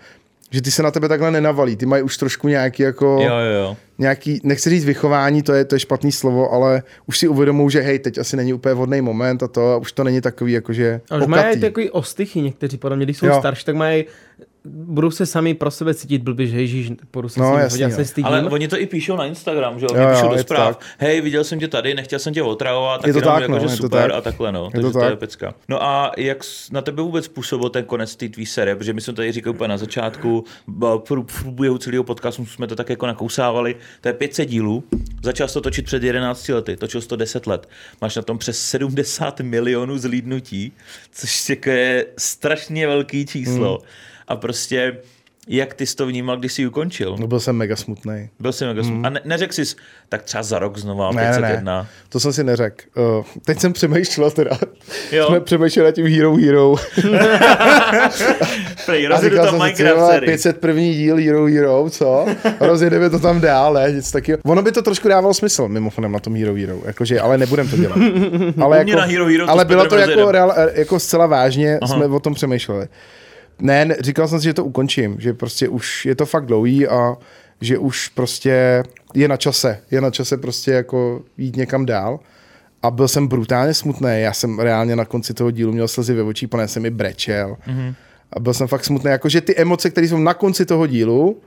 že 0.51 0.61
ty 0.61 0.71
se 0.71 0.83
na 0.83 0.91
tebe 0.91 1.07
takhle 1.07 1.31
nenavalí, 1.31 1.75
ty 1.75 1.85
mají 1.85 2.03
už 2.03 2.17
trošku 2.17 2.47
nějaký 2.47 2.83
jako, 2.83 3.05
jo, 3.05 3.37
jo, 3.39 3.63
jo. 3.63 3.77
nějaký, 3.97 4.41
nechci 4.43 4.69
říct 4.69 4.85
vychování, 4.85 5.43
to 5.43 5.53
je, 5.53 5.65
to 5.65 5.75
je 5.75 5.79
špatný 5.79 6.11
slovo, 6.11 6.51
ale 6.51 6.83
už 7.05 7.17
si 7.17 7.27
uvědomují, 7.27 7.71
že 7.71 7.81
hej, 7.81 7.99
teď 7.99 8.17
asi 8.17 8.37
není 8.37 8.53
úplně 8.53 8.73
vhodný 8.73 9.01
moment 9.01 9.43
a 9.43 9.47
to, 9.47 9.71
a 9.71 9.77
už 9.77 9.91
to 9.91 10.03
není 10.03 10.21
takový 10.21 10.51
jakože 10.51 11.01
A 11.09 11.17
už 11.17 11.25
mají 11.25 11.59
takový 11.59 11.89
ostychy 11.89 12.41
někteří, 12.41 12.77
podle 12.77 12.97
mě, 12.97 13.05
když 13.05 13.17
jsou 13.17 13.25
jo. 13.25 13.39
starší, 13.39 13.65
tak 13.65 13.75
mají 13.75 14.05
budou 14.69 15.11
se 15.11 15.25
sami 15.25 15.53
pro 15.53 15.71
sebe 15.71 15.93
cítit 15.93 16.21
blbě, 16.21 16.47
že 16.47 16.61
ježíš, 16.61 16.91
budu 17.13 17.29
se 17.29 17.39
no, 17.39 17.57
jasný, 17.57 17.91
se 17.91 18.05
stydím. 18.05 18.25
Ale 18.25 18.43
oni 18.43 18.67
to 18.67 18.79
i 18.79 18.85
píšou 18.85 19.15
na 19.15 19.25
Instagram, 19.25 19.79
že 19.79 19.85
jo? 19.89 20.01
jo 20.01 20.09
píšou 20.11 20.29
do 20.29 20.37
zpráv, 20.37 20.79
hej, 20.97 21.21
viděl 21.21 21.43
jsem 21.43 21.59
tě 21.59 21.67
tady, 21.67 21.93
nechtěl 21.93 22.19
jsem 22.19 22.33
tě 22.33 22.43
otravovat, 22.43 23.01
tak 23.01 23.07
je 23.07 23.13
to 23.13 23.21
tak, 23.21 23.41
jako, 23.41 23.51
no, 23.51 23.59
že 23.59 23.69
super 23.69 24.09
tak. 24.09 24.17
a 24.17 24.21
takhle, 24.21 24.51
no. 24.51 24.65
Je 24.65 24.71
Takže 24.71 24.87
to, 24.87 24.93
tak. 24.93 25.03
to 25.03 25.09
je 25.09 25.15
pecka. 25.15 25.53
No 25.67 25.83
a 25.83 26.11
jak 26.17 26.37
na 26.71 26.81
tebe 26.81 27.01
vůbec 27.01 27.27
působil 27.27 27.69
ten 27.69 27.85
konec 27.85 28.15
té 28.15 28.29
tvý 28.29 28.45
série, 28.45 28.75
protože 28.75 28.93
my 28.93 29.01
jsme 29.01 29.13
tady 29.13 29.31
říkali 29.31 29.55
úplně 29.55 29.67
na 29.67 29.77
začátku, 29.77 30.43
v 30.67 30.99
průběhu 31.41 31.77
celého 31.77 32.03
podcastu 32.03 32.45
jsme 32.45 32.67
to 32.67 32.75
tak 32.75 32.89
jako 32.89 33.07
nakousávali, 33.07 33.75
to 34.01 34.07
je 34.07 34.13
500 34.13 34.49
dílů, 34.49 34.83
začal 35.23 35.47
to 35.47 35.61
točit 35.61 35.85
před 35.85 36.03
11 36.03 36.49
lety, 36.49 36.77
točil 36.77 37.01
to 37.01 37.15
10 37.15 37.47
let, 37.47 37.69
máš 38.01 38.15
na 38.15 38.21
tom 38.21 38.37
přes 38.37 38.59
70 38.59 39.39
milionů 39.39 39.97
zlídnutí, 39.97 40.71
což 41.11 41.49
je 41.65 42.05
strašně 42.17 42.87
velký 42.87 43.25
číslo. 43.25 43.77
Hmm 43.77 43.87
a 44.27 44.35
prostě 44.35 44.97
jak 45.47 45.73
ty 45.73 45.85
jsi 45.85 45.95
to 45.95 46.05
vnímal, 46.05 46.37
když 46.37 46.53
jsi 46.53 46.67
ukončil? 46.67 47.15
No 47.19 47.27
byl 47.27 47.39
jsem 47.39 47.55
mega 47.55 47.75
smutný. 47.75 48.29
Byl 48.39 48.53
jsem 48.53 48.67
mega 48.67 48.83
smutný. 48.83 48.95
Hmm. 48.95 49.05
A 49.05 49.09
ne, 49.09 49.21
neřekl 49.25 49.53
jsi, 49.53 49.75
tak 50.09 50.23
třeba 50.23 50.43
za 50.43 50.59
rok 50.59 50.77
znova 50.77 51.11
ne, 51.11 51.21
501. 51.21 51.81
Ne, 51.81 51.87
to 52.09 52.19
jsem 52.19 52.33
si 52.33 52.43
neřekl. 52.43 52.85
Uh, 52.95 53.25
teď 53.45 53.59
jsem 53.59 53.73
přemýšlel 53.73 54.31
teda. 54.31 54.57
Jo. 55.11 55.27
Jsme 55.27 55.39
přemýšleli 55.39 55.87
na 55.87 55.91
tím 55.91 56.07
Hero 56.07 56.35
Hero. 56.35 56.75
Prej, 58.85 59.09
říkal 59.21 59.47
jsem 59.49 59.57
Minecraft 59.57 60.19
500 60.19 60.57
první 60.57 60.95
díl 60.95 61.17
Hero 61.17 61.45
Hero, 61.45 61.89
co? 61.89 62.25
Rozjedeme 62.59 63.09
to 63.09 63.19
tam 63.19 63.41
dál, 63.41 63.73
ne? 63.73 63.91
Nic 63.91 64.11
taky. 64.11 64.37
Ono 64.37 64.61
by 64.61 64.71
to 64.71 64.81
trošku 64.81 65.07
dávalo 65.07 65.33
smysl, 65.33 65.67
mimochodem 65.67 66.11
na 66.11 66.19
tom 66.19 66.35
Hero 66.35 66.55
Hero. 66.55 66.79
Jakože, 66.85 67.19
ale 67.19 67.37
nebudem 67.37 67.69
to 67.69 67.77
dělat. 67.77 67.97
ale, 68.61 68.77
jako, 68.77 68.91
na 68.91 69.03
Hero 69.05 69.25
Hero 69.25 69.49
ale 69.49 69.65
bylo 69.65 69.85
to 69.85 69.97
jako, 69.97 70.31
real, 70.31 70.53
jako 70.73 70.99
zcela 70.99 71.25
vážně, 71.25 71.79
Aha. 71.81 71.95
jsme 71.95 72.05
o 72.05 72.19
tom 72.19 72.33
přemýšleli. 72.33 72.87
Ne, 73.59 73.95
říkal 73.99 74.27
jsem 74.27 74.39
si, 74.39 74.43
že 74.43 74.53
to 74.53 74.65
ukončím, 74.65 75.15
že 75.19 75.33
prostě 75.33 75.69
už 75.69 76.05
je 76.05 76.15
to 76.15 76.25
fakt 76.25 76.45
dlouhý 76.45 76.87
a 76.87 77.17
že 77.61 77.77
už 77.77 78.07
prostě 78.07 78.83
je 79.13 79.27
na 79.27 79.37
čase, 79.37 79.79
je 79.91 80.01
na 80.01 80.11
čase 80.11 80.37
prostě 80.37 80.71
jako 80.71 81.21
jít 81.37 81.55
někam 81.55 81.85
dál. 81.85 82.19
A 82.83 82.91
byl 82.91 83.07
jsem 83.07 83.27
brutálně 83.27 83.73
smutný, 83.73 84.09
já 84.13 84.33
jsem 84.33 84.59
reálně 84.59 84.95
na 84.95 85.05
konci 85.05 85.33
toho 85.33 85.51
dílu 85.51 85.73
měl 85.73 85.87
slzy 85.87 86.13
ve 86.13 86.23
očích, 86.23 86.49
pane 86.49 86.67
jsem 86.67 86.83
mi 86.83 86.89
brečel. 86.89 87.57
Mm-hmm. 87.67 87.93
A 88.33 88.39
byl 88.39 88.53
jsem 88.53 88.67
fakt 88.67 88.85
smutný, 88.85 89.11
jakože 89.11 89.41
ty 89.41 89.55
emoce, 89.55 89.89
které 89.89 90.07
jsou 90.07 90.17
na 90.17 90.33
konci 90.33 90.65
toho 90.65 90.87
dílu, 90.87 91.41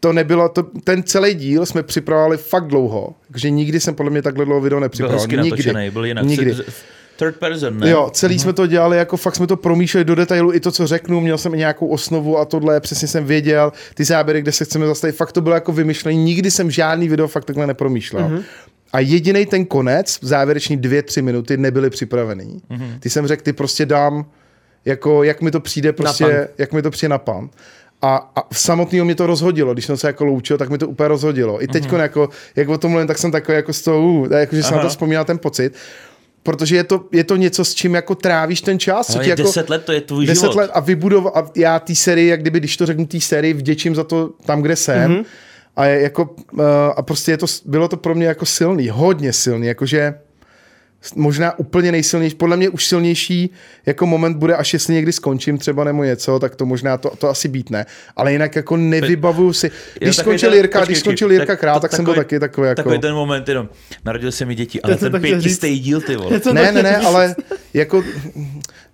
to 0.00 0.12
nebylo, 0.12 0.48
to, 0.48 0.62
ten 0.62 1.02
celý 1.02 1.34
díl 1.34 1.66
jsme 1.66 1.82
připravovali 1.82 2.36
fakt 2.36 2.66
dlouho, 2.66 3.14
takže 3.30 3.50
nikdy 3.50 3.80
jsem 3.80 3.94
podle 3.94 4.10
mě 4.10 4.22
takhle 4.22 4.44
dlouho 4.44 4.60
video 4.60 4.80
nepřipravoval. 4.80 5.26
Byl 5.26 5.42
nikdy. 5.42 5.50
Natočený, 5.50 5.90
byl 5.90 6.04
jinak. 6.04 6.24
Nikdy. 6.24 6.54
Third 7.16 7.36
person, 7.36 7.78
ne? 7.78 7.90
Jo, 7.90 8.10
celý 8.12 8.36
mm-hmm. 8.36 8.42
jsme 8.42 8.52
to 8.52 8.66
dělali, 8.66 8.96
jako 8.96 9.16
fakt 9.16 9.36
jsme 9.36 9.46
to 9.46 9.56
promýšleli 9.56 10.04
do 10.04 10.14
detailu, 10.14 10.54
i 10.54 10.60
to, 10.60 10.72
co 10.72 10.86
řeknu, 10.86 11.20
měl 11.20 11.38
jsem 11.38 11.54
i 11.54 11.58
nějakou 11.58 11.86
osnovu 11.86 12.38
a 12.38 12.44
tohle, 12.44 12.80
přesně 12.80 13.08
jsem 13.08 13.24
věděl, 13.24 13.72
ty 13.94 14.04
záběry, 14.04 14.42
kde 14.42 14.52
se 14.52 14.64
chceme 14.64 14.86
zastavit, 14.86 15.16
fakt 15.16 15.32
to 15.32 15.40
bylo 15.40 15.54
jako 15.54 15.72
vymyšlení, 15.72 16.24
nikdy 16.24 16.50
jsem 16.50 16.70
žádný 16.70 17.08
video 17.08 17.28
fakt 17.28 17.44
takhle 17.44 17.66
nepromýšlel. 17.66 18.28
Mm-hmm. 18.28 18.42
A 18.92 19.00
jediný 19.00 19.46
ten 19.46 19.64
konec, 19.64 20.18
závěreční 20.22 20.76
dvě, 20.76 21.02
tři 21.02 21.22
minuty, 21.22 21.56
nebyly 21.56 21.90
připravený. 21.90 22.62
Mm-hmm. 22.70 22.98
Ty 23.00 23.10
jsem 23.10 23.26
řekl, 23.26 23.42
ty 23.42 23.52
prostě 23.52 23.86
dám, 23.86 24.24
jako 24.84 25.22
jak 25.22 25.40
mi 25.40 25.50
to 25.50 25.60
přijde, 25.60 25.92
prostě, 25.92 26.48
jak 26.58 26.72
mi 26.72 26.82
to 26.82 26.90
přijde 26.90 27.08
na 27.08 27.18
pan. 27.18 27.50
A, 28.02 28.32
a 28.36 28.54
samotného 28.54 29.04
mě 29.04 29.14
to 29.14 29.26
rozhodilo, 29.26 29.72
když 29.72 29.86
jsem 29.86 29.96
se 29.96 30.06
jako 30.06 30.24
loučil, 30.24 30.58
tak 30.58 30.70
mi 30.70 30.78
to 30.78 30.88
úplně 30.88 31.08
rozhodilo. 31.08 31.62
I 31.62 31.68
teď, 31.68 31.84
mm-hmm. 31.84 32.00
jako, 32.00 32.28
jak 32.56 32.68
o 32.68 32.78
tom 32.78 32.90
mluvím, 32.90 33.08
tak 33.08 33.18
jsem 33.18 33.30
takový 33.30 33.56
jako 33.56 33.72
z 33.72 33.82
toho, 33.82 34.02
uh, 34.02 34.32
jako, 34.32 34.56
že 34.56 34.62
jsem 34.62 34.76
na 34.76 34.82
to 34.82 34.88
vzpomínal 34.88 35.24
ten 35.24 35.38
pocit. 35.38 35.74
Protože 36.44 36.76
je 36.76 36.84
to, 36.84 37.04
je 37.12 37.24
to 37.24 37.36
něco, 37.36 37.64
s 37.64 37.74
čím 37.74 37.94
jako 37.94 38.14
trávíš 38.14 38.60
ten 38.60 38.78
čas. 38.78 39.14
Ale 39.14 39.24
ti 39.24 39.30
jako, 39.30 39.42
10 39.42 39.70
let 39.70 39.84
to 39.84 39.92
je 39.92 40.00
tvůj 40.00 40.26
10 40.26 40.40
život. 40.40 40.54
let 40.54 40.70
a 40.74 40.80
vybudovat, 40.80 41.36
a 41.36 41.50
já 41.56 41.78
té 41.78 41.94
sérii, 41.94 42.28
jak 42.28 42.40
kdyby, 42.40 42.60
když 42.60 42.76
to 42.76 42.86
řeknu 42.86 43.06
té 43.06 43.20
sérii, 43.20 43.54
vděčím 43.54 43.94
za 43.94 44.04
to 44.04 44.30
tam, 44.46 44.62
kde 44.62 44.76
jsem. 44.76 45.10
Mm-hmm. 45.12 45.24
A, 45.76 45.86
je 45.86 46.02
jako, 46.02 46.36
uh, 46.52 46.62
a 46.96 47.02
prostě 47.02 47.30
je 47.30 47.36
to, 47.36 47.46
bylo 47.64 47.88
to 47.88 47.96
pro 47.96 48.14
mě 48.14 48.26
jako 48.26 48.46
silný, 48.46 48.88
hodně 48.88 49.32
silný, 49.32 49.66
jakože 49.66 50.14
možná 51.16 51.58
úplně 51.58 51.92
nejsilnější, 51.92 52.36
podle 52.36 52.56
mě 52.56 52.68
už 52.68 52.86
silnější 52.86 53.50
jako 53.86 54.06
moment 54.06 54.36
bude, 54.36 54.56
až 54.56 54.72
jestli 54.72 54.94
někdy 54.94 55.12
skončím 55.12 55.58
třeba 55.58 55.84
nebo 55.84 56.04
něco, 56.04 56.38
tak 56.38 56.56
to 56.56 56.66
možná 56.66 56.96
to, 56.98 57.10
to 57.18 57.28
asi 57.28 57.48
být 57.48 57.70
ne. 57.70 57.86
Ale 58.16 58.32
jinak 58.32 58.56
jako 58.56 58.76
nevybavuju 58.76 59.52
si. 59.52 59.70
Když 59.98 60.16
skončil 60.16 60.50
ten- 60.50 60.56
Jirka, 60.56 60.78
počkej, 60.78 60.92
když 60.92 61.00
skončil 61.00 61.30
Jirka 61.32 61.46
tak- 61.46 61.60
Král, 61.60 61.74
to- 61.76 61.80
tak 61.80 61.92
jsem 61.92 62.04
byl 62.04 62.14
taky 62.14 62.40
takový 62.40 62.68
jako... 62.68 62.76
Takový 62.76 62.98
ten 62.98 63.14
moment 63.14 63.48
jenom, 63.48 63.68
narodil 64.04 64.32
se 64.32 64.44
mi 64.44 64.54
děti, 64.54 64.82
ale 64.82 64.96
ten 64.96 65.20
pětistý 65.20 65.78
díl, 65.78 66.00
ty 66.00 66.16
vole. 66.16 66.40
Ne, 66.52 66.72
ne, 66.72 66.82
ne, 66.82 66.96
ale 66.96 67.34
jako 67.74 68.04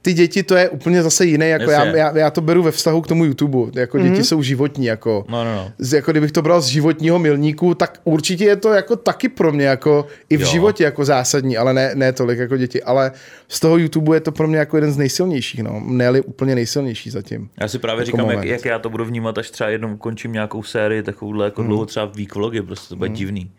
ty 0.03 0.13
děti, 0.13 0.43
to 0.43 0.55
je 0.57 0.69
úplně 0.69 1.03
zase 1.03 1.25
jiné, 1.27 1.49
jako 1.49 1.71
já, 1.71 1.85
Jasně. 1.85 2.01
já, 2.01 2.19
já, 2.19 2.31
to 2.31 2.41
beru 2.41 2.63
ve 2.63 2.71
vztahu 2.71 3.01
k 3.01 3.07
tomu 3.07 3.25
YouTube, 3.25 3.81
jako 3.81 3.99
děti 3.99 4.25
jsou 4.25 4.43
životní, 4.43 4.87
jako, 4.87 5.25
No, 5.29 5.45
no, 5.45 5.55
no. 5.55 5.73
z, 5.79 5.93
jako 5.93 6.11
kdybych 6.11 6.33
to 6.33 6.43
bral 6.43 6.61
z 6.61 6.67
životního 6.67 7.19
milníku, 7.19 7.75
tak 7.75 8.01
určitě 8.05 8.45
je 8.45 8.57
to 8.57 8.73
jako 8.73 8.97
taky 8.97 9.29
pro 9.29 9.53
mě, 9.53 9.65
jako 9.67 10.07
i 10.31 10.37
v 10.37 10.41
Jo. 10.41 10.47
životě 10.47 10.85
jako 10.85 11.05
zásadní, 11.05 11.57
ale 11.57 11.75
ne, 11.75 11.91
ne 11.95 12.13
tolik 12.13 12.39
jako 12.39 12.57
děti, 12.57 12.83
ale 12.83 13.13
z 13.49 13.61
toho 13.61 13.79
YouTube 13.79 14.17
je 14.17 14.21
to 14.21 14.33
pro 14.33 14.49
mě 14.49 14.59
jako 14.59 14.77
jeden 14.77 14.93
z 14.93 14.97
nejsilnějších, 14.97 15.63
no, 15.63 15.83
ne 15.87 16.21
úplně 16.21 16.55
nejsilnější 16.55 17.11
zatím. 17.11 17.49
Já 17.61 17.69
si 17.69 17.79
právě 17.79 18.01
Jako 18.03 18.07
říkám, 18.07 18.21
jak, 18.31 18.37
moment. 18.37 18.49
jak, 18.51 18.65
já 18.65 18.79
to 18.79 18.91
budu 18.91 19.05
vnímat, 19.05 19.39
až 19.39 19.51
třeba 19.51 19.71
jednou 19.71 19.95
ukončím 19.95 20.33
nějakou 20.33 20.63
sérii, 20.63 21.03
takovouhle 21.03 21.45
jako 21.45 21.63
dlouho 21.63 21.87
třeba 21.87 22.07
week 22.07 22.35
vlogy, 22.35 22.63
prostě 22.63 22.89
to 22.89 22.97
bude 22.97 23.09
divný. 23.11 23.51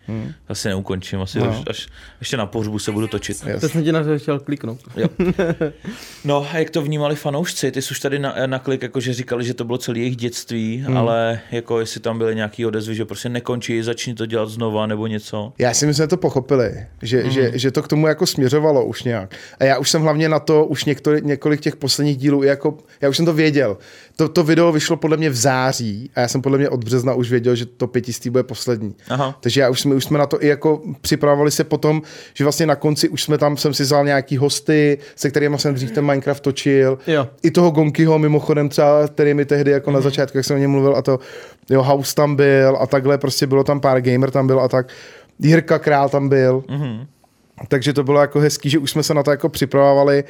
Asi 0.47 0.67
neukončím, 0.67 1.21
asi 1.21 1.39
No. 1.39 1.49
až, 1.49 1.63
až, 1.67 1.87
ještě 2.19 2.37
na 2.37 2.45
pohřbu 2.45 2.79
se 2.79 2.91
budu 2.91 3.07
točit. 3.07 3.37
Yes. 3.47 3.61
To 3.61 3.69
jsem 3.69 3.83
ti 3.83 3.91
na 3.91 4.03
to 4.03 4.19
chtěl 4.19 4.39
kliknout. 4.39 4.79
Jo. 4.97 5.07
No 6.25 6.47
a 6.51 6.57
jak 6.57 6.69
to 6.69 6.81
vnímali 6.81 7.15
fanoušci? 7.15 7.71
Ty 7.71 7.81
jsi 7.81 7.91
už 7.91 7.99
tady 7.99 8.19
na, 8.19 8.35
na 8.45 8.59
klik, 8.59 8.81
jako 8.81 8.99
že 8.99 9.13
říkali, 9.13 9.43
že 9.43 9.53
to 9.53 9.63
bylo 9.63 9.77
celé 9.77 9.99
jejich 9.99 10.15
dětství, 10.15 10.83
hmm. 10.85 10.97
ale 10.97 11.39
jako 11.51 11.79
jestli 11.79 11.99
tam 11.99 12.17
byly 12.17 12.35
nějaký 12.35 12.65
odezvy, 12.65 12.95
že 12.95 13.05
prostě 13.05 13.29
nekončí, 13.29 13.81
začni 13.81 14.13
to 14.13 14.25
dělat 14.25 14.49
znova 14.49 14.87
nebo 14.87 15.07
něco. 15.07 15.53
Já 15.57 15.73
si 15.73 15.85
myslím, 15.85 16.03
že 16.03 16.07
to 16.07 16.17
pochopili, 16.17 16.85
že, 17.01 17.23
mm. 17.23 17.29
že, 17.29 17.51
že 17.53 17.71
to 17.71 17.83
k 17.83 17.87
tomu 17.87 18.07
jako 18.07 18.25
směřovalo 18.25 18.85
už 18.85 19.03
nějak. 19.03 19.35
A 19.59 19.63
já 19.63 19.77
už 19.77 19.89
jsem 19.89 20.01
hlavně 20.01 20.29
na 20.29 20.39
to, 20.39 20.65
už 20.65 20.85
několik, 20.85 21.23
několik 21.23 21.61
těch 21.61 21.75
posledních 21.75 22.17
dílů, 22.17 22.43
i 22.43 22.47
jako, 22.47 22.77
já 23.01 23.09
už 23.09 23.17
jsem 23.17 23.25
to 23.25 23.33
věděl. 23.33 23.77
To, 24.15 24.29
to 24.29 24.43
video 24.43 24.71
vyšlo 24.71 24.97
podle 24.97 25.17
mě 25.17 25.29
v 25.29 25.35
září 25.35 26.11
a 26.15 26.19
já 26.21 26.27
jsem 26.27 26.41
podle 26.41 26.57
mě 26.57 26.69
od 26.69 26.83
března 26.83 27.13
už 27.13 27.31
věděl, 27.31 27.55
že 27.55 27.65
to 27.65 27.87
pětistý 27.87 28.29
bude 28.29 28.43
poslední. 28.43 28.95
Aha. 29.09 29.37
Takže 29.39 29.61
já 29.61 29.69
už 29.69 29.81
jsme, 29.81 29.95
už 29.95 30.03
jsme 30.03 30.19
na 30.19 30.25
to 30.25 30.43
i 30.43 30.47
jako 30.47 30.81
připravovali 31.01 31.51
se 31.51 31.63
potom, 31.63 32.01
že 32.33 32.43
vlastně 32.43 32.65
na 32.65 32.75
konci 32.75 33.09
už 33.09 33.23
jsme 33.23 33.37
tam, 33.37 33.57
jsem 33.57 33.73
si 33.73 33.83
vzal 33.83 34.05
nějaký 34.05 34.37
hosty, 34.37 34.97
se 35.15 35.29
kterými 35.29 35.59
jsem 35.59 35.73
dřív 35.73 35.91
ten 35.91 36.05
Minecraft 36.05 36.43
točil. 36.43 36.97
Jo. 37.07 37.27
I 37.43 37.51
toho 37.51 37.71
Gonkyho 37.71 38.19
mimochodem 38.19 38.69
třeba, 38.69 39.07
který 39.07 39.33
mi 39.33 39.45
tehdy 39.45 39.71
jako 39.71 39.89
mm. 39.89 39.93
na 39.93 40.01
začátku, 40.01 40.37
jak 40.37 40.45
jsem 40.45 40.55
o 40.55 40.59
něm 40.59 40.71
mluvil 40.71 40.95
a 40.95 41.01
to, 41.01 41.19
jo, 41.69 41.83
House 41.83 42.15
tam 42.15 42.35
byl 42.35 42.77
a 42.79 42.87
takhle 42.87 43.17
prostě 43.17 43.47
bylo 43.47 43.63
tam 43.63 43.79
pár 43.79 44.01
gamer 44.01 44.31
tam 44.31 44.47
byl 44.47 44.59
a 44.59 44.67
tak. 44.67 44.87
Jirka 45.39 45.79
Král 45.79 46.09
tam 46.09 46.29
byl. 46.29 46.63
Mhm. 46.69 47.07
Takže 47.67 47.93
to 47.93 48.03
bylo 48.03 48.21
jako 48.21 48.39
hezký, 48.39 48.69
že 48.69 48.79
už 48.79 48.91
jsme 48.91 49.03
se 49.03 49.13
na 49.13 49.23
to 49.23 49.31
jako 49.31 49.49
připravovali 49.49 50.23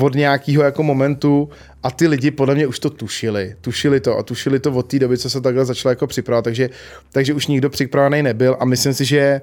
od 0.00 0.14
nějakého 0.14 0.62
jako 0.62 0.82
momentu 0.82 1.48
a 1.82 1.90
ty 1.90 2.08
lidi 2.08 2.30
podle 2.30 2.54
mě 2.54 2.66
už 2.66 2.78
to 2.78 2.90
tušili. 2.90 3.56
Tušili 3.60 4.00
to 4.00 4.18
a 4.18 4.22
tušili 4.22 4.60
to 4.60 4.72
od 4.72 4.82
té 4.82 4.98
doby, 4.98 5.18
co 5.18 5.30
se 5.30 5.40
takhle 5.40 5.64
začalo 5.64 5.90
jako 5.90 6.06
připravovat, 6.06 6.44
takže, 6.44 6.70
takže 7.12 7.34
už 7.34 7.46
nikdo 7.46 7.70
připravený 7.70 8.22
nebyl 8.22 8.56
a 8.60 8.64
myslím 8.64 8.94
si, 8.94 9.04
že 9.04 9.40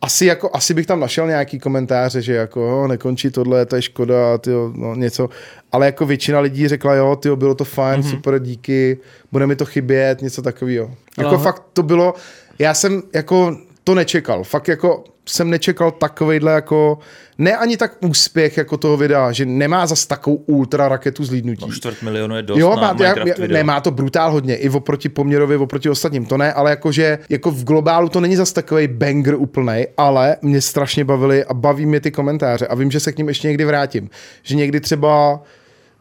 asi, 0.00 0.26
jako, 0.26 0.50
asi 0.52 0.74
bych 0.74 0.86
tam 0.86 1.00
našel 1.00 1.26
nějaký 1.26 1.58
komentáře, 1.58 2.22
že 2.22 2.34
jako 2.34 2.60
jo, 2.60 2.88
nekončí 2.88 3.30
tohle, 3.30 3.66
to 3.66 3.76
je 3.76 3.82
škoda, 3.82 4.38
tyjo, 4.38 4.72
no, 4.74 4.94
něco. 4.94 5.28
Ale 5.72 5.86
jako 5.86 6.06
většina 6.06 6.40
lidí 6.40 6.68
řekla, 6.68 6.94
jo, 6.94 7.16
tyjo, 7.16 7.36
bylo 7.36 7.54
to 7.54 7.64
fajn, 7.64 8.00
mm-hmm. 8.00 8.10
super, 8.10 8.38
díky, 8.38 8.98
bude 9.32 9.46
mi 9.46 9.56
to 9.56 9.64
chybět, 9.64 10.22
něco 10.22 10.42
takového. 10.42 10.90
Jako 11.18 11.34
Aha. 11.34 11.44
fakt 11.44 11.62
to 11.72 11.82
bylo, 11.82 12.14
já 12.58 12.74
jsem 12.74 13.02
jako 13.12 13.56
to 13.84 13.94
nečekal, 13.94 14.44
fakt 14.44 14.68
jako 14.68 15.04
jsem 15.26 15.50
nečekal 15.50 15.90
takovejhle 15.90 16.52
jako, 16.52 16.98
ne 17.38 17.56
ani 17.56 17.76
tak 17.76 17.96
úspěch 18.00 18.56
jako 18.56 18.76
toho 18.76 18.96
videa, 18.96 19.32
že 19.32 19.46
nemá 19.46 19.86
zas 19.86 20.06
takovou 20.06 20.36
ultra 20.36 20.88
raketu 20.88 21.24
zlídnutí. 21.24 21.64
No, 21.66 21.72
čtvrt 21.72 22.02
milionu 22.02 22.36
je 22.36 22.42
dost 22.42 22.58
Jo, 22.58 22.76
má, 22.76 22.96
já, 23.00 23.14
nemá 23.48 23.80
to 23.80 23.90
brutál 23.90 24.32
hodně, 24.32 24.56
i 24.56 24.68
oproti 24.68 25.08
poměrově, 25.08 25.58
oproti 25.58 25.90
ostatním, 25.90 26.26
to 26.26 26.36
ne, 26.36 26.52
ale 26.52 26.70
jakože 26.70 27.18
jako 27.28 27.50
v 27.50 27.64
globálu 27.64 28.08
to 28.08 28.20
není 28.20 28.36
zas 28.36 28.52
takový 28.52 28.88
banger 28.88 29.34
úplnej, 29.34 29.86
ale 29.96 30.36
mě 30.42 30.60
strašně 30.60 31.04
bavili 31.04 31.44
a 31.44 31.54
baví 31.54 31.86
mě 31.86 32.00
ty 32.00 32.10
komentáře 32.10 32.66
a 32.66 32.74
vím, 32.74 32.90
že 32.90 33.00
se 33.00 33.12
k 33.12 33.18
ním 33.18 33.28
ještě 33.28 33.48
někdy 33.48 33.64
vrátím. 33.64 34.10
Že 34.42 34.56
někdy 34.56 34.80
třeba 34.80 35.42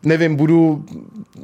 nevím, 0.04 0.36
budu 0.36 0.86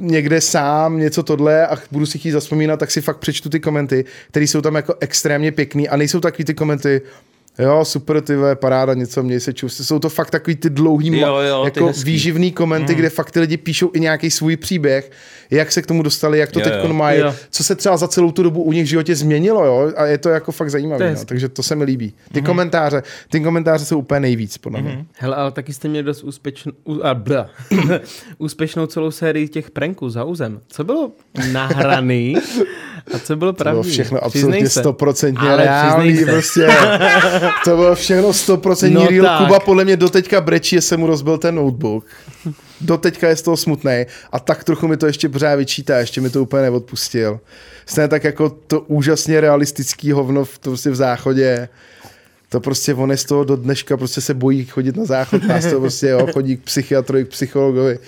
někde 0.00 0.40
sám, 0.40 0.98
něco 0.98 1.22
tohle 1.22 1.66
a 1.66 1.76
budu 1.90 2.06
si 2.06 2.18
chtít 2.18 2.30
zaspomínat, 2.30 2.80
tak 2.80 2.90
si 2.90 3.00
fakt 3.00 3.18
přečtu 3.18 3.48
ty 3.48 3.60
komenty, 3.60 4.04
které 4.28 4.44
jsou 4.44 4.60
tam 4.60 4.74
jako 4.74 4.94
extrémně 5.00 5.52
pěkný 5.52 5.88
a 5.88 5.96
nejsou 5.96 6.20
takový 6.20 6.44
ty 6.44 6.54
komenty, 6.54 7.02
Jo, 7.62 7.84
super, 7.84 8.20
ty 8.20 8.36
vole, 8.36 8.56
paráda, 8.56 8.94
něco, 8.94 9.22
měj 9.22 9.40
se 9.40 9.52
čus. 9.52 9.86
Jsou 9.86 9.98
to 9.98 10.08
fakt 10.08 10.30
takový 10.30 10.56
ty 10.56 10.70
dlouhý, 10.70 11.20
Jo, 11.20 11.36
jo, 11.36 11.60
ty 11.62 11.66
jako 11.66 11.86
hezký. 11.86 12.04
výživný 12.04 12.52
komenty, 12.52 12.92
mm. 12.92 12.98
kde 12.98 13.10
fakt 13.10 13.30
ty 13.30 13.40
lidi 13.40 13.56
píšou 13.56 13.90
i 13.94 14.00
nějaký 14.00 14.30
svůj 14.30 14.56
příběh, 14.56 15.10
jak 15.50 15.72
se 15.72 15.82
k 15.82 15.86
tomu 15.86 16.02
dostali, 16.02 16.38
jak 16.38 16.52
to 16.52 16.60
teď 16.60 16.72
mají, 16.92 17.20
Jo. 17.20 17.34
co 17.50 17.64
se 17.64 17.74
třeba 17.74 17.96
za 17.96 18.08
celou 18.08 18.32
tu 18.32 18.42
dobu 18.42 18.62
u 18.62 18.72
nich 18.72 18.84
v 18.84 18.88
životě 18.88 19.14
změnilo, 19.16 19.64
jo, 19.66 19.92
a 19.96 20.06
je 20.06 20.18
to 20.18 20.28
jako 20.28 20.52
fakt 20.52 20.70
zajímavé, 20.70 21.14
no, 21.14 21.24
takže 21.24 21.48
to 21.48 21.62
se 21.62 21.76
mi 21.76 21.84
líbí. 21.84 22.14
Ty 22.32 22.40
mm. 22.40 22.46
komentáře, 22.46 23.02
ty 23.30 23.40
komentáře 23.40 23.84
jsou 23.84 23.98
úplně 23.98 24.20
nejvíc, 24.20 24.58
podle 24.58 24.82
mě. 24.82 25.06
Hele, 25.18 25.36
ale 25.36 25.52
taky 25.52 25.72
jste 25.72 25.88
měli 25.88 26.04
dost 26.04 26.22
úspěšnou, 26.22 26.72
a 27.02 27.14
bla, 27.14 27.46
úspěšnou 28.38 28.86
celou 28.86 29.10
sérii 29.10 29.48
těch 29.48 29.70
pranků 29.70 30.10
za 30.10 30.24
územ. 30.24 30.60
Co 30.68 30.84
bylo 30.84 31.12
nahraný 31.52 32.36
a 33.14 33.18
co 33.18 33.36
bylo 33.36 33.52
To 33.52 33.64
bylo 33.64 33.82
všechno 33.82 34.24
absolutně 34.24 34.68
stoprocentně 34.68 35.48
Ale 35.48 35.64
reálný, 35.64 36.24
prostě. 36.24 36.66
To 37.64 37.76
bylo 37.76 37.94
všechno 37.94 38.32
stoprocentní 38.32 38.94
No 38.94 39.00
no 39.04 39.10
real. 39.10 39.24
tak. 39.38 39.46
Kuba 39.46 39.60
podle 39.60 39.84
mě 39.84 39.96
doteďka 39.96 40.40
brečí, 40.40 40.76
že 40.76 40.80
se 40.80 40.96
mu 40.96 41.06
rozbil 41.06 41.38
ten 41.38 41.54
notebook. 41.54 42.06
Doteďka 42.80 43.28
je 43.28 43.36
z 43.36 43.42
toho 43.42 43.56
smutný 43.56 44.06
a 44.32 44.38
tak 44.40 44.64
trochu 44.64 44.88
mi 44.88 44.96
to 44.96 45.06
ještě 45.06 45.28
pořád 45.28 45.54
vyčítá, 45.56 45.98
ještě 45.98 46.20
mi 46.20 46.30
to 46.30 46.42
úplně 46.42 46.62
neodpustil. 46.62 47.40
Stejně 47.86 48.08
tak 48.08 48.24
jako 48.24 48.50
to 48.66 48.80
úžasně 48.80 49.40
realistický 49.40 50.12
hovno 50.12 50.44
v, 50.44 50.58
to 50.58 50.70
prostě 50.70 50.90
v 50.90 50.94
záchodě. 50.94 51.68
To 52.48 52.60
prostě 52.60 52.94
on 52.94 53.10
je 53.10 53.16
z 53.16 53.24
toho 53.24 53.44
do 53.44 53.56
dneška 53.56 53.96
prostě 53.96 54.20
se 54.20 54.34
bojí 54.34 54.64
chodit 54.66 54.96
na 54.96 55.04
záchod, 55.04 55.42
nás 55.44 55.66
to 55.66 55.80
prostě 55.80 56.08
jo, 56.08 56.26
chodí 56.32 56.56
k 56.56 56.60
psychiatrovi, 56.64 57.24
k 57.24 57.28
psychologovi. 57.28 57.98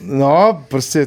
No, 0.00 0.64
prostě 0.68 1.06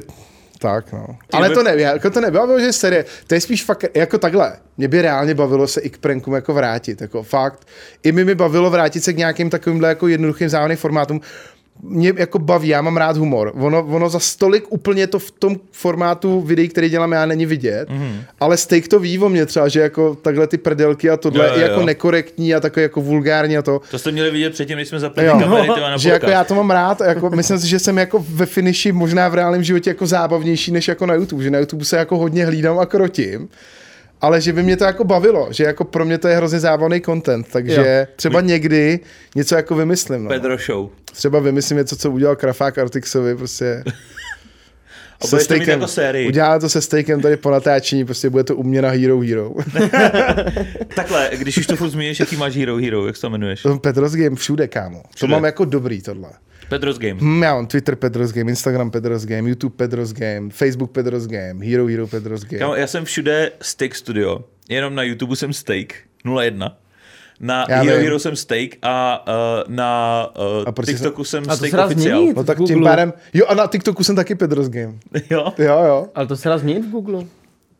tak, 0.59 0.91
no. 0.93 1.07
Ale 1.33 1.49
by- 1.49 1.55
to 1.55 1.63
nevím, 1.63 1.85
jako 1.85 2.09
to 2.09 2.21
nebavilo, 2.21 2.59
že 2.59 2.73
série, 2.73 3.05
to 3.27 3.35
je 3.35 3.41
spíš 3.41 3.63
fakt 3.63 3.85
jako 3.93 4.17
takhle. 4.17 4.57
Mě 4.77 4.87
by 4.87 5.01
reálně 5.01 5.33
bavilo 5.33 5.67
se 5.67 5.81
i 5.81 5.89
k 5.89 5.97
prankům 5.97 6.33
jako 6.33 6.53
vrátit, 6.53 7.01
jako 7.01 7.23
fakt. 7.23 7.67
I 8.03 8.11
mi 8.11 8.25
mi 8.25 8.35
bavilo 8.35 8.69
vrátit 8.69 9.03
se 9.03 9.13
k 9.13 9.17
nějakým 9.17 9.49
takovýmhle 9.49 9.89
jako 9.89 10.07
jednoduchým 10.07 10.49
závodným 10.49 10.77
formátům. 10.77 11.21
Mě 11.81 12.13
jako 12.17 12.39
baví, 12.39 12.67
já 12.67 12.81
mám 12.81 12.97
rád 12.97 13.17
humor. 13.17 13.51
Ono, 13.55 13.85
ono 13.85 14.09
za 14.09 14.19
stolik 14.19 14.65
úplně 14.69 15.07
to 15.07 15.19
v 15.19 15.31
tom 15.31 15.55
formátu 15.71 16.41
videí, 16.41 16.67
který 16.67 16.89
dělám 16.89 17.11
já, 17.11 17.25
není 17.25 17.45
vidět, 17.45 17.89
mm. 17.89 18.21
ale 18.39 18.57
Steak 18.57 18.87
to 18.87 18.99
ví 18.99 19.19
o 19.19 19.29
mě 19.29 19.45
třeba, 19.45 19.67
že 19.67 19.79
jako 19.79 20.15
takhle 20.15 20.47
ty 20.47 20.57
prdelky 20.57 21.09
a 21.09 21.17
tohle 21.17 21.45
Jo, 21.45 21.51
jo, 21.51 21.57
je 21.59 21.63
jako 21.63 21.79
jo. 21.79 21.85
nekorektní 21.85 22.55
a 22.55 22.59
takové 22.59 22.81
jako 22.81 23.01
vulgární 23.01 23.57
a 23.57 23.61
to. 23.61 23.81
To 23.91 23.99
jste 23.99 24.11
měli 24.11 24.31
vidět 24.31 24.53
předtím, 24.53 24.77
než 24.77 24.87
jsme 24.87 24.99
zapli 24.99 25.25
kamery 25.25 25.69
tyhle 25.73 25.91
na 25.91 25.97
že 25.97 26.09
jako 26.09 26.29
já 26.29 26.43
to 26.43 26.55
mám 26.55 26.71
rád, 26.71 27.01
jako 27.01 27.29
myslím 27.29 27.59
si, 27.59 27.67
že 27.67 27.79
jsem 27.79 27.97
jako 27.97 28.25
ve 28.29 28.45
finiši 28.45 28.91
možná 28.91 29.27
v 29.29 29.35
reálném 29.35 29.63
životě 29.63 29.89
jako 29.89 30.05
zábavnější 30.05 30.71
než 30.71 30.87
jako 30.87 31.05
na 31.05 31.13
YouTube, 31.13 31.43
že 31.43 31.51
na 31.51 31.59
YouTube 31.59 31.85
se 31.85 31.97
jako 31.97 32.17
hodně 32.17 32.45
hlídám 32.45 32.79
a 32.79 32.85
krotím, 32.85 33.49
ale 34.21 34.41
že 34.41 34.53
by 34.53 34.63
mě 34.63 34.77
to 34.77 34.83
jako 34.83 35.03
bavilo, 35.03 35.47
že 35.51 35.63
jako 35.63 35.83
pro 35.83 36.05
mě 36.05 36.17
to 36.17 36.27
je 36.27 36.35
hrozně 36.35 36.59
zábavný 36.59 37.01
content, 37.01 37.47
takže 37.51 38.05
Jo. 38.07 38.13
třeba 38.15 38.41
někdy 38.41 38.99
něco 39.35 39.55
jako 39.55 39.75
vymyslím, 39.75 40.23
no. 40.23 40.29
Pedro 40.29 40.57
Show. 40.57 40.89
Třeba 41.13 41.39
vymyslím 41.39 41.77
něco, 41.77 41.95
co 41.95 42.11
udělal 42.11 42.35
Krafák 42.35 42.77
Artixovi, 42.77 43.35
prostě 43.35 43.83
A 45.21 45.27
to 45.27 45.53
mít 45.53 45.67
jako 45.67 45.87
sérii. 45.87 46.27
Uděláme 46.27 46.59
to 46.59 46.69
se 46.69 46.81
stejkem 46.81 47.21
tady 47.21 47.37
po 47.37 47.51
natáčení, 47.51 48.05
prostě 48.05 48.29
bude 48.29 48.43
to 48.43 48.55
u 48.55 48.63
mě 48.63 48.81
na 48.81 48.89
Hero 48.89 49.19
Hero. 49.19 49.51
Takhle, 50.95 51.29
když 51.37 51.57
už 51.57 51.67
to 51.67 51.75
furt 51.75 51.89
zmíníš, 51.89 52.19
jaký 52.19 52.37
máš 52.37 52.55
Hero 52.57 52.77
Hero, 52.77 53.07
jak 53.07 53.15
se 53.15 53.21
to 53.21 53.27
jmenuješ? 53.27 53.61
to 53.61 53.77
Petros 53.79 54.13
Game 54.15 54.35
všude, 54.35 54.67
kámo. 54.67 55.01
To 55.01 55.07
Všude. 55.15 55.31
mám 55.31 55.45
jako 55.45 55.65
dobrý 55.65 56.01
tohle. 56.01 56.29
Pedro's 56.69 56.97
Game. 56.99 57.19
Hm, 57.21 57.43
já 57.43 57.53
mám 57.55 57.67
Twitter 57.67 57.95
Pedros 57.95 58.31
Game, 58.33 58.51
Instagram 58.51 58.91
Pedros 58.91 59.25
Game, 59.25 59.49
YouTube 59.49 59.75
Pedros 59.75 60.13
Game, 60.13 60.49
Facebook 60.49 60.91
Pedros 60.91 61.27
Game, 61.27 61.65
Hero 61.65 61.85
Hero 61.87 62.07
Pedros 62.07 62.43
Game. 62.43 62.59
Kámo, 62.59 62.75
já 62.75 62.87
jsem 62.87 63.05
všude 63.05 63.51
Steak 63.61 63.95
Studio, 63.95 64.39
jenom 64.69 64.95
na 64.95 65.03
YouTube 65.03 65.35
jsem 65.35 65.53
Steak 65.53 65.93
01. 66.41 66.77
Na 67.39 67.65
Já 67.69 67.81
Hero 67.81 67.95
vím. 67.95 68.03
Hero 68.03 68.19
jsem 68.19 68.35
Steak 68.35 68.69
a 68.81 69.25
uh, 69.27 69.73
na 69.75 70.27
uh, 70.37 70.67
A 70.81 70.85
TikToku 70.85 71.23
jsem 71.23 71.43
A 71.49 71.55
Steak 71.55 71.73
oficiál. 71.85 72.23
No 72.35 72.43
tak 72.43 72.59
v 72.59 72.65
tím 72.65 72.75
Google. 72.75 72.91
pádem, 72.91 73.13
jo 73.33 73.45
a 73.47 73.53
na 73.55 73.67
TikToku 73.67 74.03
jsem 74.03 74.15
taky 74.15 74.35
Pedros 74.35 74.69
Game. 74.69 74.93
Jo? 75.29 75.53
Jo, 75.57 75.83
jo. 75.85 76.07
Ale 76.15 76.27
to 76.27 76.35
se 76.35 76.49
dá 76.49 76.57
změnit 76.57 76.85
v 76.85 76.89
Google. 76.89 77.23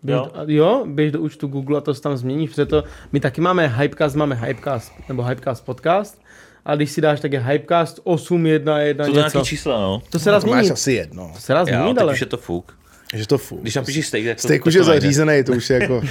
Běž, 0.04 0.16
Jo. 0.18 0.32
jo. 0.36 0.44
jo, 0.48 0.86
běž 0.88 1.12
do 1.12 1.20
účtu 1.22 1.48
Google 1.48 1.78
a 1.78 1.82
to 1.82 1.94
se 1.94 2.02
tam 2.02 2.18
změníš, 2.18 2.50
protože 2.50 2.66
to, 2.66 2.84
my 3.12 3.20
taky 3.20 3.42
máme 3.42 3.68
Hypecast, 3.68 4.16
máme 4.16 4.36
Hypecast, 4.36 4.92
nebo 5.10 5.24
Hypecast 5.24 5.66
podcast 5.66 6.22
a 6.68 6.76
když 6.76 6.92
si 6.92 7.02
dáš, 7.02 7.20
tak 7.20 7.34
je 7.34 7.40
Hypecast 7.40 8.00
811 8.04 9.08
To 9.08 9.14
něco. 9.14 9.18
nějaký 9.38 9.50
čísla, 9.50 9.82
no. 9.82 10.02
To 10.10 10.20
se 10.20 10.32
dá 10.32 10.40
To 10.40 10.48
máš 10.48 10.56
změnit. 10.56 10.72
asi 10.72 10.92
jedno. 10.92 11.32
To 11.34 11.40
se 11.42 11.54
dá 11.54 11.60
Já, 11.60 11.66
změnit, 11.66 11.98
ale... 12.00 12.14
už 12.14 12.20
je 12.20 12.26
to 12.26 12.38
fuk. 12.38 12.78
Že 13.14 13.28
to 13.28 13.38
furt. 13.38 13.62
Když 13.62 13.76
napíšeš 13.76 14.08
steak, 14.08 14.26
tak 14.26 14.38
to, 14.38 14.42
Steak 14.42 14.62
tak 14.62 14.68
už 14.68 14.74
je 14.74 14.80
to 14.80 14.86
zařízený, 14.86 15.44
to 15.44 15.52
už 15.52 15.70
je 15.70 15.82
jako... 15.82 16.02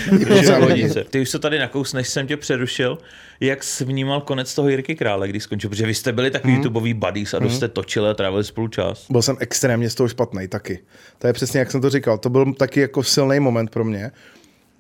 Ty 1.11 1.21
už 1.21 1.31
se 1.31 1.39
tady 1.39 1.59
nakousneš, 1.59 2.01
než 2.01 2.09
jsem 2.09 2.27
tě 2.27 2.37
přerušil. 2.37 2.99
Jak 3.41 3.65
jsi 3.65 3.85
vnímal 3.85 4.21
konec 4.21 4.55
toho 4.55 4.69
Jirky 4.69 4.95
Krále, 4.95 5.29
když 5.29 5.43
skončil? 5.43 5.71
Protože 5.71 5.87
vy 5.87 5.95
jste 5.95 6.13
byli 6.13 6.31
takový 6.31 6.53
mm. 6.53 6.57
YouTubeový 6.59 6.95
buddies 6.95 7.35
a 7.35 7.39
dost 7.39 7.57
jste 7.57 7.69
točili 7.69 8.09
a 8.09 8.15
trávili 8.15 8.45
spolu 8.45 8.69
čas. 8.69 9.07
Byl 9.11 9.23
jsem 9.23 9.37
extrémně 9.41 9.91
z 9.91 9.95
toho 9.95 10.09
špatný 10.09 10.49
taky. 10.49 10.79
To 11.19 11.27
je 11.27 11.33
přesně, 11.33 11.61
jak 11.61 11.71
jsem 11.71 11.81
to 11.81 11.91
říkal. 11.91 12.19
To 12.19 12.31
byl 12.31 12.55
taky 12.55 12.81
jako 12.81 13.03
silný 13.03 13.41
moment 13.41 13.71
pro 13.71 13.85
mě. 13.85 14.11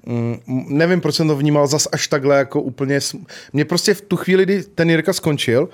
Mm, 0.07 0.37
nevím, 0.69 1.01
proč 1.01 1.15
jsem 1.15 1.29
to 1.29 1.37
vnímal 1.37 1.67
zas 1.67 1.89
až 1.93 2.09
takhle 2.09 2.39
jako 2.39 2.61
úplně... 2.61 2.99
sm- 2.99 3.27
Mě 3.53 3.65
prostě 3.65 3.95
v 3.95 4.01
tu 4.01 4.17
chvíli, 4.17 4.43
kdy 4.45 4.63
ten 4.63 4.91
Jirka 4.91 5.13
skončil, 5.13 5.69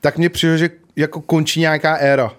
tak 0.00 0.18
mě 0.18 0.28
přišlo, 0.28 0.56
že 0.56 0.70
jako 0.96 1.20
končí 1.20 1.60
nějaká 1.60 1.94
éra. 1.96 2.32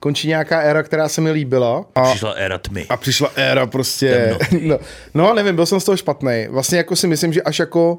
Končí 0.00 0.28
nějaká 0.28 0.60
éra, 0.60 0.82
která 0.82 1.08
se 1.08 1.20
mi 1.20 1.30
líbila. 1.30 1.84
A, 1.94 2.10
Přišla 2.10 2.30
éra 2.32 2.58
tmy. 2.58 2.86
a 2.88 2.96
přišla 2.96 3.30
éra 3.36 3.66
prostě... 3.66 4.38
No, 4.60 4.78
no, 5.14 5.34
nevím, 5.34 5.54
byl 5.56 5.66
jsem 5.66 5.80
z 5.80 5.84
toho 5.84 5.96
špatný. 5.96 6.46
Vlastně 6.50 6.78
jako 6.78 6.96
si 6.96 7.06
myslím, 7.06 7.32
že 7.32 7.42
až 7.42 7.58
jako 7.58 7.98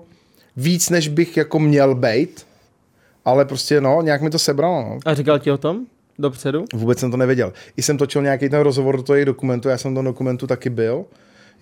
víc, 0.58 0.89
než 0.89 1.08
bych 1.08 1.38
jako 1.38 1.60
měl 1.60 1.96
být, 1.96 2.46
ale 3.26 3.46
prostě 3.46 3.82
no, 3.82 4.02
nějak 4.02 4.22
mi 4.22 4.30
to 4.30 4.39
sebralo. 4.39 4.82
No. 4.82 5.00
A 5.06 5.14
říkal 5.14 5.39
ti 5.39 5.52
o 5.52 5.58
tom? 5.58 5.80
Dopředu? 6.20 6.66
Vůbec 6.74 7.00
jsem 7.00 7.12
to 7.12 7.18
nevěděl. 7.18 7.54
I 7.78 7.82
jsem 7.82 7.98
točil 7.98 8.22
nějaký 8.22 8.50
ten 8.50 8.60
rozhovor 8.62 8.98
do 8.98 9.04
toho 9.04 9.16
jejich 9.16 9.26
dokumentu, 9.26 9.70
já 9.70 9.78
jsem 9.78 9.91
v 9.91 9.96
tom 9.96 10.06
dokumentu 10.06 10.48
taky 10.48 10.70
byl. 10.70 11.06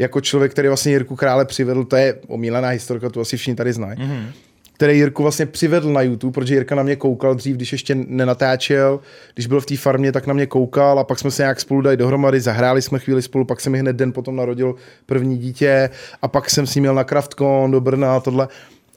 Jako 0.02 0.22
člověk, 0.22 0.52
který 0.52 0.68
vlastně 0.68 0.92
Jirku 0.92 1.16
Krále 1.16 1.46
přivedl, 1.46 1.84
to 1.84 1.96
je 1.96 2.16
omílená 2.28 2.70
historka, 2.70 3.10
tu 3.10 3.22
asi 3.22 3.38
všichni 3.38 3.56
tady 3.56 3.74
znají. 3.74 3.98
Mm-hmm. 3.98 4.26
Který 4.74 4.98
Jirku 4.98 5.24
vlastně 5.24 5.46
přivedl 5.46 5.94
na 5.94 6.02
YouTube, 6.02 6.34
protože 6.34 6.54
Jirka 6.54 6.76
na 6.76 6.84
mě 6.84 6.96
koukal 6.96 7.36
dřív, 7.36 7.56
když 7.56 7.72
ještě 7.72 7.96
nenatáčel, 7.96 9.00
když 9.34 9.48
byl 9.48 9.62
v 9.62 9.66
té 9.66 9.78
farmě, 9.78 10.12
tak 10.12 10.28
na 10.28 10.34
mě 10.34 10.46
koukal 10.46 11.00
a 11.00 11.04
pak 11.04 11.20
jsme 11.20 11.32
se 11.32 11.44
nějak 11.44 11.60
spolu 11.60 11.82
dali 11.82 11.98
dohromady, 11.98 12.42
zahráli 12.42 12.82
jsme 12.82 13.00
chvíli 13.00 13.22
spolu, 13.22 13.46
pak 13.46 13.62
se 13.62 13.70
mi 13.70 13.80
hned 13.80 13.96
den 13.96 14.12
potom 14.12 14.36
narodil 14.36 14.76
první 15.06 15.38
dítě 15.38 15.90
a 16.22 16.28
pak 16.28 16.50
jsem 16.50 16.68
s 16.68 16.76
ním 16.76 16.82
měl 16.82 16.96
na 16.96 17.04
Craftcon 17.04 17.72
do 17.72 17.82
Brna 17.82 18.16
a 18.16 18.20
tohle 18.20 18.48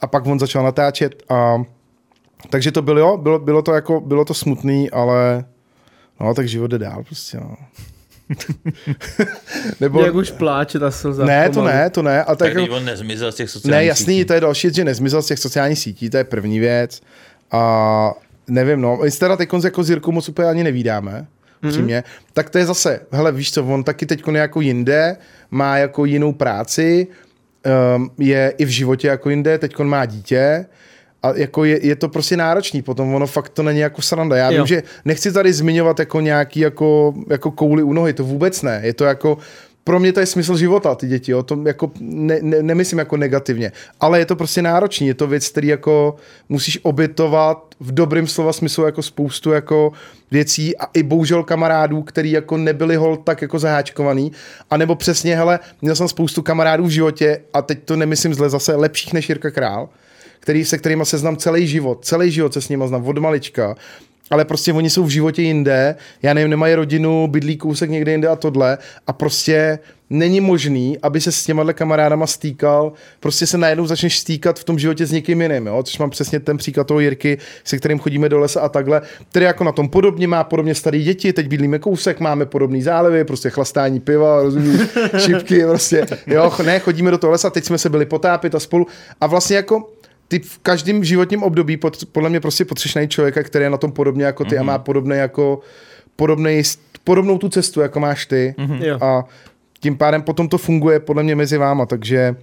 a 0.01 0.07
pak 0.07 0.27
on 0.27 0.39
začal 0.39 0.65
natáčet 0.65 1.23
a 1.29 1.65
takže 2.51 2.73
to 2.73 2.83
bylo, 2.83 2.99
jo, 2.99 3.17
bylo, 3.17 3.39
bylo 3.39 3.63
to 3.63 3.73
jako, 3.75 4.01
bylo 4.01 4.25
to 4.25 4.35
smutný, 4.35 4.91
ale 4.91 5.45
no, 6.21 6.35
tak 6.35 6.49
život 6.49 6.67
jde 6.67 6.79
dál 6.79 7.05
prostě, 7.05 7.37
no. 7.37 7.57
Nebo, 9.81 10.05
Jak 10.05 10.15
už 10.15 10.31
pláče 10.31 10.79
ta 10.79 10.91
slza. 10.91 11.25
ne, 11.25 11.49
to 11.49 11.55
pomalu. 11.55 11.77
ne, 11.77 11.91
to 11.91 12.03
ne, 12.03 12.23
a 12.25 12.35
tak, 12.35 12.39
Tak 12.53 12.63
jako, 12.63 12.77
on 12.77 12.85
nezmizel 12.85 13.33
z 13.33 13.35
těch 13.35 13.51
sociálních 13.51 13.77
ne, 13.77 13.85
jasný, 13.85 14.15
sítí. 14.15 14.25
to 14.25 14.33
je 14.33 14.41
další 14.41 14.67
věc, 14.67 14.75
že 14.75 14.85
nezmizel 14.85 15.23
z 15.23 15.27
těch 15.27 15.39
sociálních 15.39 15.79
sítí, 15.79 16.11
to 16.11 16.17
je 16.17 16.25
první 16.25 16.59
věc. 16.59 17.01
A 17.51 18.13
nevím, 18.49 18.81
no, 18.81 18.99
my 19.03 19.11
se 19.11 19.19
teda 19.21 19.37
teď 19.37 19.49
jako 19.65 19.83
s 19.83 19.91
Jirkou 19.91 20.13
moc 20.13 20.29
úplně 20.29 20.49
ani 20.49 20.65
nevídáme, 20.65 21.27
přímě. 21.69 22.01
Mm-hmm. 22.01 22.31
Tak 22.33 22.51
to 22.51 22.59
je 22.59 22.67
zase, 22.67 23.01
hele, 23.13 23.33
víš 23.33 23.53
co, 23.53 23.65
on 23.65 23.85
taky 23.85 24.07
teď 24.07 24.23
je 24.33 24.39
jako 24.39 24.61
jinde, 24.61 25.17
má 25.51 25.79
jako 25.79 26.05
jinou 26.05 26.33
práci, 26.33 27.07
um, 27.97 28.11
je 28.19 28.55
i 28.59 28.65
v 28.65 28.69
životě 28.69 29.09
jako 29.09 29.31
jinde, 29.31 29.59
teď 29.59 29.79
má 29.79 30.07
dítě, 30.07 30.67
a 31.25 31.33
jako 31.37 31.65
je, 31.65 31.87
je, 31.87 31.97
to 31.97 32.09
prostě 32.09 32.37
náročný, 32.37 32.83
potom 32.83 33.15
ono 33.15 33.27
fakt 33.27 33.49
to 33.49 33.63
není 33.63 33.81
jako 33.81 34.03
sranda. 34.03 34.37
Já 34.37 34.51
Jo. 34.51 34.57
vím, 34.57 34.67
že 34.67 34.83
nechci 35.05 35.33
tady 35.33 35.53
zmiňovat 35.53 35.99
jako 35.99 36.21
nějaký 36.21 36.61
jako, 36.61 37.15
jako 37.31 37.51
kouli 37.51 37.83
u 37.83 37.93
nohy, 37.93 38.13
to 38.13 38.25
vůbec 38.25 38.63
ne. 38.63 38.81
Je 38.85 38.95
to 38.95 39.05
jako, 39.05 39.39
pro 39.85 40.01
mě 40.01 40.13
to 40.13 40.21
je 40.21 40.27
smysl 40.27 40.57
života, 40.57 40.95
ty 40.95 41.07
děti, 41.07 41.33
jo. 41.33 41.43
to 41.43 41.59
jako 41.67 41.91
ne, 42.01 42.39
ne, 42.43 42.63
nemyslím 42.63 42.99
jako 42.99 43.17
negativně, 43.17 43.73
ale 44.01 44.19
je 44.19 44.27
to 44.27 44.37
prostě 44.37 44.63
náročný, 44.63 45.07
je 45.07 45.15
to 45.15 45.27
věc, 45.27 45.49
který 45.49 45.69
jako 45.69 46.17
musíš 46.49 46.79
obětovat 46.83 47.75
v 47.81 47.95
dobrým 47.95 48.27
slova 48.27 48.53
smyslu 48.53 48.85
jako 48.85 49.03
spoustu 49.03 49.53
jako 49.53 49.93
věcí 50.31 50.77
a 50.77 50.85
i 50.95 51.03
bohužel 51.03 51.43
kamarádů, 51.43 52.03
který 52.03 52.31
jako 52.31 52.57
nebyli 52.57 52.97
hol 52.97 53.17
tak 53.17 53.43
jako 53.43 53.59
zaháčkovaný, 53.59 54.33
a 54.71 54.77
nebo 54.77 54.95
přesně, 54.95 55.37
hele, 55.37 55.59
měl 55.83 55.97
jsem 55.97 56.09
spoustu 56.09 56.43
kamarádů 56.43 56.85
v 56.85 56.91
životě 56.91 57.41
a 57.53 57.63
teď 57.63 57.79
to 57.85 57.97
nemyslím 57.97 58.35
zle, 58.35 58.51
zase 58.51 58.77
lepších 58.77 59.13
než 59.13 59.29
Jirka 59.29 59.51
Král, 59.51 59.89
který, 60.41 60.65
se 60.65 60.79
kterými 60.79 61.07
se 61.07 61.19
znám 61.19 61.37
celý 61.37 61.67
život, 61.67 62.05
celý 62.05 62.31
život 62.31 62.55
se 62.55 62.61
s 62.61 62.69
nimi 62.69 62.89
znám 62.89 63.07
od 63.07 63.19
malička, 63.19 63.77
ale 64.31 64.45
prostě 64.45 64.73
oni 64.73 64.91
jsou 64.91 65.05
v 65.05 65.09
životě 65.09 65.43
jinde, 65.43 65.97
já 66.23 66.35
nevím, 66.35 66.51
nemají 66.51 66.75
rodinu, 66.75 67.27
bydlí 67.27 67.57
kousek 67.57 67.91
někde 67.91 68.13
jinde 68.13 68.29
a 68.29 68.37
tohle. 68.37 68.79
A 69.07 69.13
prostě 69.13 69.79
není 70.11 70.41
možný, 70.41 70.99
aby 71.03 71.21
se 71.21 71.33
s 71.33 71.45
těma 71.45 71.73
kamarádama 71.73 72.27
stýkal, 72.27 72.93
prostě 73.21 73.47
se 73.47 73.59
najednou 73.59 73.87
začneš 73.87 74.19
stýkat 74.19 74.59
v 74.59 74.65
tom 74.65 74.79
životě 74.79 75.07
s 75.07 75.13
někým 75.13 75.43
jiným, 75.43 75.67
jo? 75.67 75.83
což 75.83 75.99
mám 75.99 76.11
přesně 76.11 76.41
ten 76.41 76.57
příklad 76.57 76.87
toho 76.87 77.01
Jirky, 77.01 77.39
se 77.65 77.79
kterým 77.79 77.99
chodíme 77.99 78.29
do 78.29 78.39
lesa 78.39 78.61
a 78.61 78.69
takhle, 78.69 79.03
který 79.31 79.45
jako 79.45 79.65
na 79.65 79.73
tom 79.73 79.89
podobně 79.89 80.29
má 80.29 80.45
podobně 80.45 80.75
starý 80.75 81.03
děti, 81.03 81.33
teď 81.33 81.49
bydlíme 81.49 81.79
kousek, 81.79 82.21
máme 82.21 82.47
podobný 82.47 82.83
zálevy, 82.83 83.25
prostě 83.25 83.51
chlastání 83.51 84.01
piva, 84.01 84.43
rozumíš, 84.43 84.81
šipky, 85.19 85.63
prostě, 85.63 86.07
jo, 86.27 86.53
ne, 86.65 86.79
chodíme 86.79 87.11
do 87.11 87.19
toho 87.19 87.31
lesa, 87.31 87.51
teď 87.51 87.65
jsme 87.65 87.79
se 87.79 87.91
byli 87.91 88.07
potápět 88.07 88.55
a 88.55 88.61
spolu. 88.61 88.87
A 89.21 89.27
vlastně 89.27 89.57
jako 89.57 89.94
ty 90.29 90.39
v 90.39 90.59
každém 90.59 91.05
životním 91.05 91.43
období 91.43 91.77
pod, 91.77 92.05
podle 92.13 92.31
mě 92.31 92.41
prostě 92.41 92.65
potřebuješ 92.65 92.95
najít 92.95 93.11
člověka, 93.11 93.43
který 93.43 93.63
je 93.63 93.71
na 93.71 93.77
tom 93.77 93.93
podobně 93.93 94.25
jako 94.25 94.45
ty 94.45 94.57
mm-hmm. 94.57 94.61
a 94.61 94.63
má 94.63 94.79
podobný 94.79 95.17
jako 95.17 95.61
podobnej, 96.17 96.63
podobnou 97.05 97.39
tu 97.39 97.49
cestu, 97.49 97.81
jako 97.81 98.01
máš 98.01 98.27
ty. 98.27 98.55
Mm-hmm. 98.59 99.05
A 99.05 99.25
tím 99.81 99.97
pádem 99.97 100.23
potom 100.23 100.49
to 100.49 100.59
funguje 100.59 101.01
podle 101.01 101.23
mě 101.23 101.37
mezi 101.37 101.59
váma, 101.59 101.87
takže 101.87 102.37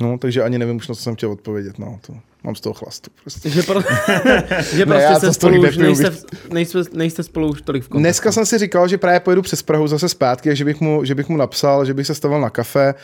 no, 0.00 0.18
takže 0.18 0.42
ani 0.42 0.58
nevím 0.58 0.76
už 0.76 0.88
na 0.88 0.94
co 0.94 1.02
jsem 1.02 1.16
chtěl 1.16 1.32
odpovědět, 1.32 1.78
no, 1.78 1.98
to 2.06 2.14
mám 2.44 2.54
z 2.54 2.60
toho 2.60 2.74
chlastu 2.74 3.10
prostě. 3.22 3.50
Že, 3.50 3.62
pro... 3.62 3.80
že 4.76 4.86
prostě 4.86 5.14
to 5.14 5.20
se 5.20 5.32
spolu 5.32 5.62
už 5.62 5.76
nejste, 5.76 6.12
nejste, 6.52 6.78
nejste 6.92 7.22
spolu 7.22 7.48
už 7.48 7.62
tolik 7.62 7.82
v 7.82 7.88
kontaktu. 7.88 8.02
Dneska 8.02 8.32
jsem 8.32 8.46
si 8.46 8.58
říkal, 8.58 8.88
že 8.88 8.98
právě 8.98 9.20
pojedu 9.20 9.42
přes 9.42 9.62
Prahu 9.62 9.86
zase 9.86 10.08
zpátky, 10.08 10.50
a 10.50 10.54
že 10.54 10.64
bych 10.64 10.80
mu, 10.80 11.04
že 11.04 11.14
bych 11.14 11.28
mu 11.28 11.36
napsal, 11.36 11.84
že 11.84 11.94
bych 11.94 12.06
se 12.06 12.14
stavil 12.14 12.40
na 12.40 12.50
kafe. 12.50 12.94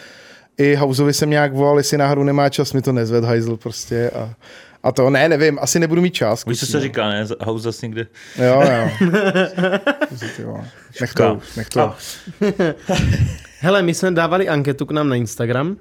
I 0.59 0.75
Houseovi 0.75 1.13
jsem 1.13 1.31
nějak 1.31 1.53
volal, 1.53 1.79
jestli 1.79 1.99
náhodou 1.99 2.23
nemá 2.23 2.49
čas, 2.49 2.73
mi 2.73 2.83
to 2.83 2.93
nezved 2.93 3.25
hajzl 3.25 3.57
prostě 3.57 4.11
a, 4.11 4.35
a 4.83 4.93
to 4.93 5.11
ne, 5.11 5.29
nevím, 5.29 5.59
asi 5.63 5.79
nebudu 5.79 6.01
mít 6.03 6.15
čas. 6.15 6.45
Víš, 6.47 6.61
co 6.61 6.67
se 6.67 6.81
říká, 6.81 7.09
ne? 7.09 7.27
House 7.41 7.63
zase 7.65 7.87
někde. 7.87 8.07
Jo, 8.45 8.63
jo. 8.79 8.91
Nech 11.01 11.15
to, 11.15 11.39
nech 11.57 11.69
to. 11.69 11.95
Hele, 13.61 13.83
my 13.83 13.95
jsme 13.95 14.11
dávali 14.11 14.49
anketu 14.49 14.87
k 14.87 14.91
nám 14.91 15.09
na 15.09 15.17
Instagram, 15.17 15.77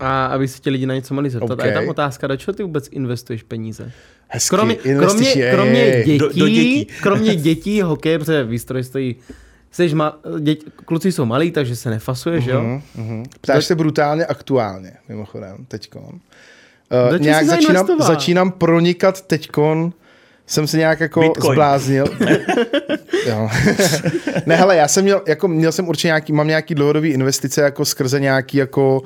a 0.00 0.26
aby 0.26 0.48
se 0.48 0.60
ti 0.60 0.70
lidi 0.70 0.86
na 0.86 0.94
něco 0.94 1.14
mohli 1.14 1.30
zeptat. 1.30 1.60
A 1.60 1.66
je 1.66 1.72
tam. 1.72 1.84
OK. 1.84 1.90
otázka, 1.90 2.26
do 2.26 2.36
čeho 2.36 2.54
ty 2.54 2.62
vůbec 2.62 2.88
investuješ 2.92 3.42
peníze? 3.42 3.92
Hezky, 4.28 4.56
Kromě, 4.56 4.74
kromě, 4.74 5.50
kromě 5.50 5.84
dětí, 6.04 6.18
Do- 6.18 6.28
do 6.28 6.48
dětí. 6.48 6.86
kromě 7.02 7.36
dětí, 7.36 7.82
hokej, 7.82 8.18
protože 8.18 8.44
výstroj 8.44 8.84
stojí 8.84 9.16
Jseš 9.72 9.94
ma, 9.94 10.18
děť, 10.40 10.64
kluci 10.84 11.12
jsou 11.12 11.24
malí, 11.24 11.50
takže 11.50 11.76
se 11.76 11.90
nefasuješ, 11.90 12.46
jo? 12.46 12.60
Mhm, 12.60 12.82
mhm. 12.94 13.24
Ptáš 13.40 13.64
se 13.64 13.74
brutálně 13.74 14.26
aktuálně, 14.26 14.92
mimochodem, 15.08 15.64
teďkon. 15.68 16.20
Do 17.10 17.16
Uh, 17.16 17.22
nějak 17.22 17.42
jsi 17.42 17.50
začínám, 17.50 17.86
začínám 17.98 18.50
pronikat 18.50 19.20
teďkon, 19.20 19.92
jsem 20.46 20.66
se 20.66 20.78
nějak 20.78 21.00
jako 21.00 21.20
Bitcoin. 21.20 21.52
zbláznil. 21.54 22.04
jo. 23.26 23.48
ne, 24.46 24.56
hele, 24.56 24.76
já 24.76 24.88
jsem 24.88 25.04
měl, 25.04 25.22
jako 25.28 25.48
měl 25.48 25.72
jsem 25.72 25.88
určitě 25.88 26.08
nějaký, 26.08 26.32
mám 26.32 26.46
nějaký 26.46 26.74
dlouhodobý 26.74 27.08
investice 27.08 27.60
jako 27.60 27.84
skrze 27.84 28.20
nějaký 28.20 28.56
jako 28.56 29.02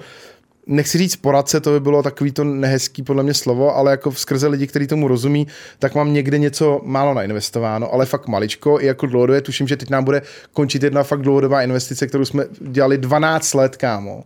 nechci 0.66 0.98
říct 0.98 1.16
poradce, 1.16 1.60
to 1.60 1.70
by 1.70 1.80
bylo 1.80 2.02
takový 2.02 2.32
to 2.32 2.44
nehezký 2.44 3.02
podle 3.02 3.22
mě 3.22 3.34
slovo, 3.34 3.76
ale 3.76 3.90
jako 3.90 4.12
skrze 4.12 4.46
lidi, 4.48 4.66
kteří 4.66 4.86
tomu 4.86 5.08
rozumí, 5.08 5.46
tak 5.78 5.94
mám 5.94 6.12
někde 6.12 6.38
něco 6.38 6.80
málo 6.84 7.14
nainvestováno, 7.14 7.92
ale 7.92 8.06
fakt 8.06 8.28
maličko, 8.28 8.80
i 8.80 8.86
jako 8.86 9.06
dlouhodobě, 9.06 9.40
tuším, 9.40 9.68
že 9.68 9.76
teď 9.76 9.90
nám 9.90 10.04
bude 10.04 10.22
končit 10.52 10.82
jedna 10.82 11.02
fakt 11.02 11.22
dlouhodobá 11.22 11.62
investice, 11.62 12.06
kterou 12.06 12.24
jsme 12.24 12.44
dělali 12.60 12.98
12 12.98 13.54
let, 13.54 13.76
kámo. 13.76 14.24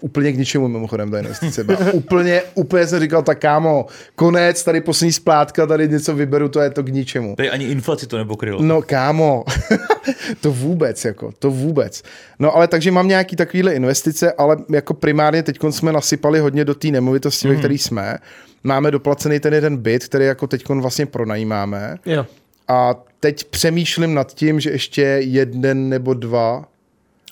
Úplně 0.00 0.32
k 0.32 0.36
ničemu 0.36 0.68
mimochodem 0.68 1.10
ta 1.10 1.18
investice 1.18 1.64
byla. 1.64 1.78
úplně, 1.92 2.42
úplně 2.54 2.86
jsem 2.86 3.00
říkal, 3.00 3.22
tak 3.22 3.38
kámo, 3.38 3.86
konec, 4.14 4.64
tady 4.64 4.80
poslední 4.80 5.12
splátka, 5.12 5.66
tady 5.66 5.88
něco 5.88 6.14
vyberu, 6.14 6.48
to 6.48 6.60
je 6.60 6.70
to 6.70 6.82
k 6.82 6.88
ničemu. 6.88 7.36
Tady 7.36 7.50
ani 7.50 7.64
inflaci 7.64 8.06
to 8.06 8.18
nepokrylo. 8.18 8.62
No 8.62 8.82
kámo, 8.82 9.44
to 10.40 10.52
vůbec, 10.52 11.04
jako, 11.04 11.32
to 11.38 11.50
vůbec. 11.50 12.02
No 12.38 12.56
ale 12.56 12.68
takže 12.68 12.90
mám 12.90 13.08
nějaký 13.08 13.36
takovýhle 13.36 13.74
investice, 13.74 14.32
ale 14.32 14.56
jako 14.70 14.94
primárně 14.94 15.42
teď 15.42 15.58
jsme 15.70 15.92
nasypali 15.92 16.40
hodně 16.40 16.64
do 16.64 16.74
té 16.74 16.88
nemovitosti, 16.88 17.48
mm. 17.48 17.54
ve 17.54 17.58
které 17.58 17.74
jsme. 17.74 18.18
Máme 18.64 18.90
doplacený 18.90 19.40
ten 19.40 19.54
jeden 19.54 19.76
byt, 19.76 20.04
který 20.04 20.24
jako 20.24 20.46
teď 20.46 20.68
vlastně 20.68 21.06
pronajímáme. 21.06 21.96
Jo. 22.06 22.26
A 22.68 22.94
teď 23.20 23.44
přemýšlím 23.44 24.14
nad 24.14 24.34
tím, 24.34 24.60
že 24.60 24.70
ještě 24.70 25.02
jeden 25.20 25.88
nebo 25.88 26.14
dva 26.14 26.64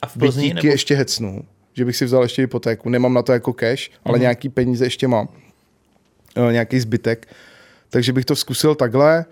A 0.02 0.06
v 0.06 0.16
Plzni 0.16 0.42
bytíky 0.42 0.66
nebo 0.66 0.72
ještě 0.72 0.94
hecnu. 0.94 1.44
Že 1.74 1.84
bych 1.84 1.96
si 1.96 2.04
vzal 2.04 2.22
ještě 2.22 2.42
hypotéku. 2.42 2.88
Nemám 2.88 3.14
na 3.14 3.22
to 3.22 3.32
jako 3.32 3.52
cash, 3.52 3.90
ale 4.04 4.18
nějaký 4.18 4.48
peníze 4.48 4.86
ještě 4.86 5.08
mám. 5.08 5.28
Eh, 6.48 6.52
Nějaký 6.52 6.80
zbytek. 6.80 7.26
Takže 7.90 8.12
bych 8.12 8.24
to 8.24 8.36
zkusil 8.36 8.74
takhle. 8.74 9.24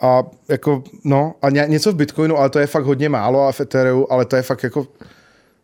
A 0.00 0.22
jako, 0.48 0.84
no, 1.04 1.34
a 1.42 1.50
ně, 1.50 1.64
něco 1.68 1.92
v 1.92 1.96
Bitcoinu, 1.96 2.36
ale 2.38 2.50
to 2.50 2.58
je 2.58 2.66
fakt 2.66 2.84
hodně 2.84 3.08
málo 3.08 3.42
a 3.46 3.52
v 3.52 3.60
Ethereu, 3.60 4.06
ale 4.10 4.24
to 4.24 4.36
je 4.36 4.42
fakt 4.42 4.62
jako, 4.62 4.86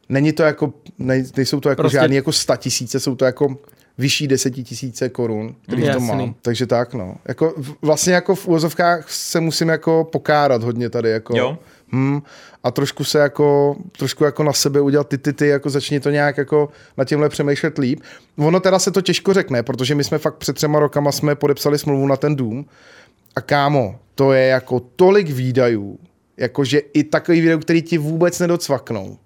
není 0.08 0.32
to 0.32 0.42
jako, 0.42 0.72
nej, 0.98 1.24
nejsou 1.36 1.60
to 1.60 1.68
jako 1.68 1.82
Prostě- 1.82 1.96
prostě... 1.96 2.04
žádný 2.04 2.16
jako 2.16 2.32
sta 2.32 2.56
tisíce, 2.56 3.00
jsou 3.00 3.14
to 3.16 3.24
jako 3.24 3.56
vyšší 3.98 4.28
desetitisíce 4.28 5.08
korun, 5.08 5.54
který 5.62 5.82
to 5.92 6.00
mám. 6.00 6.34
Takže 6.42 6.66
tak, 6.66 6.94
no. 6.94 7.16
Jako, 7.28 7.54
vlastně 7.82 8.14
jako 8.14 8.34
v 8.34 8.46
úvozovkách 8.48 9.10
se 9.10 9.40
musím 9.40 9.68
jako 9.68 10.08
pokárat 10.12 10.62
hodně 10.62 10.90
tady, 10.90 11.10
jako. 11.10 11.36
Jo. 11.36 11.58
Hmm, 11.92 12.22
a 12.66 12.70
trošku 12.70 13.04
se 13.04 13.18
jako, 13.18 13.76
trošku 13.98 14.24
jako 14.24 14.42
na 14.42 14.52
sebe 14.52 14.80
udělat 14.80 15.08
ty, 15.08 15.18
ty, 15.18 15.32
ty, 15.32 15.48
jako 15.48 15.70
začni 15.70 16.00
to 16.00 16.10
nějak 16.10 16.38
jako 16.38 16.68
na 16.96 17.04
tímhle 17.04 17.28
přemýšlet 17.28 17.78
líp. 17.78 18.00
Ono 18.38 18.60
teda 18.60 18.78
se 18.78 18.90
to 18.90 19.00
těžko 19.00 19.34
řekne, 19.34 19.62
protože 19.62 19.94
my 19.94 20.04
jsme 20.04 20.18
fakt 20.18 20.34
před 20.34 20.56
třema 20.56 20.78
rokama 20.78 21.12
jsme 21.12 21.34
podepsali 21.34 21.78
smlouvu 21.78 22.06
na 22.06 22.16
ten 22.16 22.36
dům 22.36 22.66
a 23.36 23.40
kámo, 23.40 23.98
to 24.14 24.32
je 24.32 24.46
jako 24.46 24.80
tolik 24.80 25.30
výdajů, 25.30 25.98
jakože 26.36 26.78
i 26.78 27.04
takový 27.04 27.40
výdajů, 27.40 27.58
který 27.58 27.82
ti 27.82 27.98
vůbec 27.98 28.38
nedocvaknou. 28.38 29.18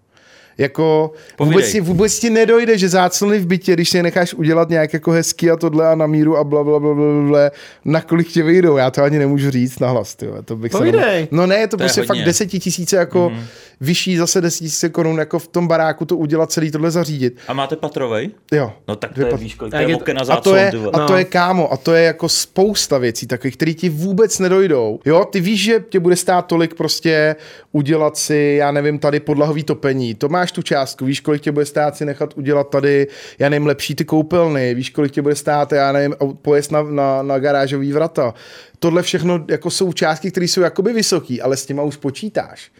Jako 0.58 1.12
vůbec 1.40 1.72
ti, 1.72 1.80
vůbec 1.80 2.18
ti 2.18 2.30
nedojde, 2.30 2.78
že 2.78 2.88
záclony 2.88 3.38
v 3.38 3.46
bytě, 3.46 3.72
když 3.72 3.90
si 3.90 3.96
je 3.96 4.02
necháš 4.02 4.34
udělat 4.34 4.68
nějak 4.68 4.92
jako 4.92 5.10
hezky 5.10 5.50
a 5.50 5.56
tohle 5.56 5.88
a 5.88 5.94
na 5.94 6.06
míru 6.06 6.36
a 6.36 6.44
bla, 6.44 6.64
bla, 6.64 6.80
bla, 6.80 6.94
bla, 6.94 7.06
bla 7.28 7.50
na 7.84 8.00
kolik 8.00 8.28
tě 8.28 8.42
vyjdou. 8.42 8.76
Já 8.76 8.90
to 8.90 9.02
ani 9.02 9.18
nemůžu 9.18 9.50
říct 9.50 9.78
na 9.78 9.90
hlas. 9.90 10.16
To 10.44 10.56
bych 10.56 10.72
Povídej. 10.72 11.22
Se 11.22 11.28
no 11.30 11.46
ne, 11.46 11.56
je 11.56 11.66
to, 11.66 11.76
to 11.76 11.76
prostě 11.76 12.00
je 12.00 12.06
fakt 12.06 12.24
desetitisíce 12.24 12.96
jako 12.96 13.28
mm-hmm. 13.28 13.42
vyšší 13.80 14.16
zase 14.16 14.40
desetitisíce 14.40 14.88
korun 14.88 15.18
jako 15.18 15.38
v 15.38 15.48
tom 15.48 15.68
baráku 15.68 16.04
to 16.04 16.16
udělat 16.16 16.52
celý 16.52 16.70
tohle 16.70 16.90
zařídit. 16.90 17.38
A 17.48 17.52
máte 17.52 17.76
patrovej? 17.76 18.30
Jo. 18.52 18.72
No 18.88 18.96
tak 18.96 19.14
to 19.14 19.20
je, 19.20 19.36
víš, 19.36 19.54
kolik 19.54 19.70
to 19.72 19.76
je 19.76 19.96
a, 20.28 20.32
a 20.32 20.40
to 20.40 20.56
je, 20.56 20.72
a 20.92 21.06
to 21.06 21.16
je 21.16 21.24
no. 21.24 21.30
kámo, 21.30 21.72
a 21.72 21.76
to 21.76 21.94
je 21.94 22.04
jako 22.04 22.28
spousta 22.28 22.98
věcí 22.98 23.26
takových, 23.26 23.56
které 23.56 23.74
ti 23.74 23.88
vůbec 23.88 24.38
nedojdou. 24.38 25.00
Jo, 25.04 25.24
ty 25.24 25.40
víš, 25.40 25.62
že 25.62 25.84
tě 25.88 26.00
bude 26.00 26.16
stát 26.16 26.46
tolik 26.46 26.74
prostě 26.74 27.36
udělat 27.72 28.16
si, 28.16 28.56
já 28.58 28.72
nevím, 28.72 28.98
tady 28.98 29.20
podlahový 29.20 29.64
topení. 29.64 30.14
To 30.14 30.28
máš 30.40 30.52
tu 30.52 30.62
částku, 30.62 31.04
víš, 31.04 31.20
kolik 31.20 31.42
tě 31.42 31.52
bude 31.52 31.66
stát 31.66 31.96
si 31.96 32.04
nechat 32.04 32.34
udělat 32.36 32.70
tady, 32.70 33.06
já 33.38 33.48
nevím, 33.48 33.66
lepší 33.66 33.94
ty 33.94 34.04
koupelny, 34.04 34.74
víš, 34.74 34.90
kolik 34.90 35.12
tě 35.12 35.22
bude 35.22 35.34
stát, 35.34 35.72
já 35.72 35.92
nevím, 35.92 36.14
pojezd 36.42 36.72
na, 36.72 36.82
na, 36.82 37.22
na 37.22 37.38
garážový 37.38 37.92
vrata. 37.92 38.34
Tohle 38.78 39.02
všechno 39.02 39.44
jako 39.48 39.70
jsou 39.70 39.92
částky, 39.92 40.30
které 40.30 40.44
jsou 40.48 40.60
jakoby 40.60 40.92
vysoký, 40.92 41.42
ale 41.42 41.56
s 41.56 41.66
těma 41.66 41.82
už 41.82 41.96
počítáš. 41.96 42.70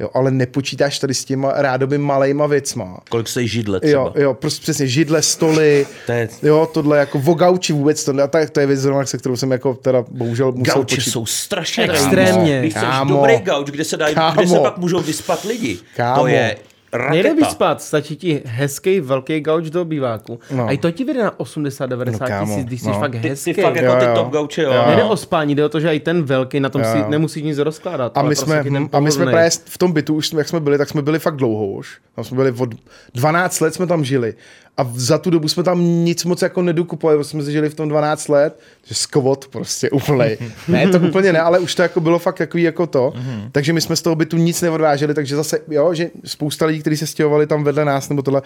Jo, 0.00 0.10
ale 0.14 0.30
nepočítáš 0.30 0.98
tady 0.98 1.14
s 1.14 1.24
těma 1.24 1.52
rádoby 1.56 1.98
malejma 1.98 2.46
věcma. 2.46 3.00
Kolik 3.08 3.28
stojí 3.28 3.48
židle 3.48 3.80
třeba? 3.80 4.02
Jo, 4.02 4.12
jo 4.16 4.34
prostě 4.34 4.62
přesně 4.62 4.86
židle, 4.86 5.22
stoly, 5.22 5.86
to 6.06 6.12
je... 6.12 6.28
jo, 6.42 6.68
tohle 6.72 6.98
jako 6.98 7.18
vogauči 7.18 7.72
vůbec, 7.72 8.04
to, 8.04 8.22
a 8.22 8.26
tak, 8.26 8.50
to 8.50 8.60
je 8.60 8.66
věc 8.66 8.80
zrovna, 8.80 9.06
se 9.06 9.18
kterou 9.18 9.36
jsem 9.36 9.50
jako 9.50 9.74
teda 9.74 10.04
bohužel 10.10 10.52
musel 10.52 10.74
Gauči 10.74 10.96
počít. 10.96 11.12
jsou 11.12 11.26
strašně 11.26 11.84
extrémně. 11.84 12.60
Když 12.60 12.74
chceš 12.74 12.88
dobrý 13.08 13.38
gauč, 13.38 13.70
kde 13.70 13.84
se, 13.84 13.96
dají, 13.96 14.14
kde 14.34 14.46
se 14.46 14.58
pak 14.58 14.78
můžou 14.78 15.00
vyspat 15.00 15.44
lidi, 15.44 15.78
Kámo. 15.96 16.20
to 16.22 16.26
je 16.26 16.56
raketa. 16.96 17.12
Nejde 17.12 17.34
vyspat, 17.34 17.82
stačí 17.82 18.16
ti 18.16 18.42
hezký 18.44 19.00
velký 19.00 19.40
gauč 19.40 19.70
do 19.70 19.82
obýváku. 19.82 20.38
No. 20.50 20.66
A 20.66 20.70
i 20.70 20.78
to 20.78 20.90
ti 20.90 21.04
vyjde 21.04 21.22
na 21.22 21.30
80-90 21.30 22.40
no, 22.40 22.46
tisíc, 22.46 22.64
když 22.64 22.80
jsi 22.80 22.88
no. 22.88 23.00
fakt 23.00 23.14
hezký. 23.14 23.54
Ty, 23.54 23.54
ty 23.54 23.62
fakt 23.62 23.76
jako 23.76 23.92
jo, 23.92 24.00
ty 24.00 24.06
top 24.14 24.32
gauče, 24.32 24.62
jo. 24.62 24.72
jo. 24.72 24.84
Nejde 24.86 25.04
o 25.04 25.16
spání, 25.16 25.54
jde 25.54 25.64
o 25.64 25.68
to, 25.68 25.80
že 25.80 25.94
i 25.94 26.00
ten 26.00 26.22
velký, 26.22 26.60
na 26.60 26.68
tom 26.68 26.82
jo, 26.82 26.88
si 26.92 27.10
nemusíš 27.10 27.42
nic 27.42 27.58
rozkládat. 27.58 28.18
A 28.18 28.22
my, 28.22 28.36
jsme, 28.36 28.62
prostě 28.62 28.88
a 28.92 29.00
my 29.00 29.12
jsme 29.12 29.26
právě 29.26 29.50
v 29.64 29.78
tom 29.78 29.92
bytu, 29.92 30.14
už 30.14 30.32
jak 30.32 30.48
jsme 30.48 30.60
byli, 30.60 30.78
tak 30.78 30.88
jsme 30.88 31.02
byli 31.02 31.18
fakt 31.18 31.36
dlouho 31.36 31.66
už. 31.66 31.98
Tam 32.14 32.24
jsme 32.24 32.36
byli 32.36 32.52
od 32.58 32.74
12 33.14 33.60
let 33.60 33.74
jsme 33.74 33.86
tam 33.86 34.04
žili. 34.04 34.34
A 34.78 34.90
za 34.94 35.18
tu 35.18 35.30
dobu 35.30 35.48
jsme 35.48 35.62
tam 35.62 35.80
nic 36.04 36.24
moc 36.24 36.42
jako 36.42 36.62
nedokupovali, 36.62 37.18
protože 37.18 37.30
jsme 37.30 37.42
žili 37.42 37.68
v 37.68 37.74
tom 37.74 37.88
12 37.88 38.28
let, 38.28 38.60
že 38.86 38.94
skvot 38.94 39.48
prostě 39.48 39.90
úplně. 39.90 40.38
ne, 40.68 40.88
to 40.88 40.98
úplně 40.98 41.32
ne, 41.32 41.40
ale 41.40 41.58
už 41.58 41.74
to 41.74 41.82
jako 41.82 42.00
bylo 42.00 42.18
fakt 42.18 42.38
takový 42.38 42.62
jako 42.62 42.86
to. 42.86 43.12
Mm-hmm. 43.16 43.48
Takže 43.52 43.72
my 43.72 43.80
jsme 43.80 43.96
z 43.96 44.02
toho 44.02 44.16
bytu 44.16 44.36
nic 44.36 44.62
neodváželi, 44.62 45.14
takže 45.14 45.36
zase, 45.36 45.58
jo, 45.68 45.94
že 45.94 46.10
spousta 46.24 46.66
lidí, 46.66 46.80
kteří 46.80 46.96
se 46.96 47.06
stěhovali 47.06 47.46
tam 47.46 47.64
vedle 47.64 47.84
nás 47.84 48.08
nebo 48.08 48.22
tohle, 48.22 48.42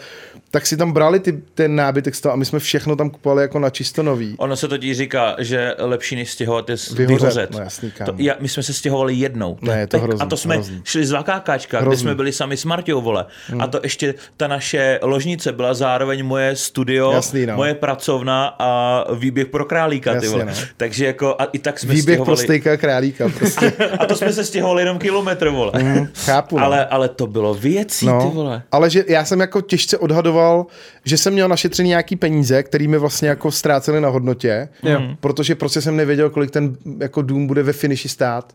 tak 0.51 0.67
si 0.67 0.77
tam 0.77 0.93
brali 0.93 1.21
ty, 1.21 1.33
ten 1.55 1.77
nábytek 1.77 2.15
z 2.15 2.21
toho 2.21 2.33
a 2.33 2.37
my 2.37 2.45
jsme 2.45 2.59
všechno 2.59 2.97
tam 2.97 3.11
kupovali 3.11 3.43
jako 3.43 3.59
na 3.59 3.71
čisto 3.71 4.03
nový. 4.03 4.35
Ono 4.39 4.57
se 4.57 4.69
totiž 4.69 4.97
říká, 4.97 5.37
že 5.39 5.75
lepší 5.79 6.17
než 6.17 6.33
stěhovat 6.33 6.69
je 6.69 6.77
vyhořet. 6.95 7.21
vyhořet. 7.21 7.51
No 7.51 7.59
jasný, 7.59 7.93
to, 8.05 8.15
já, 8.19 8.35
my 8.41 8.49
jsme 8.49 8.63
se 8.63 8.73
stěhovali 8.73 9.15
jednou. 9.15 9.59
Ne, 9.63 9.81
je 9.81 9.87
to 9.87 9.99
hrozný, 9.99 10.27
a 10.27 10.27
to 10.27 10.37
jsme 10.37 10.55
hrozný. 10.55 10.81
šli 10.85 11.07
z 11.07 11.11
Vakákáčka, 11.11 11.81
kde 11.81 11.97
jsme 11.97 12.15
byli 12.15 12.33
sami 12.33 12.57
s 12.57 12.65
Martějou, 12.65 13.01
vole. 13.01 13.27
Hmm. 13.47 13.61
A 13.61 13.67
to 13.67 13.81
ještě 13.83 14.15
ta 14.37 14.47
naše 14.47 14.99
ložnice 15.03 15.53
byla 15.53 15.75
zároveň 15.75 16.20
moje 16.23 16.57
studio, 16.57 17.13
Jasný, 17.13 17.47
no. 17.47 17.57
moje 17.57 17.75
pracovna 17.75 18.57
a 18.59 19.05
výběh 19.15 19.47
pro 19.47 19.65
králíka, 19.65 20.13
Jasný, 20.13 20.29
ty 20.29 20.33
vole. 20.33 20.45
No. 20.45 20.53
Takže 20.77 21.07
jako 21.07 21.37
a 21.39 21.45
i 21.45 21.59
tak 21.59 21.79
jsme 21.79 21.89
Výběh 21.95 22.03
stěhovali... 22.03 22.25
pro 22.25 22.37
stejka 22.37 22.77
králíka 22.77 23.29
prostě. 23.39 23.73
a 23.99 24.07
to 24.07 24.17
jsme 24.17 24.33
se 24.33 24.45
stěhovali 24.45 24.83
jenom 24.83 24.99
kilometr, 24.99 25.49
vole. 25.49 25.73
Mm, 25.83 26.07
chápu. 26.15 26.59
No. 26.59 26.65
Ale, 26.65 26.87
ale 26.87 27.09
to 27.09 27.27
bylo 27.27 27.55
věcí, 27.55 28.07
no, 28.07 28.23
ty 28.23 28.37
vole. 28.37 28.63
Ale 28.73 28.91
že 28.91 29.05
já 29.09 29.25
jsem 29.25 29.41
jako 29.41 29.61
těžce 29.61 29.99
odhadoval, 29.99 30.67
že 31.05 31.17
jsem 31.17 31.33
měl 31.33 31.49
našetřený 31.49 31.89
nějaký 31.89 32.17
peníze, 32.17 32.63
který 32.63 32.89
mi 32.89 32.99
vlastně 32.99 33.29
jako 33.29 33.51
ztrácely 33.51 34.01
na 34.01 34.09
hodnotě, 34.09 34.69
mm. 34.83 35.17
protože 35.21 35.55
prostě 35.55 35.81
jsem 35.81 35.97
nevěděl, 35.97 36.31
kolik 36.31 36.51
ten 36.51 36.77
jako 36.99 37.23
dům 37.23 37.47
bude 37.47 37.63
ve 37.63 37.73
finiši 37.73 38.09
stát 38.09 38.53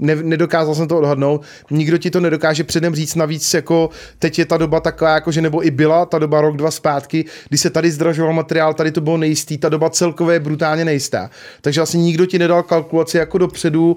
ne, 0.00 0.16
nedokázal 0.16 0.74
jsem 0.74 0.88
to 0.88 0.98
odhadnout. 0.98 1.42
Nikdo 1.70 1.98
ti 1.98 2.10
to 2.10 2.20
nedokáže 2.20 2.64
předem 2.64 2.94
říct. 2.94 3.14
Navíc 3.14 3.54
jako 3.54 3.90
teď 4.18 4.38
je 4.38 4.44
ta 4.46 4.56
doba 4.56 4.80
taková, 4.80 5.14
jako 5.14 5.32
že 5.32 5.40
nebo 5.40 5.66
i 5.66 5.70
byla 5.70 6.06
ta 6.06 6.18
doba 6.18 6.40
rok, 6.40 6.56
dva 6.56 6.70
zpátky, 6.70 7.24
kdy 7.48 7.58
se 7.58 7.70
tady 7.70 7.90
zdražoval 7.90 8.32
materiál, 8.32 8.74
tady 8.74 8.92
to 8.92 9.00
bylo 9.00 9.16
nejistý, 9.16 9.58
ta 9.58 9.68
doba 9.68 9.90
celkově 9.90 10.36
je 10.36 10.40
brutálně 10.40 10.84
nejistá. 10.84 11.30
Takže 11.60 11.80
asi 11.80 11.98
nikdo 11.98 12.26
ti 12.26 12.38
nedal 12.38 12.62
kalkulaci 12.62 13.16
jako 13.16 13.38
dopředu, 13.38 13.96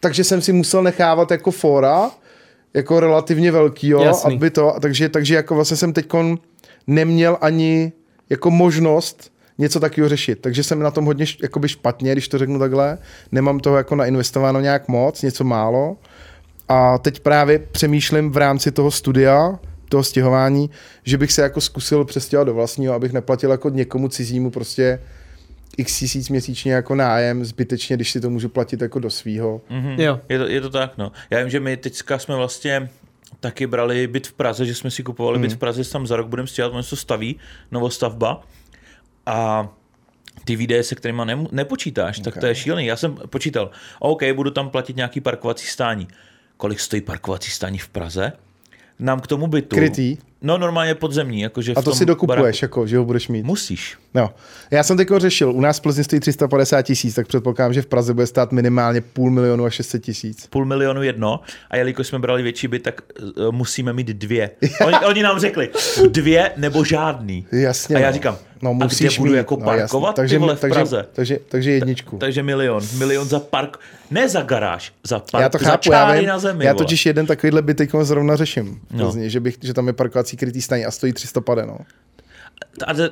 takže 0.00 0.24
jsem 0.24 0.40
si 0.40 0.52
musel 0.52 0.82
nechávat 0.82 1.30
jako 1.30 1.50
fora, 1.50 2.10
jako 2.74 3.00
relativně 3.00 3.52
velký, 3.52 3.88
jo, 3.88 4.02
Jasný. 4.02 4.34
aby 4.36 4.50
to, 4.50 4.74
takže, 4.80 5.08
takže 5.08 5.34
jako 5.34 5.54
vlastně 5.54 5.76
jsem 5.76 5.92
teď 5.92 6.06
neměl 6.86 7.38
ani 7.40 7.92
jako 8.30 8.50
možnost 8.50 9.31
něco 9.62 9.80
takového 9.80 10.08
řešit. 10.08 10.38
Takže 10.40 10.62
jsem 10.62 10.80
na 10.80 10.90
tom 10.90 11.04
hodně 11.04 11.26
jakoby 11.42 11.68
špatně, 11.68 12.12
když 12.12 12.28
to 12.28 12.38
řeknu 12.38 12.58
takhle. 12.58 12.98
Nemám 13.32 13.60
toho 13.60 13.76
jako 13.76 13.96
nainvestováno 13.96 14.60
nějak 14.60 14.88
moc, 14.88 15.22
něco 15.22 15.44
málo. 15.44 15.96
A 16.68 16.98
teď 16.98 17.20
právě 17.20 17.58
přemýšlím 17.58 18.30
v 18.30 18.36
rámci 18.36 18.72
toho 18.72 18.90
studia, 18.90 19.58
toho 19.88 20.02
stěhování, 20.02 20.70
že 21.04 21.18
bych 21.18 21.32
se 21.32 21.42
jako 21.42 21.60
zkusil 21.60 22.04
přestěhovat 22.04 22.46
do 22.46 22.54
vlastního, 22.54 22.94
abych 22.94 23.12
neplatil 23.12 23.50
jako 23.50 23.68
někomu 23.68 24.08
cizímu 24.08 24.50
prostě 24.50 24.98
x 25.76 25.98
tisíc 25.98 26.28
měsíčně 26.28 26.72
jako 26.72 26.94
nájem 26.94 27.44
zbytečně, 27.44 27.96
když 27.96 28.10
si 28.10 28.20
to 28.20 28.30
můžu 28.30 28.48
platit 28.48 28.82
jako 28.82 28.98
do 28.98 29.10
svýho. 29.10 29.60
Mm-hmm. 29.70 30.00
Jo. 30.00 30.20
Je, 30.28 30.38
to, 30.38 30.46
je 30.46 30.60
to 30.60 30.70
tak, 30.70 30.98
no. 30.98 31.12
Já 31.30 31.38
vím, 31.38 31.50
že 31.50 31.60
my 31.60 31.76
teďka 31.76 32.18
jsme 32.18 32.36
vlastně 32.36 32.88
taky 33.40 33.66
brali 33.66 34.06
byt 34.06 34.26
v 34.26 34.32
Praze, 34.32 34.66
že 34.66 34.74
jsme 34.74 34.90
si 34.90 35.02
kupovali 35.02 35.38
mm. 35.38 35.42
byt 35.42 35.52
v 35.52 35.56
Praze, 35.56 35.84
tam 35.84 36.06
za 36.06 36.16
rok 36.16 36.26
budeme 36.26 36.48
stěhat, 36.48 36.72
on 36.72 36.82
se 36.82 36.96
staví, 36.96 37.36
novostavba 37.70 38.42
a 39.26 39.68
ty 40.44 40.56
výdaje, 40.56 40.82
se 40.82 40.94
kterými 40.94 41.22
ne, 41.24 41.44
nepočítáš, 41.52 42.18
okay. 42.18 42.32
tak 42.32 42.40
to 42.40 42.46
je 42.46 42.54
šílený. 42.54 42.86
Já 42.86 42.96
jsem 42.96 43.14
počítal, 43.14 43.70
OK, 43.98 44.22
budu 44.34 44.50
tam 44.50 44.70
platit 44.70 44.96
nějaký 44.96 45.20
parkovací 45.20 45.66
stání. 45.66 46.08
Kolik 46.56 46.80
stojí 46.80 47.02
parkovací 47.02 47.50
stání 47.50 47.78
v 47.78 47.88
Praze? 47.88 48.32
Nám 48.98 49.20
k 49.20 49.26
tomu 49.26 49.46
bytu. 49.46 49.76
Krytý? 49.76 50.16
No 50.42 50.58
normálně 50.58 50.94
podzemní. 50.94 51.40
Jakože 51.40 51.72
a 51.72 51.82
to 51.82 51.94
si 51.94 52.06
dokupuješ, 52.06 52.40
baráku. 52.40 52.58
jako, 52.64 52.86
že 52.86 52.98
ho 52.98 53.04
budeš 53.04 53.28
mít? 53.28 53.44
Musíš. 53.44 53.98
No. 54.14 54.34
Já 54.70 54.82
jsem 54.82 54.96
teď 54.96 55.08
řešil, 55.16 55.52
u 55.52 55.60
nás 55.60 55.78
v 55.78 55.82
Plzni 55.82 56.04
stojí 56.04 56.20
350 56.20 56.82
tisíc, 56.82 57.14
tak 57.14 57.26
předpokládám, 57.26 57.72
že 57.72 57.82
v 57.82 57.86
Praze 57.86 58.14
bude 58.14 58.26
stát 58.26 58.52
minimálně 58.52 59.00
půl 59.00 59.30
milionu 59.30 59.64
a 59.64 59.70
600 59.70 60.02
tisíc. 60.02 60.46
Půl 60.46 60.64
milionu 60.64 61.02
jedno 61.02 61.40
a 61.70 61.76
jelikož 61.76 62.06
jsme 62.06 62.18
brali 62.18 62.42
větší 62.42 62.68
byt, 62.68 62.82
tak 62.82 63.00
uh, 63.20 63.52
musíme 63.52 63.92
mít 63.92 64.06
dvě. 64.06 64.50
Oni, 64.86 64.96
oni 64.96 65.22
nám 65.22 65.38
řekli, 65.38 65.70
dvě 66.08 66.50
nebo 66.56 66.84
žádný. 66.84 67.46
Jasně. 67.52 67.96
A 67.96 67.98
já 67.98 68.08
no. 68.08 68.12
říkám, 68.12 68.38
No, 68.62 68.74
musíš 68.74 69.06
a 69.06 69.08
kde 69.08 69.18
budu 69.18 69.30
mít, 69.30 69.36
jako 69.36 69.56
no, 69.56 69.64
parkovat 69.64 70.16
takže, 70.16 70.34
ty 70.34 70.38
vole 70.38 70.56
v 70.56 70.60
takže, 70.60 70.74
Praze? 70.74 71.06
Takže, 71.12 71.38
takže 71.48 71.70
jedničku. 71.70 72.16
Ta, 72.16 72.26
takže 72.26 72.42
milion. 72.42 72.82
Milion 72.98 73.28
za 73.28 73.40
park, 73.40 73.78
ne 74.10 74.28
za 74.28 74.42
garáž, 74.42 74.92
za 75.04 75.18
park, 75.18 75.42
já 75.42 75.48
to 75.48 75.58
chápu, 75.58 75.88
za 75.88 75.96
já, 75.96 76.12
vím, 76.12 76.26
na 76.26 76.38
zemi. 76.38 76.64
Já 76.64 76.74
totiž 76.74 77.06
jeden 77.06 77.26
takovýhle 77.26 77.62
byt 77.62 77.80
zrovna 78.02 78.36
řeším. 78.36 78.80
No. 78.90 79.04
Plzni, 79.04 79.30
že, 79.30 79.40
bych, 79.40 79.56
že 79.62 79.74
tam 79.74 79.86
je 79.86 79.92
parkovací 79.92 80.36
krytý 80.36 80.62
staní 80.62 80.84
a 80.84 80.90
stojí 80.90 81.12
300 81.12 81.40
pade, 81.40 81.66
no 81.66 81.78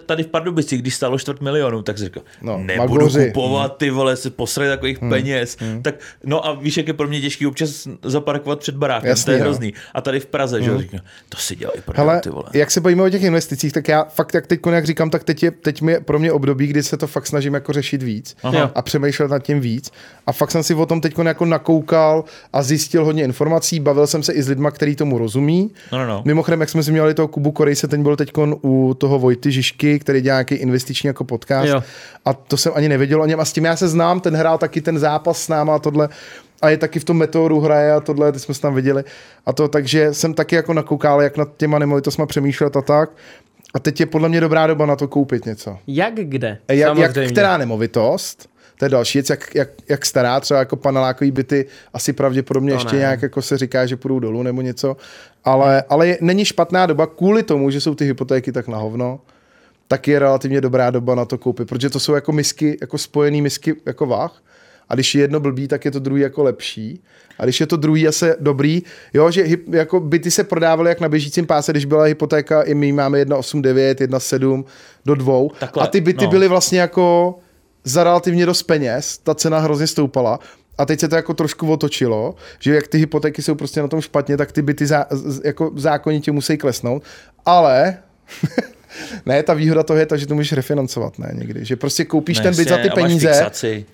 tady 0.07 0.22
v 0.22 0.26
Pardubicích, 0.26 0.82
když 0.82 0.94
stalo 0.94 1.18
čtvrt 1.18 1.40
milionu, 1.40 1.82
tak 1.82 1.98
si 1.98 2.05
říkal, 2.05 2.22
no, 2.42 2.59
nebudu 2.59 2.92
magoři. 2.92 3.26
kupovat 3.26 3.76
ty 3.76 3.90
vole, 3.90 4.16
se 4.16 4.30
posrat 4.30 4.68
takových 4.68 5.01
hmm. 5.01 5.11
peněz. 5.11 5.57
Hmm. 5.61 5.82
Tak, 5.82 5.94
no 6.24 6.46
a 6.46 6.53
víš, 6.53 6.76
jak 6.76 6.88
je 6.88 6.94
pro 6.94 7.09
mě 7.09 7.20
těžký 7.20 7.46
občas 7.46 7.88
zaparkovat 8.05 8.59
před 8.59 8.76
barákem, 8.76 9.09
Jasný, 9.09 9.24
to 9.24 9.30
je 9.30 9.38
hrozný. 9.38 9.74
A 9.94 10.01
tady 10.01 10.20
v 10.20 10.26
Praze, 10.26 10.61
hmm. 10.61 10.64
že 10.64 10.78
říkám, 10.78 11.01
to 11.28 11.38
si 11.38 11.57
dělají 11.57 11.80
pro 11.84 11.94
Hele, 11.96 12.20
ty 12.20 12.30
vole. 12.30 12.44
jak 12.53 12.70
se 12.70 12.80
bavíme 12.80 13.03
o 13.03 13.11
těch 13.11 13.22
investicích, 13.22 13.72
tak 13.72 13.88
já 13.88 14.05
fakt, 14.05 14.34
jak 14.34 14.46
teď, 14.46 14.61
jak 14.70 14.86
říkám, 14.86 15.11
tak 15.11 15.24
teď 15.24 15.42
je 15.42 15.51
teď 15.51 15.82
mě, 15.82 16.01
pro 16.01 16.18
mě 16.18 16.32
období, 16.32 16.66
kdy 16.66 16.82
se 16.82 16.96
to 16.96 17.07
fakt 17.07 17.26
snažím 17.26 17.55
jako 17.55 17.72
řešit 17.72 18.03
víc 18.03 18.36
Aha. 18.42 18.72
a 18.74 18.82
přemýšlet 18.82 19.30
nad 19.30 19.38
tím 19.38 19.61
víc. 19.61 19.90
A 20.26 20.32
fakt 20.32 20.51
jsem 20.51 20.62
si 20.62 20.74
o 20.74 20.86
tom 20.86 21.01
teď 21.01 21.18
jako 21.24 21.44
nakoukal 21.44 22.24
a 22.53 22.62
zjistil 22.62 23.05
hodně 23.05 23.24
informací, 23.24 23.80
bavil 23.80 24.07
jsem 24.07 24.22
se 24.22 24.32
i 24.32 24.42
s 24.42 24.48
lidmi, 24.48 24.68
kteří 24.72 24.96
tomu 24.96 25.18
rozumí. 25.18 25.70
No, 25.92 25.98
no, 25.98 26.07
no. 26.07 26.22
Mimochodem, 26.24 26.61
jak 26.61 26.68
jsme 26.68 26.82
si 26.82 26.92
měli 26.92 27.14
toho 27.14 27.28
Kubu 27.28 27.53
Korej, 27.53 27.76
se 27.76 27.88
ten 27.88 28.03
byl 28.03 28.16
teď 28.16 28.30
u 28.62 28.94
toho 28.98 29.18
Vojty 29.41 29.53
Žižky, 29.53 29.99
který 29.99 30.20
dělá 30.20 30.34
nějaký 30.34 30.55
investiční 30.55 31.07
jako 31.07 31.24
podcast. 31.24 31.68
Jo. 31.68 31.82
A 32.24 32.32
to 32.32 32.57
jsem 32.57 32.72
ani 32.74 32.88
nevěděl 32.88 33.22
o 33.22 33.26
něm. 33.26 33.41
A 33.41 33.45
s 33.45 33.53
tím 33.53 33.64
já 33.64 33.76
se 33.76 33.88
znám, 33.88 34.20
ten 34.20 34.36
hrál 34.36 34.59
taky 34.59 34.80
ten 34.80 34.99
zápas 34.99 35.43
s 35.43 35.49
náma 35.49 35.74
a 35.74 35.78
tohle. 35.78 36.09
A 36.62 36.70
je 36.70 36.76
taky 36.76 37.01
v 37.01 37.05
tom 37.05 37.16
meteoru 37.16 37.61
hraje 37.61 37.93
a 37.93 38.01
tohle, 38.01 38.32
ty 38.32 38.38
jsme 38.38 38.55
se 38.55 38.61
tam 38.61 38.74
viděli. 38.74 39.05
A 39.47 39.53
to 39.53 39.68
takže 39.68 40.14
jsem 40.14 40.34
taky 40.34 40.57
jako 40.57 40.74
nakoukal, 40.74 41.22
jak 41.22 41.36
nad 41.36 41.49
těma 41.56 41.78
nemovitostmi 41.78 42.27
přemýšlet 42.27 42.77
a 42.77 42.82
tak. 42.82 43.10
A 43.74 43.78
teď 43.78 44.01
je 44.01 44.06
podle 44.06 44.28
mě 44.28 44.40
dobrá 44.40 44.66
doba 44.66 44.86
na 44.86 44.97
to 44.97 45.09
koupit 45.09 45.47
něco. 45.47 45.78
Jak 45.86 46.14
kde? 46.14 46.59
Jak, 46.69 46.98
jak 46.98 47.12
která 47.32 47.56
nemovitost, 47.56 48.51
to 48.81 48.85
je 48.85 48.89
další 48.89 49.19
věc, 49.19 49.31
jak, 49.31 49.55
jak, 49.55 49.69
jak 49.89 50.06
stará, 50.06 50.40
třeba 50.40 50.60
jako 50.60 50.77
panelákový 50.77 51.31
byty, 51.31 51.66
asi 51.94 52.12
pravděpodobně 52.12 52.70
to 52.70 52.77
ještě 52.77 52.93
ne. 52.93 52.98
nějak 52.98 53.23
jako 53.23 53.43
se 53.43 53.59
říká, 53.59 53.86
že 53.86 53.97
půjdou 53.97 54.19
dolů 54.19 54.43
nebo 54.43 54.62
něco, 54.62 54.97
ale, 55.44 55.82
ale 55.89 56.09
je, 56.09 56.19
není 56.20 56.44
špatná 56.44 56.86
doba 56.86 57.06
kvůli 57.06 57.43
tomu, 57.43 57.70
že 57.70 57.81
jsou 57.81 57.94
ty 57.94 58.05
hypotéky 58.05 58.52
tak 58.52 58.69
na 58.69 58.78
hovno, 58.78 59.20
tak 59.90 60.08
je 60.08 60.18
relativně 60.18 60.60
dobrá 60.60 60.90
doba 60.90 61.14
na 61.14 61.24
to 61.24 61.38
koupit, 61.38 61.68
protože 61.68 61.90
to 61.90 62.00
jsou 62.00 62.14
jako 62.14 62.32
misky, 62.32 62.78
jako 62.80 62.98
spojený 62.98 63.42
misky 63.42 63.74
jako 63.86 64.06
váh. 64.06 64.42
A 64.88 64.94
když 64.94 65.14
je 65.14 65.20
jedno 65.20 65.40
blbý, 65.40 65.68
tak 65.68 65.84
je 65.84 65.90
to 65.90 65.98
druhý 65.98 66.22
jako 66.22 66.42
lepší. 66.42 67.02
A 67.38 67.44
když 67.44 67.60
je 67.60 67.66
to 67.66 67.76
druhý 67.76 68.08
asi 68.08 68.26
dobrý, 68.40 68.82
jo, 69.14 69.30
že 69.30 69.44
jako 69.70 70.00
byty 70.00 70.30
se 70.30 70.44
prodávaly 70.44 70.88
jak 70.88 71.00
na 71.00 71.08
běžícím 71.08 71.46
páse, 71.46 71.72
když 71.72 71.84
byla 71.84 72.04
hypotéka, 72.04 72.62
i 72.62 72.74
my 72.74 72.92
máme 72.92 73.24
1,89, 73.24 73.94
1,7 73.94 74.64
do 75.06 75.14
dvou. 75.14 75.50
Takhle, 75.60 75.82
a 75.82 75.86
ty 75.86 76.00
byty 76.00 76.24
no. 76.24 76.30
byly 76.30 76.48
vlastně 76.48 76.80
jako 76.80 77.38
za 77.84 78.04
relativně 78.04 78.46
dost 78.46 78.62
peněz, 78.62 79.18
ta 79.18 79.34
cena 79.34 79.58
hrozně 79.58 79.86
stoupala. 79.86 80.38
A 80.78 80.86
teď 80.86 81.00
se 81.00 81.08
to 81.08 81.16
jako 81.16 81.34
trošku 81.34 81.72
otočilo, 81.72 82.34
že 82.58 82.74
jak 82.74 82.88
ty 82.88 82.98
hypotéky 82.98 83.42
jsou 83.42 83.54
prostě 83.54 83.82
na 83.82 83.88
tom 83.88 84.00
špatně, 84.00 84.36
tak 84.36 84.52
ty 84.52 84.62
byty 84.62 84.86
zá, 84.86 85.06
jako 85.44 85.72
zákonitě 85.76 86.32
musí 86.32 86.56
klesnout. 86.56 87.02
Ale 87.46 87.98
ne, 89.26 89.42
ta 89.42 89.54
výhoda 89.54 89.82
toho 89.82 89.98
je 89.98 90.06
ta, 90.06 90.16
že 90.16 90.26
to 90.26 90.34
můžeš 90.34 90.52
refinancovat, 90.52 91.18
ne, 91.18 91.30
někdy. 91.34 91.64
Že 91.64 91.76
prostě 91.76 92.04
koupíš 92.04 92.38
ne, 92.38 92.42
ten 92.42 92.56
byt 92.56 92.68
za 92.68 92.78
ty 92.78 92.90
peníze 92.90 93.50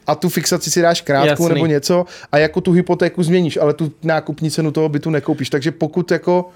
a 0.06 0.14
tu 0.14 0.28
fixaci 0.28 0.70
si 0.70 0.82
dáš 0.82 1.00
krátkou 1.00 1.28
Jasný. 1.42 1.48
nebo 1.48 1.66
něco 1.66 2.06
a 2.32 2.38
jako 2.38 2.60
tu 2.60 2.72
hypotéku 2.72 3.22
změníš, 3.22 3.56
ale 3.56 3.74
tu 3.74 3.92
nákupní 4.02 4.50
cenu 4.50 4.70
toho 4.70 4.88
bytu 4.88 5.10
nekoupíš. 5.10 5.50
Takže 5.50 5.70
pokud 5.70 6.10
jako 6.10 6.50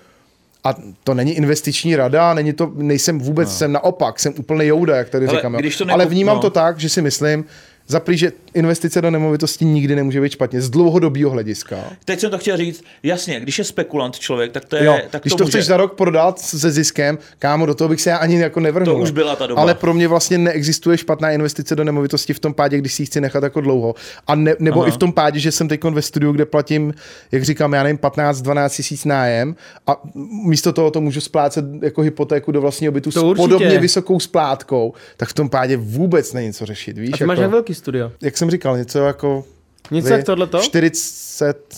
a 0.64 0.74
to 1.04 1.14
není 1.14 1.32
investiční 1.32 1.96
rada, 1.96 2.34
není 2.34 2.52
to, 2.52 2.72
nejsem 2.74 3.18
vůbec, 3.18 3.48
no. 3.48 3.54
jsem 3.54 3.72
naopak, 3.72 4.18
jsem 4.18 4.34
úplně 4.38 4.66
jouda, 4.66 4.96
jak 4.96 5.08
tady 5.08 5.26
ale 5.26 5.36
říkám. 5.36 5.52
Nekup, 5.52 5.90
ale 5.90 6.06
vnímám 6.06 6.36
no. 6.36 6.42
to 6.42 6.50
tak, 6.50 6.80
že 6.80 6.88
si 6.88 7.02
myslím, 7.02 7.44
za 7.90 8.00
že 8.10 8.32
investice 8.54 9.02
do 9.02 9.10
nemovitosti 9.10 9.64
nikdy 9.64 9.96
nemůže 9.96 10.20
být 10.20 10.32
špatně 10.32 10.60
z 10.60 10.70
dlouhodobého 10.70 11.30
hlediska. 11.30 11.76
Teď 12.04 12.20
jsem 12.20 12.30
to 12.30 12.38
chtěl 12.38 12.56
říct, 12.56 12.84
jasně, 13.02 13.40
když 13.40 13.58
je 13.58 13.64
spekulant 13.64 14.18
člověk, 14.18 14.52
tak 14.52 14.64
to 14.64 14.76
je. 14.76 14.84
Jo, 14.84 14.98
tak 15.10 15.22
když 15.22 15.30
to, 15.30 15.36
to 15.36 15.44
může. 15.44 15.50
chceš 15.50 15.66
za 15.66 15.76
rok 15.76 15.94
prodat 15.94 16.38
se 16.38 16.70
ziskem, 16.70 17.18
kámo, 17.38 17.66
do 17.66 17.74
toho 17.74 17.88
bych 17.88 18.00
se 18.00 18.10
já 18.10 18.16
ani 18.16 18.40
jako 18.40 18.60
nevrhnul. 18.60 18.96
To 18.96 19.02
už 19.02 19.10
byla 19.10 19.36
ta 19.36 19.46
doba. 19.46 19.60
Ale 19.60 19.74
pro 19.74 19.94
mě 19.94 20.08
vlastně 20.08 20.38
neexistuje 20.38 20.98
špatná 20.98 21.30
investice 21.30 21.76
do 21.76 21.84
nemovitosti 21.84 22.32
v 22.32 22.38
tom 22.38 22.54
pádě, 22.54 22.78
když 22.78 22.94
si 22.94 23.02
ji 23.02 23.06
chci 23.06 23.20
nechat 23.20 23.42
jako 23.42 23.60
dlouho. 23.60 23.94
A 24.26 24.34
ne, 24.34 24.54
nebo 24.58 24.80
Aha. 24.80 24.88
i 24.88 24.92
v 24.92 24.96
tom 24.96 25.12
pádě, 25.12 25.40
že 25.40 25.52
jsem 25.52 25.68
teď 25.68 25.84
ve 25.84 26.02
studiu, 26.02 26.32
kde 26.32 26.44
platím, 26.44 26.94
jak 27.32 27.42
říkám, 27.42 27.72
já 27.72 27.82
nevím, 27.82 27.98
15-12 27.98 28.76
tisíc 28.76 29.04
nájem 29.04 29.56
a 29.86 30.02
místo 30.44 30.72
toho 30.72 30.90
to 30.90 31.00
můžu 31.00 31.20
splácet 31.20 31.64
jako 31.82 32.02
hypotéku 32.02 32.52
do 32.52 32.60
vlastního 32.60 32.92
bytu 32.92 33.10
to 33.10 33.20
s 33.20 33.22
určitě. 33.22 33.48
podobně 33.48 33.78
vysokou 33.78 34.20
splátkou, 34.20 34.92
tak 35.16 35.28
v 35.28 35.34
tom 35.34 35.48
pádě 35.48 35.76
vůbec 35.76 36.32
není 36.32 36.52
co 36.52 36.66
řešit. 36.66 36.98
Víš, 36.98 37.12
a 37.12 37.16
ty 37.16 37.22
jako, 37.22 37.28
máš 37.28 37.50
velký 37.50 37.74
studio. 37.80 38.12
Jak 38.22 38.36
jsem 38.36 38.50
říkal, 38.50 38.78
něco 38.78 38.98
jako... 38.98 39.44
Něco 39.90 40.08
vy, 40.08 40.12
jak 40.12 40.24
tohleto? 40.24 40.58
40... 40.58 41.68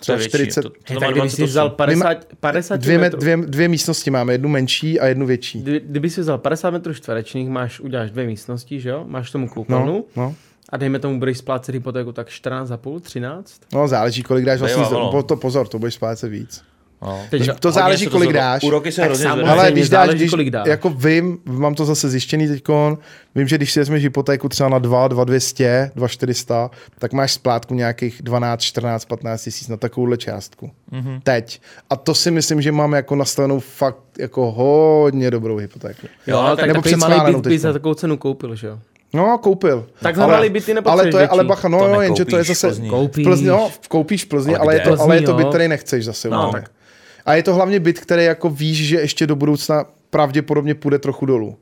Třeba 0.00 0.18
40... 0.18 0.62
To, 0.62 0.70
to, 0.70 0.94
to 0.94 1.00
tak 1.00 1.10
kdyby 1.10 1.30
jsi 1.30 1.44
vzal 1.44 1.70
50, 1.70 2.24
50 2.40 2.76
dvě, 2.76 2.98
metrů. 2.98 3.20
Dvě, 3.20 3.36
dvě, 3.36 3.68
místnosti 3.68 4.10
máme, 4.10 4.34
jednu 4.34 4.48
menší 4.48 5.00
a 5.00 5.06
jednu 5.06 5.26
větší. 5.26 5.62
Kdy, 5.62 5.80
kdyby 5.80 6.10
si 6.10 6.20
vzal 6.20 6.38
50 6.38 6.70
metrů 6.70 6.94
čtverečních, 6.94 7.48
máš, 7.48 7.80
uděláš 7.80 8.10
dvě 8.10 8.26
místnosti, 8.26 8.80
že 8.80 8.88
jo? 8.90 9.04
Máš 9.08 9.30
tomu 9.30 9.48
koupelnu. 9.48 10.04
No, 10.16 10.22
no. 10.22 10.34
A 10.68 10.76
dejme 10.76 10.98
tomu, 10.98 11.18
budeš 11.18 11.38
splácet 11.38 11.74
hypotéku 11.74 12.12
tak 12.12 12.28
14,5, 12.28 13.00
13? 13.00 13.60
No 13.72 13.88
záleží, 13.88 14.22
kolik 14.22 14.44
dáš 14.44 14.60
vlastně, 14.60 14.84
to 15.26 15.36
pozor, 15.36 15.68
to 15.68 15.78
budeš 15.78 15.94
splácet 15.94 16.30
víc. 16.30 16.62
No. 17.02 17.20
Teď, 17.30 17.50
to 17.60 17.72
záleží, 17.72 18.06
kolik 18.06 18.28
to 18.28 18.32
dáš. 18.32 18.62
Úroky 18.62 18.92
se 18.92 19.04
hrozně 19.04 19.26
Ale 19.28 19.72
když 19.72 19.88
dáš, 19.88 20.10
když, 20.10 20.30
kolik 20.30 20.50
dáš. 20.50 20.66
jako 20.66 20.90
vím, 20.90 21.38
mám 21.44 21.74
to 21.74 21.84
zase 21.84 22.08
zjištěný 22.08 22.48
teď, 22.48 22.64
vím, 23.34 23.48
že 23.48 23.56
když 23.56 23.72
si 23.72 23.80
vezmeš 23.80 24.02
hypotéku 24.02 24.48
třeba 24.48 24.68
na 24.68 24.78
2, 24.78 25.08
2 25.08 25.24
200, 25.24 25.90
2 25.94 26.08
400, 26.08 26.70
tak 26.98 27.12
máš 27.12 27.32
splátku 27.32 27.74
nějakých 27.74 28.22
12, 28.22 28.60
14, 28.60 29.04
15 29.04 29.42
tisíc 29.42 29.68
na 29.68 29.76
takovouhle 29.76 30.16
částku. 30.16 30.70
Mm-hmm. 30.92 31.20
Teď. 31.22 31.60
A 31.90 31.96
to 31.96 32.14
si 32.14 32.30
myslím, 32.30 32.62
že 32.62 32.72
mám 32.72 32.92
jako 32.92 33.16
nastavenou 33.16 33.60
fakt 33.60 33.98
jako 34.18 34.50
hodně 34.52 35.30
dobrou 35.30 35.56
hypotéku. 35.56 36.06
Jo, 36.26 36.38
ale 36.38 36.56
tak 36.56 36.66
Nebo 36.66 36.82
takový 36.82 36.96
malý 36.96 37.34
byt 37.34 37.46
by 37.46 37.58
za 37.58 37.72
takovou 37.72 37.94
cenu 37.94 38.16
koupil, 38.16 38.54
že 38.54 38.66
jo? 38.66 38.78
No, 39.12 39.38
koupil. 39.38 39.86
Tak 40.02 40.16
za 40.16 40.26
malý 40.26 40.50
byty 40.50 40.74
Ale 40.74 41.06
to 41.06 41.18
je, 41.18 41.28
ale 41.28 41.44
bacha, 41.44 41.68
no, 41.68 41.88
no 41.88 42.00
jenže 42.00 42.24
to 42.24 42.36
je 42.36 42.44
zase, 42.44 42.74
koupíš. 42.90 43.24
v 43.24 43.28
Plzni, 43.28 43.48
no, 43.48 43.70
koupíš 43.88 44.24
v 44.24 44.28
Plzni, 44.28 44.56
ale, 44.56 44.62
ale, 44.62 44.74
je 44.74 44.80
to, 44.80 45.02
ale 45.02 45.16
je 45.16 45.22
to 45.22 45.34
byt, 45.34 45.48
který 45.48 45.68
nechceš 45.68 46.04
zase. 46.04 46.28
No, 46.28 46.52
tak. 46.52 46.70
A 47.26 47.34
je 47.34 47.42
to 47.42 47.54
hlavně 47.54 47.80
byt, 47.80 48.00
který 48.00 48.24
jako 48.24 48.50
víš, 48.50 48.86
že 48.88 49.00
ještě 49.00 49.26
do 49.26 49.36
budoucna 49.36 49.84
pravděpodobně 50.10 50.74
půjde 50.74 50.98
trochu 50.98 51.26
dolů. 51.26 51.56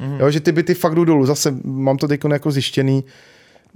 Mm-hmm. 0.00 0.20
Jo, 0.20 0.30
že 0.30 0.40
ty 0.40 0.52
byty 0.52 0.74
fakt 0.74 0.94
jdou 0.94 1.04
dolů. 1.04 1.26
Zase 1.26 1.54
mám 1.64 1.96
to 1.96 2.08
teď 2.08 2.20
jako 2.32 2.50
zjištěný. 2.50 3.04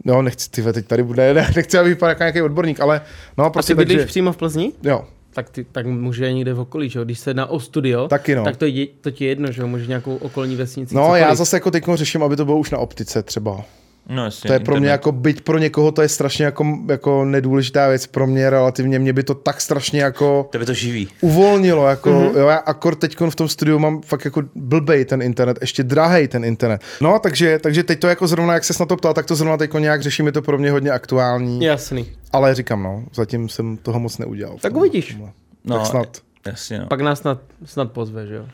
No, 0.04 0.22
nechci, 0.22 0.50
ty 0.50 0.62
teď 0.62 0.86
tady 0.86 1.02
bude, 1.02 1.34
ne, 1.34 1.52
nechci, 1.56 1.78
aby 1.78 1.88
vypadal 1.88 2.10
jako 2.10 2.22
nějaký 2.22 2.42
odborník, 2.42 2.80
ale 2.80 3.00
no, 3.38 3.50
prostě 3.50 3.72
A 3.72 3.76
ty 3.76 3.78
bydlíš 3.78 3.96
takže... 3.96 4.06
přímo 4.06 4.32
v 4.32 4.36
Plzni? 4.36 4.72
Jo. 4.82 5.04
Tak, 5.32 5.50
ty, 5.50 5.66
tak 5.72 5.86
může 5.86 6.32
někde 6.32 6.54
v 6.54 6.60
okolí, 6.60 6.88
že? 6.88 7.04
Když 7.04 7.18
se 7.18 7.34
na 7.34 7.46
o 7.46 7.60
studio, 7.60 8.08
Taky 8.08 8.34
no. 8.34 8.44
tak 8.44 8.56
to, 8.56 8.66
je, 8.66 8.86
to 9.00 9.10
ti 9.10 9.24
je 9.24 9.28
jedno, 9.28 9.52
že 9.52 9.64
může 9.64 9.86
nějakou 9.86 10.16
okolní 10.16 10.56
vesnici. 10.56 10.94
No, 10.94 11.00
cokoliv. 11.00 11.22
já 11.22 11.34
zase 11.34 11.56
jako 11.56 11.70
teď 11.70 11.84
řeším, 11.94 12.22
aby 12.22 12.36
to 12.36 12.44
bylo 12.44 12.58
už 12.58 12.70
na 12.70 12.78
optice 12.78 13.22
třeba. 13.22 13.64
No, 14.08 14.24
jasně, 14.24 14.48
to 14.48 14.52
je 14.52 14.58
pro 14.58 14.64
internet. 14.64 14.80
mě 14.80 14.90
jako, 14.90 15.12
byť 15.12 15.40
pro 15.40 15.58
někoho 15.58 15.92
to 15.92 16.02
je 16.02 16.08
strašně 16.08 16.44
jako, 16.44 16.78
jako 16.88 17.24
nedůležitá 17.24 17.88
věc, 17.88 18.06
pro 18.06 18.26
mě 18.26 18.50
relativně, 18.50 18.98
mě 18.98 19.12
by 19.12 19.22
to 19.22 19.34
tak 19.34 19.60
strašně 19.60 20.02
jako... 20.02 20.48
by 20.58 20.66
to 20.66 20.74
živí. 20.74 21.08
Uvolnilo, 21.20 21.88
jako, 21.88 22.10
mm-hmm. 22.10 22.38
jo, 22.38 22.48
já 22.48 22.56
akor 22.56 22.94
teď 22.94 23.16
v 23.20 23.34
tom 23.34 23.48
studiu 23.48 23.78
mám 23.78 24.02
fakt 24.02 24.24
jako 24.24 24.42
blbej 24.54 25.04
ten 25.04 25.22
internet, 25.22 25.58
ještě 25.60 25.82
drahej 25.82 26.28
ten 26.28 26.44
internet. 26.44 26.80
No, 27.00 27.18
takže, 27.18 27.58
takže 27.58 27.82
teď 27.82 28.00
to 28.00 28.08
jako 28.08 28.26
zrovna, 28.26 28.54
jak 28.54 28.64
se 28.64 28.74
na 28.80 28.86
to 28.86 28.96
ptal, 28.96 29.14
tak 29.14 29.26
to 29.26 29.34
zrovna 29.34 29.56
teď 29.56 29.74
nějak 29.74 30.02
řeším, 30.02 30.26
je 30.26 30.32
to 30.32 30.42
pro 30.42 30.58
mě 30.58 30.70
hodně 30.70 30.90
aktuální. 30.90 31.64
Jasný. 31.64 32.12
Ale 32.32 32.54
říkám, 32.54 32.82
no, 32.82 33.04
zatím 33.14 33.48
jsem 33.48 33.76
toho 33.76 34.00
moc 34.00 34.18
neudělal. 34.18 34.56
Tak 34.60 34.76
uvidíš. 34.76 35.16
No, 35.64 35.78
tak 35.78 35.86
snad. 35.86 36.16
Jasně, 36.46 36.78
no. 36.78 36.86
Pak 36.86 37.00
nás 37.00 37.20
snad, 37.20 37.40
snad 37.64 37.92
pozve, 37.92 38.26
že 38.26 38.34
jo. 38.34 38.46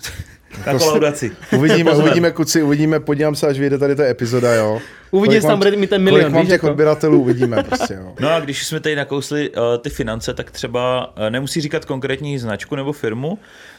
Na 0.66 0.78
kolaudaci. 0.78 1.32
Uvidíme, 1.56 1.92
uvidíme, 1.92 2.30
kuci, 2.30 2.62
uvidíme, 2.62 3.00
podívám 3.00 3.34
se, 3.34 3.46
až 3.46 3.58
vyjde 3.58 3.78
tady 3.78 3.96
ta 3.96 4.04
epizoda, 4.04 4.54
jo. 4.54 4.80
Uvidíš, 5.10 5.42
tam 5.42 5.58
bude 5.58 5.76
mi 5.76 5.86
ten 5.86 6.02
milion. 6.02 6.22
Kolik 6.22 6.34
mám 6.34 6.42
těch 6.42 6.52
jako... 6.52 6.70
odběratelů, 6.70 7.20
uvidíme 7.20 7.62
prostě, 7.62 7.94
jo. 7.94 8.14
No 8.20 8.30
a 8.30 8.40
když 8.40 8.66
jsme 8.66 8.80
tady 8.80 8.96
nakousli 8.96 9.50
uh, 9.50 9.62
ty 9.80 9.90
finance, 9.90 10.34
tak 10.34 10.50
třeba 10.50 11.14
uh, 11.18 11.30
nemusí 11.30 11.60
říkat 11.60 11.84
konkrétní 11.84 12.38
značku 12.38 12.76
nebo 12.76 12.92
firmu, 12.92 13.38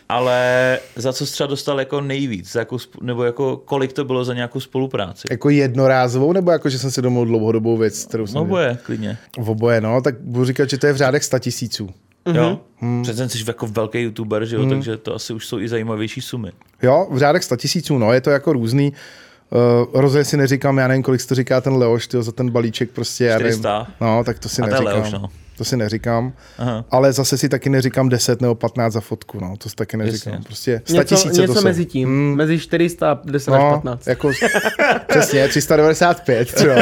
ale 0.09 0.79
za 0.95 1.13
co 1.13 1.25
jsi 1.25 1.33
třeba 1.33 1.47
dostal 1.47 1.79
jako 1.79 2.01
nejvíc, 2.01 2.51
za 2.51 2.59
jakou, 2.59 2.77
nebo 3.01 3.23
jako 3.23 3.57
kolik 3.57 3.93
to 3.93 4.05
bylo 4.05 4.25
za 4.25 4.33
nějakou 4.33 4.59
spolupráci? 4.59 5.27
Jako 5.31 5.49
jednorázovou, 5.49 6.33
nebo 6.33 6.51
jako, 6.51 6.69
že 6.69 6.79
jsem 6.79 6.91
si 6.91 7.01
domluvil 7.01 7.27
dlouhodobou 7.27 7.77
věc, 7.77 8.05
kterou 8.05 8.27
jsem... 8.27 8.41
Oboje, 8.41 8.77
klidně. 8.83 9.17
V 9.39 9.49
oboje, 9.49 9.81
no, 9.81 10.01
tak 10.01 10.15
budu 10.19 10.45
říkat, 10.45 10.69
že 10.69 10.77
to 10.77 10.87
je 10.87 10.93
v 10.93 10.97
řádech 10.97 11.23
100 11.23 11.39
tisíců. 11.39 11.89
Mm-hmm. 12.25 12.35
Jo, 12.35 12.59
hmm. 12.77 13.03
přece 13.03 13.29
jsi 13.29 13.43
jako 13.47 13.67
velký 13.67 13.99
youtuber, 13.99 14.45
že 14.45 14.55
jo, 14.55 14.61
hmm. 14.61 14.71
takže 14.71 14.97
to 14.97 15.15
asi 15.15 15.33
už 15.33 15.47
jsou 15.47 15.59
i 15.59 15.67
zajímavější 15.67 16.21
sumy. 16.21 16.51
Jo, 16.81 17.07
v 17.11 17.17
řádech 17.17 17.43
100 17.43 17.55
tisíců, 17.55 17.97
no, 17.97 18.13
je 18.13 18.21
to 18.21 18.29
jako 18.29 18.53
různý. 18.53 18.93
Uh, 19.49 20.01
rozhodně 20.01 20.25
si 20.25 20.37
neříkám, 20.37 20.77
já 20.77 20.87
nevím, 20.87 21.03
kolik 21.03 21.25
to 21.25 21.35
říká 21.35 21.61
ten 21.61 21.73
Leoš, 21.73 22.07
tyjo, 22.07 22.23
za 22.23 22.31
ten 22.31 22.49
balíček 22.49 22.91
prostě, 22.91 23.25
já 23.25 23.39
nevím. 23.39 23.63
No, 24.01 24.23
tak 24.23 24.39
to 24.39 24.49
si 24.49 24.61
A 24.61 24.65
neříkám. 24.65 24.85
Leoš, 24.85 25.11
no 25.11 25.29
to 25.61 25.65
si 25.65 25.77
neříkám, 25.77 26.33
Aha. 26.57 26.85
ale 26.91 27.13
zase 27.13 27.37
si 27.37 27.49
taky 27.49 27.69
neříkám 27.69 28.09
10 28.09 28.41
nebo 28.41 28.55
15 28.55 28.93
za 28.93 29.01
fotku, 29.01 29.39
no, 29.39 29.57
to 29.57 29.69
si 29.69 29.75
taky 29.75 29.97
neříkám. 29.97 30.33
Jasně. 30.33 30.45
Prostě 30.45 30.81
100 30.85 30.93
něco, 30.93 31.15
tisíce 31.15 31.41
něco 31.41 31.53
to 31.53 31.61
mezi 31.61 31.85
tím, 31.85 32.09
hmm. 32.09 32.35
mezi 32.35 32.59
400 32.59 33.11
a 33.11 33.19
10 33.25 33.51
no, 33.51 33.57
až 33.57 33.73
15. 33.73 34.07
Jako, 34.07 34.31
přesně, 35.07 35.47
395 35.47 36.53
třeba. 36.53 36.75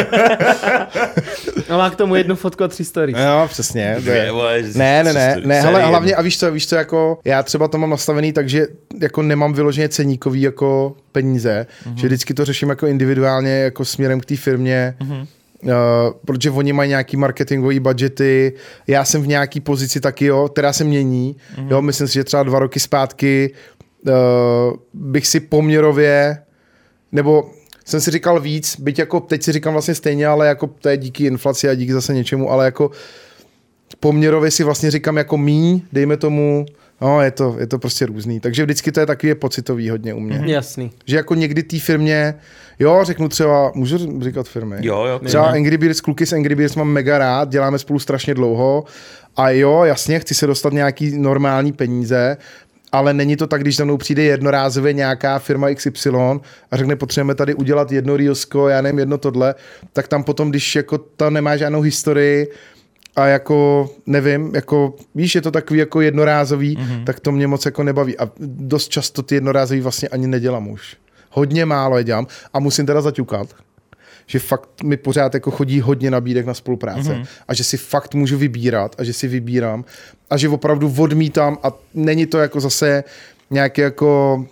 no 1.70 1.78
má 1.78 1.90
k 1.90 1.96
tomu 1.96 2.16
jednu 2.16 2.36
fotku 2.36 2.64
a 2.64 2.68
tři 2.68 2.86
stories. 2.86 3.18
No, 3.18 3.48
přesně. 3.48 3.96
Dvě, 4.00 4.32
ne, 4.76 5.04
ne, 5.04 5.14
ne, 5.14 5.42
ne, 5.46 5.62
hele, 5.62 5.86
hlavně, 5.86 6.16
a 6.16 6.22
víš 6.22 6.40
co, 6.40 6.52
víš 6.52 6.68
co, 6.68 6.76
jako, 6.76 7.20
já 7.26 7.44
třeba 7.44 7.68
to 7.68 7.78
mám 7.78 7.90
nastavený 7.90 8.34
tak, 8.34 8.50
že 8.50 8.68
jako 9.02 9.22
nemám 9.22 9.54
vyloženě 9.54 9.90
ceníkový 9.90 10.42
jako 10.42 10.96
peníze, 11.12 11.66
uh-huh. 11.86 11.96
že 11.96 12.08
vždycky 12.08 12.34
to 12.34 12.46
řeším 12.46 12.70
jako 12.70 12.88
individuálně, 12.88 13.52
jako 13.52 13.86
směrem 13.86 14.20
k 14.20 14.26
té 14.26 14.36
firmě, 14.36 14.96
uh-huh 15.02 15.28
Uh, 15.64 15.72
protože 16.26 16.52
oni 16.52 16.74
mají 16.74 16.90
nějaký 16.90 17.18
marketingové 17.18 17.80
budgety, 17.80 18.54
já 18.88 19.06
jsem 19.06 19.22
v 19.22 19.28
nějaký 19.28 19.60
pozici 19.60 20.00
taky, 20.00 20.26
jo, 20.26 20.50
která 20.50 20.74
se 20.74 20.84
mění, 20.84 21.36
mm-hmm. 21.36 21.68
jo, 21.72 21.82
myslím 21.82 22.08
si, 22.08 22.14
že 22.14 22.24
třeba 22.24 22.44
dva 22.44 22.60
roky 22.60 22.80
zpátky 22.80 23.54
uh, 24.08 24.14
bych 24.94 25.28
si 25.28 25.40
poměrově, 25.40 26.38
nebo 27.12 27.52
jsem 27.86 28.02
si 28.02 28.12
říkal 28.12 28.40
víc, 28.40 28.80
byť 28.80 29.00
jako 29.00 29.20
teď 29.20 29.44
si 29.44 29.52
říkám 29.52 29.74
vlastně 29.74 29.96
stejně, 29.96 30.28
ale 30.28 30.48
jako 30.48 30.68
to 30.68 30.90
je 30.90 30.98
díky 30.98 31.26
inflaci 31.26 31.70
a 31.70 31.74
díky 31.74 31.94
zase 31.94 32.14
něčemu, 32.14 32.52
ale 32.52 32.66
jako 32.66 32.92
poměrově 34.00 34.52
si 34.52 34.64
vlastně 34.64 34.92
říkám 34.92 35.18
jako 35.18 35.38
mí, 35.38 35.86
dejme 35.92 36.18
tomu, 36.18 36.66
No, 37.02 37.22
je 37.22 37.32
to, 37.32 37.56
je 37.60 37.68
to 37.68 37.80
prostě 37.80 38.06
různý. 38.06 38.40
Takže 38.40 38.64
vždycky 38.64 38.92
to 38.92 39.00
je 39.00 39.06
takový 39.06 39.36
pocitový 39.36 39.90
hodně 39.90 40.14
u 40.14 40.20
mě. 40.20 40.40
Mm, 40.40 40.46
jasný. 40.46 40.92
Že 41.06 41.16
jako 41.16 41.36
někdy 41.36 41.64
té 41.64 41.80
firmě, 41.80 42.36
jo, 42.80 43.00
řeknu 43.04 43.30
třeba, 43.30 43.72
můžu 43.76 44.22
říkat 44.22 44.48
firmy? 44.48 44.76
Jo, 44.80 45.06
jo. 45.06 45.20
Třeba 45.20 45.46
Angry 45.46 45.78
Birds, 45.78 46.02
kluky 46.02 46.26
z 46.26 46.34
Angry 46.34 46.56
Birds 46.56 46.76
mám 46.76 46.88
mega 46.88 47.18
rád, 47.18 47.50
děláme 47.50 47.80
spolu 47.80 48.00
strašně 48.00 48.34
dlouho 48.34 48.84
a 49.38 49.50
jo, 49.50 49.84
jasně, 49.84 50.20
chci 50.20 50.36
se 50.36 50.48
dostat 50.48 50.74
nějaký 50.74 51.18
normální 51.18 51.72
peníze, 51.72 52.38
ale 52.92 53.14
není 53.14 53.36
to 53.36 53.48
tak, 53.48 53.62
když 53.62 53.76
za 53.76 53.86
mnou 53.86 53.98
přijde 53.98 54.24
jednorázově 54.24 54.94
nějaká 54.94 55.40
firma 55.40 55.74
XY 55.74 56.10
a 56.72 56.78
řekne, 56.78 56.96
potřebujeme 56.96 57.36
tady 57.36 57.54
udělat 57.54 57.92
jedno 57.92 58.18
Reelsko, 58.18 58.68
já 58.68 58.82
nevím, 58.82 59.00
jedno 59.00 59.18
tohle, 59.18 59.56
tak 59.94 60.08
tam 60.08 60.24
potom, 60.24 60.50
když 60.50 60.76
jako 60.76 60.98
ta 60.98 61.30
nemá 61.30 61.58
žádnou 61.58 61.82
historii, 61.82 62.48
a 63.20 63.28
jako, 63.28 63.90
nevím, 64.06 64.56
jako, 64.56 64.94
víš, 65.16 65.36
je 65.36 65.42
to 65.42 65.52
takový 65.52 65.80
jako 65.80 66.02
jednorázový, 66.02 66.78
mm-hmm. 66.78 67.04
tak 67.04 67.20
to 67.20 67.32
mě 67.32 67.48
moc 67.48 67.66
jako 67.66 67.84
nebaví. 67.84 68.18
A 68.18 68.32
dost 68.40 68.90
často 68.90 69.24
ty 69.24 69.36
jednorázový 69.36 69.82
vlastně 69.82 70.10
ani 70.10 70.28
nedělám 70.28 70.68
už. 70.68 70.98
Hodně 71.32 71.66
málo 71.66 71.98
je 71.98 72.04
dělám 72.04 72.28
a 72.54 72.60
musím 72.60 72.86
teda 72.86 73.02
zaťukat, 73.02 73.48
že 74.28 74.40
fakt 74.40 74.84
mi 74.84 74.98
pořád 74.98 75.34
jako 75.34 75.52
chodí 75.52 75.82
hodně 75.82 76.12
nabídek 76.12 76.46
na 76.46 76.54
spolupráce 76.54 77.10
mm-hmm. 77.10 77.26
a 77.48 77.54
že 77.54 77.64
si 77.64 77.78
fakt 77.78 78.16
můžu 78.16 78.38
vybírat 78.38 78.96
a 78.98 79.04
že 79.04 79.14
si 79.14 79.28
vybírám 79.28 79.86
a 80.30 80.38
že 80.38 80.50
opravdu 80.50 80.94
odmítám 80.98 81.58
a 81.64 81.72
není 81.94 82.26
to 82.26 82.38
jako 82.38 82.60
zase 82.60 83.04
nějaký 83.50 83.82
jako, 83.82 84.46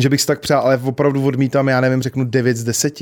že 0.00 0.08
bych 0.08 0.20
si 0.20 0.26
tak 0.26 0.40
přál, 0.40 0.62
ale 0.62 0.80
opravdu 0.84 1.24
odmítám, 1.26 1.68
já 1.68 1.80
nevím, 1.80 2.02
řeknu 2.02 2.24
9 2.24 2.56
z 2.56 2.64
10 2.64 3.00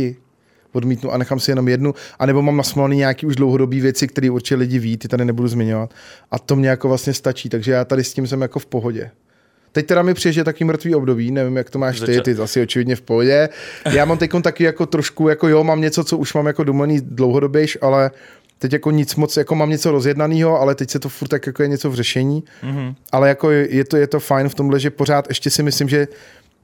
odmítnu 0.72 1.12
a 1.12 1.18
nechám 1.18 1.40
si 1.40 1.50
jenom 1.50 1.68
jednu, 1.68 1.94
anebo 2.18 2.42
mám 2.42 2.56
nasmolaný 2.56 2.96
nějaký 2.96 3.26
už 3.26 3.36
dlouhodobý 3.36 3.80
věci, 3.80 4.08
které 4.08 4.30
určitě 4.30 4.54
lidi 4.54 4.78
ví, 4.78 4.96
ty 4.96 5.08
tady 5.08 5.24
nebudu 5.24 5.48
zmiňovat. 5.48 5.94
A 6.30 6.38
to 6.38 6.56
mě 6.56 6.68
jako 6.68 6.88
vlastně 6.88 7.14
stačí, 7.14 7.48
takže 7.48 7.72
já 7.72 7.84
tady 7.84 8.04
s 8.04 8.14
tím 8.14 8.26
jsem 8.26 8.42
jako 8.42 8.58
v 8.58 8.66
pohodě. 8.66 9.10
Teď 9.72 9.86
teda 9.86 10.02
mi 10.02 10.14
přijde, 10.14 10.32
že 10.32 10.44
taky 10.44 10.64
mrtvý 10.64 10.94
období, 10.94 11.30
nevím, 11.30 11.56
jak 11.56 11.70
to 11.70 11.78
máš 11.78 12.00
ty, 12.00 12.20
ty 12.20 12.32
asi 12.32 12.62
očividně 12.62 12.96
v 12.96 13.02
pohodě. 13.02 13.48
Já 13.92 14.04
mám 14.04 14.18
teď 14.18 14.30
taky 14.42 14.64
jako 14.64 14.86
trošku, 14.86 15.28
jako 15.28 15.48
jo, 15.48 15.64
mám 15.64 15.80
něco, 15.80 16.04
co 16.04 16.18
už 16.18 16.34
mám 16.34 16.46
jako 16.46 16.64
domlený 16.64 17.00
dlouhodobějš, 17.00 17.78
ale 17.80 18.10
teď 18.58 18.72
jako 18.72 18.90
nic 18.90 19.14
moc, 19.14 19.36
jako 19.36 19.54
mám 19.54 19.70
něco 19.70 19.90
rozjednaného, 19.90 20.60
ale 20.60 20.74
teď 20.74 20.90
se 20.90 20.98
to 20.98 21.08
furt 21.08 21.28
tak 21.28 21.46
jako 21.46 21.62
je 21.62 21.68
něco 21.68 21.90
v 21.90 21.94
řešení. 21.94 22.44
Mm-hmm. 22.62 22.94
Ale 23.12 23.28
jako 23.28 23.50
je 23.50 23.84
to, 23.84 23.96
je 23.96 24.06
to 24.06 24.20
fajn 24.20 24.48
v 24.48 24.54
tomhle, 24.54 24.80
že 24.80 24.90
pořád 24.90 25.28
ještě 25.28 25.50
si 25.50 25.62
myslím, 25.62 25.88
že 25.88 26.08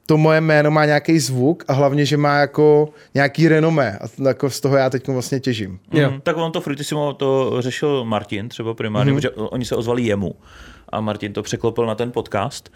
to 0.09 0.17
moje 0.17 0.41
jméno 0.41 0.71
má 0.71 0.85
nějaký 0.85 1.19
zvuk 1.19 1.63
a 1.67 1.73
hlavně, 1.73 2.05
že 2.05 2.17
má 2.17 2.37
jako 2.37 2.89
nějaký 3.13 3.47
renomé 3.47 3.99
a 4.01 4.27
jako 4.27 4.49
z 4.49 4.59
toho 4.59 4.77
já 4.77 4.89
teď 4.89 5.07
vlastně 5.07 5.39
těžím. 5.39 5.79
Mm, 5.91 6.21
tak 6.21 6.37
on 6.37 6.51
to 6.51 6.61
Frutissimo 6.61 7.13
to 7.13 7.55
řešil 7.59 8.05
Martin 8.05 8.49
třeba 8.49 8.73
primárně, 8.73 9.11
mm. 9.11 9.17
protože 9.17 9.29
oni 9.29 9.65
se 9.65 9.75
ozvali 9.75 10.01
jemu 10.01 10.35
a 10.89 11.01
Martin 11.01 11.33
to 11.33 11.43
překlopil 11.43 11.85
na 11.85 11.95
ten 11.95 12.11
podcast. 12.11 12.69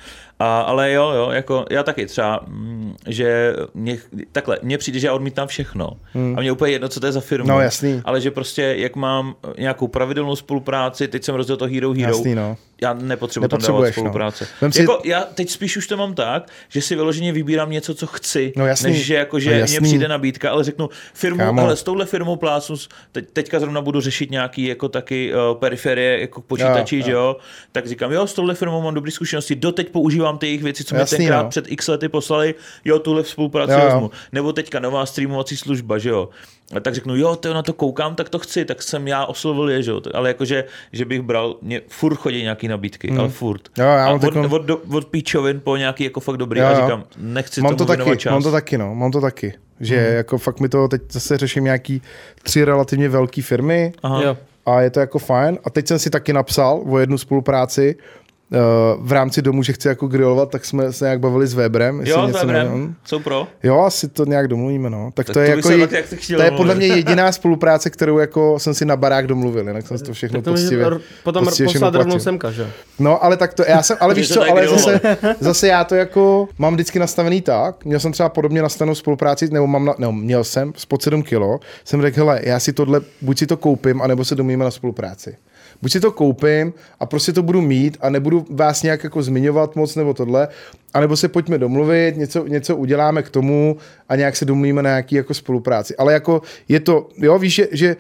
A, 0.43 0.61
ale 0.61 0.91
jo, 0.91 1.11
jo, 1.11 1.29
jako 1.31 1.65
já 1.69 1.83
taky 1.83 2.05
třeba, 2.05 2.39
mm, 2.47 2.95
že 3.07 3.55
mě, 3.73 3.97
takhle, 4.31 4.59
mně 4.61 4.77
přijde, 4.77 4.99
že 4.99 5.07
já 5.07 5.13
odmítám 5.13 5.47
všechno. 5.47 5.89
Hmm. 6.13 6.37
A 6.37 6.41
mě 6.41 6.51
úplně 6.51 6.71
jedno, 6.71 6.89
co 6.89 6.99
to 6.99 7.05
je 7.05 7.11
za 7.11 7.21
firmu. 7.21 7.49
No, 7.49 7.59
jasný. 7.59 8.01
Ale 8.05 8.21
že 8.21 8.31
prostě, 8.31 8.75
jak 8.77 8.95
mám 8.95 9.35
nějakou 9.57 9.87
pravidelnou 9.87 10.35
spolupráci, 10.35 11.07
teď 11.07 11.23
jsem 11.23 11.35
rozdělil 11.35 11.57
to 11.57 11.65
Hero 11.65 11.93
Hero, 11.93 12.17
jasný, 12.17 12.35
no. 12.35 12.57
já 12.81 12.93
nepotřebuji 12.93 13.47
tam 13.47 13.61
dávat 13.61 13.85
no. 13.85 13.91
spolupráce. 13.91 14.47
No. 14.61 14.71
Si... 14.71 14.81
Jako, 14.81 14.99
já 15.03 15.21
teď 15.21 15.49
spíš 15.49 15.77
už 15.77 15.87
to 15.87 15.97
mám 15.97 16.13
tak, 16.13 16.47
že 16.69 16.81
si 16.81 16.95
vyloženě 16.95 17.31
vybírám 17.31 17.71
něco, 17.71 17.95
co 17.95 18.07
chci, 18.07 18.53
no, 18.55 18.67
jasný. 18.67 18.91
než 18.91 19.05
že 19.05 19.15
jako, 19.15 19.39
že 19.39 19.59
no, 19.59 19.65
mě 19.69 19.81
přijde 19.81 20.07
nabídka, 20.07 20.51
ale 20.51 20.63
řeknu 20.63 20.89
firmu, 21.13 21.59
ale 21.59 21.75
s 21.75 21.83
touhle 21.83 22.05
firmou 22.05 22.35
plácnu, 22.35 22.75
teď, 23.11 23.25
teďka 23.33 23.59
zrovna 23.59 23.81
budu 23.81 24.01
řešit 24.01 24.31
nějaký 24.31 24.65
jako 24.65 24.89
taky 24.89 25.33
uh, 25.33 25.59
periferie 25.59 26.21
jako 26.21 26.41
počítači, 26.41 26.97
jo, 26.97 27.05
že 27.05 27.11
jo, 27.11 27.37
tak 27.71 27.87
říkám, 27.87 28.11
jo, 28.11 28.27
s 28.27 28.33
touhle 28.33 28.55
firmou 28.55 28.81
mám 28.81 28.93
dobré 28.93 29.11
zkušenosti, 29.11 29.55
doteď 29.55 29.89
používám 29.89 30.32
ty 30.37 30.45
jejich 30.45 30.63
věci, 30.63 30.83
co 30.83 30.95
mi 30.95 31.05
tenkrát 31.05 31.43
no. 31.43 31.49
před 31.49 31.65
x 31.67 31.87
lety 31.87 32.09
poslali, 32.09 32.55
jo, 32.85 32.99
tuhle 32.99 33.23
spolupráci 33.23 33.73
jo, 33.73 33.85
vezmu. 33.85 34.11
Nebo 34.31 34.53
teďka 34.53 34.79
nová 34.79 35.05
streamovací 35.05 35.57
služba, 35.57 35.97
že 35.97 36.09
jo. 36.09 36.29
A 36.75 36.79
tak 36.79 36.95
řeknu, 36.95 37.15
jo, 37.15 37.35
to 37.35 37.53
na 37.53 37.63
to 37.63 37.73
koukám, 37.73 38.15
tak 38.15 38.29
to 38.29 38.39
chci, 38.39 38.65
tak 38.65 38.83
jsem 38.83 39.07
já 39.07 39.25
oslovil 39.25 39.69
je, 39.69 39.83
že 39.83 39.91
jo. 39.91 40.01
Ale 40.13 40.29
jakože, 40.29 40.63
že 40.91 41.05
bych 41.05 41.21
bral, 41.21 41.55
mě 41.61 41.81
furt 41.87 42.15
chodí 42.15 42.41
nějaký 42.41 42.67
nabídky, 42.67 43.11
mm. 43.11 43.19
ale 43.19 43.29
furt. 43.29 43.61
Jo, 43.77 43.85
já 43.85 44.07
a 44.07 44.13
od, 44.13 44.21
takovou... 44.21 44.55
od, 44.55 44.69
od, 44.69 44.81
od, 44.93 45.05
píčovin 45.05 45.59
po 45.59 45.77
nějaký 45.77 46.03
jako 46.03 46.19
fakt 46.19 46.37
dobrý 46.37 46.59
jo, 46.59 46.65
jo. 46.65 46.71
a 46.71 46.81
říkám, 46.81 47.03
nechci 47.17 47.61
mám 47.61 47.75
to 47.75 47.85
taky, 47.85 48.17
čas. 48.17 48.31
Mám 48.31 48.43
to 48.43 48.51
taky, 48.51 48.77
no, 48.77 48.95
mám 48.95 49.11
to 49.11 49.21
taky. 49.21 49.53
Že 49.79 50.07
mm. 50.09 50.15
jako 50.15 50.37
fakt 50.37 50.59
mi 50.59 50.69
to 50.69 50.87
teď 50.87 51.01
zase 51.11 51.37
řeším 51.37 51.63
nějaký 51.63 52.01
tři 52.43 52.63
relativně 52.63 53.09
velké 53.09 53.41
firmy 53.41 53.93
Aha. 54.03 54.21
Jo. 54.23 54.37
a 54.65 54.81
je 54.81 54.89
to 54.89 54.99
jako 54.99 55.19
fajn. 55.19 55.59
A 55.63 55.69
teď 55.69 55.87
jsem 55.87 55.99
si 55.99 56.09
taky 56.09 56.33
napsal 56.33 56.83
o 56.89 56.99
jednu 56.99 57.17
spolupráci, 57.17 57.95
v 58.99 59.11
rámci 59.11 59.41
domu, 59.41 59.63
že 59.63 59.73
chci 59.73 59.87
jako 59.87 60.07
grilovat, 60.07 60.49
tak 60.49 60.65
jsme 60.65 60.93
se 60.93 61.05
nějak 61.05 61.19
bavili 61.19 61.47
s 61.47 61.53
Weberem. 61.53 62.01
Jo, 62.05 62.27
s 62.27 62.31
Weberem, 62.31 62.95
jsou 63.05 63.19
pro. 63.19 63.47
Jo, 63.63 63.81
asi 63.81 64.07
to 64.07 64.25
nějak 64.25 64.47
domluvíme, 64.47 64.89
no. 64.89 65.11
Tak, 65.13 65.25
tak 65.25 65.33
to, 65.33 65.39
je 65.39 65.49
jako, 65.49 65.71
je, 65.71 65.79
jak 65.79 66.05
to, 66.37 66.41
je 66.41 66.51
podle 66.51 66.75
mě 66.75 66.87
jediná 66.95 67.31
spolupráce, 67.31 67.89
kterou 67.89 68.17
jako 68.17 68.59
jsem 68.59 68.73
si 68.73 68.85
na 68.85 68.95
barák 68.95 69.27
domluvil, 69.27 69.67
jinak 69.67 69.87
jsem 69.87 69.97
si 69.97 70.03
to 70.03 70.13
všechno 70.13 70.41
tak 70.41 70.45
to 70.45 70.51
poctivě, 70.51 70.85
Potom 71.23 71.45
poctivě 71.45 71.73
poslat 71.73 71.95
rovnou 71.95 72.19
semka, 72.19 72.51
že? 72.51 72.71
No, 72.99 73.23
ale 73.23 73.37
tak 73.37 73.53
to, 73.53 73.63
já 73.67 73.83
jsem, 73.83 73.97
ale 73.99 74.13
víš 74.15 74.33
co, 74.33 74.43
ale 74.43 74.67
zase, 74.67 75.01
zase 75.39 75.67
já 75.67 75.83
to 75.83 75.95
jako 75.95 76.47
mám 76.57 76.73
vždycky 76.73 76.99
nastavený 76.99 77.41
tak, 77.41 77.85
měl 77.85 77.99
jsem 77.99 78.11
třeba 78.11 78.29
podobně 78.29 78.61
nastavenou 78.61 78.95
spolupráci, 78.95 79.49
nebo 79.51 79.67
mám, 79.67 79.85
na, 79.85 79.95
nebo 79.97 80.11
měl 80.11 80.43
jsem 80.43 80.73
s 80.75 80.85
pod 80.85 81.03
7 81.03 81.23
kilo, 81.23 81.59
jsem 81.85 82.01
řekl, 82.01 82.17
hele, 82.17 82.39
já 82.43 82.59
si 82.59 82.73
tohle, 82.73 83.01
buď 83.21 83.39
si 83.39 83.47
to 83.47 83.57
koupím, 83.57 84.01
anebo 84.01 84.25
se 84.25 84.35
domluvíme 84.35 84.63
na 84.63 84.71
spolupráci 84.71 85.35
buď 85.83 85.91
si 85.91 85.99
to 85.99 86.11
koupím 86.11 86.73
a 86.99 87.05
prostě 87.05 87.33
to 87.33 87.43
budu 87.43 87.61
mít 87.61 87.97
a 88.01 88.09
nebudu 88.09 88.45
vás 88.49 88.83
nějak 88.83 89.03
jako 89.03 89.23
zmiňovat 89.23 89.75
moc 89.75 89.95
nebo 89.95 90.13
tohle, 90.13 90.47
anebo 90.93 91.17
se 91.17 91.27
pojďme 91.27 91.57
domluvit, 91.57 92.17
něco, 92.17 92.47
něco 92.47 92.75
uděláme 92.75 93.23
k 93.23 93.29
tomu 93.29 93.77
a 94.09 94.15
nějak 94.15 94.35
se 94.35 94.45
domluvíme 94.45 94.81
na 94.81 94.89
nějaký 94.89 95.15
jako 95.15 95.33
spolupráci. 95.33 95.95
Ale 95.95 96.13
jako 96.13 96.41
je 96.67 96.79
to, 96.79 97.09
jo, 97.17 97.39
víš, 97.39 97.53
že, 97.53 97.67
že 97.71 97.95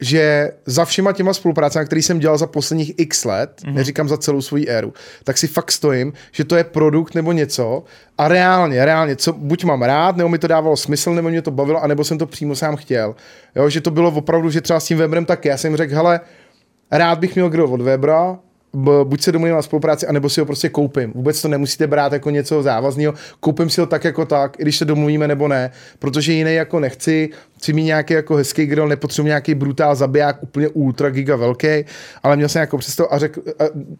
že 0.00 0.52
za 0.66 0.84
všema 0.84 1.12
těma 1.12 1.34
spoluprácemi, 1.34 1.86
které 1.86 2.02
jsem 2.02 2.18
dělal 2.18 2.38
za 2.38 2.46
posledních 2.46 2.94
x 2.96 3.24
let, 3.24 3.50
mm-hmm. 3.58 3.74
neříkám 3.74 4.08
za 4.08 4.16
celou 4.16 4.42
svou 4.42 4.58
éru, 4.68 4.92
tak 5.24 5.38
si 5.38 5.48
fakt 5.48 5.72
stojím, 5.72 6.12
že 6.32 6.44
to 6.44 6.56
je 6.56 6.64
produkt 6.64 7.14
nebo 7.14 7.32
něco 7.32 7.84
a 8.18 8.28
reálně, 8.28 8.84
reálně, 8.84 9.16
co 9.16 9.32
buď 9.32 9.64
mám 9.64 9.82
rád, 9.82 10.16
nebo 10.16 10.28
mi 10.28 10.38
to 10.38 10.46
dávalo 10.46 10.76
smysl, 10.76 11.14
nebo 11.14 11.28
mě 11.28 11.42
to 11.42 11.50
bavilo, 11.50 11.82
anebo 11.82 12.04
jsem 12.04 12.18
to 12.18 12.26
přímo 12.26 12.54
sám 12.54 12.76
chtěl. 12.76 13.14
Jo, 13.56 13.70
že 13.70 13.80
to 13.80 13.90
bylo 13.90 14.10
opravdu, 14.10 14.50
že 14.50 14.60
třeba 14.60 14.80
s 14.80 14.84
tím 14.84 14.98
Weberem 14.98 15.24
taky, 15.24 15.48
já 15.48 15.56
jsem 15.56 15.76
řekl, 15.76 15.94
hele, 15.94 16.20
rád 16.90 17.18
bych 17.18 17.34
měl 17.34 17.48
grill 17.48 17.66
od 17.66 17.80
Webra, 17.80 18.38
buď 19.04 19.20
se 19.20 19.32
domluvím 19.32 19.54
na 19.54 19.62
spolupráci, 19.62 20.06
anebo 20.06 20.28
si 20.28 20.40
ho 20.40 20.46
prostě 20.46 20.68
koupím. 20.68 21.12
Vůbec 21.12 21.42
to 21.42 21.48
nemusíte 21.48 21.86
brát 21.86 22.12
jako 22.12 22.30
něco 22.30 22.62
závazného. 22.62 23.14
Koupím 23.40 23.70
si 23.70 23.80
ho 23.80 23.86
tak 23.86 24.04
jako 24.04 24.24
tak, 24.24 24.60
i 24.60 24.62
když 24.62 24.76
se 24.76 24.84
domluvíme 24.84 25.28
nebo 25.28 25.48
ne, 25.48 25.70
protože 25.98 26.32
jiný 26.32 26.54
jako 26.54 26.80
nechci, 26.80 27.28
chci 27.56 27.72
mít 27.72 27.84
nějaký 27.84 28.14
jako 28.14 28.34
hezký 28.34 28.66
grill, 28.66 28.88
nepotřebuji 28.88 29.26
nějaký 29.26 29.54
brutál 29.54 29.94
zabiják, 29.94 30.42
úplně 30.42 30.68
ultra 30.68 31.10
giga 31.10 31.36
velký, 31.36 31.84
ale 32.22 32.36
měl 32.36 32.48
jsem 32.48 32.60
jako 32.60 32.78
představu 32.78 33.14
a 33.14 33.18
řekl, 33.18 33.42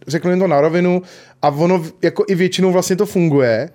řekl 0.06 0.30
jim 0.30 0.38
to 0.38 0.46
na 0.46 0.60
rovinu 0.60 1.02
a 1.42 1.48
ono 1.48 1.84
jako 2.02 2.24
i 2.28 2.34
většinou 2.34 2.72
vlastně 2.72 2.96
to 2.96 3.06
funguje, 3.06 3.70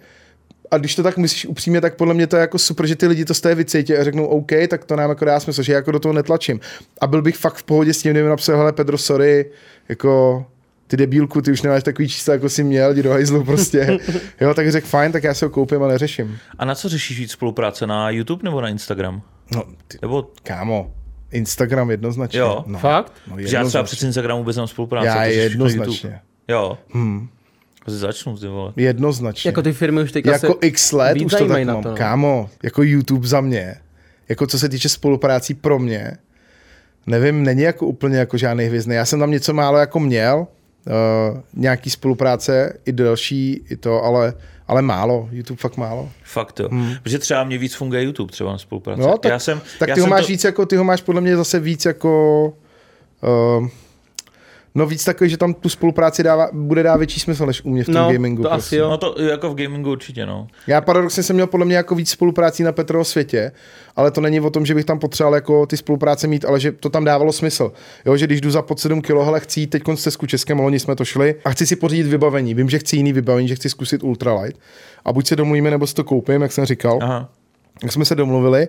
a 0.74 0.78
když 0.78 0.96
to 0.96 1.04
tak 1.04 1.18
myslíš 1.18 1.46
upřímně, 1.46 1.82
tak 1.82 1.96
podle 1.96 2.14
mě 2.14 2.28
to 2.28 2.36
je 2.36 2.42
jako 2.42 2.60
super, 2.60 2.88
že 2.88 2.96
ty 2.96 3.08
lidi 3.08 3.26
to 3.26 3.34
z 3.34 3.42
té 3.42 3.56
vycítí 3.56 3.94
a 3.94 4.04
řeknou 4.04 4.26
OK, 4.26 4.52
tak 4.68 4.86
to 4.86 4.96
nám 4.96 5.10
jako 5.10 5.26
dá 5.26 5.40
smysl, 5.40 5.64
že 5.64 5.74
jako 5.74 5.92
do 5.92 6.00
toho 6.00 6.14
netlačím. 6.14 6.60
A 7.02 7.08
byl 7.08 7.22
bych 7.22 7.38
fakt 7.38 7.56
v 7.56 7.64
pohodě 7.64 7.94
s 7.94 8.02
tím, 8.02 8.12
kdyby 8.12 8.30
napsal, 8.30 8.58
hele 8.58 8.74
Pedro, 8.74 8.98
sorry, 8.98 9.52
jako 9.90 10.46
ty 10.88 10.98
debílku, 10.98 11.42
ty 11.42 11.52
už 11.52 11.62
nemáš 11.62 11.84
takový 11.84 12.10
číslo, 12.10 12.34
jako 12.34 12.50
jsi 12.50 12.64
měl, 12.64 12.92
jdi 12.92 13.04
do 13.04 13.12
hajzlu 13.12 13.44
prostě. 13.44 14.00
jo, 14.42 14.54
tak 14.54 14.72
řekl 14.72 14.88
fajn, 14.88 15.12
tak 15.12 15.24
já 15.24 15.34
se 15.34 15.46
ho 15.46 15.50
koupím 15.50 15.84
a 15.84 15.88
neřeším. 15.88 16.38
A 16.60 16.66
na 16.66 16.76
co 16.76 16.90
řešíš 16.90 17.20
víc 17.20 17.32
spolupráce? 17.32 17.88
Na 17.88 18.10
YouTube 18.10 18.44
nebo 18.44 18.62
na 18.62 18.70
Instagram? 18.70 19.22
No, 19.56 19.64
ty, 19.88 19.98
nebo... 20.02 20.28
kámo, 20.44 20.92
Instagram 21.32 21.92
jednoznačně. 21.92 22.40
Jo, 22.40 22.64
no, 22.68 22.80
fakt? 22.80 23.14
No, 23.28 23.40
jednoznačně. 23.40 23.58
já 23.58 23.64
třeba 23.64 23.84
přes 23.84 24.04
Instagram 24.04 24.38
vůbec 24.38 24.58
mám 24.58 24.68
spolupráce. 24.68 25.08
Já 25.08 25.24
jednoznačně. 25.24 26.20
Jo. 26.48 26.78
Hmm. 26.94 27.30
Začnu, 27.88 28.38
ty 28.38 28.48
vole. 28.48 28.74
Jednoznačně. 28.76 29.50
Jako 29.50 29.62
ty 29.62 29.74
firmy 29.74 30.02
už 30.02 30.12
teď 30.12 30.26
Jako 30.26 30.58
x 30.62 30.92
let 30.92 31.22
už 31.22 31.32
to 31.32 31.48
tak 31.48 31.66
mám. 31.66 31.84
To, 31.84 31.90
no. 31.90 31.96
Kámo, 31.96 32.50
jako 32.64 32.84
YouTube 32.84 33.28
za 33.28 33.42
mě, 33.42 33.76
jako 34.30 34.48
co 34.48 34.60
se 34.60 34.70
týče 34.70 34.90
spoluprácí 34.90 35.54
pro 35.54 35.80
mě, 35.80 36.18
nevím, 37.08 37.44
není 37.44 37.62
jako 37.62 37.86
úplně 37.86 38.18
jako 38.18 38.38
žádný 38.38 38.66
hvězdný. 38.66 38.96
Já 38.96 39.06
jsem 39.06 39.20
tam 39.20 39.32
něco 39.32 39.54
málo 39.54 39.78
jako 39.78 40.00
měl, 40.00 40.48
uh, 40.88 41.40
nějaký 41.54 41.90
spolupráce, 41.90 42.74
i 42.86 42.92
další, 42.92 43.66
i 43.70 43.78
to, 43.78 44.04
ale, 44.04 44.34
ale 44.68 44.82
málo, 44.82 45.30
YouTube 45.32 45.60
fakt 45.60 45.78
málo. 45.78 46.10
Fakt 46.24 46.60
jo, 46.60 46.70
hmm. 46.72 46.94
protože 47.04 47.20
třeba 47.20 47.44
mě 47.44 47.58
víc 47.58 47.76
funguje 47.76 48.04
YouTube 48.04 48.32
třeba 48.32 48.52
na 48.52 48.58
spolupráci. 48.58 49.02
No, 49.02 49.18
tak, 49.18 49.32
já 49.32 49.40
jsem, 49.40 49.62
tak 49.80 49.90
já 49.90 49.96
ty 49.96 50.02
ho 50.02 50.08
máš 50.08 50.26
to... 50.26 50.28
víc 50.28 50.44
jako, 50.44 50.66
ty 50.66 50.76
ho 50.76 50.84
máš 50.84 51.02
podle 51.02 51.22
mě 51.22 51.38
zase 51.38 51.60
víc 51.60 51.86
jako 51.86 52.46
uh, 53.60 53.68
No 54.76 54.86
víc 54.86 55.04
takový, 55.04 55.30
že 55.30 55.38
tam 55.38 55.54
tu 55.54 55.70
spolupráci 55.70 56.24
dává, 56.24 56.50
bude 56.54 56.84
dát 56.84 56.98
větší 56.98 57.20
smysl 57.20 57.46
než 57.46 57.66
u 57.66 57.70
mě 57.70 57.84
v 57.84 57.86
tom 57.86 57.96
no, 57.96 58.12
gamingu. 58.12 58.44
To 58.44 58.50
prostě. 58.50 58.66
asi 58.68 58.76
jo. 58.76 58.90
No 58.90 58.98
to 58.98 59.16
jako 59.22 59.50
v 59.50 59.56
gamingu 59.56 59.92
určitě, 59.92 60.26
no. 60.26 60.48
Já 60.68 60.82
paradoxně 60.82 61.24
jsem 61.24 61.36
měl 61.36 61.48
podle 61.48 61.66
mě 61.66 61.76
jako 61.76 61.96
víc 61.96 62.10
spoluprácí 62.10 62.64
na 62.64 62.72
Petrovo 62.72 63.04
světě, 63.04 63.52
ale 63.96 64.12
to 64.12 64.22
není 64.22 64.40
o 64.40 64.50
tom, 64.50 64.66
že 64.66 64.76
bych 64.76 64.86
tam 64.86 65.00
potřeboval 65.00 65.36
jako 65.36 65.66
ty 65.66 65.78
spolupráce 65.78 66.28
mít, 66.28 66.46
ale 66.46 66.60
že 66.60 66.72
to 66.72 66.90
tam 66.90 67.06
dávalo 67.06 67.34
smysl. 67.34 67.72
Jo, 68.06 68.18
že 68.18 68.26
když 68.26 68.42
jdu 68.42 68.52
za 68.52 68.62
pod 68.62 68.80
7 68.80 69.02
kg, 69.02 69.10
hele, 69.10 69.40
chci 69.40 69.60
jít 69.60 69.68
teď 69.68 69.84
stezku 69.96 70.26
Českém, 70.26 70.60
loni 70.60 70.80
jsme 70.80 70.96
to 70.96 71.06
šli 71.06 71.36
a 71.46 71.50
chci 71.50 71.66
si 71.66 71.76
pořídit 71.76 72.08
vybavení. 72.08 72.54
Vím, 72.54 72.70
že 72.70 72.80
chci 72.80 72.96
jiný 72.96 73.14
vybavení, 73.14 73.48
že 73.48 73.56
chci 73.56 73.70
zkusit 73.70 74.04
ultralight. 74.04 74.60
A 75.06 75.14
buď 75.14 75.28
se 75.28 75.36
domluvíme, 75.36 75.72
nebo 75.72 75.88
si 75.88 75.94
to 75.94 76.04
koupím, 76.04 76.42
jak 76.42 76.52
jsem 76.52 76.66
říkal. 76.66 77.00
Aha. 77.02 77.30
Tak 77.82 77.92
jsme 77.92 78.06
se 78.06 78.16
domluvili 78.16 78.68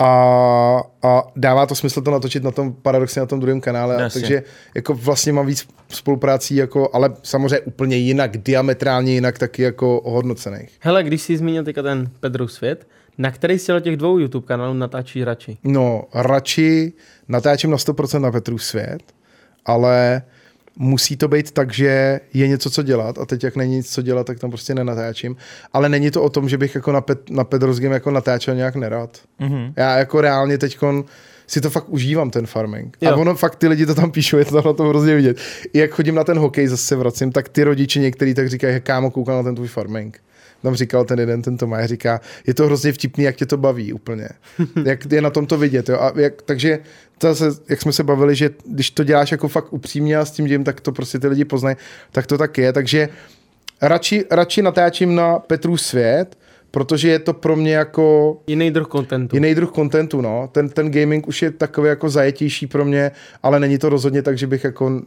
a, 0.00 0.82
a 1.02 1.22
dává 1.36 1.66
to 1.66 1.74
smysl 1.74 2.00
to 2.02 2.10
natočit 2.10 2.42
na 2.42 2.50
tom 2.50 2.72
paradoxně 2.72 3.20
na 3.20 3.26
tom 3.26 3.40
druhém 3.40 3.60
kanále, 3.60 4.02
Jasně. 4.02 4.20
takže 4.20 4.42
jako 4.74 4.94
vlastně 4.94 5.32
mám 5.32 5.46
víc 5.46 5.68
spoluprácí, 5.88 6.56
jako, 6.56 6.90
ale 6.92 7.14
samozřejmě 7.22 7.60
úplně 7.60 7.96
jinak, 7.96 8.36
diametrálně 8.36 9.12
jinak 9.12 9.38
taky 9.38 9.62
jako 9.62 10.00
ohodnocených. 10.00 10.70
Hele, 10.80 11.02
když 11.02 11.22
jsi 11.22 11.36
zmínil 11.36 11.64
teďka 11.64 11.82
ten 11.82 12.10
Pedro 12.20 12.48
svět, 12.48 12.88
na 13.18 13.30
který 13.30 13.58
z 13.58 13.80
těch 13.80 13.96
dvou 13.96 14.18
YouTube 14.18 14.46
kanálů 14.46 14.74
natáčíš 14.74 15.22
radši? 15.22 15.58
No, 15.64 16.04
radši 16.14 16.92
natáčím 17.28 17.70
na 17.70 17.76
100% 17.76 18.20
na 18.20 18.30
Petru 18.30 18.58
svět, 18.58 19.02
ale 19.66 20.22
musí 20.80 21.16
to 21.16 21.28
být 21.28 21.50
tak, 21.50 21.72
že 21.72 22.20
je 22.34 22.48
něco, 22.48 22.70
co 22.70 22.82
dělat 22.82 23.18
a 23.18 23.26
teď 23.26 23.44
jak 23.44 23.56
není 23.56 23.76
nic, 23.76 23.92
co 23.92 24.02
dělat, 24.02 24.26
tak 24.26 24.38
tam 24.38 24.50
prostě 24.50 24.74
nenatáčím. 24.74 25.36
Ale 25.72 25.88
není 25.88 26.10
to 26.10 26.22
o 26.22 26.28
tom, 26.28 26.48
že 26.48 26.58
bych 26.58 26.74
jako 26.74 26.92
na, 26.92 27.00
Pet, 27.00 27.30
na 27.30 27.44
Pedro's 27.44 27.80
Game 27.80 27.94
jako 27.94 28.10
natáčel 28.10 28.54
nějak 28.54 28.74
nerad. 28.74 29.18
Mm-hmm. 29.40 29.72
Já 29.76 29.98
jako 29.98 30.20
reálně 30.20 30.58
teď 30.58 30.78
si 31.46 31.60
to 31.60 31.70
fakt 31.70 31.88
užívám, 31.88 32.30
ten 32.30 32.46
farming. 32.46 32.96
Jo. 33.00 33.10
A 33.10 33.16
ono 33.16 33.34
fakt 33.34 33.56
ty 33.56 33.68
lidi 33.68 33.86
to 33.86 33.94
tam 33.94 34.10
píšou, 34.10 34.36
je 34.36 34.44
to 34.44 34.54
tam 34.54 34.64
na 34.64 34.72
tom 34.72 34.88
hrozně 34.88 35.16
vidět. 35.16 35.36
I 35.72 35.78
jak 35.78 35.90
chodím 35.90 36.14
na 36.14 36.24
ten 36.24 36.38
hokej, 36.38 36.66
zase 36.66 36.96
vracím, 36.96 37.32
tak 37.32 37.48
ty 37.48 37.64
rodiče 37.64 38.00
některý 38.00 38.34
tak 38.34 38.48
říkají, 38.48 38.80
kámo, 38.80 39.10
koukal 39.10 39.36
na 39.36 39.42
ten 39.42 39.54
tvůj 39.54 39.68
farming 39.68 40.20
tam 40.62 40.74
říkal 40.74 41.04
ten 41.04 41.18
jeden, 41.18 41.42
ten 41.42 41.56
Tomáš, 41.56 41.88
říká, 41.88 42.20
je 42.46 42.54
to 42.54 42.66
hrozně 42.66 42.92
vtipný, 42.92 43.24
jak 43.24 43.36
tě 43.36 43.46
to 43.46 43.56
baví 43.56 43.92
úplně. 43.92 44.28
jak 44.84 45.12
je 45.12 45.22
na 45.22 45.30
tom 45.30 45.46
to 45.46 45.58
vidět. 45.58 45.88
Jo? 45.88 45.98
A 46.00 46.12
jak, 46.16 46.42
takže 46.42 46.78
zase, 47.22 47.44
jak 47.68 47.82
jsme 47.82 47.92
se 47.92 48.04
bavili, 48.04 48.34
že 48.34 48.50
když 48.66 48.90
to 48.90 49.04
děláš 49.04 49.32
jako 49.32 49.48
fakt 49.48 49.72
upřímně 49.72 50.16
a 50.16 50.24
s 50.24 50.30
tím 50.30 50.46
dějem, 50.46 50.64
tak 50.64 50.80
to 50.80 50.92
prostě 50.92 51.18
ty 51.18 51.28
lidi 51.28 51.44
poznají, 51.44 51.76
tak 52.12 52.26
to 52.26 52.38
tak 52.38 52.58
je. 52.58 52.72
Takže 52.72 53.08
radši, 53.82 54.24
radši 54.30 54.62
natáčím 54.62 55.14
na 55.14 55.38
Petru 55.38 55.76
svět, 55.76 56.38
protože 56.70 57.08
je 57.08 57.18
to 57.18 57.32
pro 57.32 57.56
mě 57.56 57.74
jako... 57.74 58.36
Jiný 58.46 58.70
druh 58.70 58.88
kontentu. 58.88 59.36
Jiný 59.36 59.54
druh 59.54 59.70
kontentu, 59.70 60.20
no. 60.20 60.48
Ten, 60.52 60.68
ten 60.68 60.90
gaming 60.90 61.28
už 61.28 61.42
je 61.42 61.50
takový 61.50 61.88
jako 61.88 62.10
zajetější 62.10 62.66
pro 62.66 62.84
mě, 62.84 63.10
ale 63.42 63.60
není 63.60 63.78
to 63.78 63.88
rozhodně 63.88 64.22
tak, 64.22 64.38
že 64.38 64.46
bych 64.46 64.64
jako 64.64 65.02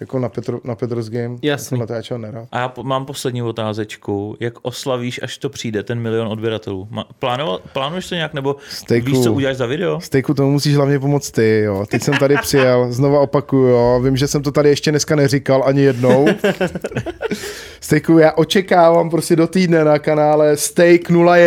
jako 0.00 0.18
na, 0.18 0.28
Petro, 0.28 0.60
na 0.64 0.74
Petro's 0.74 1.10
Game. 1.10 1.36
Jasný. 1.42 1.80
Jako 1.80 1.92
na 1.92 2.02
to 2.02 2.18
nerad. 2.18 2.48
A 2.52 2.58
já 2.58 2.72
mám 2.82 3.06
poslední 3.06 3.42
otázečku. 3.42 4.36
Jak 4.40 4.54
oslavíš, 4.62 5.20
až 5.22 5.38
to 5.38 5.48
přijde, 5.48 5.82
ten 5.82 6.00
milion 6.00 6.28
odběratelů? 6.28 6.88
Plánoval, 7.18 7.60
plánuješ 7.72 8.08
to 8.08 8.14
nějak, 8.14 8.34
nebo 8.34 8.56
Stejku, 8.68 9.10
víš, 9.10 9.20
co 9.20 9.32
uděláš 9.32 9.56
za 9.56 9.66
video? 9.66 10.00
Stejku, 10.00 10.34
tomu 10.34 10.50
musíš 10.50 10.76
hlavně 10.76 10.98
pomoct 10.98 11.30
ty, 11.30 11.60
jo. 11.60 11.86
Teď 11.90 12.02
jsem 12.02 12.14
tady 12.14 12.36
přijel, 12.36 12.86
znova 12.92 13.20
opakuju, 13.20 13.66
jo. 13.66 14.00
Vím, 14.04 14.16
že 14.16 14.28
jsem 14.28 14.42
to 14.42 14.52
tady 14.52 14.68
ještě 14.68 14.90
dneska 14.90 15.16
neříkal 15.16 15.62
ani 15.66 15.80
jednou. 15.80 16.26
Stejku, 17.80 18.18
já 18.18 18.32
očekávám 18.32 19.10
prostě 19.10 19.36
do 19.36 19.46
týdne 19.46 19.84
na 19.84 19.98
kanále 19.98 20.56
Steak 20.56 21.00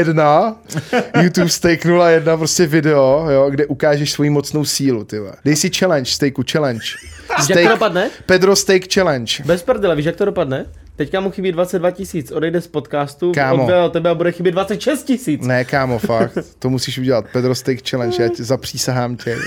01, 0.03 0.55
YouTube 1.21 1.49
Steak 1.49 1.85
01, 1.85 2.37
prostě 2.37 2.67
video, 2.67 3.25
jo, 3.29 3.49
kde 3.49 3.65
ukážeš 3.65 4.11
svoji 4.11 4.29
mocnou 4.29 4.65
sílu, 4.65 5.03
ty. 5.03 5.17
Dej 5.45 5.55
si 5.55 5.69
challenge, 5.69 6.11
Stejku, 6.11 6.43
challenge. 6.51 6.85
Steak, 7.43 7.59
jak 7.59 7.67
to 7.67 7.73
dopadne? 7.73 8.09
Pedro 8.25 8.46
Steak 8.55 8.93
Challenge. 8.93 9.43
Bez 9.45 9.63
prdele, 9.63 9.95
víš, 9.95 10.05
jak 10.05 10.15
to 10.15 10.25
dopadne? 10.25 10.65
Teďka 10.95 11.19
mu 11.19 11.31
chybí 11.31 11.51
22 11.51 11.91
tisíc, 11.91 12.31
odejde 12.31 12.61
z 12.61 12.67
podcastu, 12.67 13.31
kámo. 13.31 13.67
od 13.85 13.93
tebe 13.93 14.09
a 14.09 14.15
bude 14.15 14.31
chybět 14.31 14.51
26 14.51 15.03
tisíc. 15.03 15.45
Ne, 15.45 15.65
kámo, 15.65 15.99
fakt. 16.07 16.37
To 16.59 16.69
musíš 16.69 16.97
udělat. 16.97 17.25
Pedro 17.31 17.55
Steak 17.55 17.89
Challenge, 17.89 18.23
já 18.23 18.29
tě 18.29 18.43
zapřísahám 18.43 19.17
tě. 19.17 19.37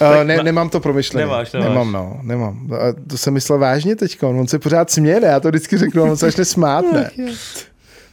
Uh, 0.00 0.24
ne, 0.24 0.42
nemám 0.42 0.68
to 0.68 0.80
promyšlené. 0.80 1.26
Nemáš, 1.26 1.52
nemáš. 1.52 1.68
Nemám, 1.68 1.92
no, 1.92 2.20
nemám. 2.22 2.68
A 2.72 3.08
to 3.10 3.18
jsem 3.18 3.34
myslel 3.34 3.58
vážně 3.58 3.96
teď. 3.96 4.22
On 4.22 4.46
se 4.46 4.58
pořád 4.58 4.90
směje, 4.90 5.20
já 5.22 5.40
to 5.40 5.48
vždycky 5.48 5.78
řeknu, 5.78 6.02
on 6.02 6.16
se 6.16 6.26
začne 6.26 6.44
smát, 6.44 6.84
ne. 6.92 7.10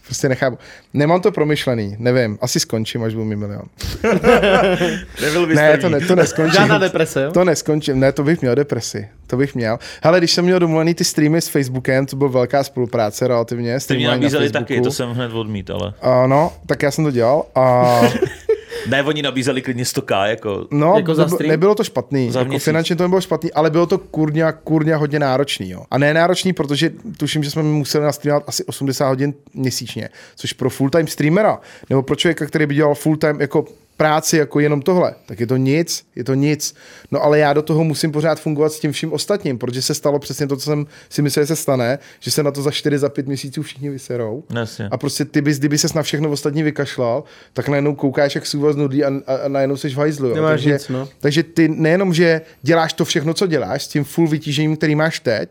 Prostě 0.09 0.29
nechápu. 0.29 0.57
Nemám 0.93 1.21
to 1.21 1.31
promyšlený, 1.31 1.95
nevím, 1.99 2.37
asi 2.41 2.59
skončím, 2.59 3.03
až 3.03 3.13
budu 3.13 3.25
mít 3.25 3.35
milion. 3.35 3.61
Nebyl 5.21 5.47
ne, 5.47 5.77
to, 5.77 5.89
ne, 5.89 5.99
to 5.99 6.15
neskončím. 6.15 6.53
Žádná 6.53 6.77
deprese, 6.77 7.23
jo? 7.23 7.31
To 7.31 7.43
neskončím, 7.43 7.99
ne, 7.99 8.11
to 8.11 8.23
bych 8.23 8.41
měl 8.41 8.55
depresi. 8.55 9.07
To 9.27 9.37
bych 9.37 9.55
měl. 9.55 9.79
Hele, 10.03 10.17
když 10.17 10.31
jsem 10.31 10.45
měl 10.45 10.59
domluvený 10.59 10.93
ty 10.93 11.03
streamy 11.03 11.41
s 11.41 11.47
Facebookem, 11.47 12.05
to 12.05 12.15
byla 12.15 12.29
velká 12.29 12.63
spolupráce 12.63 13.27
relativně. 13.27 13.77
Ty 13.87 13.95
mě 13.95 14.07
nabízeli 14.07 14.45
na 14.45 14.51
taky, 14.59 14.81
to 14.81 14.91
jsem 14.91 15.09
hned 15.09 15.33
odmít, 15.33 15.69
ale. 15.69 15.93
Uh, 16.05 16.27
no, 16.27 16.53
tak 16.65 16.83
já 16.83 16.91
jsem 16.91 17.03
to 17.03 17.11
dělal. 17.11 17.45
A 17.55 18.01
Ne, 18.87 19.03
oni 19.03 19.21
nabízeli 19.21 19.61
klidně 19.61 19.83
100k, 19.83 20.25
jako, 20.25 20.67
no, 20.71 20.93
jako 20.97 21.15
za 21.15 21.27
stream? 21.27 21.49
nebylo 21.49 21.75
to 21.75 21.83
špatný, 21.83 22.31
za 22.31 22.39
jako 22.39 22.59
finančně 22.59 22.95
to 22.95 23.03
nebylo 23.03 23.21
špatný, 23.21 23.53
ale 23.53 23.69
bylo 23.69 23.85
to 23.85 23.97
kurňa, 23.97 24.51
kurňa 24.51 24.97
hodně 24.97 25.19
náročný, 25.19 25.69
jo. 25.69 25.83
A 25.91 25.97
ne 25.97 26.13
náročný, 26.13 26.53
protože 26.53 26.91
tuším, 27.17 27.43
že 27.43 27.51
jsme 27.51 27.63
museli 27.63 28.03
nastreamovat 28.03 28.49
asi 28.49 28.65
80 28.65 29.07
hodin 29.07 29.33
měsíčně, 29.53 30.09
což 30.35 30.53
pro 30.53 30.69
full-time 30.69 31.07
streamera, 31.07 31.59
nebo 31.89 32.03
pro 32.03 32.15
člověka, 32.15 32.45
který 32.45 32.65
by 32.65 32.75
dělal 32.75 32.95
full-time 32.95 33.41
jako 33.41 33.65
práci 33.99 34.37
jako 34.37 34.59
jenom 34.59 34.81
tohle, 34.81 35.15
tak 35.25 35.39
je 35.39 35.47
to 35.47 35.57
nic, 35.57 36.03
je 36.15 36.23
to 36.23 36.33
nic. 36.33 36.75
No 37.11 37.23
ale 37.23 37.39
já 37.39 37.53
do 37.53 37.61
toho 37.61 37.83
musím 37.83 38.11
pořád 38.11 38.39
fungovat 38.39 38.73
s 38.73 38.79
tím 38.79 38.91
vším 38.91 39.13
ostatním, 39.13 39.57
protože 39.57 39.81
se 39.81 39.93
stalo 39.93 40.19
přesně 40.19 40.47
to, 40.47 40.57
co 40.57 40.63
jsem 40.63 40.85
si 41.09 41.21
myslel, 41.21 41.43
že 41.43 41.47
se 41.47 41.55
stane, 41.55 41.99
že 42.19 42.31
se 42.31 42.43
na 42.43 42.51
to 42.51 42.61
za 42.61 42.71
4, 42.71 42.97
za 42.97 43.09
5 43.09 43.27
měsíců 43.27 43.61
všichni 43.61 43.89
vyserou. 43.89 44.43
Jasně. 44.55 44.87
A 44.91 44.97
prostě 44.97 45.25
ty 45.25 45.41
bys, 45.41 45.59
kdyby 45.59 45.77
ses 45.77 45.93
na 45.93 46.03
všechno 46.03 46.31
ostatní 46.31 46.63
vykašlal, 46.63 47.23
tak 47.53 47.67
najednou 47.67 47.95
koukáš, 47.95 48.35
jak 48.35 48.53
vás 48.53 48.75
nudí 48.75 49.03
a, 49.03 49.11
a, 49.27 49.35
a 49.35 49.47
najednou 49.47 49.77
jsi 49.77 49.89
v 49.89 49.97
hajzlu. 49.97 50.33
Takže, 50.33 50.71
nic, 50.71 50.89
no. 50.89 51.09
takže 51.19 51.43
ty 51.43 51.67
nejenom, 51.67 52.13
že 52.13 52.41
děláš 52.61 52.93
to 52.93 53.05
všechno, 53.05 53.33
co 53.33 53.47
děláš, 53.47 53.83
s 53.83 53.87
tím 53.87 54.03
full 54.03 54.27
vytížením, 54.27 54.77
který 54.77 54.95
máš 54.95 55.19
teď, 55.19 55.49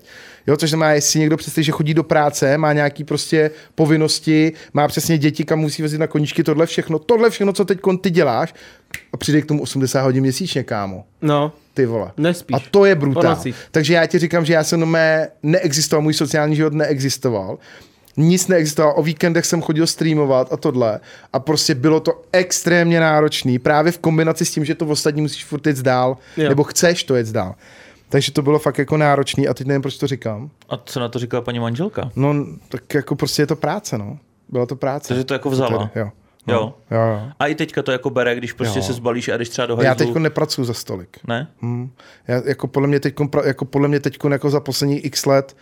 Jo, 0.49 0.57
což 0.57 0.71
znamená, 0.71 0.93
jestli 0.93 1.21
někdo 1.21 1.37
představí, 1.37 1.65
že 1.65 1.73
chodí 1.73 1.95
do 1.95 2.03
práce, 2.03 2.59
má 2.59 2.73
nějaký 2.73 3.05
prostě 3.05 3.51
povinnosti, 3.75 4.53
má 4.73 4.89
přesně 4.89 5.19
děti, 5.19 5.45
kam 5.45 5.59
musí 5.59 5.83
vezit 5.83 5.99
na 5.99 6.07
koníčky, 6.07 6.45
tohle 6.45 6.67
všechno, 6.67 6.99
tohle 6.99 7.31
všechno, 7.31 7.53
co 7.53 7.65
teď 7.65 7.79
ty 8.01 8.11
děláš, 8.11 8.38
a 9.13 9.17
přijde 9.17 9.43
k 9.43 9.47
tomu 9.47 9.63
80 9.63 10.03
hodin 10.03 10.23
měsíčně, 10.23 10.63
kámo. 10.63 11.05
No. 11.23 11.53
Ty 11.75 11.87
vole. 11.87 12.13
Nespíš. 12.17 12.57
A 12.57 12.61
to 12.71 12.85
je 12.85 12.95
brutál. 12.95 13.43
Takže 13.71 13.95
já 13.95 14.07
ti 14.07 14.19
říkám, 14.19 14.45
že 14.45 14.53
já 14.53 14.65
jsem 14.65 14.87
mé 14.87 15.29
neexistoval, 15.43 16.03
můj 16.03 16.15
sociální 16.15 16.57
život 16.57 16.73
neexistoval 16.73 17.59
nic 18.19 18.49
neexistovalo, 18.49 18.95
o 18.95 19.03
víkendech 19.03 19.47
jsem 19.47 19.63
chodil 19.63 19.87
streamovat 19.87 20.53
a 20.53 20.57
tohle 20.57 21.01
a 21.33 21.39
prostě 21.39 21.75
bylo 21.75 22.01
to 22.01 22.23
extrémně 22.33 23.01
náročný, 23.01 23.59
právě 23.59 23.93
v 23.93 23.99
kombinaci 23.99 24.45
s 24.45 24.51
tím, 24.51 24.65
že 24.65 24.75
to 24.75 24.85
v 24.85 24.91
ostatní 24.91 25.23
musíš 25.23 25.45
furt 25.45 25.67
jít 25.67 25.79
dál, 25.79 26.17
jo. 26.37 26.49
nebo 26.49 26.65
chceš 26.65 27.05
to 27.05 27.17
jít 27.17 27.27
dál. 27.27 27.55
Takže 28.09 28.33
to 28.33 28.43
bylo 28.43 28.59
fakt 28.59 28.79
jako 28.79 28.97
náročný 28.97 29.49
a 29.49 29.55
teď 29.55 29.67
nevím, 29.67 29.83
proč 29.83 29.97
to 29.97 30.07
říkám. 30.07 30.51
A 30.69 30.77
co 30.85 31.01
na 31.01 31.09
to 31.09 31.19
říkala 31.19 31.41
paní 31.41 31.61
manželka? 31.61 32.11
No, 32.17 32.35
tak 32.69 32.95
jako 32.95 33.17
prostě 33.17 33.43
je 33.43 33.47
to 33.47 33.57
práce, 33.57 33.99
no. 33.99 34.19
Byla 34.49 34.67
to 34.67 34.77
práce. 34.77 35.09
Takže 35.09 35.25
to 35.25 35.35
jako 35.35 35.51
vzala? 35.51 35.79
Tedy, 35.79 36.01
jo. 36.01 36.11
No, 36.49 36.55
jo. 36.55 36.75
jo. 36.91 36.99
jo. 36.99 37.21
A 37.39 37.47
i 37.47 37.55
teďka 37.55 37.83
to 37.83 37.93
jako 37.93 38.11
bere, 38.11 38.35
když 38.35 38.53
prostě 38.53 38.79
jo. 38.79 38.83
se 38.83 38.93
zbalíš 38.93 39.29
a 39.29 39.37
jdeš 39.37 39.49
třeba 39.49 39.67
do 39.67 39.77
hajzlu. 39.77 39.89
Já 39.89 39.95
teď 39.95 40.15
nepracuji 40.15 40.65
za 40.65 40.75
stolik. 40.75 41.19
Ne? 41.27 41.49
Hmm. 41.61 41.91
Já, 42.29 42.43
jako 42.45 42.67
podle 42.67 42.89
mě 42.89 43.01
teď 43.01 43.15
jako 43.45 43.65
podle 43.65 43.89
mě 43.89 44.01
teď 44.01 44.19
jako 44.31 44.51
za 44.51 44.61
poslední 44.61 44.99
x 44.99 45.27
let 45.27 45.57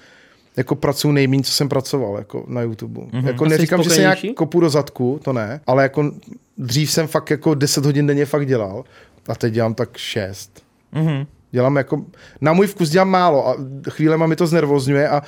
jako 0.57 0.75
pracuji 0.75 1.13
nejméně, 1.13 1.43
co 1.43 1.53
jsem 1.53 1.69
pracoval 1.69 2.19
jako 2.19 2.45
na 2.49 2.63
YouTube. 2.63 3.01
Mm-hmm. 3.01 3.27
Jako 3.27 3.45
neříkám, 3.45 3.83
že 3.83 3.91
se 3.91 4.01
nějak 4.01 4.19
kopu 4.37 4.61
do 4.61 4.71
zadku, 4.71 5.21
to 5.23 5.33
ne, 5.33 5.61
ale 5.67 5.83
jako 5.83 6.13
dřív 6.59 6.91
jsem 6.91 7.07
fakt 7.07 7.31
jako 7.31 7.55
10 7.55 7.85
hodin 7.85 8.07
denně 8.07 8.27
fakt 8.27 8.47
dělal 8.47 8.85
a 9.29 9.35
teď 9.35 9.55
dělám 9.55 9.75
tak 9.75 9.97
6. 9.97 10.63
Mm-hmm. 10.95 11.27
Dělám 11.51 11.77
jako, 11.77 12.05
na 12.41 12.53
můj 12.53 12.67
vkus 12.67 12.91
dělám 12.91 13.09
málo 13.09 13.49
a 13.49 13.57
chvílema 13.91 14.27
mi 14.27 14.37
to 14.37 14.47
znervozňuje 14.47 15.09
a 15.09 15.23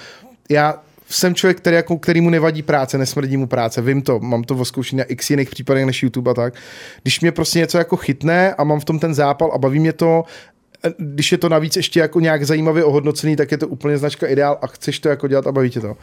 já 0.50 0.82
jsem 1.08 1.34
člověk, 1.34 1.56
který, 1.56 1.76
jako, 1.76 1.98
který 1.98 2.20
mu 2.20 2.30
nevadí 2.30 2.62
práce, 2.62 2.98
nesmrdí 2.98 3.36
mu 3.36 3.46
práce, 3.46 3.82
vím 3.82 4.02
to, 4.02 4.20
mám 4.20 4.44
to 4.44 4.54
voskoušení 4.54 4.98
na 4.98 5.04
x 5.04 5.30
jiných 5.30 5.50
případech 5.50 5.86
než 5.86 6.02
YouTube 6.02 6.30
a 6.30 6.34
tak. 6.34 6.54
Když 7.02 7.20
mě 7.20 7.32
prostě 7.32 7.58
něco 7.58 7.78
jako 7.78 7.96
chytne 7.96 8.54
a 8.54 8.64
mám 8.64 8.80
v 8.80 8.84
tom 8.84 8.98
ten 8.98 9.14
zápal 9.14 9.50
a 9.54 9.58
baví 9.58 9.80
mě 9.80 9.92
to, 9.92 10.24
když 10.98 11.32
je 11.32 11.38
to 11.38 11.48
navíc 11.48 11.76
ještě 11.76 12.00
jako 12.00 12.20
nějak 12.20 12.46
zajímavě 12.46 12.84
ohodnocený, 12.84 13.36
tak 13.36 13.52
je 13.52 13.58
to 13.58 13.68
úplně 13.68 13.98
značka 13.98 14.26
ideál 14.26 14.58
a 14.62 14.66
chceš 14.66 14.98
to 14.98 15.08
jako 15.08 15.28
dělat 15.28 15.46
a 15.46 15.52
baví 15.52 15.70
tě 15.70 15.80
to 15.80 15.96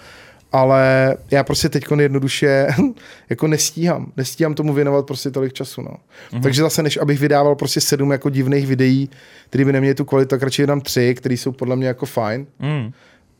ale 0.55 1.17
já 1.31 1.43
prostě 1.43 1.69
teď 1.69 1.85
jednoduše 1.99 2.67
jako 3.29 3.47
nestíhám. 3.47 4.11
Nestíhám 4.17 4.53
tomu 4.53 4.73
věnovat 4.73 5.05
prostě 5.05 5.31
tolik 5.31 5.53
času. 5.53 5.81
No. 5.81 5.89
Mm-hmm. 5.89 6.41
Takže 6.41 6.61
zase, 6.61 6.83
než 6.83 6.97
abych 6.97 7.19
vydával 7.19 7.55
prostě 7.55 7.81
sedm 7.81 8.11
jako 8.11 8.29
divných 8.29 8.67
videí, 8.67 9.09
které 9.49 9.65
by 9.65 9.73
neměly 9.73 9.95
tu 9.95 10.05
kvalitu, 10.05 10.29
tak 10.29 10.43
radši 10.43 10.61
jenom 10.61 10.81
tři, 10.81 11.15
které 11.15 11.35
jsou 11.35 11.51
podle 11.51 11.75
mě 11.75 11.87
jako 11.87 12.05
fajn. 12.05 12.47
Mm. 12.59 12.91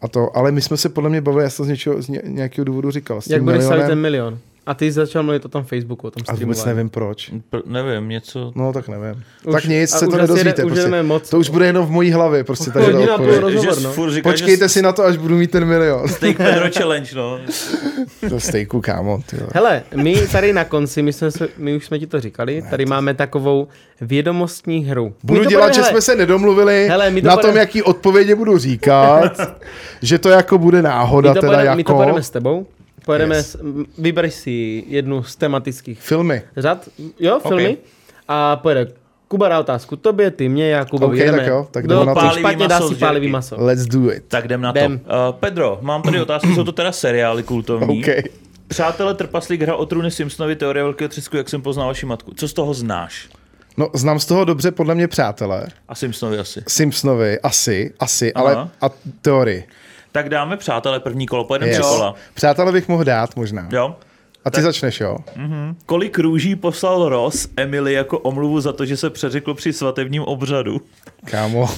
A 0.02 0.08
to, 0.08 0.38
ale 0.38 0.52
my 0.52 0.62
jsme 0.62 0.78
se 0.78 0.90
podle 0.90 1.10
mě 1.10 1.22
bavili, 1.22 1.44
já 1.44 1.50
jsem 1.50 1.66
z, 1.66 1.68
něčeho, 1.68 2.02
z 2.02 2.08
nějakého 2.08 2.66
důvodu 2.66 2.92
říkal. 2.92 3.20
Jak 3.28 3.44
bude 3.44 3.60
ten 3.88 4.00
milion? 4.00 4.40
A 4.66 4.74
ty 4.74 4.92
začal 4.92 5.24
mluvit 5.24 5.46
o 5.46 5.48
tom 5.48 5.64
Facebooku, 5.64 6.08
o 6.08 6.12
tom 6.12 6.24
A 6.28 6.36
vůbec 6.36 6.66
nevím 6.66 6.90
proč. 6.90 7.32
Pr- 7.52 7.62
nevím, 7.66 8.10
něco... 8.10 8.52
No 8.56 8.74
tak 8.74 8.88
nevím. 8.88 9.24
Už, 9.44 9.54
tak 9.54 9.66
nic, 9.66 9.90
se 9.90 10.08
to 10.08 10.18
nedozvíte. 10.18 10.50
Jede, 10.50 10.64
prostě. 10.64 11.04
moc. 11.04 11.30
To 11.30 11.40
už 11.40 11.50
bude 11.50 11.66
jenom 11.66 11.86
v 11.86 11.90
mojí 11.90 12.12
hlavě. 12.12 12.44
Prostě 12.44 12.72
tady 12.72 12.86
to 12.86 13.40
rozhovor, 13.40 13.98
no. 13.98 14.12
říká, 14.12 14.30
Počkejte 14.30 14.66
že... 14.66 14.70
si 14.70 14.82
na 14.82 14.92
to, 14.92 15.04
až 15.04 15.18
budu 15.18 15.36
mít 15.36 15.52
ten 15.52 15.66
milion. 15.66 16.08
Steak 16.10 16.38
Pedro 16.38 16.70
Challenge, 16.78 17.16
no. 17.16 17.40
to 18.30 18.40
steaku, 18.40 18.82
kámo. 18.82 19.22
Tyjo. 19.26 19.48
Hele, 19.54 19.84
my 19.96 20.28
tady 20.28 20.54
na 20.54 20.64
konci, 20.64 21.02
my, 21.02 21.14
jsme, 21.14 21.30
my 21.58 21.76
už 21.76 21.86
jsme 21.86 22.00
ti 22.00 22.08
to 22.08 22.20
říkali, 22.20 22.62
ne, 22.62 22.70
tady 22.70 22.86
to... 22.86 22.90
máme 22.90 23.14
takovou 23.14 23.68
vědomostní 24.02 24.86
hru. 24.86 25.14
Budu 25.24 25.44
dělat, 25.44 25.74
že 25.74 25.84
jsme 25.84 26.02
se 26.02 26.16
nedomluvili 26.16 26.88
hele, 26.88 27.12
to 27.12 27.28
na 27.28 27.38
tom, 27.38 27.56
jaký 27.56 27.84
odpovědi 27.84 28.36
budu 28.36 28.58
říkat, 28.58 29.58
že 30.02 30.20
to 30.20 30.30
jako 30.30 30.58
bude 30.58 30.82
náhoda. 30.82 31.34
My 31.34 31.40
to, 31.40 31.42
teda 31.42 31.62
jako... 31.62 31.78
my 31.78 31.84
to 31.84 31.94
budeme 31.94 32.24
s 32.24 32.30
tebou 32.30 32.68
Pojedeme, 33.06 33.36
Yes. 33.36 33.58
vyber 33.98 34.30
si 34.30 34.84
jednu 34.88 35.24
z 35.24 35.36
tematických 35.36 36.02
Filmy. 36.02 36.42
řad, 36.58 36.90
jo, 37.20 37.40
filmy, 37.48 37.64
Okay. 37.64 37.78
a 38.28 38.56
pojede 38.56 38.88
Kuba 39.28 39.50
dá 39.50 39.60
otázku 39.60 39.96
tobě, 39.96 40.32
ty 40.32 40.50
mě, 40.50 40.70
Jakubovi, 40.70 41.18
OK, 41.22 41.26
jdeme. 41.26 41.38
tak 41.38 41.48
jo, 41.48 41.68
tak 41.72 41.84
Kdo 41.86 41.94
jdeme 41.96 42.06
na 42.06 42.14
to. 42.14 42.20
to 42.30 42.40
špatně 42.40 42.68
dá 42.68 42.82
si 42.82 42.96
pálivý 42.96 43.28
maso. 43.28 43.56
Let's 43.60 43.86
do 43.86 44.12
it. 44.12 44.24
Tak 44.28 44.46
jdem 44.46 44.62
na 44.62 44.74
to. 44.74 44.80
Jdem. 44.80 44.94
Uh, 44.94 45.00
Pedro, 45.40 45.80
mám 45.82 46.02
tady 46.02 46.22
otázky, 46.22 46.56
jsou 46.56 46.64
to 46.64 46.72
teda 46.72 46.92
seriály 46.92 47.44
kultovní. 47.44 48.00
OK. 48.06 48.10
Přátelé 48.68 49.14
Trpaslík, 49.14 49.62
hra 49.62 49.76
o 49.76 49.86
trůny 49.86 50.12
Simpsonovi, 50.12 50.56
teorie 50.56 50.84
velkého 50.84 51.10
třesku, 51.10 51.38
jak 51.38 51.50
jsem 51.50 51.62
poznal 51.62 51.88
vaši 51.88 52.06
matku. 52.06 52.32
Co 52.36 52.48
z 52.48 52.54
toho 52.54 52.74
znáš? 52.74 53.30
No, 53.78 53.90
znám 53.94 54.20
z 54.20 54.26
toho 54.26 54.46
dobře 54.46 54.72
podle 54.72 54.96
mě 54.96 55.08
přátelé. 55.08 55.68
A 55.88 55.96
Simpsonovi 55.96 56.38
asi. 56.40 56.64
Simpsonovi, 56.68 57.40
asi, 57.40 57.94
asi, 58.00 58.34
Aha. 58.34 58.46
ale 58.46 58.70
a 58.82 58.90
teorii. 59.22 59.64
Tak 60.16 60.30
dáme 60.30 60.58
přátelé 60.58 61.00
první 61.00 61.26
kolo, 61.28 61.44
pojedeme 61.44 61.72
Yes. 61.72 61.80
kola. 61.82 62.16
Přátelé 62.34 62.72
bych 62.72 62.88
mohl 62.88 63.04
dát 63.04 63.36
možná. 63.36 63.70
Jo? 63.72 63.96
A 64.46 64.50
ty 64.52 64.62
začneš, 64.62 65.00
jo? 65.00 65.18
Kolik 65.86 66.20
růží 66.20 66.56
poslal 66.56 67.10
Ross 67.10 67.48
Emily 67.58 67.94
jako 67.94 68.20
omluvu 68.20 68.62
za 68.62 68.74
to, 68.74 68.86
že 68.86 68.98
se 68.98 69.10
přeřekl 69.10 69.54
při 69.54 69.74
svatebním 69.74 70.22
obřadu? 70.24 70.82
Kámo. 71.26 71.70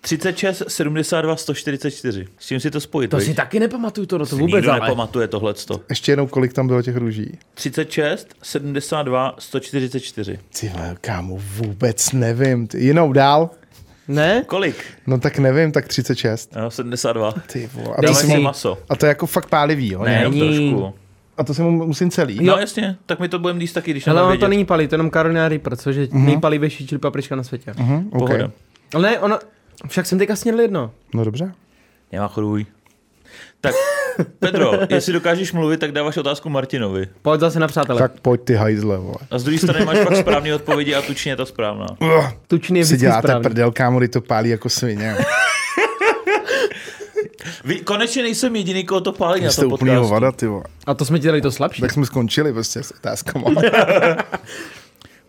36, 0.00 0.62
72, 0.68 1.36
144. 1.36 2.26
S 2.38 2.46
čím 2.46 2.60
si 2.60 2.70
to 2.70 2.80
spojit? 2.80 3.08
To 3.10 3.16
viď? 3.16 3.26
si 3.26 3.34
taky 3.34 3.60
nepamatuju 3.60 4.06
to, 4.06 4.18
no 4.18 4.24
to 4.26 4.36
Si 4.36 4.40
vůbec 4.40 4.54
nikdo 4.54 4.70
ale. 4.70 4.80
nepamatuje 4.80 5.28
tohleto. 5.28 5.80
Ještě 5.88 6.12
jednou, 6.12 6.26
kolik 6.26 6.52
tam 6.52 6.66
bylo 6.66 6.82
těch 6.82 6.96
růží? 6.96 7.38
36, 7.54 8.28
72, 8.42 9.34
144. 9.38 10.38
Ty 10.60 10.72
kámo, 11.00 11.38
vůbec 11.56 12.12
nevím. 12.12 12.66
Ty, 12.66 12.84
jinou 12.84 13.12
dál? 13.12 13.50
Ne? 14.08 14.42
Kolik? 14.46 14.84
No 15.06 15.18
tak 15.18 15.38
nevím, 15.38 15.72
tak 15.72 15.88
36. 15.88 16.54
No, 16.56 16.70
72. 16.70 17.32
Ty 17.52 17.70
vole. 17.74 17.96
A 17.98 18.02
to, 18.02 18.14
si 18.14 18.26
mu, 18.26 18.40
maso. 18.42 18.78
a 18.88 18.96
to 18.96 19.06
je 19.06 19.08
jako 19.08 19.26
fakt 19.26 19.48
pálivý, 19.48 19.92
jo? 19.92 20.02
Ne, 20.04 20.20
Není. 20.28 20.40
trošku. 20.40 20.94
A 21.36 21.44
to 21.44 21.54
si 21.54 21.62
mu 21.62 21.70
musím 21.86 22.10
celý. 22.10 22.38
No 22.44 22.56
jasně, 22.58 22.96
tak 23.06 23.20
my 23.20 23.28
to 23.28 23.38
budeme 23.38 23.60
jíst 23.60 23.72
taky, 23.72 23.90
když 23.90 24.06
Ale 24.08 24.22
ono 24.22 24.38
to 24.38 24.48
není 24.48 24.64
palí, 24.64 24.88
to 24.88 24.94
je 24.94 24.96
jenom 24.96 25.10
Carolina 25.10 25.48
Reaper, 25.48 25.76
což 25.76 25.96
je 25.96 26.08
Mhm. 26.12 26.26
nejpalivější 26.26 26.86
čili 26.86 26.98
paprička 26.98 27.36
na 27.36 27.42
světě. 27.42 27.74
Hm, 27.78 28.08
okay. 28.12 28.26
Pohoda. 28.36 28.50
Ale 28.94 29.02
ne, 29.10 29.18
ono, 29.20 29.38
však 29.88 30.06
jsem 30.06 30.18
teďka 30.18 30.36
snědl 30.36 30.60
jedno. 30.60 30.90
No 31.14 31.24
dobře. 31.24 31.52
Nemá 32.12 32.28
chruj. 32.28 32.66
Tak, 33.60 33.74
Pedro, 34.38 34.72
jestli 34.88 35.12
dokážeš 35.12 35.52
mluvit, 35.52 35.80
tak 35.80 35.92
dáváš 35.92 36.16
otázku 36.16 36.48
Martinovi. 36.48 37.06
Pojď 37.22 37.40
zase 37.40 37.60
na 37.60 37.66
přátelé. 37.68 37.98
Tak 37.98 38.20
pojď 38.20 38.40
ty 38.40 38.54
hajzle, 38.54 38.98
vole. 38.98 39.14
A 39.30 39.38
z 39.38 39.44
druhé 39.44 39.58
strany 39.58 39.84
máš 39.84 39.98
pak 40.04 40.16
správné 40.16 40.54
odpovědi 40.54 40.94
a 40.94 41.02
tučně 41.02 41.32
je 41.32 41.36
ta 41.36 41.44
správná. 41.46 41.86
Uh, 42.00 42.26
Tučný 42.46 42.78
je 42.78 42.84
si 42.86 42.96
děláte 42.96 43.28
správný. 43.28 43.42
prdel, 43.42 43.72
kámo, 43.72 44.00
to 44.08 44.20
pálí 44.20 44.50
jako 44.50 44.68
svině. 44.68 45.16
Vy, 47.64 47.76
konečně 47.80 48.22
nejsem 48.22 48.56
jediný, 48.56 48.84
koho 48.84 49.00
to 49.00 49.12
pálí 49.12 49.40
na 49.44 49.50
Jste 49.50 49.62
tom 49.62 49.72
úplný 49.72 49.90
podcastu. 49.90 50.02
hovada, 50.04 50.32
ty 50.32 50.46
vole. 50.46 50.64
A 50.86 50.94
to 50.94 51.04
jsme 51.04 51.18
ti 51.18 51.26
dali 51.26 51.40
to 51.40 51.52
slabší. 51.52 51.80
Tak 51.80 51.92
jsme 51.92 52.06
skončili 52.06 52.52
prostě 52.52 52.82
s 52.82 52.90
otázkama. 52.90 53.50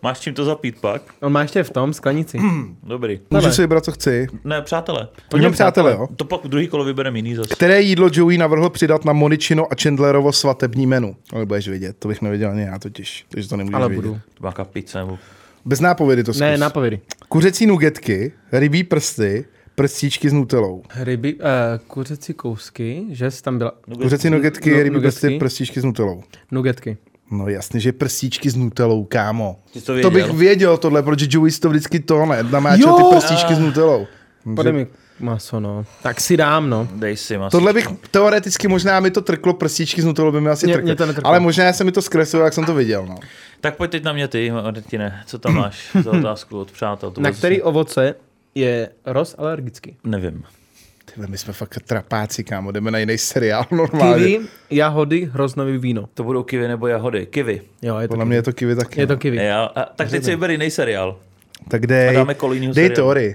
Máš 0.02 0.20
čím 0.20 0.34
to 0.34 0.44
zapít 0.44 0.80
pak? 0.80 1.02
On 1.22 1.32
má 1.32 1.42
ještě 1.42 1.62
v 1.62 1.70
tom 1.70 1.92
sklenici. 1.94 2.38
Dobrý. 2.82 3.20
Můžu 3.30 3.50
si 3.52 3.60
vybrat, 3.62 3.84
co 3.84 3.92
chci. 3.92 4.26
Ne, 4.44 4.62
přátelé. 4.62 5.08
Pojďme 5.30 5.50
přátelé, 5.50 5.92
jo. 5.92 6.08
To 6.16 6.24
pak 6.24 6.44
v 6.44 6.48
druhý 6.48 6.68
kolo 6.68 6.84
vybereme 6.84 7.18
jiný 7.18 7.34
zase. 7.34 7.54
Které 7.54 7.80
jídlo 7.80 8.08
Joey 8.12 8.38
navrhl 8.38 8.70
přidat 8.70 9.04
na 9.04 9.12
Moničino 9.12 9.66
a 9.72 9.74
Chandlerovo 9.82 10.32
svatební 10.32 10.86
menu? 10.86 11.16
Ale 11.32 11.46
budeš 11.46 11.68
vědět, 11.68 11.96
to 11.98 12.08
bych 12.08 12.22
nevěděl 12.22 12.50
ani 12.50 12.62
já 12.62 12.78
totiž, 12.78 13.24
takže 13.28 13.48
to 13.48 13.56
nemůžeš 13.56 13.74
Ale 13.74 13.88
vědět. 13.88 14.02
budu. 14.02 14.18
To 14.34 14.44
má 14.44 14.52
kapice 14.52 14.98
nebo... 14.98 15.18
Bez 15.64 15.80
nápovědy 15.80 16.24
to 16.24 16.32
zkus. 16.32 16.40
Ne, 16.40 16.58
napovědy. 16.58 17.00
Kuřecí 17.28 17.66
nugetky, 17.66 18.32
rybí 18.52 18.84
prsty, 18.84 19.44
prstíčky 19.74 20.30
s 20.30 20.32
nutelou. 20.32 20.82
Ryby, 21.00 21.34
uh, 21.34 21.40
kuřecí 21.86 22.34
kousky, 22.34 23.04
že 23.10 23.30
jsi 23.30 23.42
tam 23.42 23.58
byla. 23.58 23.72
Kuřecí 24.02 24.30
nugetky, 24.30 24.70
nu- 24.70 24.76
rybí 24.76 24.90
nugetky. 24.94 25.20
prsty, 25.20 25.38
prstíčky 25.38 25.80
s 25.80 25.84
nutelou. 25.84 26.22
Nugetky. 26.50 26.96
No 27.30 27.48
jasně, 27.48 27.80
že 27.80 27.92
prstíčky 27.92 28.50
s 28.50 28.56
nutelou, 28.56 29.04
kámo. 29.04 29.58
Ty 29.72 29.80
to 29.80 29.86
To 29.86 29.92
věděl? 29.92 30.10
bych 30.10 30.30
věděl 30.38 30.76
tohle, 30.76 31.02
protože 31.02 31.26
Joey 31.30 31.50
to 31.52 31.68
vždycky 31.70 32.00
to 32.00 32.26
ne, 32.26 32.42
namáčel 32.42 32.88
Jo! 32.88 32.96
ty 33.10 33.16
prstíčky 33.16 33.54
s 33.54 33.58
nutelou. 33.58 34.06
Podej 34.56 34.72
mi 34.72 34.86
maso, 35.20 35.60
no. 35.60 35.84
Tak 36.02 36.20
si 36.20 36.36
dám, 36.36 36.70
no. 36.70 36.88
Dej 36.94 37.16
si 37.16 37.38
maso. 37.38 37.56
Tohle 37.56 37.72
bych 37.72 37.88
teoreticky 38.10 38.68
možná 38.68 39.00
mi 39.00 39.10
to 39.10 39.20
trklo, 39.20 39.54
prstíčky 39.54 40.02
s 40.02 40.04
nutelou 40.04 40.32
by 40.32 40.40
mi 40.40 40.50
asi 40.50 40.66
Mě- 40.66 40.74
trklo. 40.74 40.86
mě 40.86 40.96
to 40.96 41.06
netrklo. 41.06 41.28
Ale 41.28 41.40
možná 41.40 41.72
se 41.72 41.84
mi 41.84 41.92
to 41.92 42.02
zkreslilo, 42.02 42.44
jak 42.44 42.52
jsem 42.54 42.64
to 42.64 42.74
viděl. 42.74 43.06
No. 43.06 43.16
Tak 43.60 43.76
pojď 43.76 43.90
teď 43.90 44.04
na 44.04 44.12
mě 44.12 44.28
ty, 44.28 44.50
Martine. 44.50 45.22
Co 45.26 45.38
tam 45.38 45.54
máš 45.54 45.90
za 46.04 46.10
otázku 46.18 46.60
od 46.60 46.70
přátel? 46.70 47.10
To 47.10 47.20
Na 47.20 47.32
který 47.32 47.62
ovoce 47.62 48.14
je 48.54 48.88
roz 49.06 49.34
alergický? 49.38 49.96
Nevím. 50.04 50.42
Tyhle, 51.14 51.26
my 51.26 51.38
jsme 51.38 51.52
fakt 51.52 51.78
trapáci, 51.86 52.44
kámo, 52.44 52.72
jdeme 52.72 52.90
na 52.90 52.98
jiný 52.98 53.18
seriál 53.18 53.66
normálně. 53.70 54.26
Kiwi, 54.26 54.46
jahody, 54.70 55.30
hroznový 55.32 55.78
víno. 55.78 56.08
To 56.14 56.24
budou 56.24 56.42
kivy 56.42 56.68
nebo 56.68 56.86
jahody? 56.86 57.26
Kivy. 57.26 57.62
Jo, 57.82 57.98
je 57.98 58.08
to 58.08 58.12
Podle 58.12 58.24
kiwi. 58.24 58.28
mě 58.28 58.36
je 58.36 58.42
to 58.42 58.52
kiwi 58.52 58.76
taky. 58.76 59.00
Je 59.00 59.06
to 59.06 59.16
kiwi. 59.16 59.36
Já, 59.36 59.64
a, 59.64 59.84
tak 59.84 60.10
teď 60.10 60.24
si 60.24 60.30
vyber 60.30 60.50
jiný 60.50 60.70
seriál. 60.70 61.18
Tak 61.68 61.86
dej, 61.86 62.08
A 62.08 62.12
dáme 62.12 62.34
dej 62.74 62.90
teorii. 62.90 63.34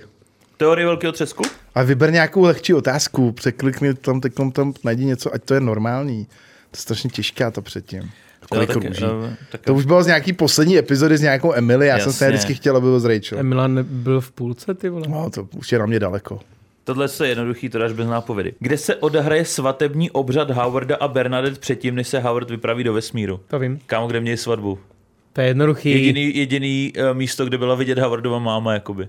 Teorie 0.58 0.86
velkého 0.86 1.14
třesku? 1.14 1.44
A 1.76 1.84
vyber 1.84 2.12
nějakou 2.12 2.44
lehčí 2.44 2.74
otázku, 2.74 3.32
překlikni 3.32 3.94
tam, 3.94 4.22
teď 4.22 4.34
tam, 4.34 4.52
tam 4.52 4.74
najdi 4.84 5.06
něco, 5.06 5.34
ať 5.34 5.44
to 5.44 5.54
je 5.54 5.60
normální. 5.60 6.26
To 6.26 6.78
je 6.78 6.82
strašně 6.82 7.10
těžká 7.10 7.52
to 7.52 7.62
předtím. 7.62 8.10
Kolik 8.50 8.68
tak, 8.74 8.76
růží. 8.84 9.04
eh, 9.32 9.36
tak, 9.52 9.62
To 9.62 9.74
už 9.74 9.86
bylo 9.86 10.04
z 10.04 10.08
nějaký 10.08 10.34
poslední 10.34 10.78
epizody 10.78 11.18
s 11.18 11.22
nějakou 11.22 11.54
Emily, 11.54 11.88
já 11.88 12.00
jsem 12.00 12.14
se 12.14 12.26
Jasně. 12.26 12.38
vždycky 12.38 12.54
chtěl, 12.54 12.78
aby 12.78 12.86
byl 12.86 13.00
s 13.00 13.06
Rachel. 13.06 13.44
Milan 13.44 13.80
byl 13.84 14.22
v 14.22 14.32
půlce, 14.32 14.74
ty 14.74 14.90
vole. 14.90 15.08
No, 15.10 15.30
to 15.30 15.48
už 15.58 15.72
je 15.72 15.80
na 15.80 15.86
mě 15.86 16.00
daleko. 16.00 16.40
Tohle 16.86 17.08
je 17.24 17.30
jednoduchý, 17.30 17.70
to 17.70 17.78
dáš 17.80 17.92
bez 17.92 18.08
nápovědy. 18.08 18.54
Kde 18.60 18.78
se 18.78 18.96
odehraje 18.96 19.46
svatební 19.46 20.12
obřad 20.12 20.52
Howarda 20.52 20.96
a 20.96 21.08
Bernadette 21.08 21.60
předtím, 21.60 21.96
než 21.96 22.08
se 22.08 22.20
Howard 22.20 22.50
vypraví 22.50 22.84
do 22.84 22.94
vesmíru? 22.94 23.40
To 23.48 23.60
vím. 23.60 23.80
Kámo, 23.86 24.08
kde 24.08 24.20
měli 24.20 24.38
svatbu? 24.38 24.80
To 25.34 25.42
je 25.42 25.48
jednoduchý. 25.48 25.92
Jediný, 25.92 26.38
jediný 26.38 26.94
uh, 26.98 27.18
místo, 27.18 27.46
kde 27.46 27.58
byla 27.58 27.76
vidět 27.76 28.00
Howardova 28.00 28.40
máma, 28.40 28.74
jakoby. 28.74 29.08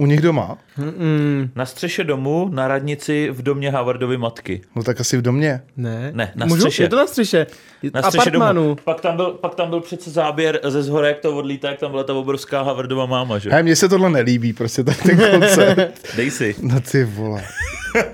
U 0.00 0.06
nich 0.06 0.20
doma? 0.20 0.58
Mm, 0.76 1.50
Na 1.54 1.66
střeše 1.66 2.04
domu, 2.04 2.48
na 2.52 2.68
radnici, 2.68 3.28
v 3.32 3.42
domě 3.42 3.70
Howardovy 3.70 4.16
matky. 4.18 4.60
No 4.76 4.82
tak 4.82 5.00
asi 5.00 5.16
v 5.16 5.22
domě. 5.22 5.60
ne. 5.76 6.10
Ne, 6.14 6.32
na 6.34 6.46
Můžu? 6.46 6.60
střeše. 6.60 6.82
Je 6.82 6.88
to 6.88 6.96
na 6.96 7.06
střeše. 7.06 7.46
Na 7.94 8.02
střeše 8.02 8.18
Apartmánu. 8.30 8.62
domu. 8.62 8.76
Pak 8.84 9.00
tam, 9.00 9.16
byl, 9.16 9.30
pak 9.30 9.54
tam 9.54 9.70
byl 9.70 9.80
přece 9.80 10.10
záběr 10.10 10.60
ze 10.64 10.82
zhora, 10.82 11.08
jak 11.08 11.18
to 11.18 11.36
odlítá, 11.36 11.68
jak 11.70 11.78
tam 11.80 11.90
byla 11.90 12.04
ta 12.04 12.14
obrovská 12.14 12.62
Howardova 12.62 13.06
máma, 13.06 13.38
že? 13.38 13.50
Hej, 13.50 13.62
mně 13.62 13.76
se 13.76 13.88
tohle 13.88 14.10
nelíbí, 14.10 14.52
prostě 14.52 14.84
tak 14.84 15.02
ten 15.02 15.18
koncept. 15.30 16.06
Dej 16.16 16.30
si. 16.30 16.54
No 16.62 16.80
ty 16.80 17.04
vole. 17.04 17.44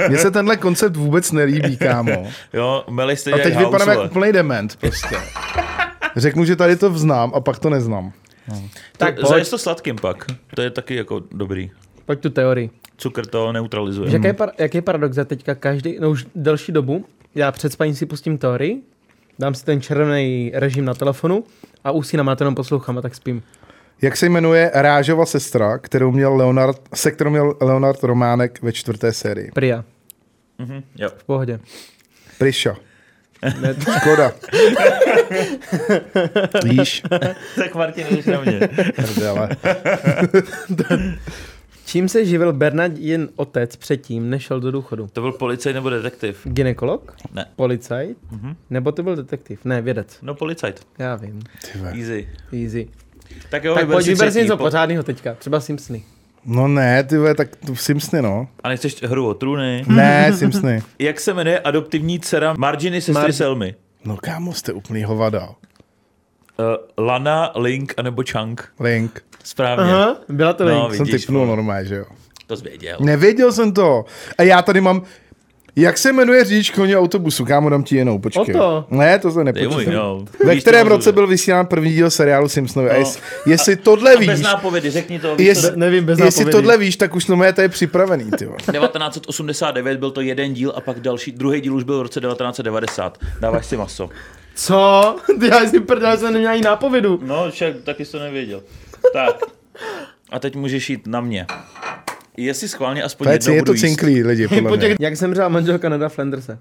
Mně 0.08 0.18
se 0.18 0.30
tenhle 0.30 0.56
koncept 0.56 0.96
vůbec 0.96 1.32
nelíbí, 1.32 1.76
kámo. 1.76 2.26
Jo, 2.52 2.84
Meli 2.90 3.16
jste 3.16 3.32
A 3.32 3.38
teď 3.38 3.56
vypadám 3.58 3.88
jak 3.88 4.04
úplný 4.04 4.32
dement, 4.32 4.76
prostě. 4.76 5.16
Řeknu, 6.16 6.44
že 6.44 6.56
tady 6.56 6.76
to 6.76 6.90
vznám 6.90 7.32
a 7.34 7.40
pak 7.40 7.58
to 7.58 7.70
neznám. 7.70 8.12
Tak 8.48 8.58
Tak 8.96 9.14
pojď. 9.14 9.26
Zajist 9.26 9.50
to 9.50 9.58
sladkým 9.58 9.96
pak. 9.96 10.24
To 10.54 10.62
je 10.62 10.70
taky 10.70 10.94
jako 10.94 11.22
dobrý. 11.32 11.70
Pojď 12.06 12.20
tu 12.20 12.30
teorii. 12.30 12.70
Cukr 12.96 13.26
to 13.26 13.52
neutralizuje. 13.52 14.12
Jaký, 14.12 14.26
je 14.26 14.32
par, 14.32 14.50
jaký 14.58 14.78
je 14.78 14.82
paradox, 14.82 15.14
že 15.14 15.24
teďka 15.24 15.54
každý, 15.54 15.98
no 16.00 16.10
už 16.10 16.26
delší 16.34 16.72
dobu, 16.72 17.04
já 17.34 17.52
před 17.52 17.72
spaním 17.72 17.94
si 17.94 18.06
pustím 18.06 18.38
teorii, 18.38 18.82
dám 19.38 19.54
si 19.54 19.64
ten 19.64 19.80
červený 19.80 20.52
režim 20.54 20.84
na 20.84 20.94
telefonu 20.94 21.44
a 21.84 21.90
už 21.90 22.06
si 22.06 22.16
na 22.16 22.36
jenom 22.40 22.54
poslouchám 22.54 22.98
a 22.98 23.02
tak 23.02 23.14
spím. 23.14 23.42
Jak 24.02 24.16
se 24.16 24.26
jmenuje 24.26 24.70
Rážova 24.74 25.26
sestra, 25.26 25.78
kterou 25.78 26.10
měl 26.12 26.36
Leonard, 26.36 26.80
se 26.94 27.10
kterou 27.10 27.30
měl 27.30 27.56
Leonard 27.60 28.04
Románek 28.04 28.62
ve 28.62 28.72
čtvrté 28.72 29.12
sérii? 29.12 29.50
Pria, 29.54 29.84
Mhm, 30.58 30.82
jo. 30.96 31.08
v 31.16 31.24
pohodě. 31.24 31.60
Priša. 32.38 32.76
Ne, 33.60 33.74
Škoda. 34.00 34.32
Víš? 36.64 37.02
Tak 37.56 37.74
Martin, 37.74 38.06
jdeš 38.10 38.26
na 38.26 38.40
mě. 38.40 38.68
Prdele. 38.96 39.48
čím 41.86 42.08
se 42.08 42.24
živil 42.24 42.52
Bernard 42.52 42.92
jen 42.98 43.28
otec 43.36 43.76
předtím, 43.76 44.30
než 44.30 44.42
šel 44.42 44.60
do 44.60 44.70
důchodu? 44.70 45.08
To 45.12 45.20
byl 45.20 45.32
policajt 45.32 45.74
nebo 45.74 45.90
detektiv? 45.90 46.40
Ginekolog? 46.44 47.14
Ne. 47.34 47.46
Policajt? 47.56 48.16
Mhm. 48.30 48.56
Nebo 48.70 48.92
to 48.92 49.02
byl 49.02 49.16
detektiv? 49.16 49.64
Ne, 49.64 49.82
vědec. 49.82 50.18
No 50.22 50.34
policajt. 50.34 50.86
Já 50.98 51.16
vím. 51.16 51.42
Ty 51.72 51.78
ve. 51.78 51.88
Easy. 51.90 52.28
Easy. 52.62 52.88
Tak 53.50 53.64
jo, 53.64 53.74
tak 53.74 53.82
vyber 53.84 53.94
pojď 53.94 54.04
si 54.04 54.10
vyber 54.10 54.26
si 54.28 54.30
třetí. 54.30 54.44
něco 54.44 54.56
Po- 54.56 54.62
pořádného 54.64 55.02
teďka. 55.02 55.34
Třeba 55.34 55.60
Simpsony. 55.60 56.02
No 56.46 56.68
ne, 56.68 57.04
ty 57.04 57.18
vole, 57.18 57.34
tak 57.34 57.56
to 57.66 57.76
Simpsony, 57.76 58.22
no. 58.22 58.48
A 58.62 58.68
nechceš 58.68 59.02
hru 59.02 59.28
o 59.28 59.34
trůny? 59.34 59.84
Ne, 59.86 60.32
Simpsony. 60.32 60.82
Jak 60.98 61.20
se 61.20 61.34
jmenuje 61.34 61.60
adoptivní 61.60 62.20
dcera 62.20 62.54
Marginy 62.58 63.00
sestry 63.00 63.24
Mar- 63.24 63.32
Selmy? 63.32 63.74
No 64.04 64.16
kámo, 64.16 64.52
jste 64.52 64.72
úplný 64.72 65.04
hovada. 65.04 65.48
Uh, 65.48 65.54
Lana, 67.06 67.52
Link 67.56 67.94
anebo 67.96 68.22
Chunk. 68.32 68.68
Link. 68.80 69.24
Správně. 69.44 69.92
Aha, 69.92 70.16
byla 70.28 70.52
to 70.52 70.64
No, 70.64 70.86
link. 70.86 70.94
Jsem 70.96 71.06
Vidíš, 71.06 71.20
typnul 71.22 71.40
vole. 71.44 71.56
normálně, 71.56 71.88
že 71.88 71.94
jo. 71.96 72.04
To 72.46 72.56
jsi 72.56 72.62
věděl. 72.64 72.96
Nevěděl 73.00 73.52
jsem 73.52 73.72
to. 73.72 74.04
A 74.38 74.42
já 74.42 74.62
tady 74.62 74.80
mám... 74.80 75.02
Jak 75.76 75.98
se 75.98 76.12
jmenuje 76.12 76.44
řidič 76.44 76.70
koně 76.70 76.98
autobusu? 76.98 77.44
Kámo, 77.44 77.68
dám 77.70 77.82
ti 77.84 77.96
jinou, 77.96 78.18
počkej. 78.18 78.54
O 78.54 78.58
to. 78.58 78.86
Ne, 78.90 79.18
to 79.18 79.30
se 79.30 79.44
nepočítám. 79.44 79.94
no. 79.94 80.24
Ve 80.44 80.54
Víš, 80.54 80.62
kterém 80.62 80.86
roce 80.86 81.12
byl 81.12 81.26
vysílán 81.26 81.66
první 81.66 81.92
díl 81.92 82.10
seriálu 82.10 82.48
Simpsonovi? 82.48 82.90
A 82.90 82.92
No. 82.92 82.98
jest, 82.98 83.20
jestli 83.46 83.76
tohle 83.76 84.12
A 84.14 84.18
bez 84.18 84.28
víš, 84.28 84.40
nápovědy, 84.40 84.90
řekni 84.90 85.18
to. 85.18 85.36
víš 85.36 85.46
jest, 85.46 85.70
to- 85.70 85.76
nevím, 85.76 86.04
bez 86.04 86.18
jestli 86.18 86.44
nápovědy. 86.44 86.50
tohle 86.52 86.78
víš, 86.78 86.96
tak 86.96 87.14
už 87.14 87.26
no 87.26 87.52
to 87.54 87.60
je 87.60 87.68
připravený, 87.68 88.30
ty 88.38 88.44
vole. 88.46 88.58
1989 88.72 89.98
byl 89.98 90.10
to 90.10 90.20
jeden 90.20 90.54
díl 90.54 90.72
a 90.76 90.80
pak 90.80 91.00
další, 91.00 91.32
druhý 91.32 91.60
díl 91.60 91.74
už 91.74 91.82
byl 91.84 91.98
v 91.98 92.02
roce 92.02 92.20
1990. 92.20 93.18
Dáváš 93.40 93.66
si 93.66 93.76
maso. 93.76 94.08
Co? 94.54 95.16
Ty 95.40 95.46
já 95.46 95.66
si 95.66 95.80
prdel, 95.80 96.16
jsem 96.18 96.32
neměl 96.32 96.50
ani 96.50 96.60
nápovědu. 96.62 97.20
No, 97.22 97.50
však 97.50 97.74
taky 97.84 98.04
jsi 98.04 98.12
to 98.12 98.18
nevěděl. 98.18 98.62
Tak. 99.12 99.36
A 100.30 100.38
teď 100.38 100.56
můžeš 100.56 100.90
jít 100.90 101.06
na 101.06 101.20
mě. 101.20 101.46
Jestli 102.36 102.68
schválně 102.68 103.02
aspoň 103.02 103.24
To 103.24 103.30
je, 103.30 103.34
jednou 103.34 103.54
je 103.54 103.60
budu 103.60 103.66
to 103.66 103.72
jíst. 103.72 103.80
cinklý 103.82 104.22
lidi, 104.22 104.48
podle 104.48 104.70
Po 104.70 104.76
těch, 104.80 104.98
mě. 104.98 105.06
jak 105.06 105.16
zemřela 105.16 105.48
manželka 105.48 105.88
Neda 105.88 106.08
Flanderse. 106.08 106.58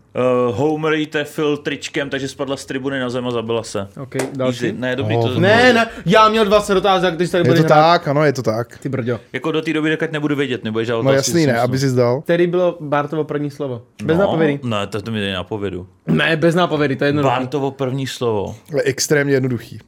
Uh, 0.48 0.56
Homer 0.56 0.94
jí 0.94 1.06
trefil 1.08 1.58
tričkem, 1.58 2.10
takže 2.10 2.28
spadla 2.28 2.58
z 2.58 2.66
tribuny 2.66 3.00
na 3.00 3.10
zem 3.10 3.28
a 3.28 3.32
zabila 3.32 3.64
se. 3.64 3.88
OK, 4.02 4.16
Easy. 4.16 4.30
další. 4.36 4.72
Ne, 4.72 4.95
dobrý, 4.95 5.16
Oh. 5.16 5.34
to 5.34 5.40
Ne, 5.40 5.74
ne, 5.74 5.88
já 6.06 6.30
měl 6.30 6.45
20 6.45 6.78
otázek, 6.78 7.16
když 7.16 7.30
tady 7.30 7.50
Je 7.50 7.54
to 7.56 7.60
hrát. 7.60 7.68
tak, 7.68 8.08
ano, 8.08 8.26
je 8.26 8.34
to 8.34 8.41
tak. 8.44 8.78
Ty 8.78 8.90
brďo. 8.90 9.20
Jako 9.34 9.52
do 9.52 9.62
té 9.62 9.74
doby, 9.74 9.90
dokud 9.90 10.12
nebudu 10.12 10.36
vědět, 10.36 10.64
nebudeš 10.64 10.88
žádat 10.88 11.06
No 11.06 11.12
jasný, 11.14 11.45
ne, 11.45 11.60
aby 11.60 11.80
si 11.80 11.90
zdal. 11.90 12.22
Který 12.22 12.48
bylo 12.48 12.78
Bartovo 12.80 13.24
první 13.24 13.52
slovo? 13.52 13.82
Bez 14.04 14.18
nápovědy. 14.18 14.60
Ne, 14.64 14.88
to, 14.88 15.02
to 15.02 15.12
mi 15.12 15.20
dej 15.20 15.34
nápovědu. 15.34 15.88
Ne, 16.08 16.38
bez 16.38 16.56
nápovědy, 16.56 16.95
to 16.95 17.04
je 17.04 17.08
jednoduché. 17.08 17.36
Bartovo 17.36 17.72
první 17.72 18.08
slovo. 18.08 18.56
Ale 18.74 18.82
extrémně 18.82 19.34
jednoduchý. 19.34 19.80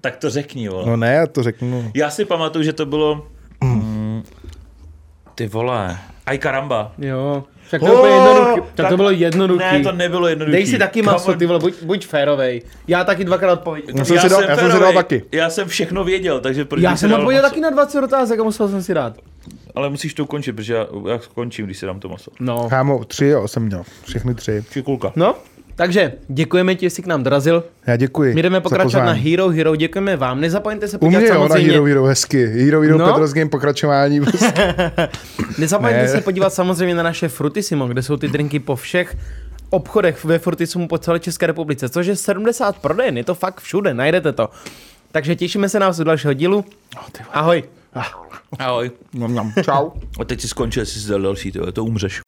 Tak 0.00 0.16
to 0.16 0.30
řekni, 0.30 0.68
vole. 0.68 0.86
No 0.86 0.96
ne, 0.96 1.12
já 1.14 1.26
to 1.26 1.42
řeknu. 1.42 1.70
no. 1.82 1.90
Já 1.94 2.10
si 2.10 2.24
pamatuju, 2.24 2.64
že 2.64 2.72
to 2.72 2.86
bylo... 2.86 3.26
Ty 5.36 5.46
vole. 5.46 5.98
Aj 6.26 6.38
karamba. 6.38 6.92
Jo. 6.98 7.44
Tak 7.70 7.80
to, 7.80 8.02
oh, 8.02 8.06
jednoduchý. 8.06 8.72
tak 8.74 8.88
to 8.88 8.96
bylo 8.96 9.10
jednoduchý. 9.10 9.64
Ne, 9.72 9.80
to 9.80 9.92
nebylo 9.92 10.28
jednoduchý. 10.28 10.52
Dej 10.52 10.66
si 10.66 10.78
taky 10.78 11.02
maso, 11.02 11.34
ty 11.34 11.46
vole, 11.46 11.58
buď, 11.58 11.82
buď 11.82 12.06
férovej. 12.06 12.62
Já 12.88 13.04
taky 13.04 13.24
dvakrát 13.24 13.52
odpověděl. 13.52 13.94
Já 13.98 14.04
jsem 14.04 14.18
si 14.18 14.28
dal- 14.28 14.42
já 14.42 14.56
jsem 14.56 14.72
si 14.72 14.80
dal 14.80 14.92
taky. 14.92 15.24
Já 15.32 15.50
jsem 15.50 15.68
všechno 15.68 16.04
věděl, 16.04 16.40
takže 16.40 16.64
proč 16.64 16.82
Já 16.82 16.96
jsem 16.96 17.10
dal 17.10 17.18
odpověděl 17.18 17.42
taky 17.42 17.60
na 17.60 17.70
20 17.70 18.04
otázek 18.04 18.40
a 18.40 18.42
musel 18.42 18.68
jsem 18.68 18.82
si 18.82 18.94
dát. 18.94 19.16
Ale 19.74 19.90
musíš 19.90 20.14
to 20.14 20.24
ukončit, 20.24 20.52
protože 20.52 20.74
já, 20.74 20.86
já 21.08 21.18
skončím, 21.18 21.66
když 21.66 21.78
si 21.78 21.86
dám 21.86 22.00
to 22.00 22.08
maso. 22.08 22.30
No. 22.40 22.68
Kámo, 22.68 23.04
tři 23.04 23.26
jo, 23.26 23.48
jsem 23.48 23.62
měl. 23.62 23.82
Všechny 24.04 24.34
tři. 24.34 24.64
Šikulka. 24.70 25.12
No, 25.16 25.34
takže 25.76 26.12
děkujeme 26.28 26.74
ti, 26.74 26.86
jestli 26.86 27.02
k 27.02 27.06
nám 27.06 27.22
dorazil. 27.22 27.64
Já 27.86 27.96
děkuji. 27.96 28.34
My 28.34 28.42
jdeme 28.42 28.60
pokračovat 28.60 29.04
na. 29.04 29.12
Hero 29.12 29.48
Hero, 29.48 29.76
děkujeme 29.76 30.16
vám. 30.16 30.40
Nezapomeňte 30.40 30.88
se 30.88 30.98
podívat 30.98 31.20
mě 31.20 31.28
jo, 31.28 31.34
na 31.34 31.40
samozřejmě. 31.40 31.72
Hero 31.72 31.84
Hero, 31.84 32.04
hezky. 32.04 32.46
Hero 32.46 32.80
Hero 32.80 32.98
No. 32.98 33.06
no? 33.06 33.12
Petros 33.12 33.32
Game 33.32 33.50
pokračování. 33.50 34.20
Nezapomeňte 35.58 36.02
Ne. 36.02 36.08
se 36.08 36.20
podívat 36.20 36.52
samozřejmě 36.54 36.94
na 36.94 37.02
naše 37.02 37.28
Frutissimo, 37.28 37.88
kde 37.88 38.02
jsou 38.02 38.16
ty 38.16 38.28
drinky 38.28 38.58
po 38.60 38.76
všech 38.76 39.16
obchodech 39.70 40.24
ve 40.24 40.38
Frutissimo 40.38 40.88
po 40.88 40.98
celé 40.98 41.20
České 41.20 41.46
republice, 41.46 41.88
což 41.88 42.06
je 42.06 42.16
70 42.16 42.76
prodejen, 42.78 43.16
je 43.16 43.24
to 43.24 43.34
fakt 43.34 43.60
všude, 43.60 43.94
najdete 43.94 44.32
to. 44.32 44.50
Takže 45.12 45.36
těšíme 45.36 45.68
se 45.68 45.80
na 45.80 45.86
vás 45.86 45.98
u 46.00 46.04
dalšího 46.04 46.32
dílu. 46.32 46.64
Ahoj. 47.32 47.62
Ahoj. 48.58 48.90
Čau. 49.64 49.90
A 50.20 50.24
teď 50.24 50.40
si 50.40 50.48
skončil, 50.48 50.82
jestli 50.82 51.00
si 51.00 51.08
dal 51.10 51.20
další, 51.22 51.52
tyhle, 51.52 51.72
to 51.72 51.84
umřeš. 51.84 52.22